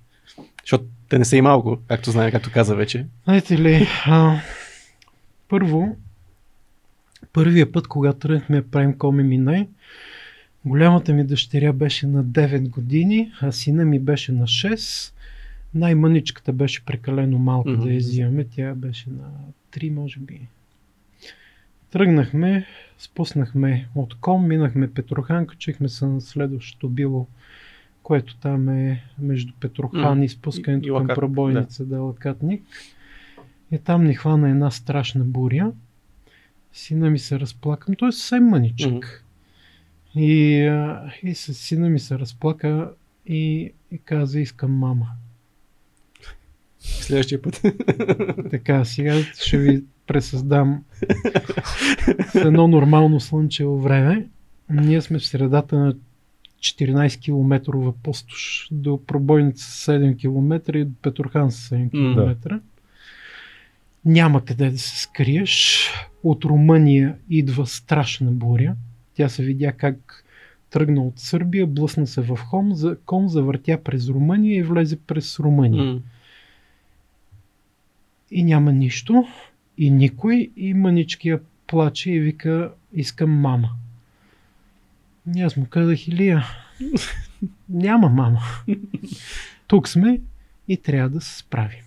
[0.64, 3.06] Защото те не са и малко, както знае, както каза вече.
[3.24, 4.40] Знаете ли, а,
[5.54, 5.96] първо,
[7.34, 9.68] първия път, когато тръгнахме правим Коми Минай,
[10.66, 15.14] голямата ми дъщеря беше на 9 години, а сина ми беше на 6.
[15.74, 17.84] Най-мъничката беше прекалено малка mm-hmm.
[17.84, 19.30] да я взимаме, тя беше на
[19.72, 20.48] 3 може би.
[21.92, 22.66] Тръгнахме,
[22.98, 27.28] спуснахме от Ком, минахме Петрохан, качихме се на следващото било
[28.04, 30.24] което там е между Петрохан mm.
[30.24, 31.96] и спускането и, и към пробойница да.
[31.96, 32.64] да лакатник.
[33.74, 35.72] И там ни хвана една страшна буря.
[36.74, 39.26] Сина ми се разплака, той е съвсем мъничък.
[40.16, 40.20] Mm.
[40.20, 42.92] И, и с сина ми се разплака
[43.26, 45.08] и, и каза, искам мама.
[46.80, 47.62] Следващия път.
[48.52, 50.84] Така, сега ще ви пресъздам
[52.32, 54.28] с едно нормално слънчево време.
[54.70, 55.96] Ние сме в средата на
[56.60, 62.50] 14 км пустош до пробойница 7 км и до Петрохан 7 км.
[62.50, 62.62] Да.
[64.06, 65.90] Няма къде да се скриеш.
[66.24, 68.76] От Румъния идва страшна буря.
[69.14, 70.24] Тя се видя как
[70.70, 75.40] тръгна от Сърбия, блъсна се в Хом, за, Ком, завъртя през Румъния и влезе през
[75.40, 75.84] Румъния.
[75.84, 76.02] Mm.
[78.32, 79.28] И няма нищо,
[79.78, 83.70] и никой, и мъничкия плаче и вика, искам мама.
[85.36, 86.46] И аз му казах, Илия,
[87.70, 88.42] няма мама.
[89.68, 90.22] Тук сме
[90.68, 91.84] и трябва да се справим.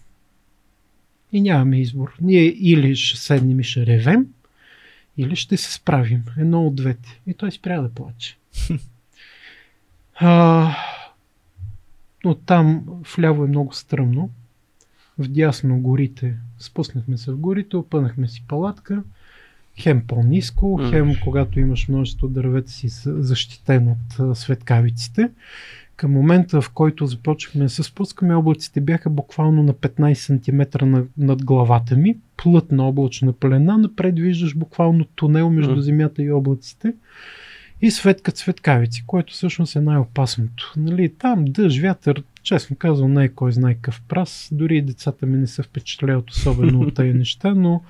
[1.33, 2.17] И нямаме избор.
[2.21, 4.27] Ние или ще седнем и ще ревем,
[5.17, 6.25] или ще се справим.
[6.39, 7.21] Едно от двете.
[7.27, 8.37] И той спря да плаче.
[10.19, 10.77] А,
[12.25, 12.85] но там
[13.17, 14.31] вляво е много стръмно.
[15.19, 16.37] Вдясно горите.
[16.59, 19.03] Спуснахме се в горите, опънахме си палатка
[19.81, 25.31] хем по-низко, хем когато имаш множество дървета си защитен от светкавиците.
[25.97, 31.44] Към момента, в който започнахме да се спускаме, облаците бяха буквално на 15 см над
[31.44, 32.16] главата ми.
[32.36, 36.94] Плътна облачна плена, напред виждаш буквално тунел между земята и облаците.
[37.83, 40.73] и Светка Цветкавици, което всъщност е най-опасното.
[40.76, 44.49] Нали, там дъжд, вятър, честно казвам, не е кой знае какъв прас.
[44.52, 47.83] Дори и децата ми не се впечатляват особено от тези неща, но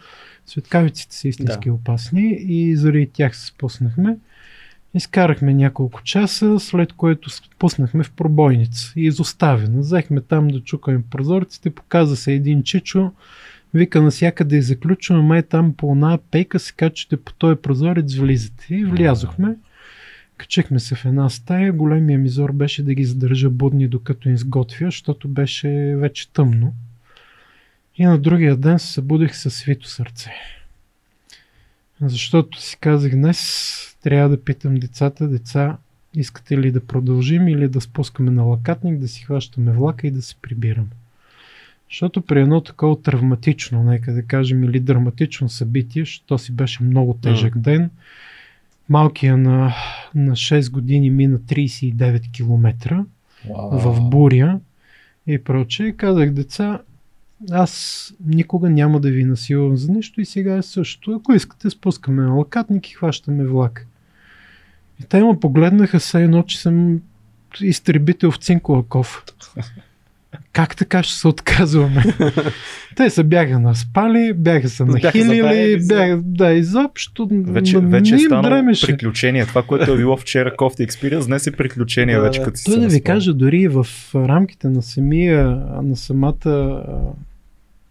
[0.46, 1.74] светкавиците са истински да.
[1.74, 4.16] опасни и заради тях се спуснахме.
[4.96, 9.80] Изкарахме няколко часа, след което спуснахме в пробойница и изоставена.
[9.80, 13.12] Взехме там да чукаме прозорците, показа се един чичо,
[13.74, 18.74] вика насякъде и заключваме, май там по една пейка се качате по този прозорец, влизате.
[18.74, 19.56] И влязохме.
[20.36, 21.72] Качихме се в една стая.
[21.72, 26.74] Големия ми зор беше да ги задържа будни докато изготвя, защото беше вече тъмно.
[27.96, 30.30] И на другия ден се събудих със свито сърце.
[32.00, 35.76] Защото си казах днес трябва да питам децата, деца,
[36.14, 40.22] искате ли да продължим или да спускаме на лакатник, да си хващаме влака и да
[40.22, 40.88] се прибираме.
[41.90, 47.14] Защото при едно такова травматично, нека да кажем, или драматично събитие, защото си беше много
[47.14, 47.60] тежък mm.
[47.60, 47.90] ден,
[48.88, 49.74] малкия на,
[50.14, 53.04] на 6 години мина 39 км
[53.48, 53.78] wow.
[53.78, 54.60] в буря
[55.26, 55.92] и прочее.
[55.92, 56.80] Казах деца,
[57.50, 61.12] аз никога няма да ви насилвам за нещо и сега е също.
[61.12, 63.86] Ако искате, спускаме на лакатник и хващаме влак.
[65.00, 67.00] И те ме погледнаха се едно, че съм
[67.60, 69.22] изтребител в цинкова кофа.
[70.52, 72.04] Как така ще се отказваме?
[72.96, 77.28] Те се бяха наспали, бяха се нахилили, бяха, да, изобщо.
[77.30, 79.46] Вече, вече е станало приключение.
[79.46, 82.80] Това, което е било вчера кофти Experience, днес е приключение да, вече, като си Той
[82.80, 85.46] да ви кажа, дори в рамките на самия,
[85.82, 86.82] на самата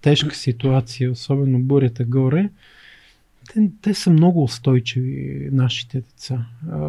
[0.06, 2.50] тежка ситуация, особено бурята горе,
[3.54, 6.46] те, те са много устойчиви, нашите деца.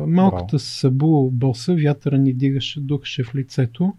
[0.07, 3.95] Малката се събува боса, вятъра ни дигаше, духаше в лицето.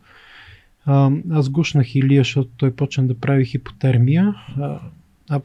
[0.86, 4.36] А, аз гушнах Илия, защото той почна да прави хипотермия.
[4.58, 4.80] А,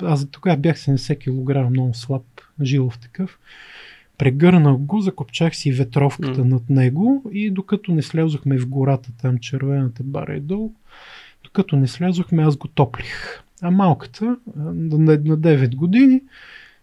[0.02, 2.22] аз тогава бях 70 кг, много слаб,
[2.62, 3.38] жилов такъв.
[4.18, 6.48] Прегърнах го, закопчах си ветровката mm.
[6.48, 10.72] над него и докато не слязохме в гората, там червената бара е долу,
[11.52, 13.42] докато не слязохме, аз го топлих.
[13.62, 16.20] А малката, на 9 години,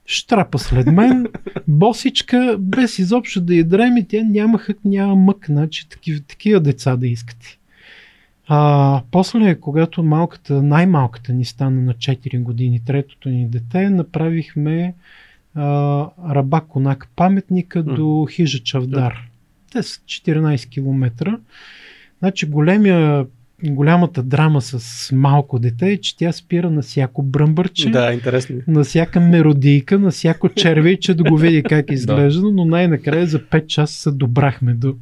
[0.06, 1.27] штрапа след мен,
[1.67, 6.95] босичка, без изобщо да я дреми, тя няма хък, няма мък, значи такива, такива деца
[6.95, 7.57] да искате.
[8.48, 14.93] А, после, когато малката, най-малката ни стана на 4 години, третото ни дете, направихме
[15.56, 17.95] а, Раба Конак паметника mm.
[17.95, 19.30] до хижа Чавдар.
[19.72, 21.38] Те са 14 км.
[22.19, 23.25] Значи големия
[23.63, 28.55] голямата драма с малко дете е, че тя спира на всяко бръмбърче, да, интересно.
[28.67, 33.65] на всяка меродийка, на всяко червейче да го види как изглежда, но най-накрая за 5
[33.65, 34.95] часа се добрахме до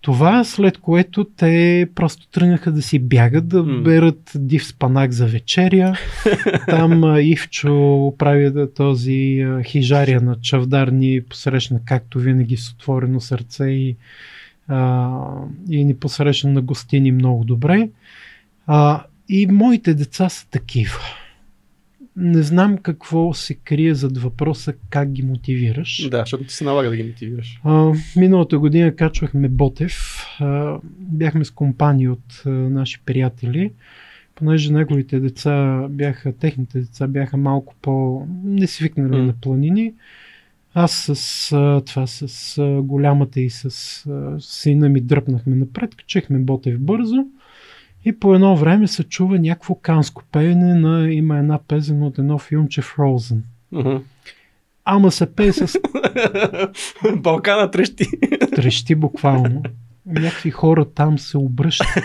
[0.00, 3.82] това, след което те просто тръгнаха да си бягат, да mm.
[3.82, 5.98] берат див спанак за вечеря.
[6.66, 13.96] Там Ивчо прави този хижария на чавдар ни посрещна както винаги с отворено сърце и
[14.68, 15.20] а,
[15.70, 17.90] и ни посрещна на гостини много добре.
[18.66, 21.00] А, и моите деца са такива.
[22.16, 26.08] Не знам какво се крие зад въпроса как ги мотивираш.
[26.10, 27.60] Да, защото ти се налага да ги мотивираш.
[27.64, 30.26] А, миналата година качвахме Ботев.
[30.40, 33.72] А, бяхме с компания от а, наши приятели.
[34.34, 39.26] Понеже неговите деца бяха, техните деца бяха малко по-несвикнали mm.
[39.26, 39.94] на планини.
[40.80, 43.64] Аз с а, това, с а, голямата и с
[44.06, 47.26] а, сина ми дръпнахме напред, качихме Ботев бързо
[48.04, 52.38] и по едно време се чува някакво канско пеене на има една песен от едно
[52.38, 53.38] филмче Frozen.
[53.74, 54.02] Uh-huh.
[54.84, 55.78] Ама се пее с...
[57.16, 58.04] Балкана трещи.
[58.54, 59.62] трещи буквално.
[60.06, 62.04] Някакви хора там се обръщат.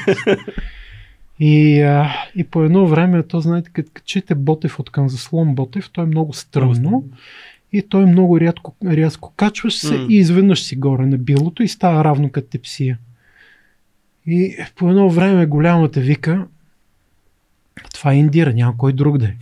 [1.39, 6.03] И, а, и по едно време, то знаете, като качите Ботев от Канзаслон Ботев, той
[6.03, 7.03] е много стръмно
[7.73, 10.07] и той много рядко, рязко качваш се mm.
[10.07, 12.97] и изведнъж си горе на билото и става равно като тепсия.
[14.27, 16.47] И по едно време голямата вика,
[17.93, 19.33] това е Индира, няма кой друг да е.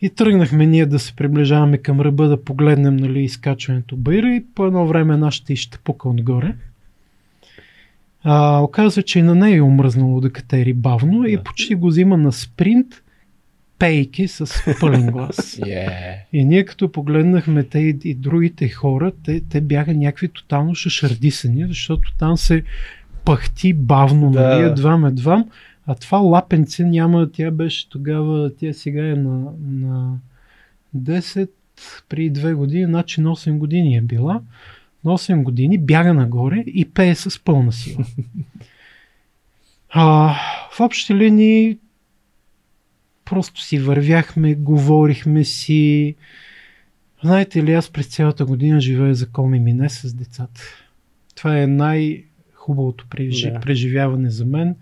[0.00, 4.66] И тръгнахме ние да се приближаваме към ръба, да погледнем нали, изкачването Байра и по
[4.66, 6.54] едно време нашата изтъпука отгоре.
[8.24, 11.28] А, оказва, че и на нея е омръзнало да катери бавно да.
[11.28, 13.01] и почти го взима на спринт
[13.82, 15.36] пейки с пълен глас.
[15.36, 16.16] Yeah.
[16.32, 21.66] И ние като погледнахме те и, и другите хора, те, те бяха някакви тотално шашардисани,
[21.66, 22.62] защото там се
[23.24, 24.48] пахти бавно, да.
[24.48, 25.48] нали, едвам, едвам.
[25.86, 30.18] А това лапенце няма, тя беше тогава, тя сега е на, на
[30.96, 31.48] 10,
[32.08, 34.40] при 2 години, значи на 8 години е била.
[35.04, 38.04] На 8 години бяга нагоре и пее с пълна сила.
[39.94, 40.34] А,
[40.70, 41.78] в общи линии
[43.32, 46.14] просто си вървяхме, говорихме си.
[47.22, 50.60] Знаете ли, аз през цялата година живея за коми мине с децата.
[51.34, 53.50] Това е най-хубавото прежи...
[53.50, 53.60] да.
[53.60, 54.76] преживяване за мен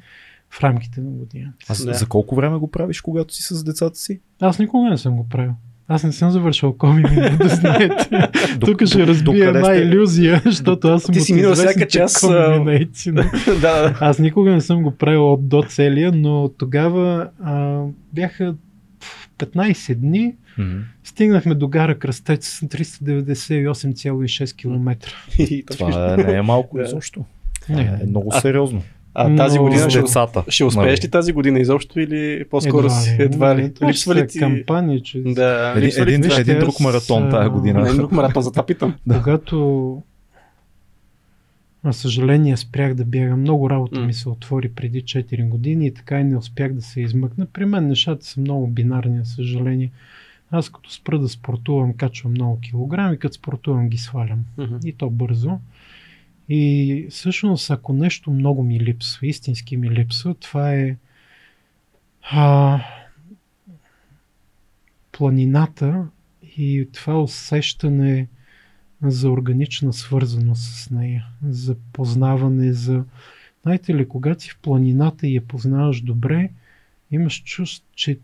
[0.50, 1.56] в рамките на годината.
[1.68, 1.94] А да.
[1.94, 4.20] за колко време го правиш, когато си с децата си?
[4.40, 5.54] Аз никога не съм го правил.
[5.92, 7.02] Аз не съм завършил коми,
[7.38, 8.28] да знаете.
[8.60, 12.20] Тук ще разбия една иллюзия, защото аз съм Ти си минал всяка час.
[13.60, 13.96] да.
[14.00, 18.54] Аз никога не съм го правил от до целия, но тогава а, бяха
[19.38, 20.34] 15 дни.
[20.58, 20.80] Mm-hmm.
[21.04, 24.96] Стигнахме до гара Кръстец 398,6 км.
[25.70, 27.24] Това не е малко изобщо.
[27.68, 27.98] Не.
[28.02, 28.82] Е много сериозно.
[29.14, 29.64] А тази Но...
[29.64, 31.06] година ще, децата, ще успееш нали?
[31.06, 33.72] ли тази година изобщо или по-скоро едва си едва ли?
[33.88, 34.38] Липсва ли ти...
[34.38, 35.18] кампания, че...
[35.18, 37.80] Да, един, един, един, един друг маратон тази година.
[37.80, 38.94] Един друг маратон, за това питам.
[39.06, 39.18] да.
[39.18, 40.02] Когато
[41.84, 43.40] на съжаление спрях да бягам.
[43.40, 44.06] Много работа mm.
[44.06, 47.46] ми се отвори преди 4 години и така и не успях да се измъкна.
[47.46, 49.90] При мен нещата са много бинарни, на съжаление.
[50.50, 54.44] Аз като спра да спортувам, качвам много килограми, като спортувам ги свалям.
[54.58, 54.84] Mm-hmm.
[54.84, 55.58] И то бързо.
[56.52, 60.96] И всъщност, ако нещо много ми липсва, истински ми липсва, това е
[62.22, 62.80] а,
[65.12, 66.06] планината
[66.56, 68.28] и това усещане
[69.02, 73.04] за органична свързаност с нея, за познаване, за...
[73.62, 76.50] Знаете ли, когато си в планината и я познаваш добре,
[77.10, 78.18] имаш чувство, че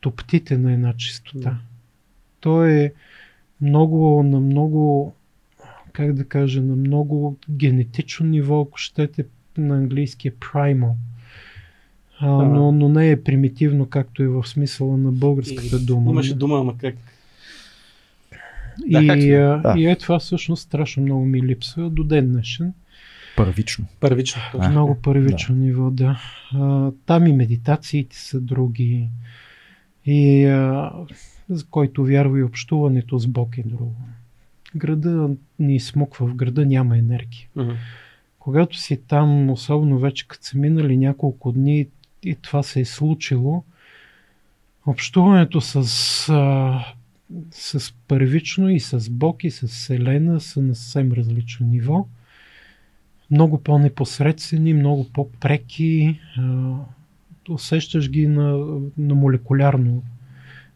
[0.00, 1.50] топтите на една чистота.
[1.50, 1.58] Да.
[2.40, 2.92] То е
[3.60, 5.14] много, на много
[5.96, 9.24] как да кажа, на много генетично ниво, ако щете
[9.58, 10.92] на английски е primal.
[12.20, 16.10] А, но, но не е примитивно, както и в смисъла на българската и, дума.
[16.10, 16.94] Имаше дума, ама как?
[18.86, 19.74] И, да, как а, да.
[19.76, 22.72] и е това всъщност страшно много ми липсва до ден днешен.
[23.36, 23.86] Първично.
[24.00, 24.42] Първично.
[24.58, 25.60] А, много първично да.
[25.60, 26.20] ниво, да.
[26.54, 29.08] А, там и медитациите са други.
[30.06, 30.92] И а,
[31.48, 33.94] за който вярва и общуването с Бог е друго
[34.76, 37.48] града ни смуква, в града няма енергия.
[37.56, 37.76] Uh-huh.
[38.38, 41.86] Когато си там, особено вече като са минали няколко дни
[42.22, 43.64] и това се е случило,
[44.86, 45.76] общуването с,
[46.32, 46.84] а,
[47.50, 52.06] с първично и с Бог и с Вселена са на съвсем различно ниво.
[53.30, 56.20] Много по-непосредствени, много по-преки.
[56.38, 56.74] А,
[57.48, 58.56] усещаш ги на,
[58.98, 60.02] на молекулярно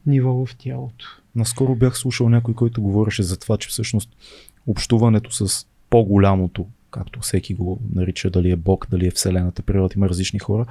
[0.07, 1.20] ниво в тялото.
[1.35, 4.11] Наскоро бях слушал някой, който говореше за това, че всъщност
[4.67, 10.09] общуването с по-голямото, както всеки го нарича, дали е Бог, дали е Вселената, природа, има
[10.09, 10.67] различни хора,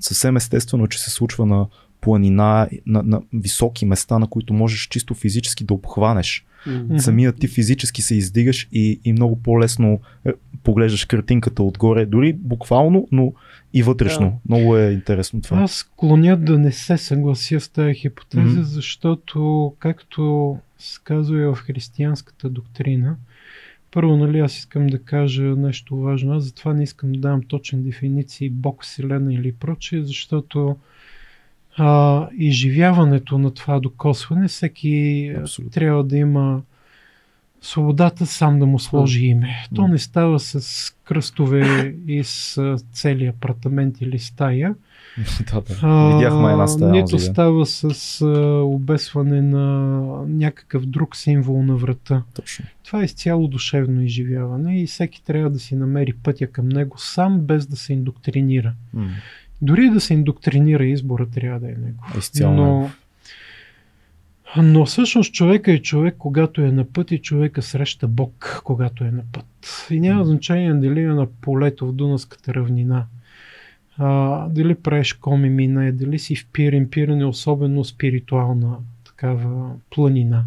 [0.00, 1.66] съвсем естествено, че се случва на
[2.04, 6.44] планина, на, на високи места, на които можеш чисто физически да обхванеш.
[6.66, 6.98] Mm-hmm.
[6.98, 13.08] Самият ти физически се издигаш и, и много по-лесно е, поглеждаш картинката отгоре, дори буквално,
[13.12, 13.32] но
[13.74, 14.26] и вътрешно.
[14.26, 14.54] Да.
[14.54, 15.62] Много е интересно това.
[15.62, 18.62] Аз клоня да не се съглася с тази хипотеза, mm-hmm.
[18.62, 23.16] защото, както се казва и в християнската доктрина,
[23.90, 26.32] първо, нали, аз искам да кажа нещо важно.
[26.32, 30.76] Аз затова не искам да дам точни дефиниции Бог, Вселена или прочее, защото
[31.78, 35.70] а, изживяването на това докосване, всеки Абсолютно.
[35.70, 36.62] трябва да има
[37.64, 39.66] свободата сам да му сложи име.
[39.74, 44.74] То не става с кръстове и с цели апартамент или стая.
[45.52, 46.14] да, да.
[46.14, 46.92] Видяхме една стая.
[46.92, 52.22] Нито става с а, обесване на някакъв друг символ на врата.
[52.34, 52.64] Точно.
[52.84, 57.40] Това е изцяло душевно изживяване и всеки трябва да си намери пътя към него сам,
[57.40, 58.72] без да се индоктринира.
[59.62, 62.04] Дори да се индоктринира избора, трябва да е него.
[62.18, 62.54] Изцяло.
[62.54, 62.90] Но,
[64.62, 69.10] но всъщност човека е човек, когато е на път и човека среща Бог, когато е
[69.10, 69.46] на път.
[69.90, 73.06] И няма значение дали е на полето в Дунавската равнина.
[73.98, 76.90] А, дали правиш коми мина, дали си в Пирен.
[76.90, 80.44] Пирен е особено спиритуална такава планина.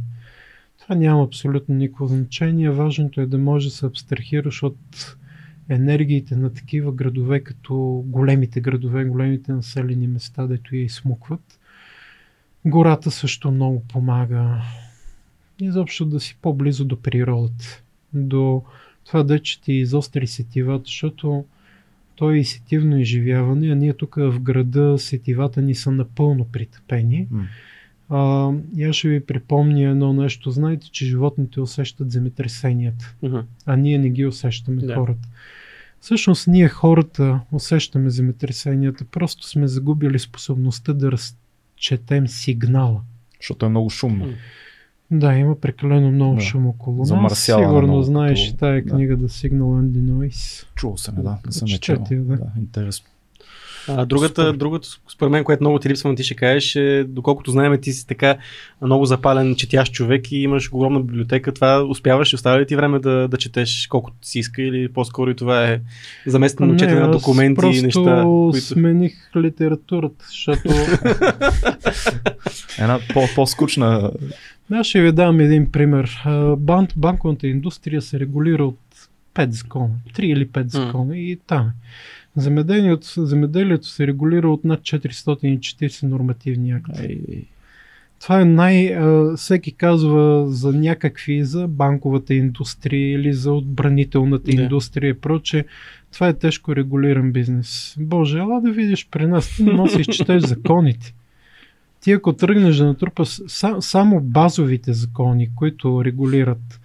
[0.81, 2.69] Това няма абсолютно никакво значение.
[2.69, 4.77] Важното е да можеш да се абстрахираш от
[5.69, 11.59] енергиите на такива градове, като големите градове, големите населени места, дето я изсмукват.
[12.65, 14.61] Гората също много помага.
[15.61, 17.83] Изобщо да си по-близо до природата.
[18.13, 18.63] До
[19.05, 21.45] това да че ти изостри сетивата, защото
[22.15, 27.27] то е и сетивно изживяване, а ние тук в града сетивата ни са напълно притъпени.
[27.33, 27.45] Mm.
[28.09, 30.51] А, и аз ще ви припомня едно нещо.
[30.51, 33.43] Знаете, че животните усещат земетресенията, uh-huh.
[33.65, 34.95] а ние не ги усещаме да.
[34.95, 35.27] хората.
[36.01, 43.01] Всъщност ние хората усещаме земетресенията, просто сме загубили способността да разчетем сигнала.
[43.39, 44.27] Защото е много шумно.
[45.11, 46.41] Да, има прекалено много да.
[46.41, 47.39] шум около нас.
[47.39, 49.27] Сигурно много, знаеш и тая книга да.
[49.27, 50.67] The Signal and the Noise.
[50.75, 51.37] Чувал съм, да.
[51.45, 52.03] Не съм е чел.
[52.11, 52.37] Да.
[52.37, 52.51] да.
[52.57, 53.07] Интересно.
[53.87, 57.81] А, другата, другата, според мен, което много ти липсва, ти ще кажеш, е, доколкото знаем,
[57.81, 58.37] ти си така
[58.81, 61.53] много запален четящ човек и имаш огромна библиотека.
[61.53, 65.35] Това успяваш, оставя ли ти време да, да четеш колкото си иска или по-скоро и
[65.35, 65.79] това е
[66.25, 68.23] заместено четене на документи и неща?
[68.23, 68.61] Които...
[68.61, 70.69] смених литературата, защото...
[72.79, 74.11] Една по- по-скучна
[74.69, 76.23] да, ще ви дам един пример.
[76.57, 78.79] Банк, банковата индустрия се регулира от
[79.35, 81.17] 5 закона, 3 или 5 закона mm.
[81.17, 81.71] и там.
[82.37, 87.19] Земеделието, земеделието се регулира от над 440 нормативни акти.
[88.21, 88.97] Това е най...
[89.35, 95.65] всеки казва за някакви, за банковата индустрия или за отбранителната индустрия и проче.
[96.13, 97.95] Това е тежко регулиран бизнес.
[97.99, 101.13] Боже, ела да видиш при нас, ти да изчетеш законите
[102.07, 103.41] ти ако тръгнеш да натрупаш
[103.79, 106.79] само базовите закони, които регулират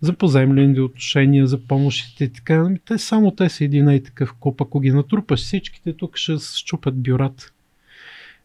[0.00, 4.34] за поземлени отношения, за помощите и така, ами те само те са един и такъв
[4.40, 4.60] куп.
[4.60, 7.52] Ако ги натрупаш всичките, тук ще щупат бюрата.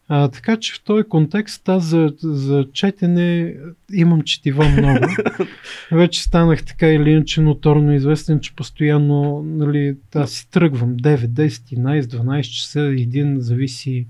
[0.08, 3.54] А, така че в този контекст аз за, за четене
[3.92, 5.06] имам четива много.
[5.92, 11.48] Вече станах така или иначе ноторно известен, че постоянно нали, аз си тръгвам 9, 10,
[11.48, 14.06] 11, 12 часа, един зависи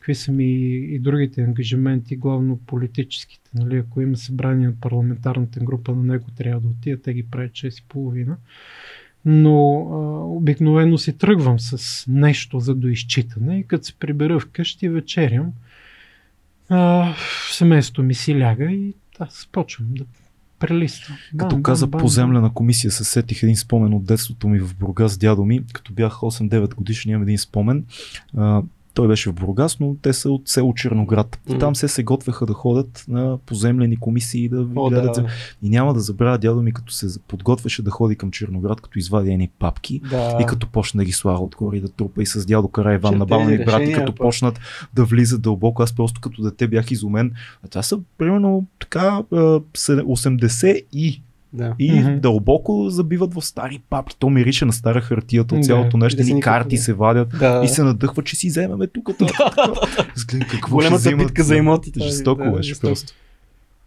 [0.00, 0.44] какви са ми
[0.94, 3.50] и другите ангажименти, главно политическите.
[3.54, 3.76] Нали?
[3.76, 8.34] Ако има събрание на парламентарната група, на него трябва да отида, те ги правят 6,5.
[9.24, 15.52] Но а, обикновено си тръгвам с нещо за доизчитане и като се прибера вкъщи вечерям,
[16.68, 17.14] а,
[17.52, 20.04] семейството ми си ляга и аз почвам да
[20.58, 21.18] прелиствам.
[21.36, 25.18] Като бам, каза бам, поземлена комисия, се сетих един спомен от детството ми в Бургас,
[25.18, 27.84] дядо ми, като бях 8-9 годишен, имам един спомен.
[28.36, 28.62] А,
[28.94, 31.38] той беше в Бургас, но те са от село Черноград.
[31.48, 31.60] Mm-hmm.
[31.60, 35.14] Там се се готвеха да ходят на поземлени комисии да О, гледат.
[35.14, 35.26] Да.
[35.62, 39.32] И няма да забравя дядо ми, като се подготвяше да ходи към Черноград, като извади
[39.32, 40.38] едни папки да.
[40.42, 43.18] и като почна да ги слага отгоре и да трупа и с дядо Кара Иван
[43.18, 44.60] на баба ми брати, като почнат
[44.94, 45.82] да влизат дълбоко.
[45.82, 47.32] Аз просто като дете бях изумен.
[47.64, 51.22] А това са примерно така 80 и
[51.52, 51.74] да.
[51.78, 52.20] И mm-hmm.
[52.20, 54.16] дълбоко забиват в стари папки.
[54.18, 56.22] То мирише на стара хартията от цялото да, нещо.
[56.22, 57.62] Ни карти се вадят да.
[57.64, 59.10] и се надъхва, че си вземаме тук.
[60.50, 62.00] какво Големата битка за имотите.
[62.00, 63.12] Жестоко да, беше просто.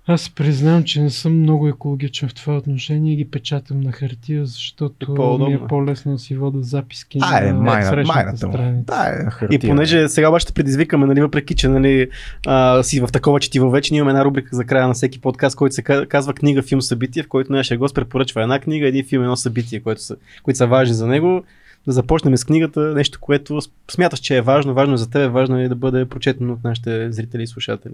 [0.08, 4.46] Аз признавам, че не съм много екологичен в това отношение и ги печатам на хартия,
[4.46, 8.84] защото е ми е по-лесно да си вода записки а, на е, майна, майната страница.
[8.88, 12.10] Да, е, хартия, и понеже сега обаче ще предизвикаме, нали, въпреки че нали,
[12.48, 15.56] а, си в такова четиво вече, ние имаме една рубрика за края на всеки подкаст,
[15.56, 19.24] който се казва книга, филм, събитие, в който нашия гост препоръчва една книга, един филм,
[19.24, 21.44] едно събитие, което са, които са важни за него.
[21.88, 23.60] Да започнем с книгата, нещо, което
[23.92, 27.44] смяташ, че е важно, важно за теб, важно е да бъде прочетено от нашите зрители
[27.44, 27.94] и слушатели.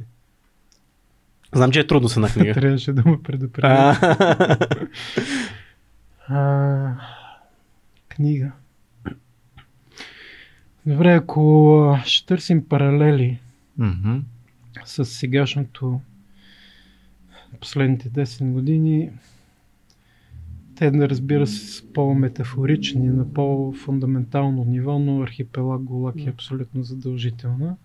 [1.55, 2.53] Знам, че е трудно с една книга.
[2.61, 3.97] Трябваше да ме предупредя.
[8.09, 8.51] книга.
[10.85, 13.39] Добре, ако ще търсим паралели
[13.79, 14.21] mm-hmm.
[14.85, 16.01] с сегашното
[17.59, 19.11] последните 10 години,
[20.75, 27.75] те да разбира се с по-метафорични, на по-фундаментално ниво, но архипелаг Голак е абсолютно задължителна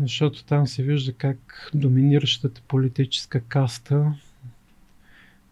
[0.00, 4.14] защото там се вижда как доминиращата политическа каста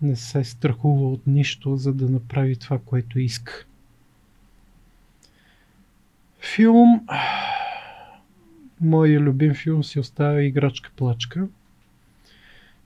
[0.03, 3.65] не се страхува от нищо, за да направи това, което иска.
[6.55, 7.07] Филм.
[8.81, 11.49] Моя любим филм си оставя Играчка плачка.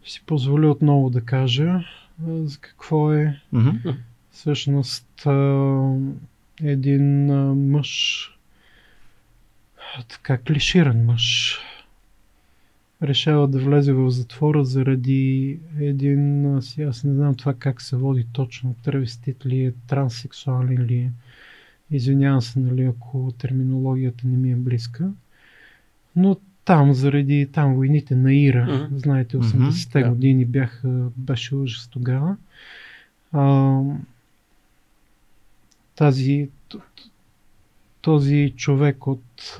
[0.02, 1.84] Ще си позволя отново да кажа
[2.28, 3.96] за какво е mm-hmm.
[4.30, 5.26] всъщност
[6.62, 7.26] един
[7.70, 8.30] мъж
[10.08, 11.58] така клиширан мъж.
[13.02, 18.26] Решава да влезе в затвора заради един, аз, аз не знам това как се води
[18.32, 21.10] точно, травестит ли е, транссексуален ли е.
[21.90, 25.10] Извинявам се, нали, ако терминологията не ми е близка.
[26.16, 28.96] Но там, заради там войните на Ира, mm-hmm.
[28.96, 32.36] знаете, 80-те mm-hmm, години бяха, беше ужас тогава.
[33.32, 33.80] А,
[35.96, 36.48] тази,
[38.00, 39.58] този човек от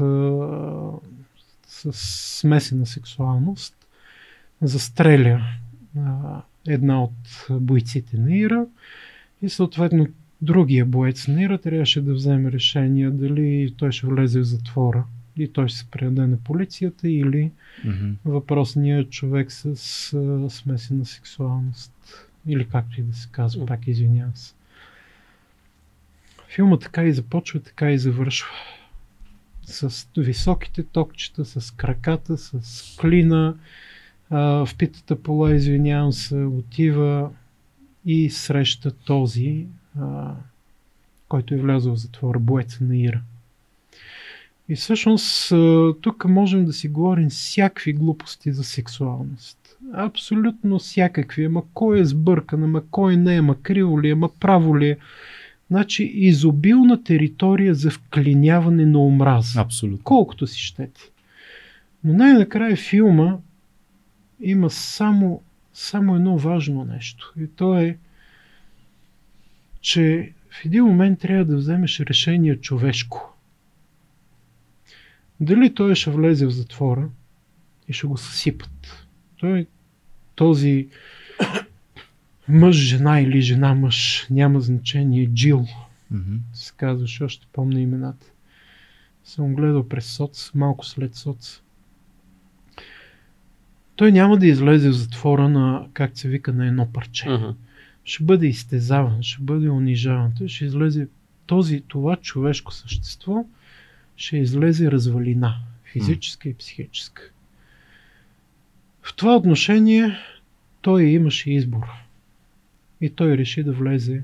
[1.66, 1.92] с
[2.38, 3.74] смесена сексуалност
[4.62, 5.44] застреля
[6.68, 8.66] една от бойците на Ира
[9.42, 10.06] и съответно
[10.42, 15.04] другия боец на Ира трябваше да вземе решение дали той ще влезе в затвора
[15.36, 17.50] и той ще се предаде на полицията или
[17.84, 18.14] mm-hmm.
[18.24, 19.66] въпросният човек с
[20.12, 21.92] а, смесена сексуалност
[22.46, 24.54] или както и да се казва, пак извинявам се.
[26.48, 28.48] Филма така и започва, така и завършва.
[29.62, 33.54] С високите токчета, с краката, с клина.
[34.30, 37.30] А, в питата пола, извинявам се, отива
[38.04, 39.66] и среща този,
[40.00, 40.34] а,
[41.28, 43.20] който е влязъл в затвора, боец на Ира.
[44.68, 45.52] И всъщност
[46.00, 49.76] тук можем да си говорим всякакви глупости за сексуалност.
[49.92, 51.44] Абсолютно всякакви.
[51.44, 54.96] Ама кой е сбъркан, ама кой не, ама криво ли, ама право ли е.
[55.70, 59.60] Значи изобилна територия за вклиняване на омраза.
[59.60, 60.04] Абсолютно.
[60.04, 61.00] Колкото си щете.
[62.04, 63.38] Но най-накрая филма
[64.40, 67.32] има само, само едно важно нещо.
[67.40, 67.98] И то е,
[69.80, 73.34] че в един момент трябва да вземеш решение човешко.
[75.40, 77.08] Дали той ще влезе в затвора
[77.88, 79.06] и ще го съсипат.
[79.36, 79.66] Той,
[80.34, 80.88] този
[82.48, 85.66] мъж, жена или жена, мъж, няма значение, Джил,
[86.12, 86.38] mm-hmm.
[86.52, 88.26] се казваше, още помня имената.
[89.24, 91.60] Съм гледал през соц, малко след соц.
[93.96, 97.26] Той няма да излезе в затвора на, как се вика, на едно парче.
[97.26, 97.54] Uh-huh.
[98.04, 100.32] Ще бъде изтезаван, ще бъде унижаван.
[100.38, 101.08] Той ще излезе
[101.46, 103.46] този, това човешко същество,
[104.16, 105.56] ще излезе развалина,
[105.92, 106.52] физическа uh-huh.
[106.52, 107.22] и психическа.
[109.02, 110.18] В това отношение
[110.80, 112.07] той имаше избор.
[113.00, 114.22] И той реши да влезе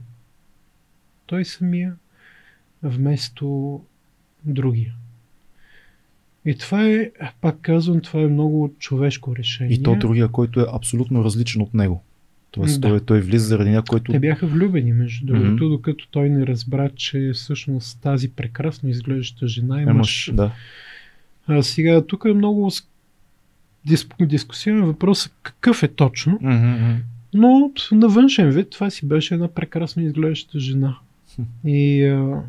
[1.26, 1.94] той самия
[2.82, 3.80] вместо
[4.44, 4.94] другия.
[6.44, 9.74] И това е, пак казвам, това е много човешко решение.
[9.74, 12.02] И то другия, който е абсолютно различен от него.
[12.50, 12.88] Тоест, да.
[12.88, 14.12] той, той влиза заради някой, който...
[14.12, 15.68] Те бяха влюбени, между другото, mm-hmm.
[15.68, 20.30] докато той не разбра, че всъщност тази прекрасно изглеждаща жена е мъж.
[20.34, 20.52] Да.
[21.46, 22.70] А сега, тук е много
[23.86, 24.08] дис...
[24.20, 26.96] дискусионен въпрос какъв е точно, mm-hmm.
[27.34, 30.98] Но на външен вид това си беше една прекрасно изглеждаща жена.
[31.64, 32.42] И а,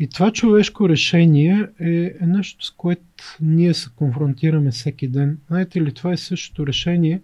[0.00, 5.38] и това човешко решение е, е нещо, с което ние се конфронтираме всеки ден.
[5.48, 7.22] Знаете ли, това е същото решение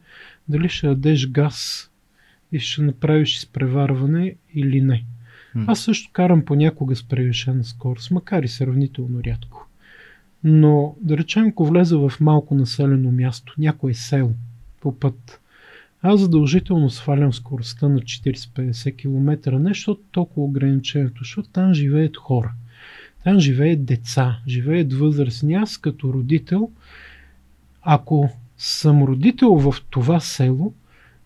[0.49, 1.91] дали ще дадеш газ
[2.52, 5.05] и ще направиш изпреварване или не.
[5.67, 9.68] Аз също карам понякога с превишена скорост, макар и сравнително рядко.
[10.44, 14.33] Но да речем, ако влеза в малко населено място, някое село
[14.81, 15.40] по път,
[16.02, 22.52] аз задължително свалям скоростта на 40-50 км, не защото толкова ограничението, защото там живеят хора.
[23.24, 25.55] Там живеят деца, живеят възрастни.
[25.55, 26.70] Аз като родител,
[27.82, 30.74] ако съм родител в това село,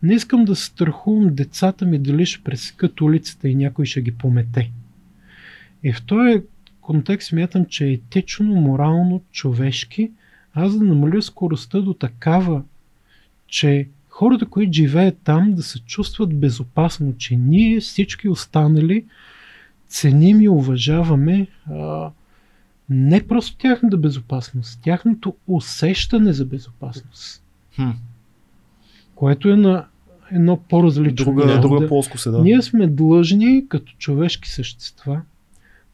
[0.03, 4.71] не искам да страхувам децата ми дали ще пресекат улицата и някой ще ги помете.
[5.83, 6.43] И в този
[6.81, 10.11] контекст смятам, че е етично, морално, човешки,
[10.55, 12.63] аз да намаля скоростта до такава,
[13.53, 19.05] че хората, които живеят там, да се чувстват безопасно, че ние всички останали
[19.89, 22.11] ценим и уважаваме а,
[22.91, 27.43] не просто тяхната безопасност, тяхното усещане за безопасност.
[27.77, 27.91] Хм.
[29.15, 29.87] Което е на
[30.31, 31.61] едно по-различно друга, ниво.
[31.61, 32.43] Друга плоско се, да.
[32.43, 35.23] Ние сме длъжни, като човешки същества,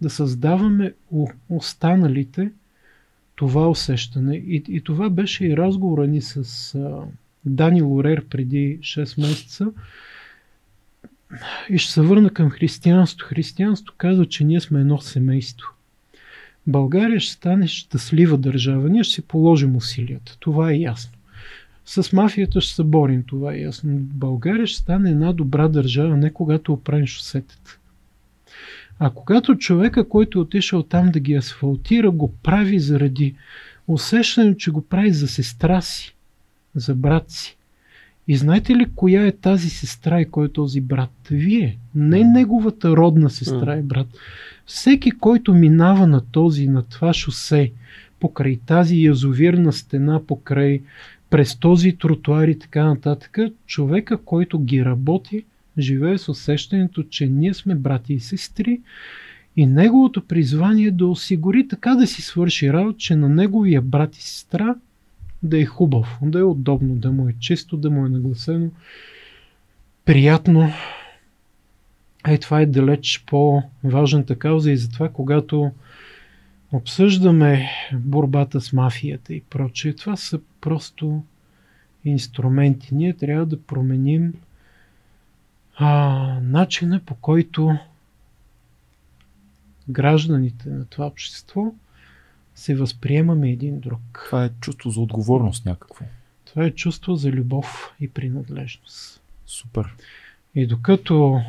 [0.01, 2.51] да създаваме у останалите
[3.35, 4.37] това усещане.
[4.37, 7.03] И, и това беше и разговора ни с а,
[7.49, 9.67] Дани Лорер преди 6 месеца.
[11.71, 13.27] И ще се върна към християнство.
[13.27, 15.69] Християнство казва, че ние сме едно семейство.
[16.67, 18.89] България ще стане щастлива държава.
[18.89, 20.37] Ние ще си положим усилията.
[20.41, 21.13] Това е ясно.
[21.85, 23.23] С мафията ще се борим.
[23.27, 23.91] Това е ясно.
[23.99, 27.79] България ще стане една добра държава, не когато оправим шосетата.
[28.99, 33.35] А когато човека, който е отишъл там да ги асфалтира, го прави заради
[33.89, 36.15] усещане, че го прави за сестра си,
[36.75, 37.57] за брат си.
[38.29, 41.11] И знаете ли коя е тази сестра и кой е този брат?
[41.31, 41.79] Вие.
[41.95, 44.07] Не неговата родна сестра и брат.
[44.67, 47.73] Всеки, който минава на този, на това шосе,
[48.21, 50.83] покрай тази язовирна стена, покрай
[51.31, 55.45] през този тротуар и така нататък, човека, който ги работи,
[55.79, 58.81] живее с усещането, че ние сме брати и сестри
[59.57, 64.17] и неговото призвание е да осигури така да си свърши работа, че на неговия брат
[64.17, 64.75] и сестра
[65.43, 68.71] да е хубав, да е удобно, да му е чисто, да му е нагласено,
[70.05, 70.73] приятно.
[72.29, 75.71] Ей, това е далеч по-важната кауза и затова, когато
[76.73, 81.23] обсъждаме борбата с мафията и прочее, това са просто
[82.05, 82.95] инструменти.
[82.95, 84.35] Ние трябва да променим
[85.77, 87.79] а, начина по който
[89.89, 91.73] гражданите на това общество
[92.59, 94.01] се възприемаме един друг.
[94.25, 96.05] Това е чувство за отговорност някакво.
[96.45, 99.23] Това е чувство за любов и принадлежност.
[99.47, 99.95] Супер.
[100.55, 101.41] И докато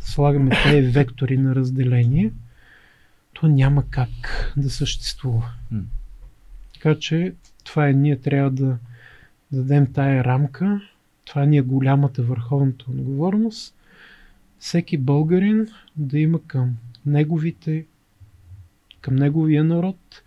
[0.00, 2.32] слагаме тези вектори на разделение,
[3.32, 5.50] то няма как да съществува.
[5.70, 5.82] М.
[6.74, 7.34] Така че
[7.64, 8.78] това е, ние трябва да
[9.52, 10.80] дадем тая рамка,
[11.24, 13.74] това ни е голямата върховната отговорност,
[14.58, 16.76] всеки българин да има към
[17.06, 17.86] неговите
[19.00, 20.22] към неговия народ.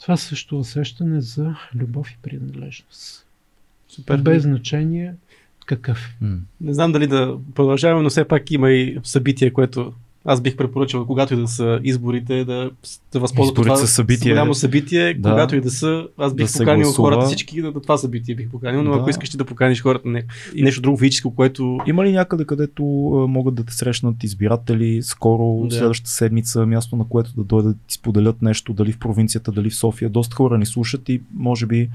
[0.00, 3.26] Това също усещане за любов и принадлежност.
[3.88, 4.18] Супер.
[4.18, 5.14] Без значение
[5.66, 6.16] какъв.
[6.60, 9.92] Не знам дали да продължаваме, но все пак има и събитие, което
[10.24, 14.32] аз бих препоръчал, когато и да са изборите, да се възползват от това събитие.
[14.32, 17.80] голямо събитие, да, когато и да са, аз бих да поканил хората всички да, да
[17.80, 18.98] това събитие бих поканил, но да.
[18.98, 21.78] ако искаш ти да поканиш хората не, и нещо друго физическо, което...
[21.86, 22.84] Има ли някъде, където
[23.28, 25.76] могат да те срещнат избиратели скоро, да.
[25.76, 29.70] следващата седмица, място на което да дойдат да ти споделят нещо, дали в провинцията, дали
[29.70, 30.10] в София.
[30.10, 31.88] Доста хора ни слушат и може би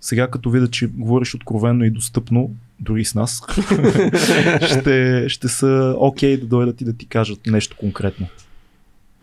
[0.00, 3.42] сега като видят, че говориш откровенно и достъпно, дори с нас,
[4.66, 8.26] ще, ще са окей okay да дойдат и да ти кажат нещо конкретно.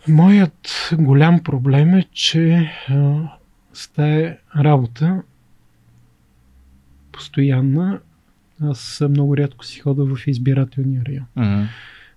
[0.07, 3.15] Моят голям проблем е, че а,
[3.73, 5.21] с тази работа
[7.11, 7.99] постоянна,
[8.61, 11.25] аз много рядко си хода в избирателния район.
[11.37, 11.67] Uh-huh.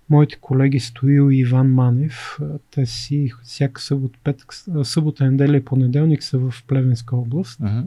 [0.09, 2.39] Моите колеги Стоил и Иван Манев,
[2.71, 7.59] те си всяка събота, петък, събота, неделя и понеделник са в Плевенска област.
[7.59, 7.85] Uh-huh.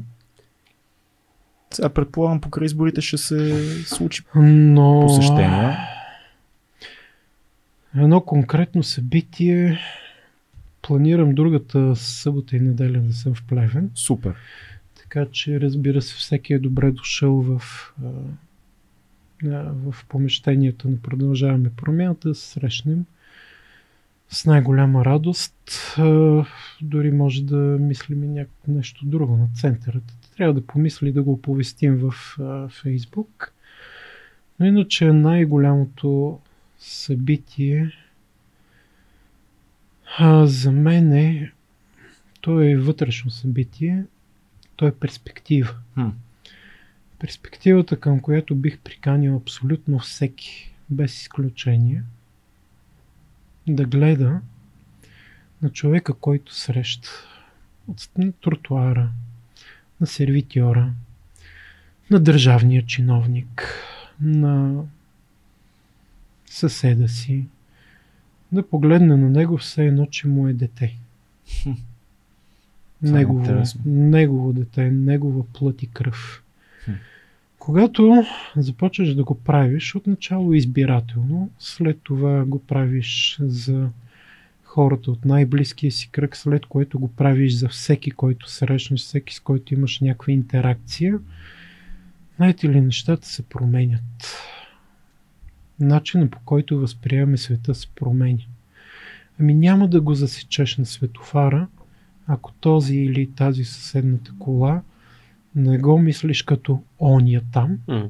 [1.73, 5.01] Сега предполагам, покрай изборите ще се случи Но...
[5.01, 5.79] посещения.
[7.97, 9.79] Едно конкретно събитие
[10.83, 13.91] планирам другата събота и неделя да съм в Плевен.
[13.95, 14.35] Супер.
[14.95, 17.63] Така че, разбира се, всеки е добре дошъл в,
[19.45, 23.05] в помещението на Продължаваме промяната да се срещнем
[24.29, 25.55] с най-голяма радост.
[26.83, 31.33] Дори може да мислим и някакво нещо друго на центърата трябва да помисли да го
[31.33, 33.53] оповестим в а, Фейсбук.
[34.61, 36.41] Но иначе най-голямото
[36.79, 37.93] събитие
[40.19, 41.53] а, за мен е
[42.43, 44.05] то е вътрешно събитие,
[44.77, 45.75] то е перспектива.
[45.95, 46.09] Хм.
[47.19, 52.03] Перспективата, към която бих приканил абсолютно всеки, без изключение,
[53.67, 54.41] да гледа
[55.63, 57.09] на човека, който среща
[57.89, 58.09] от
[58.41, 59.11] тротуара,
[60.03, 60.93] на сервитьора,
[62.11, 63.75] на държавния чиновник,
[64.21, 64.83] на
[66.47, 67.47] съседа си,
[68.53, 70.97] да погледне на него все едно, че му е дете.
[71.63, 71.71] Хм.
[73.03, 76.43] Негово, е негово дете, негова плът и кръв.
[77.59, 78.25] Когато
[78.57, 83.89] започваш да го правиш, отначало избирателно, след това го правиш за
[84.73, 89.41] хората от най-близкия си кръг, след което го правиш за всеки, който срещнеш, всеки с
[89.41, 91.19] който имаш някаква интеракция,
[92.37, 94.39] знаете ли, нещата се променят.
[95.81, 98.43] Начинът по който възприемаме света се променя.
[99.41, 101.69] Ами няма да го засечеш на светофара,
[102.27, 104.83] ако този или тази съседната кола
[105.55, 108.09] не го мислиш като ония там, mm.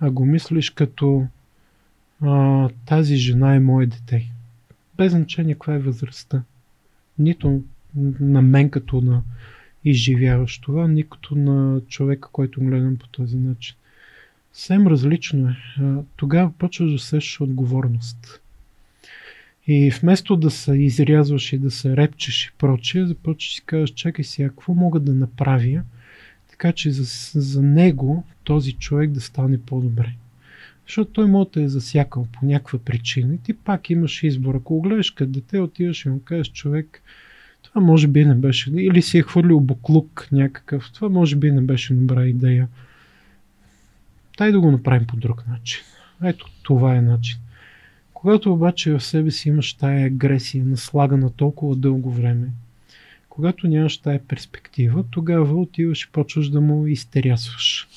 [0.00, 1.26] а го мислиш като
[2.20, 4.32] а, тази жена е мое дете
[4.98, 6.42] без значение каква е възрастта.
[7.18, 7.62] Нито
[8.20, 9.22] на мен като на
[9.84, 13.76] изживяващ това, нито на човека, който гледам по този начин.
[14.52, 15.56] Съвсем различно е.
[16.16, 18.40] Тогава почваш да усещаш отговорност.
[19.66, 23.90] И вместо да се изрязваш и да се репчеш и прочее, започваш да си кажеш,
[23.90, 25.82] чакай сега, какво мога да направя,
[26.50, 30.14] така че за, за него този човек да стане по-добре.
[30.88, 34.54] Защото той може да е засякал по някаква причина и ти пак имаш избор.
[34.54, 37.02] Ако гледаш като дете, отиваш и му кажеш човек,
[37.62, 41.60] това може би не беше, или си е хвърлил буклук някакъв, това може би не
[41.60, 42.68] беше добра идея.
[44.38, 45.80] Дай да го направим по друг начин.
[46.24, 47.38] Ето, това е начин.
[48.14, 52.48] Когато обаче в себе си имаш тая агресия, наслагана толкова дълго време,
[53.28, 57.88] когато нямаш тая перспектива, тогава отиваш и почваш да му изтерясваш.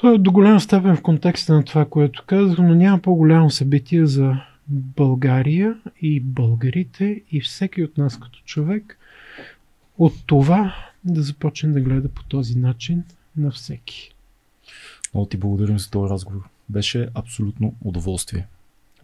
[0.00, 4.06] Това е до голяма степен в контекста на това, което казах, но няма по-голямо събитие
[4.06, 4.34] за
[4.68, 8.98] България и българите и всеки от нас като човек
[9.98, 13.02] от това да започне да гледа по този начин
[13.36, 14.14] на всеки.
[15.14, 16.42] Много ти благодарим за този разговор.
[16.68, 18.46] Беше абсолютно удоволствие.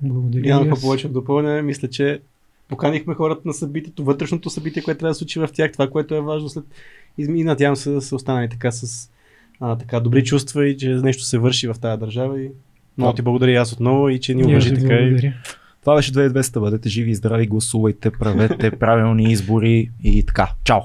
[0.02, 0.49] Благодаря.
[0.49, 1.62] Няма какво повече допълня.
[1.62, 2.20] Мисля, че
[2.68, 6.15] поканихме хората на събитието, вътрешното събитие, което трябва да се случи в тях, това, което
[6.15, 6.65] е важно след
[7.18, 9.10] и надявам се да са останали така с
[9.60, 12.43] а, така добри чувства и че нещо се върши в тази държава.
[12.43, 12.51] И
[12.99, 14.94] много ти благодаря и аз отново и че ни уважи така.
[14.94, 15.33] И...
[15.81, 16.60] Това беше 2200.
[16.60, 20.52] Бъдете живи и здрави, гласувайте, правете правилни избори и така.
[20.65, 20.81] Чао!